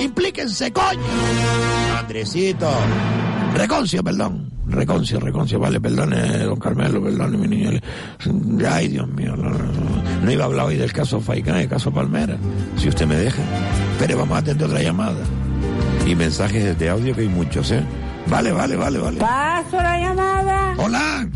Implíquense, 0.00 0.72
coño. 0.72 1.00
Andresito. 1.98 2.68
Reconcio, 3.54 4.02
perdón. 4.02 4.48
Reconcio, 4.66 5.18
reconcio, 5.18 5.58
vale, 5.58 5.80
perdone, 5.80 6.38
don 6.44 6.56
Carmelo, 6.58 7.02
perdone, 7.02 7.36
mi 7.36 7.48
niño. 7.48 7.70
Ay, 8.70 8.86
Dios 8.88 9.08
mío, 9.08 9.34
no, 9.36 9.50
no, 9.50 9.58
no. 9.58 10.02
No 10.22 10.30
iba 10.30 10.44
a 10.44 10.46
hablar 10.46 10.66
hoy 10.66 10.76
del 10.76 10.92
caso 10.92 11.20
Faicán, 11.20 11.56
el 11.56 11.68
caso 11.68 11.90
Palmera, 11.92 12.36
si 12.76 12.88
usted 12.88 13.06
me 13.06 13.16
deja. 13.16 13.42
Pero 13.98 14.18
vamos 14.18 14.36
a 14.36 14.40
atender 14.40 14.68
otra 14.68 14.80
llamada. 14.82 15.18
Y 16.06 16.14
mensajes 16.14 16.78
de 16.78 16.88
audio 16.88 17.14
que 17.16 17.22
hay 17.22 17.28
muchos, 17.28 17.72
¿eh? 17.72 17.82
Vale, 18.28 18.52
vale, 18.52 18.76
vale, 18.76 18.98
vale. 19.00 19.18
Paso 19.18 19.76
la 19.76 19.98
llamada. 19.98 20.74
Hola, 20.78 21.28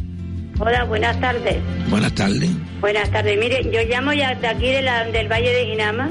Hola, 0.61 0.85
buenas 0.85 1.19
tardes. 1.21 1.57
buenas 1.91 2.15
tardes. 2.15 2.51
Buenas 2.81 3.11
tardes. 3.11 3.37
Mire, 3.37 3.65
yo 3.73 3.81
llamo 3.89 4.13
ya 4.13 4.33
de 4.37 4.47
aquí 4.47 4.67
de 4.71 4.83
la- 4.83 5.05
del 5.07 5.27
Valle 5.29 5.51
de 5.53 5.65
Guinama, 5.65 6.09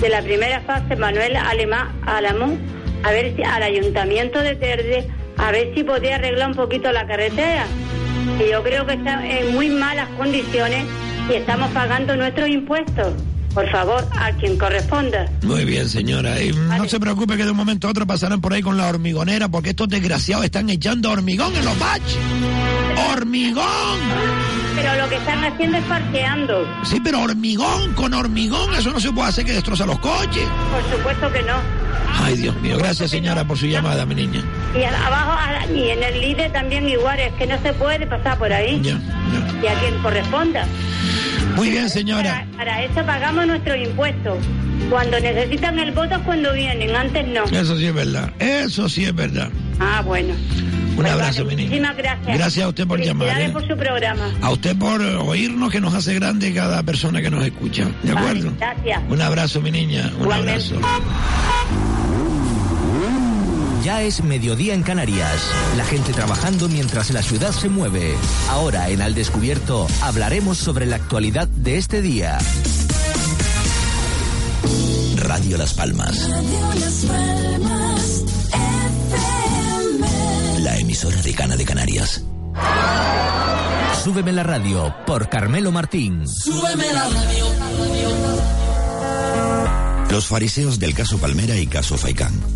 de 0.00 0.08
la 0.08 0.22
primera 0.22 0.60
fase, 0.60 0.96
Manuel 0.96 1.36
Alemán 1.36 1.88
Alamón, 2.06 2.58
a 3.02 3.10
ver 3.10 3.34
si 3.36 3.42
al 3.42 3.62
Ayuntamiento 3.62 4.40
de 4.40 4.56
Terde, 4.56 5.08
a 5.36 5.50
ver 5.50 5.72
si 5.74 5.84
podía 5.84 6.16
arreglar 6.16 6.50
un 6.50 6.56
poquito 6.56 6.90
la 6.92 7.06
carretera. 7.06 7.66
Que 8.38 8.50
yo 8.50 8.62
creo 8.62 8.86
que 8.86 8.94
está 8.94 9.24
en 9.26 9.54
muy 9.54 9.68
malas 9.68 10.08
condiciones 10.16 10.84
y 11.30 11.34
estamos 11.34 11.70
pagando 11.72 12.16
nuestros 12.16 12.48
impuestos. 12.48 13.12
Por 13.52 13.70
favor, 13.70 14.04
a 14.18 14.32
quien 14.32 14.58
corresponda. 14.58 15.30
Muy 15.42 15.64
bien, 15.64 15.88
señora. 15.88 16.42
Y 16.42 16.50
no 16.52 16.88
se 16.88 16.98
preocupe 16.98 17.36
que 17.36 17.44
de 17.44 17.52
un 17.52 17.56
momento 17.56 17.86
a 17.86 17.90
otro 17.90 18.04
pasarán 18.04 18.40
por 18.40 18.52
ahí 18.52 18.62
con 18.62 18.76
la 18.76 18.88
hormigonera, 18.88 19.48
porque 19.48 19.70
estos 19.70 19.88
desgraciados 19.88 20.44
están 20.44 20.68
echando 20.70 21.12
hormigón 21.12 21.54
en 21.54 21.64
los 21.64 21.78
baches. 21.78 22.18
¡Hormigón! 23.12 24.43
Pero 24.76 24.96
lo 24.96 25.08
que 25.08 25.16
están 25.16 25.44
haciendo 25.44 25.78
es 25.78 25.84
parqueando. 25.84 26.66
Sí, 26.84 27.00
pero 27.02 27.20
hormigón 27.20 27.94
con 27.94 28.12
hormigón, 28.14 28.74
eso 28.74 28.90
no 28.90 29.00
se 29.00 29.12
puede 29.12 29.28
hacer 29.28 29.44
que 29.44 29.52
destroza 29.52 29.86
los 29.86 29.98
coches. 29.98 30.44
Por 30.72 30.96
supuesto 30.96 31.32
que 31.32 31.42
no. 31.42 31.54
Ay, 32.16 32.36
Dios 32.36 32.60
mío, 32.60 32.78
gracias 32.78 33.10
señora 33.10 33.44
por 33.44 33.58
su 33.58 33.66
llamada, 33.66 34.06
mi 34.06 34.14
niña. 34.14 34.42
Y 34.78 34.82
abajo, 34.84 35.32
y 35.74 35.90
en 35.90 36.02
el 36.02 36.20
líder 36.20 36.52
también 36.52 36.88
igual, 36.88 37.18
es 37.18 37.32
que 37.34 37.46
no 37.46 37.60
se 37.60 37.72
puede 37.72 38.06
pasar 38.06 38.38
por 38.38 38.52
ahí. 38.52 38.80
Ya, 38.82 39.00
Y 39.62 39.66
a 39.66 39.74
quien 39.80 39.98
corresponda. 40.02 40.66
Muy 41.56 41.70
bien, 41.70 41.88
señora. 41.88 42.46
Para 42.56 42.82
eso 42.82 43.04
pagamos 43.04 43.46
nuestros 43.46 43.76
impuestos. 43.76 44.38
Cuando 44.90 45.18
necesitan 45.20 45.78
el 45.78 45.92
voto 45.92 46.16
es 46.16 46.20
cuando 46.22 46.52
vienen, 46.52 46.94
antes 46.94 47.26
no. 47.28 47.44
Eso 47.44 47.76
sí 47.76 47.86
es 47.86 47.94
verdad, 47.94 48.32
eso 48.38 48.88
sí 48.88 49.04
es 49.04 49.14
verdad. 49.14 49.50
Ah, 49.80 50.02
bueno. 50.04 50.34
Un 50.96 51.06
abrazo, 51.06 51.44
mi 51.44 51.56
niña. 51.56 51.68
Muchísimas 51.68 51.96
gracias. 51.96 52.38
Gracias 52.38 52.64
a 52.64 52.68
usted 52.68 52.86
por 52.86 53.00
llamar. 53.00 53.28
Felicidades 53.28 53.50
¿eh? 53.50 53.52
por 53.52 53.68
su 53.68 53.76
programa. 53.76 54.32
A 54.40 54.50
usted 54.50 54.76
por 54.76 55.00
oírnos, 55.00 55.70
que 55.70 55.80
nos 55.80 55.94
hace 55.94 56.14
grande 56.14 56.52
cada 56.54 56.82
persona 56.82 57.20
que 57.20 57.30
nos 57.30 57.44
escucha. 57.44 57.88
¿De 58.02 58.12
acuerdo? 58.12 58.52
Gracias. 58.58 59.02
Un 59.08 59.20
abrazo, 59.20 59.60
mi 59.60 59.70
niña. 59.70 60.12
Un 60.18 60.32
abrazo. 60.32 60.76
Ya 63.84 64.00
es 64.00 64.24
mediodía 64.24 64.72
en 64.72 64.82
Canarias. 64.82 65.50
La 65.76 65.84
gente 65.84 66.14
trabajando 66.14 66.70
mientras 66.70 67.10
la 67.10 67.22
ciudad 67.22 67.52
se 67.52 67.68
mueve. 67.68 68.14
Ahora 68.48 68.88
en 68.88 69.02
Al 69.02 69.14
Descubierto 69.14 69.86
hablaremos 70.00 70.56
sobre 70.56 70.86
la 70.86 70.96
actualidad 70.96 71.48
de 71.48 71.76
este 71.76 72.00
día. 72.00 72.38
Radio 75.16 75.58
Las 75.58 75.74
Palmas, 75.74 76.28
la 76.28 77.73
emisora 80.94 81.22
de 81.22 81.34
Cana 81.34 81.56
de 81.56 81.64
Canarias. 81.64 82.22
Súbeme 84.04 84.32
la 84.32 84.44
radio 84.44 84.94
por 85.04 85.28
Carmelo 85.28 85.72
Martín. 85.72 86.28
Súbeme 86.28 86.92
la 86.92 87.08
radio. 87.08 87.46
Los 90.08 90.26
fariseos 90.26 90.78
del 90.78 90.94
caso 90.94 91.18
Palmera 91.18 91.56
y 91.56 91.66
caso 91.66 91.98
Faicán. 91.98 92.53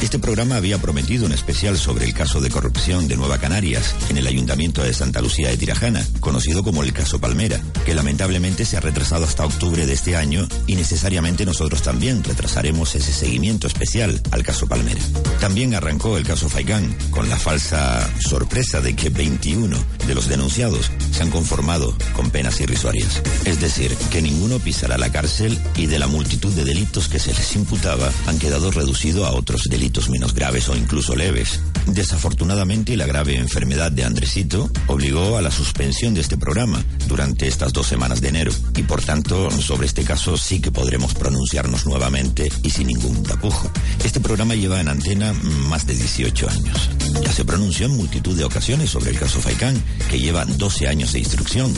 Este 0.00 0.20
programa 0.20 0.54
había 0.54 0.78
prometido 0.78 1.26
un 1.26 1.32
especial 1.32 1.76
sobre 1.76 2.04
el 2.04 2.14
caso 2.14 2.40
de 2.40 2.50
corrupción 2.50 3.08
de 3.08 3.16
Nueva 3.16 3.38
Canarias 3.38 3.96
en 4.08 4.16
el 4.16 4.28
Ayuntamiento 4.28 4.80
de 4.84 4.94
Santa 4.94 5.20
Lucía 5.20 5.48
de 5.48 5.56
Tirajana, 5.56 6.06
conocido 6.20 6.62
como 6.62 6.84
el 6.84 6.92
caso 6.92 7.20
Palmera, 7.20 7.60
que 7.84 7.96
lamentablemente 7.96 8.64
se 8.64 8.76
ha 8.76 8.80
retrasado 8.80 9.24
hasta 9.24 9.44
octubre 9.44 9.86
de 9.86 9.92
este 9.92 10.14
año 10.14 10.46
y 10.68 10.76
necesariamente 10.76 11.44
nosotros 11.44 11.82
también 11.82 12.22
retrasaremos 12.22 12.94
ese 12.94 13.12
seguimiento 13.12 13.66
especial 13.66 14.22
al 14.30 14.44
caso 14.44 14.68
Palmera. 14.68 15.00
También 15.40 15.74
arrancó 15.74 16.16
el 16.16 16.24
caso 16.24 16.48
Faicán 16.48 16.96
con 17.10 17.28
la 17.28 17.36
falsa 17.36 18.08
sorpresa 18.20 18.80
de 18.80 18.94
que 18.94 19.10
21 19.10 19.76
de 20.06 20.14
los 20.14 20.28
denunciados 20.28 20.92
se 21.10 21.24
han 21.24 21.30
conformado 21.30 21.92
con 22.14 22.30
penas 22.30 22.60
irrisorias. 22.60 23.20
Es 23.44 23.60
decir, 23.60 23.92
que 24.12 24.22
ninguno 24.22 24.60
pisará 24.60 24.96
la 24.96 25.10
cárcel 25.10 25.58
y 25.76 25.86
de 25.86 25.98
la 25.98 26.06
multitud 26.06 26.52
de 26.52 26.64
delitos 26.64 27.08
que 27.08 27.18
se 27.18 27.34
les 27.34 27.56
imputaba 27.56 28.12
han 28.28 28.38
quedado 28.38 28.70
reducidos 28.70 29.26
a 29.26 29.32
otros 29.32 29.64
delitos 29.68 29.87
menos 30.08 30.34
graves 30.34 30.68
o 30.68 30.76
incluso 30.76 31.16
leves. 31.16 31.60
Desafortunadamente, 31.86 32.96
la 32.96 33.06
grave 33.06 33.36
enfermedad 33.36 33.90
de 33.90 34.04
Andresito 34.04 34.70
obligó 34.86 35.38
a 35.38 35.42
la 35.42 35.50
suspensión 35.50 36.14
de 36.14 36.20
este 36.20 36.36
programa 36.36 36.84
durante 37.08 37.48
estas 37.48 37.72
dos 37.72 37.86
semanas 37.86 38.20
de 38.20 38.28
enero 38.28 38.52
y 38.76 38.82
por 38.82 39.02
tanto 39.02 39.50
sobre 39.50 39.86
este 39.86 40.04
caso 40.04 40.36
sí 40.36 40.60
que 40.60 40.70
podremos 40.70 41.14
pronunciarnos 41.14 41.86
nuevamente 41.86 42.50
y 42.62 42.70
sin 42.70 42.88
ningún 42.88 43.22
tapujo. 43.22 43.70
Este 44.04 44.20
programa 44.20 44.54
lleva 44.54 44.80
en 44.80 44.88
antena 44.88 45.32
más 45.32 45.86
de 45.86 45.94
18 45.94 46.50
años. 46.50 46.90
Ya 47.24 47.32
se 47.32 47.44
pronunció 47.44 47.86
en 47.86 47.96
multitud 47.96 48.36
de 48.36 48.44
ocasiones 48.44 48.90
sobre 48.90 49.10
el 49.10 49.18
caso 49.18 49.40
Faicán, 49.40 49.82
que 50.10 50.20
lleva 50.20 50.44
12 50.44 50.88
años 50.88 51.12
de 51.12 51.20
instrucción. 51.20 51.72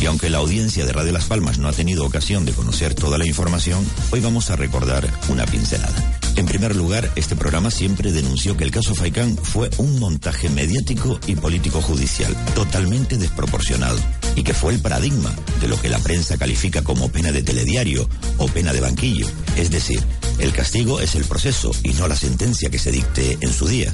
Y 0.00 0.06
aunque 0.06 0.30
la 0.30 0.38
audiencia 0.38 0.86
de 0.86 0.92
Radio 0.92 1.12
Las 1.12 1.26
Palmas 1.26 1.58
no 1.58 1.68
ha 1.68 1.72
tenido 1.72 2.06
ocasión 2.06 2.46
de 2.46 2.52
conocer 2.52 2.94
toda 2.94 3.18
la 3.18 3.26
información, 3.26 3.84
hoy 4.10 4.20
vamos 4.20 4.50
a 4.50 4.56
recordar 4.56 5.06
una 5.28 5.44
pincelada. 5.44 6.20
En 6.36 6.46
primer 6.46 6.74
lugar, 6.74 7.10
este 7.16 7.36
programa 7.36 7.49
siempre 7.70 8.12
denunció 8.12 8.56
que 8.56 8.62
el 8.62 8.70
caso 8.70 8.94
Faicán 8.94 9.36
fue 9.36 9.70
un 9.78 9.98
montaje 9.98 10.48
mediático 10.48 11.18
y 11.26 11.34
político 11.34 11.82
judicial 11.82 12.32
totalmente 12.54 13.18
desproporcionado 13.18 13.98
y 14.36 14.44
que 14.44 14.54
fue 14.54 14.72
el 14.72 14.80
paradigma 14.80 15.34
de 15.60 15.66
lo 15.66 15.78
que 15.80 15.88
la 15.88 15.98
prensa 15.98 16.38
califica 16.38 16.82
como 16.82 17.10
pena 17.10 17.32
de 17.32 17.42
telediario 17.42 18.08
o 18.38 18.46
pena 18.46 18.72
de 18.72 18.80
banquillo. 18.80 19.26
Es 19.56 19.70
decir, 19.70 20.00
el 20.38 20.52
castigo 20.52 21.00
es 21.00 21.16
el 21.16 21.24
proceso 21.24 21.72
y 21.82 21.88
no 21.94 22.06
la 22.06 22.16
sentencia 22.16 22.70
que 22.70 22.78
se 22.78 22.92
dicte 22.92 23.36
en 23.40 23.52
su 23.52 23.66
día. 23.66 23.92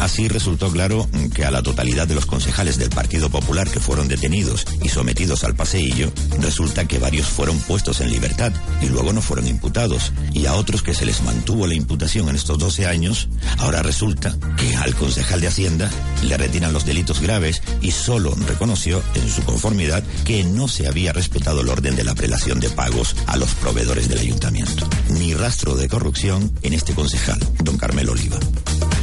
Así 0.00 0.28
resultó 0.28 0.70
claro 0.70 1.08
que 1.34 1.44
a 1.44 1.50
la 1.50 1.62
totalidad 1.62 2.06
de 2.06 2.14
los 2.14 2.26
concejales 2.26 2.78
del 2.78 2.90
Partido 2.90 3.30
Popular 3.30 3.70
que 3.70 3.80
fueron 3.80 4.06
detenidos 4.06 4.66
y 4.82 4.88
sometidos 4.88 5.44
al 5.44 5.54
paseillo, 5.54 6.12
resulta 6.40 6.86
que 6.86 6.98
varios 6.98 7.26
fueron 7.26 7.58
puestos 7.60 8.00
en 8.00 8.10
libertad 8.10 8.52
y 8.82 8.86
luego 8.86 9.12
no 9.12 9.22
fueron 9.22 9.48
imputados. 9.48 10.12
Y 10.32 10.46
a 10.46 10.54
otros 10.54 10.82
que 10.82 10.94
se 10.94 11.06
les 11.06 11.22
mantuvo 11.22 11.66
la 11.66 11.74
imputación 11.74 12.28
en 12.28 12.36
estos 12.36 12.58
12 12.58 12.86
años, 12.86 13.28
ahora 13.58 13.82
resulta 13.82 14.36
que 14.58 14.76
al 14.76 14.94
concejal 14.94 15.40
de 15.40 15.48
Hacienda 15.48 15.90
le 16.22 16.36
retiran 16.36 16.72
los 16.72 16.84
delitos 16.84 17.20
graves 17.20 17.62
y 17.80 17.90
solo 17.92 18.34
reconoció 18.46 19.02
en 19.14 19.30
su 19.30 19.42
conformidad 19.42 20.02
que 20.24 20.44
no 20.44 20.68
se 20.68 20.86
había 20.86 21.12
respetado 21.12 21.62
el 21.62 21.68
orden 21.68 21.96
de 21.96 22.04
la 22.04 22.14
prelación 22.14 22.60
de 22.60 22.70
pagos 22.70 23.16
a 23.26 23.36
los 23.36 23.54
proveedores 23.54 24.08
del 24.08 24.18
ayuntamiento. 24.18 24.88
Ni 25.08 25.34
rastro 25.34 25.76
de 25.76 25.88
corrupción 25.88 26.52
en 26.62 26.74
este 26.74 26.94
concejal, 26.94 27.38
don 27.62 27.78
Carmelo 27.78 28.12
Oliva. 28.12 28.38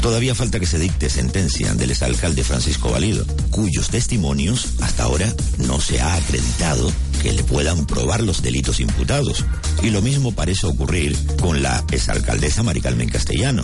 Todavía 0.01 0.33
falta 0.33 0.59
que 0.59 0.65
se 0.65 0.79
dicte 0.79 1.09
sentencia 1.09 1.75
del 1.75 1.91
exalcalde 1.91 2.43
Francisco 2.43 2.89
Valido, 2.89 3.23
cuyos 3.51 3.89
testimonios 3.89 4.73
hasta 4.81 5.03
ahora 5.03 5.31
no 5.59 5.79
se 5.79 6.01
ha 6.01 6.15
acreditado 6.15 6.91
que 7.21 7.31
le 7.33 7.43
puedan 7.43 7.85
probar 7.85 8.23
los 8.23 8.41
delitos 8.41 8.79
imputados. 8.79 9.45
Y 9.83 9.91
lo 9.91 10.01
mismo 10.01 10.31
parece 10.31 10.65
ocurrir 10.65 11.15
con 11.39 11.61
la 11.61 11.83
exalcaldesa 11.91 12.63
Mari 12.63 12.81
Carmen 12.81 13.09
Castellano. 13.09 13.63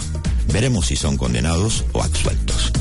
Veremos 0.53 0.85
si 0.85 0.95
son 0.95 1.17
condenados 1.17 1.85
o 1.93 2.03
absueltos. 2.03 2.71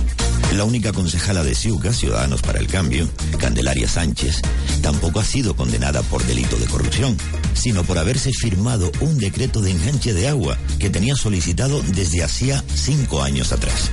La 0.55 0.65
única 0.65 0.93
concejala 0.93 1.43
de 1.43 1.55
Ciuca, 1.55 1.93
Ciudadanos 1.93 2.41
para 2.41 2.59
el 2.59 2.67
Cambio, 2.67 3.09
Candelaria 3.39 3.89
Sánchez, 3.89 4.41
tampoco 4.81 5.21
ha 5.21 5.25
sido 5.25 5.55
condenada 5.55 6.03
por 6.03 6.25
delito 6.25 6.57
de 6.57 6.67
corrupción, 6.67 7.17
sino 7.55 7.85
por 7.85 7.99
haberse 7.99 8.33
firmado 8.33 8.91
un 9.01 9.19
decreto 9.19 9.61
de 9.61 9.73
enganche 9.73 10.15
de 10.15 10.29
agua 10.29 10.57
que 10.79 10.91
tenía 10.91 11.17
solicitado 11.17 11.83
desde 11.83 12.23
hacía 12.23 12.65
cinco 12.75 13.23
años 13.23 13.53
atrás. 13.53 13.91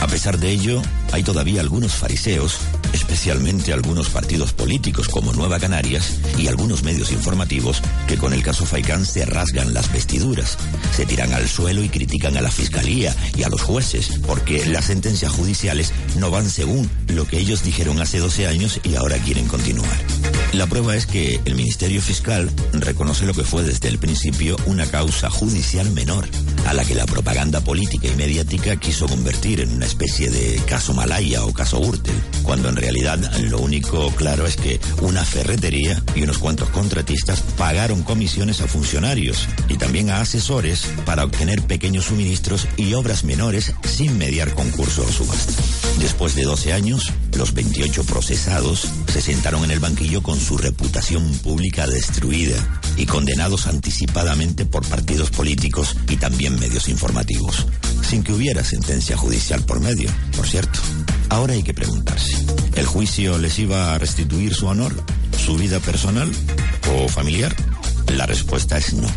A 0.00 0.06
pesar 0.06 0.38
de 0.38 0.50
ello, 0.50 0.82
hay 1.12 1.22
todavía 1.22 1.60
algunos 1.60 1.92
fariseos, 1.92 2.58
especialmente 2.92 3.72
algunos 3.72 4.08
partidos 4.08 4.52
políticos 4.52 5.08
como 5.08 5.32
Nueva 5.32 5.58
Canarias 5.58 6.18
y 6.38 6.48
algunos 6.48 6.82
medios 6.82 7.12
informativos 7.12 7.82
que 8.06 8.16
con 8.16 8.32
el 8.32 8.42
caso 8.42 8.66
Faicán 8.66 9.04
se 9.04 9.24
rasgan 9.24 9.74
las 9.74 9.92
vestiduras, 9.92 10.58
se 10.94 11.06
tiran 11.06 11.32
al 11.32 11.48
suelo 11.48 11.82
y 11.82 11.88
critican 11.88 12.36
a 12.36 12.42
la 12.42 12.50
fiscalía 12.50 13.14
y 13.36 13.42
a 13.42 13.48
los 13.48 13.62
jueces 13.62 14.20
porque 14.26 14.66
las 14.66 14.86
sentencias 14.86 15.32
judiciales 15.32 15.92
no 16.18 16.30
van 16.30 16.48
según 16.50 16.90
lo 17.08 17.26
que 17.26 17.38
ellos 17.38 17.62
dijeron 17.62 18.00
hace 18.00 18.18
12 18.18 18.46
años 18.46 18.80
y 18.82 18.96
ahora 18.96 19.18
quieren 19.18 19.46
continuar. 19.46 19.96
La 20.52 20.66
prueba 20.66 20.96
es 20.96 21.06
que 21.06 21.40
el 21.44 21.54
Ministerio 21.54 22.00
Fiscal 22.00 22.50
reconoce 22.72 23.26
lo 23.26 23.34
que 23.34 23.44
fue 23.44 23.62
desde 23.62 23.88
el 23.88 23.98
principio 23.98 24.56
una 24.66 24.86
causa 24.86 25.28
judicial 25.28 25.90
menor, 25.90 26.26
a 26.66 26.72
la 26.72 26.84
que 26.84 26.94
la 26.94 27.06
propaganda 27.06 27.60
política 27.60 28.08
y 28.08 28.16
mediática 28.16 28.76
quiso 28.76 29.06
convertir 29.06 29.60
en 29.60 29.72
una 29.72 29.86
especie 29.86 30.30
de 30.30 30.56
caso 30.66 30.94
Malaya 30.96 31.44
o 31.44 31.52
caso 31.52 31.78
Gürtel, 31.78 32.16
cuando 32.42 32.70
en 32.70 32.76
realidad 32.76 33.18
lo 33.42 33.60
único 33.60 34.10
claro 34.12 34.46
es 34.46 34.56
que 34.56 34.80
una 35.02 35.24
ferretería 35.24 36.02
y 36.14 36.22
unos 36.22 36.38
cuantos 36.38 36.70
contratistas 36.70 37.42
pagaron 37.56 38.02
comisiones 38.02 38.62
a 38.62 38.66
funcionarios 38.66 39.46
y 39.68 39.76
también 39.76 40.10
a 40.10 40.20
asesores 40.20 40.86
para 41.04 41.24
obtener 41.24 41.62
pequeños 41.62 42.06
suministros 42.06 42.66
y 42.78 42.94
obras 42.94 43.24
menores 43.24 43.74
sin 43.84 44.16
mediar 44.16 44.54
concurso 44.54 45.04
o 45.06 45.12
subasta. 45.12 45.52
Después 45.98 46.34
de 46.34 46.44
12 46.44 46.72
años, 46.72 47.12
los 47.36 47.52
28 47.52 48.04
procesados 48.04 48.88
se 49.12 49.20
sentaron 49.20 49.64
en 49.64 49.70
el 49.70 49.80
banquillo 49.80 50.22
con 50.22 50.40
su 50.40 50.56
reputación 50.56 51.30
pública 51.42 51.86
destruida 51.86 52.56
y 52.96 53.06
condenados 53.06 53.66
anticipadamente 53.66 54.64
por 54.64 54.86
partidos 54.86 55.30
políticos 55.30 55.96
y 56.08 56.16
también 56.16 56.58
medios 56.58 56.88
informativos, 56.88 57.66
sin 58.02 58.22
que 58.22 58.32
hubiera 58.32 58.64
sentencia 58.64 59.16
judicial 59.16 59.62
por 59.62 59.80
medio, 59.80 60.10
por 60.34 60.46
cierto. 60.46 60.80
Ahora 61.28 61.54
hay 61.54 61.62
que 61.62 61.74
preguntarse, 61.74 62.36
¿el 62.74 62.86
juicio 62.86 63.38
les 63.38 63.58
iba 63.58 63.94
a 63.94 63.98
restituir 63.98 64.54
su 64.54 64.66
honor, 64.66 64.92
su 65.36 65.56
vida 65.56 65.80
personal 65.80 66.30
o 66.94 67.08
familiar? 67.08 67.54
La 68.14 68.26
respuesta 68.26 68.78
es 68.78 68.94
no. 68.94 69.08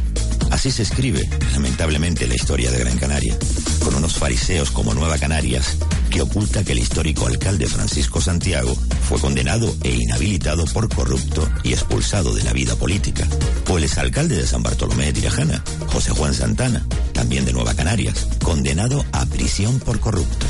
Así 0.52 0.72
se 0.72 0.84
escribe, 0.84 1.30
lamentablemente, 1.54 2.28
la 2.28 2.36
historia 2.36 2.72
de 2.72 2.80
Gran 2.80 2.98
Canaria, 2.98 3.38
con 3.84 3.96
unos 3.96 4.14
fariseos 4.14 4.72
como 4.72 4.94
Nueva 4.94 5.18
Canarias, 5.18 5.78
que 6.10 6.22
oculta 6.22 6.64
que 6.64 6.72
el 6.72 6.80
histórico 6.80 7.28
alcalde 7.28 7.68
Francisco 7.68 8.20
Santiago 8.20 8.76
fue 9.08 9.20
condenado 9.20 9.74
e 9.84 9.94
inhabilitado 9.94 10.66
por 10.66 10.94
corrupto 10.94 11.48
y 11.64 11.74
expulsado 11.74 12.34
de 12.34 12.44
la 12.44 12.54
vida 12.54 12.76
política. 12.76 13.28
O 13.70 13.78
el 13.78 13.84
exalcalde 13.84 14.36
de 14.36 14.48
San 14.48 14.64
Bartolomé 14.64 15.06
de 15.06 15.14
Tirajana, 15.14 15.64
José 15.88 16.12
Juan 16.12 16.34
Santana, 16.34 16.86
también 17.14 17.46
de 17.46 17.54
Nueva 17.54 17.76
Canarias, 17.76 18.28
condenado 18.44 19.06
a 19.12 19.26
prisión 19.28 19.80
por 19.80 20.00
corrupto. 20.00 20.48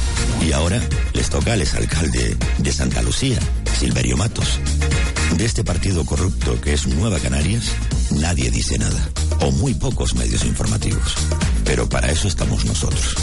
Y 0.48 0.54
ahora 0.54 0.82
les 1.14 1.30
toca 1.30 1.54
al 1.54 1.62
exalcalde 1.62 2.38
de 2.58 2.72
Santa 2.72 3.02
Lucía, 3.02 3.40
Silverio 3.78 4.16
Matos. 4.16 4.60
De 5.38 5.46
este 5.46 5.64
partido 5.64 6.06
corrupto 6.06 6.60
que 6.60 6.74
es 6.74 6.88
Nueva 6.88 7.20
Canarias, 7.20 7.72
nadie 8.12 8.52
dice 8.52 8.78
nada, 8.78 9.10
o 9.42 9.52
muy 9.52 9.74
pocos 9.74 10.14
medios 10.16 10.44
informativos. 10.44 11.16
Pero 11.64 11.88
para 11.88 12.12
eso 12.12 12.28
estamos 12.28 12.66
nosotros, 12.66 13.16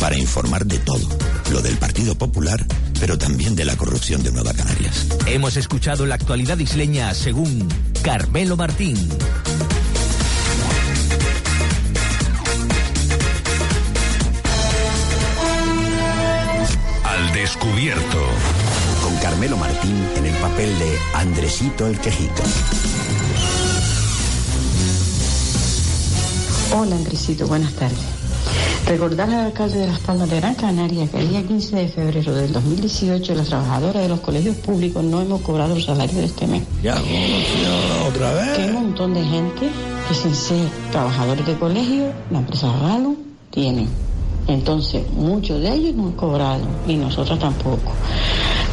para 0.00 0.16
informar 0.16 0.64
de 0.64 0.78
todo, 0.78 1.08
lo 1.50 1.60
del 1.60 1.76
Partido 1.76 2.14
Popular, 2.14 2.64
pero 3.00 3.18
también 3.18 3.54
de 3.54 3.64
la 3.64 3.76
corrupción 3.76 4.22
de 4.22 4.32
Nueva 4.32 4.54
Canarias. 4.54 5.06
Hemos 5.26 5.56
escuchado 5.56 6.06
la 6.06 6.14
actualidad 6.14 6.58
isleña 6.58 7.12
según 7.12 7.68
Carmelo 8.02 8.56
Martín. 8.56 8.96
Al 17.04 17.32
descubierto. 17.32 18.26
Carmelo 19.20 19.56
Martín 19.56 19.96
en 20.16 20.26
el 20.26 20.34
papel 20.34 20.78
de 20.78 20.98
Andresito 21.14 21.86
el 21.86 21.98
Quejito. 21.98 22.42
Hola 26.76 26.96
Andresito, 26.96 27.46
buenas 27.46 27.72
tardes. 27.74 27.98
Recordar 28.86 29.28
al 29.28 29.46
alcalde 29.46 29.78
de 29.78 29.86
Las 29.88 29.98
Palmas 30.00 30.30
de 30.30 30.36
Gran 30.36 30.54
Canaria 30.54 31.06
que 31.08 31.18
el 31.18 31.28
día 31.30 31.42
15 31.42 31.76
de 31.76 31.88
febrero 31.88 32.34
del 32.34 32.52
2018 32.52 33.34
las 33.34 33.48
trabajadoras 33.48 34.02
de 34.02 34.08
los 34.08 34.20
colegios 34.20 34.56
públicos 34.56 35.02
no 35.02 35.20
hemos 35.20 35.40
cobrado 35.42 35.74
el 35.74 35.82
salario 35.82 36.18
de 36.18 36.24
este 36.24 36.46
mes. 36.46 36.62
Ya, 36.82 36.96
otra 38.06 38.32
vez. 38.34 38.56
Que 38.56 38.66
un 38.66 38.74
montón 38.74 39.14
de 39.14 39.24
gente 39.24 39.68
que 40.08 40.14
sin 40.14 40.34
ser 40.34 40.68
trabajadores 40.92 41.46
de 41.46 41.54
colegio, 41.58 42.12
la 42.30 42.38
empresa 42.38 42.72
Galo, 42.80 43.16
tienen. 43.50 43.88
Entonces, 44.46 45.02
muchos 45.12 45.60
de 45.60 45.74
ellos 45.74 45.94
no 45.94 46.06
han 46.06 46.12
cobrado 46.12 46.66
y 46.86 46.96
nosotros 46.96 47.38
tampoco. 47.38 47.92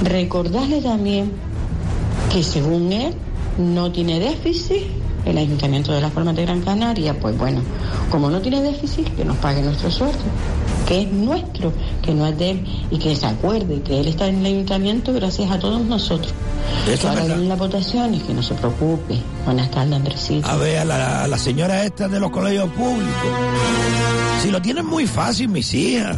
Recordarle 0.01 0.81
también 0.81 1.31
que 2.31 2.43
según 2.43 2.91
él 2.91 3.13
no 3.57 3.91
tiene 3.91 4.19
déficit 4.19 4.83
el 5.25 5.37
Ayuntamiento 5.37 5.91
de 5.91 6.01
Las 6.01 6.11
Palmas 6.11 6.35
de 6.35 6.43
Gran 6.43 6.61
Canaria, 6.61 7.19
pues 7.19 7.37
bueno, 7.37 7.61
como 8.11 8.29
no 8.29 8.39
tiene 8.41 8.61
déficit, 8.61 9.07
que 9.15 9.25
nos 9.25 9.37
pague 9.37 9.61
nuestro 9.61 9.89
sueldo, 9.89 10.19
que 10.87 11.01
es 11.01 11.11
nuestro, 11.11 11.73
que 12.03 12.13
no 12.13 12.27
es 12.27 12.37
de 12.37 12.51
él, 12.51 12.65
y 12.91 12.99
que 12.99 13.15
se 13.15 13.25
acuerde 13.25 13.81
que 13.81 13.99
él 13.99 14.07
está 14.07 14.27
en 14.27 14.39
el 14.39 14.45
Ayuntamiento 14.45 15.13
gracias 15.13 15.49
a 15.51 15.59
todos 15.59 15.81
nosotros. 15.83 16.33
Eso 16.87 17.09
Ahora 17.09 17.25
vienen 17.25 17.49
las 17.49 17.57
votaciones, 17.57 18.23
que 18.23 18.33
no 18.33 18.43
se 18.43 18.53
preocupe. 18.53 19.19
Buenas 19.45 19.71
tardes, 19.71 19.93
Andresito. 19.93 20.47
A 20.47 20.55
ver, 20.57 20.77
a 20.79 20.85
la, 20.85 21.23
a 21.23 21.27
la 21.27 21.37
señora 21.37 21.83
esta 21.83 22.07
de 22.07 22.19
los 22.19 22.29
colegios 22.29 22.69
públicos. 22.69 23.31
Si 24.43 24.51
lo 24.51 24.61
tienen 24.61 24.85
muy 24.85 25.07
fácil, 25.07 25.49
mis 25.49 25.73
hijas. 25.73 26.17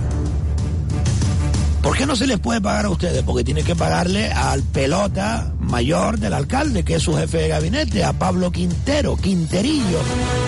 ¿Por 1.87 1.95
qué 1.95 2.05
no 2.05 2.17
se 2.17 2.27
les 2.27 2.37
puede 2.37 2.59
pagar 2.59 2.85
a 2.85 2.89
ustedes? 2.89 3.23
Porque 3.23 3.45
tienen 3.45 3.63
que 3.63 3.73
pagarle 3.73 4.29
al 4.29 4.61
pelota 4.61 5.53
mayor 5.61 6.19
del 6.19 6.33
alcalde, 6.33 6.83
que 6.83 6.95
es 6.95 7.03
su 7.03 7.15
jefe 7.15 7.37
de 7.37 7.47
gabinete, 7.47 8.03
a 8.03 8.11
Pablo 8.11 8.51
Quintero, 8.51 9.15
Quinterillo, 9.15 9.99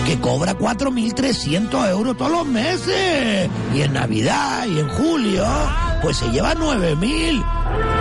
que 0.04 0.20
cobra 0.20 0.58
4.300 0.58 1.88
euros 1.88 2.18
todos 2.18 2.30
los 2.30 2.46
meses. 2.46 3.48
Y 3.74 3.80
en 3.80 3.94
Navidad 3.94 4.66
y 4.66 4.80
en 4.80 4.88
julio, 4.90 5.46
pues 6.02 6.18
se 6.18 6.28
lleva 6.28 6.54
9.000. 6.54 7.42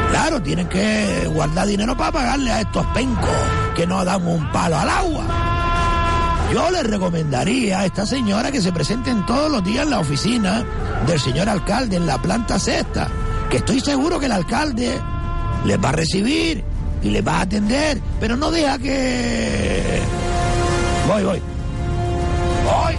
Claro, 0.10 0.44
tienen 0.44 0.68
que 0.68 1.32
guardar 1.34 1.66
dinero 1.66 1.96
para 1.96 2.12
pagarle 2.12 2.52
a 2.52 2.60
estos 2.60 2.86
pencos 2.88 3.30
que 3.74 3.88
no 3.88 4.04
dan 4.04 4.28
un 4.28 4.52
palo 4.52 4.78
al 4.78 4.90
agua. 4.90 5.50
Yo 6.54 6.72
le 6.72 6.82
recomendaría 6.82 7.80
a 7.80 7.86
esta 7.86 8.06
señora 8.06 8.52
que 8.52 8.62
se 8.62 8.74
presenten 8.74 9.26
todos 9.26 9.52
los 9.52 9.64
días 9.64 9.84
en 9.84 9.92
la 9.92 10.00
oficina 10.00 10.66
del 11.06 11.20
señor 11.20 11.48
alcalde 11.48 11.96
en 11.96 12.08
la 12.08 12.20
planta 12.20 12.58
sexta, 12.58 13.08
que 13.50 13.58
estoy 13.58 13.80
seguro 13.80 14.20
que 14.20 14.28
el 14.28 14.32
alcalde 14.32 15.00
les 15.66 15.84
va 15.84 15.90
a 15.90 15.94
recibir 15.94 16.64
y 17.02 17.10
les 17.10 17.26
va 17.26 17.38
a 17.38 17.42
atender, 17.42 18.00
pero 18.20 18.38
no 18.38 18.52
deja 18.52 18.78
que... 18.78 20.02
Voy, 21.08 21.24
voy. 21.24 21.42
Voy. 22.66 22.96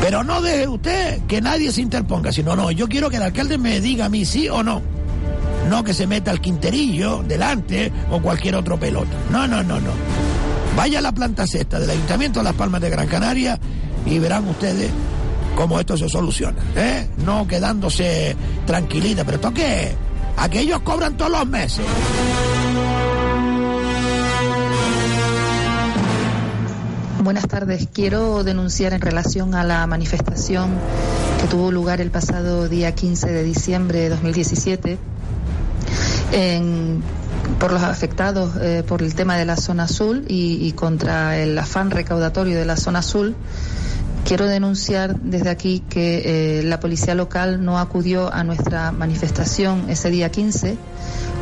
Pero 0.00 0.24
no 0.24 0.40
deje 0.40 0.68
usted 0.68 1.22
que 1.26 1.40
nadie 1.40 1.72
se 1.72 1.82
interponga, 1.82 2.32
sino 2.32 2.54
no, 2.54 2.70
yo 2.70 2.88
quiero 2.88 3.10
que 3.10 3.16
el 3.16 3.22
alcalde 3.22 3.58
me 3.58 3.80
diga 3.80 4.06
a 4.06 4.08
mí 4.08 4.24
sí 4.24 4.48
o 4.48 4.62
no. 4.62 4.80
No 5.68 5.84
que 5.84 5.92
se 5.92 6.06
meta 6.06 6.30
al 6.30 6.40
quinterillo 6.40 7.22
delante 7.22 7.92
o 8.10 8.20
cualquier 8.20 8.56
otro 8.56 8.78
pelota. 8.78 9.12
No, 9.30 9.46
no, 9.46 9.62
no, 9.62 9.80
no. 9.80 9.90
Vaya 10.76 11.00
a 11.00 11.02
la 11.02 11.12
planta 11.12 11.46
sexta 11.46 11.78
del 11.80 11.90
Ayuntamiento 11.90 12.40
de 12.40 12.44
Las 12.44 12.54
Palmas 12.54 12.80
de 12.80 12.90
Gran 12.90 13.08
Canaria 13.08 13.58
y 14.06 14.18
verán 14.18 14.48
ustedes 14.48 14.90
cómo 15.60 15.78
esto 15.78 15.94
se 15.94 16.08
soluciona. 16.08 16.56
¿eh? 16.74 17.06
No 17.18 17.46
quedándose 17.46 18.34
tranquilita, 18.66 19.24
pero 19.24 19.34
¿esto 19.36 19.52
qué? 19.52 19.94
Aquellos 20.38 20.80
cobran 20.80 21.18
todos 21.18 21.30
los 21.32 21.46
meses. 21.46 21.84
Buenas 27.22 27.46
tardes. 27.46 27.88
Quiero 27.92 28.42
denunciar 28.44 28.94
en 28.94 29.00
relación 29.02 29.54
a 29.54 29.62
la 29.64 29.86
manifestación 29.86 30.70
que 31.40 31.46
tuvo 31.48 31.70
lugar 31.70 32.00
el 32.00 32.10
pasado 32.10 32.68
día 32.68 32.94
15 32.94 33.30
de 33.30 33.42
diciembre 33.42 33.98
de 34.00 34.08
2017 34.08 34.98
en- 36.32 37.02
por 37.58 37.72
los 37.72 37.82
afectados 37.82 38.52
eh, 38.60 38.82
por 38.86 39.02
el 39.02 39.14
tema 39.14 39.36
de 39.36 39.44
la 39.44 39.56
zona 39.56 39.82
azul 39.84 40.24
y 40.28 40.72
contra 40.72 41.36
el 41.38 41.58
afán 41.58 41.90
recaudatorio 41.90 42.56
de 42.58 42.64
la 42.64 42.76
zona 42.76 43.00
azul. 43.00 43.34
Quiero 44.30 44.46
denunciar 44.46 45.18
desde 45.22 45.50
aquí 45.50 45.82
que 45.90 46.60
eh, 46.60 46.62
la 46.62 46.78
policía 46.78 47.16
local 47.16 47.64
no 47.64 47.80
acudió 47.80 48.32
a 48.32 48.44
nuestra 48.44 48.92
manifestación 48.92 49.90
ese 49.90 50.08
día 50.08 50.30
15, 50.30 50.76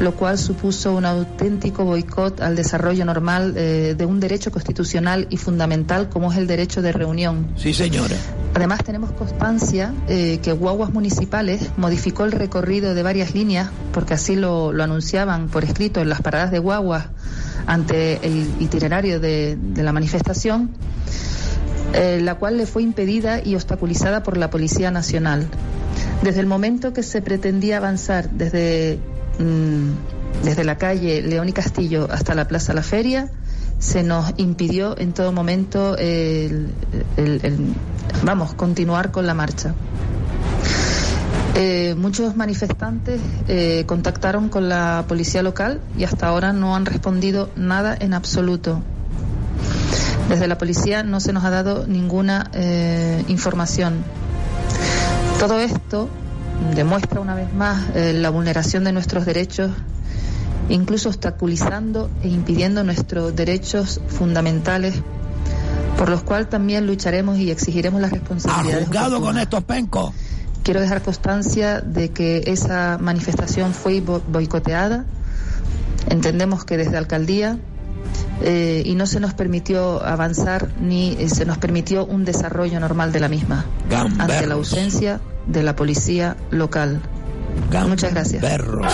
lo 0.00 0.14
cual 0.14 0.38
supuso 0.38 0.94
un 0.94 1.04
auténtico 1.04 1.84
boicot 1.84 2.40
al 2.40 2.56
desarrollo 2.56 3.04
normal 3.04 3.52
eh, 3.58 3.94
de 3.94 4.06
un 4.06 4.20
derecho 4.20 4.50
constitucional 4.50 5.26
y 5.28 5.36
fundamental 5.36 6.08
como 6.08 6.32
es 6.32 6.38
el 6.38 6.46
derecho 6.46 6.80
de 6.80 6.92
reunión. 6.92 7.48
Sí, 7.58 7.74
señora. 7.74 8.16
Además 8.54 8.82
tenemos 8.82 9.10
constancia 9.10 9.92
eh, 10.08 10.38
que 10.42 10.52
Guaguas 10.52 10.90
Municipales 10.90 11.68
modificó 11.76 12.24
el 12.24 12.32
recorrido 12.32 12.94
de 12.94 13.02
varias 13.02 13.34
líneas, 13.34 13.68
porque 13.92 14.14
así 14.14 14.34
lo, 14.34 14.72
lo 14.72 14.82
anunciaban 14.82 15.48
por 15.48 15.62
escrito 15.62 16.00
en 16.00 16.08
las 16.08 16.22
paradas 16.22 16.50
de 16.50 16.58
Guaguas 16.58 17.04
ante 17.66 18.26
el 18.26 18.50
itinerario 18.60 19.20
de, 19.20 19.58
de 19.60 19.82
la 19.82 19.92
manifestación, 19.92 20.70
eh, 21.94 22.20
la 22.22 22.34
cual 22.36 22.56
le 22.56 22.66
fue 22.66 22.82
impedida 22.82 23.40
y 23.44 23.54
obstaculizada 23.54 24.22
por 24.22 24.36
la 24.36 24.50
Policía 24.50 24.90
Nacional. 24.90 25.48
Desde 26.22 26.40
el 26.40 26.46
momento 26.46 26.92
que 26.92 27.02
se 27.02 27.22
pretendía 27.22 27.78
avanzar 27.78 28.30
desde, 28.30 28.98
mm, 29.38 30.44
desde 30.44 30.64
la 30.64 30.76
calle 30.78 31.22
León 31.22 31.48
y 31.48 31.52
Castillo 31.52 32.08
hasta 32.10 32.34
la 32.34 32.46
Plaza 32.46 32.74
La 32.74 32.82
Feria, 32.82 33.30
se 33.78 34.02
nos 34.02 34.32
impidió 34.36 34.98
en 34.98 35.12
todo 35.12 35.32
momento 35.32 35.96
el- 35.96 36.72
vamos, 38.24 38.54
continuar 38.54 39.10
con 39.12 39.26
la 39.26 39.34
marcha. 39.34 39.74
Eh, 41.54 41.96
muchos 41.96 42.36
manifestantes 42.36 43.20
eh, 43.48 43.82
contactaron 43.86 44.48
con 44.48 44.68
la 44.68 45.04
policía 45.08 45.42
local 45.42 45.80
y 45.96 46.04
hasta 46.04 46.28
ahora 46.28 46.52
no 46.52 46.76
han 46.76 46.86
respondido 46.86 47.50
nada 47.56 47.96
en 47.98 48.14
absoluto. 48.14 48.80
Desde 50.28 50.46
la 50.46 50.58
policía 50.58 51.02
no 51.02 51.20
se 51.20 51.32
nos 51.32 51.44
ha 51.44 51.50
dado 51.50 51.86
ninguna 51.86 52.50
eh, 52.52 53.24
información. 53.28 54.04
Todo 55.38 55.58
esto 55.60 56.08
demuestra 56.74 57.20
una 57.20 57.34
vez 57.34 57.52
más 57.54 57.82
eh, 57.94 58.12
la 58.12 58.30
vulneración 58.30 58.84
de 58.84 58.92
nuestros 58.92 59.24
derechos, 59.24 59.70
incluso 60.68 61.08
obstaculizando 61.08 62.10
e 62.22 62.28
impidiendo 62.28 62.84
nuestros 62.84 63.34
derechos 63.34 64.00
fundamentales, 64.08 64.96
por 65.96 66.08
los 66.10 66.22
cuales 66.22 66.50
también 66.50 66.86
lucharemos 66.86 67.38
y 67.38 67.50
exigiremos 67.50 68.00
las 68.00 68.10
responsabilidades. 68.12 68.86
Juzgado 68.86 69.20
con 69.20 69.38
estos 69.38 69.64
pencos. 69.64 70.12
Quiero 70.62 70.80
dejar 70.80 71.00
constancia 71.02 71.80
de 71.80 72.10
que 72.10 72.42
esa 72.46 72.98
manifestación 73.00 73.72
fue 73.72 74.00
bo- 74.02 74.22
boicoteada. 74.28 75.06
Entendemos 76.10 76.64
que 76.64 76.76
desde 76.76 76.96
alcaldía 76.98 77.58
eh, 78.42 78.82
y 78.84 78.94
no 78.94 79.06
se 79.06 79.20
nos 79.20 79.34
permitió 79.34 80.04
avanzar 80.04 80.68
ni 80.80 81.12
eh, 81.18 81.28
se 81.28 81.44
nos 81.44 81.58
permitió 81.58 82.04
un 82.04 82.24
desarrollo 82.24 82.78
normal 82.78 83.12
de 83.12 83.20
la 83.20 83.28
misma 83.28 83.64
ante 84.18 84.46
la 84.46 84.54
ausencia 84.54 85.20
de 85.46 85.62
la 85.62 85.74
policía 85.74 86.36
local. 86.50 87.00
Muchas 87.88 88.12
gracias. 88.12 88.42
Gamberros. 88.42 88.92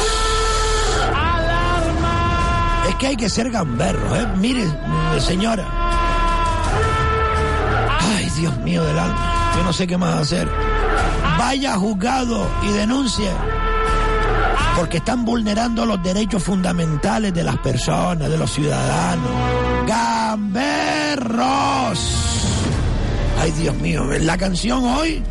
Es 2.89 2.95
que 2.97 3.07
hay 3.07 3.17
que 3.17 3.29
ser 3.29 3.51
gamberro, 3.51 4.15
¿eh? 4.17 4.27
Mire, 4.39 4.65
mm, 4.65 5.21
señora. 5.21 5.67
Ay, 8.01 8.31
Dios 8.39 8.57
mío 8.59 8.85
del 8.85 8.99
alma. 8.99 9.53
Yo 9.57 9.65
no 9.65 9.73
sé 9.73 9.87
qué 9.87 9.97
más 9.97 10.15
hacer. 10.21 10.49
Vaya 11.39 11.77
juzgado 11.77 12.47
y 12.63 12.73
denuncie. 12.73 13.31
Porque 14.77 14.97
están 14.99 15.25
vulnerando 15.25 15.87
los 15.87 16.03
derechos 16.03 16.43
fundamentales 16.43 17.33
de 17.33 17.45
las 17.45 17.57
personas, 17.59 18.29
de 18.29 18.37
los 18.37 18.51
ciudadanos. 18.53 19.31
¡Gamberros! 19.87 21.99
Ay, 23.41 23.51
Dios 23.53 23.75
mío. 23.77 24.05
La 24.21 24.37
canción 24.37 24.85
hoy 24.85 25.23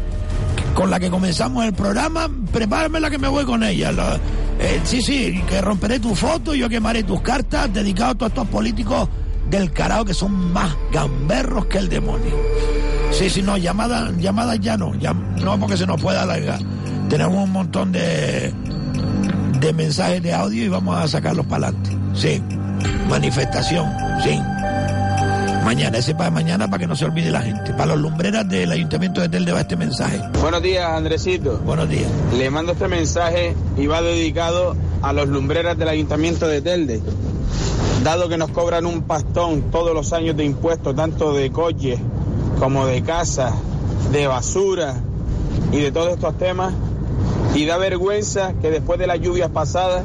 con 0.73 0.89
la 0.89 0.99
que 0.99 1.09
comenzamos 1.09 1.65
el 1.65 1.73
programa, 1.73 2.29
prepárame 2.51 2.99
la 2.99 3.09
que 3.09 3.17
me 3.17 3.27
voy 3.27 3.45
con 3.45 3.63
ella. 3.63 3.91
La- 3.91 4.17
eh, 4.59 4.79
sí, 4.85 5.01
sí, 5.01 5.43
que 5.47 5.61
romperé 5.61 5.99
tu 5.99 6.15
foto, 6.15 6.55
yo 6.55 6.69
quemaré 6.69 7.03
tus 7.03 7.21
cartas, 7.21 7.71
dedicado 7.73 8.11
a 8.11 8.15
todos 8.15 8.31
estos 8.31 8.47
políticos 8.47 9.09
del 9.49 9.71
carao 9.71 10.05
que 10.05 10.13
son 10.13 10.53
más 10.53 10.75
gamberros 10.91 11.65
que 11.65 11.79
el 11.79 11.89
demonio. 11.89 12.33
Sí, 13.11 13.29
sí, 13.29 13.41
no, 13.43 13.57
llamadas 13.57 14.15
llamadas 14.17 14.59
ya 14.59 14.77
no, 14.77 14.93
no 14.93 15.59
porque 15.59 15.77
se 15.77 15.85
nos 15.85 16.01
puede 16.01 16.17
alargar. 16.17 16.59
Tenemos 17.09 17.43
un 17.43 17.51
montón 17.51 17.91
de, 17.91 18.53
de 19.63 19.71
mensajes 19.71 20.21
de 20.21 20.33
audio 20.33 20.65
y 20.65 20.67
vamos 20.67 20.97
a 20.97 21.07
sacarlos 21.07 21.45
para 21.45 21.67
adelante. 21.67 21.97
Sí, 22.13 22.41
manifestación, 23.09 23.89
sí. 24.21 24.37
Mañana, 25.63 25.99
ese 25.99 26.13
para 26.13 26.29
mañana 26.29 26.67
para 26.67 26.79
que 26.79 26.87
no 26.87 26.97
se 26.97 27.05
olvide 27.05 27.31
la 27.31 27.41
gente. 27.41 27.71
Para 27.71 27.95
los 27.95 27.99
lumbreras 27.99 28.47
del 28.49 28.69
Ayuntamiento 28.73 29.21
de 29.21 29.29
Telde 29.29 29.53
va 29.53 29.61
este 29.61 29.77
mensaje. 29.77 30.21
Buenos 30.41 30.61
días, 30.61 30.89
Andresito. 30.89 31.59
Buenos 31.59 31.87
días. 31.87 32.11
Le 32.37 32.49
mando 32.49 32.73
este 32.73 32.89
mensaje 32.89 33.55
y 33.77 33.87
va 33.87 34.01
dedicado 34.01 34.75
a 35.01 35.13
los 35.13 35.29
lumbreras 35.29 35.77
del 35.77 35.87
Ayuntamiento 35.87 36.45
de 36.45 36.61
Telde. 36.61 37.01
Dado 38.03 38.27
que 38.27 38.37
nos 38.37 38.49
cobran 38.49 38.85
un 38.85 39.03
pastón 39.03 39.71
todos 39.71 39.93
los 39.93 40.11
años 40.11 40.35
de 40.35 40.43
impuestos, 40.43 40.93
tanto 40.93 41.33
de 41.33 41.51
coches 41.51 41.99
como 42.59 42.85
de 42.85 43.01
casa, 43.01 43.53
de 44.11 44.27
basura 44.27 44.95
y 45.71 45.79
de 45.79 45.93
todos 45.93 46.15
estos 46.15 46.37
temas, 46.37 46.73
y 47.55 47.65
da 47.65 47.77
vergüenza 47.77 48.53
que 48.61 48.69
después 48.69 48.99
de 48.99 49.07
las 49.07 49.19
lluvias 49.19 49.49
pasadas, 49.49 50.03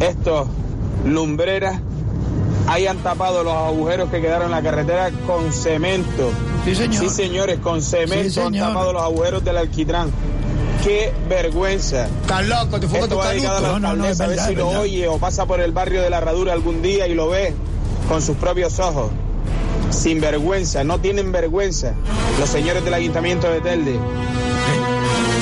estos 0.00 0.48
lumbreras 1.04 1.80
hayan 2.68 2.98
tapado 2.98 3.44
los 3.44 3.54
agujeros 3.54 4.10
que 4.10 4.20
quedaron 4.20 4.46
en 4.46 4.50
la 4.50 4.62
carretera 4.62 5.10
con 5.26 5.52
cemento. 5.52 6.30
Sí, 6.64 6.74
señor. 6.74 7.02
Sí, 7.02 7.08
señores, 7.08 7.58
con 7.60 7.82
cemento 7.82 8.30
Sí, 8.30 8.40
han 8.40 8.52
tapado 8.52 8.92
los 8.92 9.02
agujeros 9.02 9.44
del 9.44 9.56
alquitrán. 9.56 10.10
¡Qué 10.82 11.12
vergüenza! 11.28 12.06
Estás 12.06 12.46
loco, 12.46 12.78
te 12.78 12.86
Esto 12.86 13.16
va 13.16 13.30
dedicado 13.30 13.56
a 13.56 13.60
la 13.60 13.68
No, 13.68 13.78
no, 13.80 13.96
no, 13.96 14.04
es 14.04 14.20
alcaldesa, 14.20 14.24
a 14.24 14.28
ver 14.28 14.40
si 14.40 14.54
lo 14.54 14.80
oye 14.80 15.08
o 15.08 15.18
pasa 15.18 15.46
por 15.46 15.60
el 15.60 15.72
barrio 15.72 16.02
de 16.02 16.10
la 16.10 16.18
Herradura 16.18 16.52
algún 16.52 16.82
día 16.82 17.06
y 17.08 17.14
lo 17.14 17.28
ve 17.28 17.54
con 18.08 18.20
sus 18.22 18.36
propios 18.36 18.78
ojos. 18.78 19.10
Sin 19.90 20.20
vergüenza, 20.20 20.84
no 20.84 21.00
tienen 21.00 21.32
vergüenza 21.32 21.94
los 22.38 22.48
señores 22.48 22.84
del 22.84 22.94
ayuntamiento 22.94 23.50
de 23.50 23.60
Telde. 23.60 23.98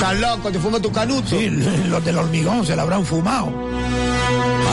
Estás 0.05 0.19
loco, 0.19 0.51
te 0.51 0.59
fumas 0.59 0.81
tu 0.83 0.91
canuto. 0.91 1.27
Sí, 1.29 1.49
los 1.49 2.05
del 2.05 2.15
hormigón 2.19 2.63
se 2.63 2.75
la 2.75 2.83
habrán 2.83 3.03
fumado. 3.03 3.51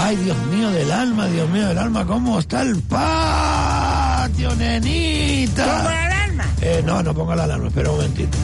Ay, 0.03 0.15
Dios 0.17 0.37
mío 0.49 0.71
del 0.71 0.93
alma, 0.93 1.27
Dios 1.27 1.49
mío 1.49 1.69
del 1.69 1.79
alma, 1.79 2.05
¿cómo 2.05 2.39
está 2.39 2.61
el 2.61 2.77
patio, 2.83 4.55
nenita? 4.57 5.65
¿Pongo 5.65 5.89
la 5.89 6.05
alarma? 6.05 6.45
Eh, 6.61 6.83
no, 6.85 7.03
no 7.03 7.15
ponga 7.15 7.35
la 7.35 7.45
alarma, 7.45 7.69
espera 7.69 7.91
un 7.91 7.97
momentito. 7.97 8.37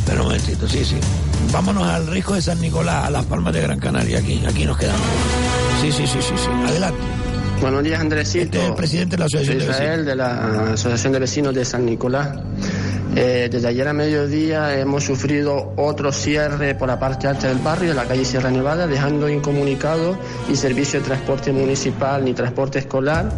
Espera 0.00 0.20
un 0.20 0.26
momentito, 0.26 0.68
sí, 0.68 0.84
sí. 0.84 0.96
Vámonos 1.52 1.86
al 1.86 2.08
risco 2.08 2.34
de 2.34 2.42
San 2.42 2.60
Nicolás, 2.60 3.04
a 3.04 3.10
las 3.10 3.24
Palmas 3.26 3.52
de 3.52 3.60
Gran 3.60 3.78
Canaria, 3.78 4.18
aquí, 4.18 4.42
aquí 4.44 4.64
nos 4.64 4.76
quedamos. 4.76 5.06
Sí, 5.80 5.92
sí, 5.92 6.08
sí, 6.08 6.18
sí, 6.20 6.34
sí. 6.36 6.48
Adelante. 6.66 6.98
Buenos 7.60 7.84
días, 7.84 8.00
Andresito. 8.00 8.42
Este 8.42 8.58
es 8.58 8.64
el 8.64 8.74
presidente 8.74 9.16
de 9.16 9.20
la 9.20 9.26
Asociación 9.26 9.58
Soy 9.60 9.66
de 9.68 9.72
Israel, 9.72 10.04
de 10.04 10.16
la 10.16 10.72
Asociación 10.72 11.12
de 11.12 11.18
Vecinos 11.20 11.54
de 11.54 11.64
San 11.64 11.86
Nicolás. 11.86 12.36
Eh, 13.14 13.48
desde 13.52 13.68
ayer 13.68 13.86
a 13.88 13.92
mediodía 13.92 14.78
hemos 14.78 15.04
sufrido 15.04 15.74
otro 15.76 16.12
cierre 16.12 16.74
por 16.74 16.88
la 16.88 16.98
parte 16.98 17.28
alta 17.28 17.48
del 17.48 17.58
barrio, 17.58 17.90
de 17.90 17.94
la 17.94 18.06
calle 18.06 18.24
Sierra 18.24 18.50
Nevada, 18.50 18.86
dejando 18.86 19.28
incomunicado 19.28 20.16
y 20.50 20.56
servicio 20.56 21.00
de 21.00 21.06
transporte 21.06 21.52
municipal 21.52 22.24
ni 22.24 22.32
transporte 22.32 22.78
escolar 22.78 23.30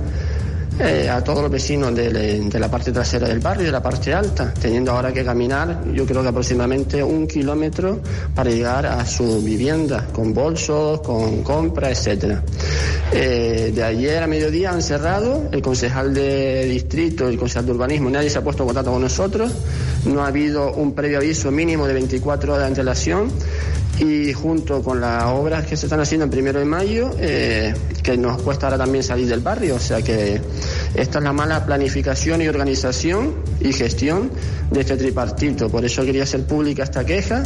eh, 0.81 1.09
a 1.09 1.23
todos 1.23 1.43
los 1.43 1.51
vecinos 1.51 1.95
de, 1.95 2.51
la 2.59 2.71
parte 2.71 2.91
trasera 2.91 3.29
del 3.29 3.39
barrio 3.39 3.67
de 3.67 3.73
la 3.73 3.83
parte 3.83 4.13
alta, 4.13 4.53
teniendo 4.53 4.91
ahora 4.93 5.13
que 5.13 5.25
caminar, 5.25 5.85
yo 5.93 6.05
creo 6.05 6.23
que 6.23 6.29
aproximadamente 6.29 7.03
un 7.03 7.27
kilómetro 7.27 8.01
para 8.35 8.51
llegar 8.51 8.87
a 8.87 9.07
su 9.07 9.41
vivienda, 9.41 10.09
con 10.13 10.35
bolsos, 10.35 11.01
con 11.01 11.43
compra, 11.43 11.91
etcétera. 11.91 12.43
Eh, 13.13 13.73
de 13.75 13.83
ayer 13.85 14.23
a 14.23 14.27
mediodía 14.27 14.71
han 14.71 14.83
cerrado, 14.83 15.49
el 15.53 15.63
concejal 15.63 16.13
de 16.13 16.65
distrito 16.65 17.29
el 17.29 17.39
concejal 17.39 17.67
de 17.67 17.73
urbanismo, 17.73 18.11
nadie 18.11 18.31
se 18.31 18.39
ha 18.39 18.43
puesto 18.43 18.65
en 18.65 18.69
contacto 18.69 18.91
con 18.91 19.03
nosotros, 19.03 19.53
no 20.07 20.25
ha 20.25 20.27
habido 20.27 20.73
un 20.73 20.93
previo 20.95 21.19
aviso 21.19 21.51
mínimo 21.51 21.87
de 21.87 21.95
24 21.95 22.53
horas 22.53 22.65
de 22.65 22.69
antelación 22.69 23.31
y 23.99 24.33
junto 24.33 24.83
con 24.83 25.01
las 25.01 25.25
obras 25.25 25.67
que 25.67 25.77
se 25.77 25.87
están 25.87 26.01
haciendo 26.01 26.25
en 26.25 26.31
primero 26.31 26.59
de 26.59 26.65
mayo, 26.65 27.11
eh, 27.19 27.75
que 28.03 28.17
nos 28.17 28.43
cuesta 28.43 28.67
ahora 28.67 28.79
también 28.79 29.05
salir 29.05 29.29
del 29.29 29.41
barrio, 29.41 29.77
o 29.77 29.81
sea 29.81 30.03
que 30.03 30.41
esta 30.95 31.19
es 31.19 31.25
la 31.25 31.33
mala 31.33 31.67
planificación 31.67 32.41
y 32.43 32.49
organización 32.49 33.35
y 33.61 33.73
gestión 33.73 34.31
de 34.71 34.81
este 34.81 34.97
tripartito. 34.97 35.69
Por 35.69 35.85
eso 35.85 36.05
quería 36.05 36.23
hacer 36.23 36.47
pública 36.47 36.85
esta 36.85 37.05
queja 37.05 37.43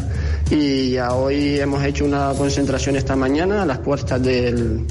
y 0.50 0.92
ya 0.92 1.12
hoy 1.12 1.58
hemos 1.58 1.82
hecho 1.84 2.04
una 2.04 2.32
concentración 2.36 2.96
esta 2.96 3.16
mañana 3.16 3.62
a 3.62 3.66
las 3.66 3.78
puertas 3.78 4.22
del, 4.22 4.86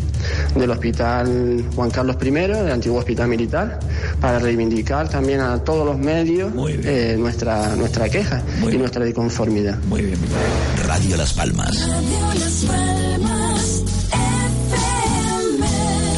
del 0.56 0.72
Hospital 0.72 1.66
Juan 1.76 1.92
Carlos 1.92 2.18
I, 2.22 2.32
del 2.32 2.72
antiguo 2.72 3.00
Hospital 3.00 3.28
Militar, 3.28 3.80
para 4.20 4.40
reivindicar 4.40 5.08
también 5.08 5.42
a 5.42 5.64
todos 5.64 5.86
los 5.86 5.98
medios 5.98 6.52
eh, 6.84 7.16
nuestra, 7.18 7.76
nuestra 7.76 8.10
queja 8.10 8.42
y 8.72 8.78
nuestra 8.78 9.06
disconformidad. 9.06 9.78
Muy 9.88 10.02
bien. 10.02 10.18
Radio 10.86 11.18
Las 11.18 11.34
Palmas. 11.34 11.88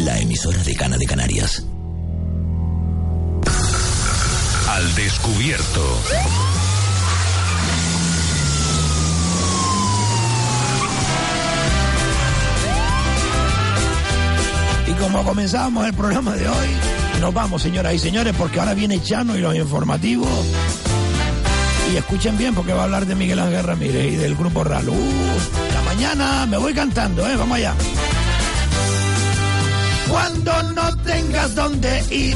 La 0.06 0.20
emisora 0.20 0.64
de 0.64 0.76
Cana 0.76 0.98
de 0.98 1.06
Canarias. 1.06 1.64
Descubierto. 5.04 5.82
Y 14.88 14.92
como 15.02 15.24
comenzamos 15.24 15.86
el 15.86 15.94
programa 15.94 16.36
de 16.36 16.50
hoy, 16.50 16.68
nos 17.22 17.34
vamos, 17.34 17.62
señoras 17.62 17.94
y 17.94 18.00
señores, 18.00 18.36
porque 18.38 18.60
ahora 18.60 18.74
viene 18.74 19.02
Chano 19.02 19.38
y 19.38 19.42
los 19.42 19.56
informativos. 19.56 20.30
Y 21.94 21.96
escuchen 21.96 22.38
bien 22.38 22.54
porque 22.54 22.74
va 22.74 22.82
a 22.82 22.84
hablar 22.84 23.06
de 23.06 23.16
Miguel 23.16 23.40
Ángel 23.40 23.64
Ramírez 23.64 24.14
y 24.14 24.16
del 24.18 24.36
grupo 24.36 24.66
RALU. 24.66 24.94
la 24.94 25.82
mañana 25.84 26.46
me 26.46 26.58
voy 26.58 26.74
cantando, 26.74 27.26
¿eh? 27.26 27.38
Vamos 27.38 27.56
allá. 27.56 27.74
Cuando 30.10 30.64
no 30.74 30.98
tengas 30.98 31.56
dónde 31.56 32.04
ir, 32.10 32.36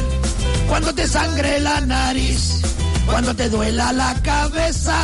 cuando 0.67 0.93
te 0.93 1.07
sangre 1.07 1.59
la 1.59 1.81
nariz, 1.81 2.61
cuando 3.05 3.35
te 3.35 3.49
duela 3.49 3.93
la 3.93 4.13
cabeza 4.21 4.95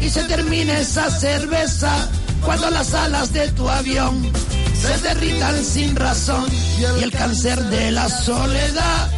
y 0.00 0.10
se 0.10 0.24
termine 0.24 0.80
esa 0.80 1.10
cerveza, 1.10 2.08
cuando 2.44 2.70
las 2.70 2.94
alas 2.94 3.32
de 3.32 3.48
tu 3.52 3.68
avión 3.68 4.30
se 4.80 4.98
derritan 4.98 5.64
sin 5.64 5.96
razón 5.96 6.46
y 6.78 7.02
el 7.02 7.10
cáncer 7.10 7.62
de 7.64 7.90
la 7.92 8.08
soledad 8.08 9.10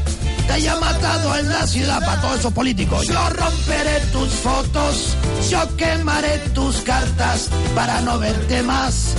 te 0.49 0.55
haya 0.55 0.77
matado 0.77 1.37
en 1.37 1.49
la 1.51 1.67
ciudad 1.67 2.01
para 2.01 2.21
todos 2.23 2.39
esos 2.39 2.53
políticos. 2.53 3.07
Yo 3.07 3.31
romperé 3.31 4.01
tus 4.13 4.31
fotos, 4.31 5.15
yo 5.51 5.77
quemaré 5.77 6.39
tus 6.55 6.77
cartas 6.79 7.51
para 7.75 8.01
no 8.01 8.19
verte 8.19 8.63
más, 8.63 9.15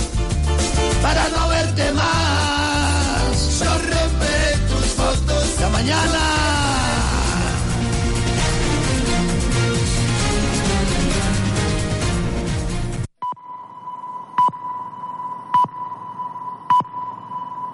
para 1.02 1.28
no 1.28 1.48
verte 1.48 1.92
más. 1.92 3.60
Yo 3.60 3.70
romperé 3.70 4.56
tus 4.68 4.86
fotos. 4.96 5.44
Hasta 5.44 5.68
mañana. 5.68 6.39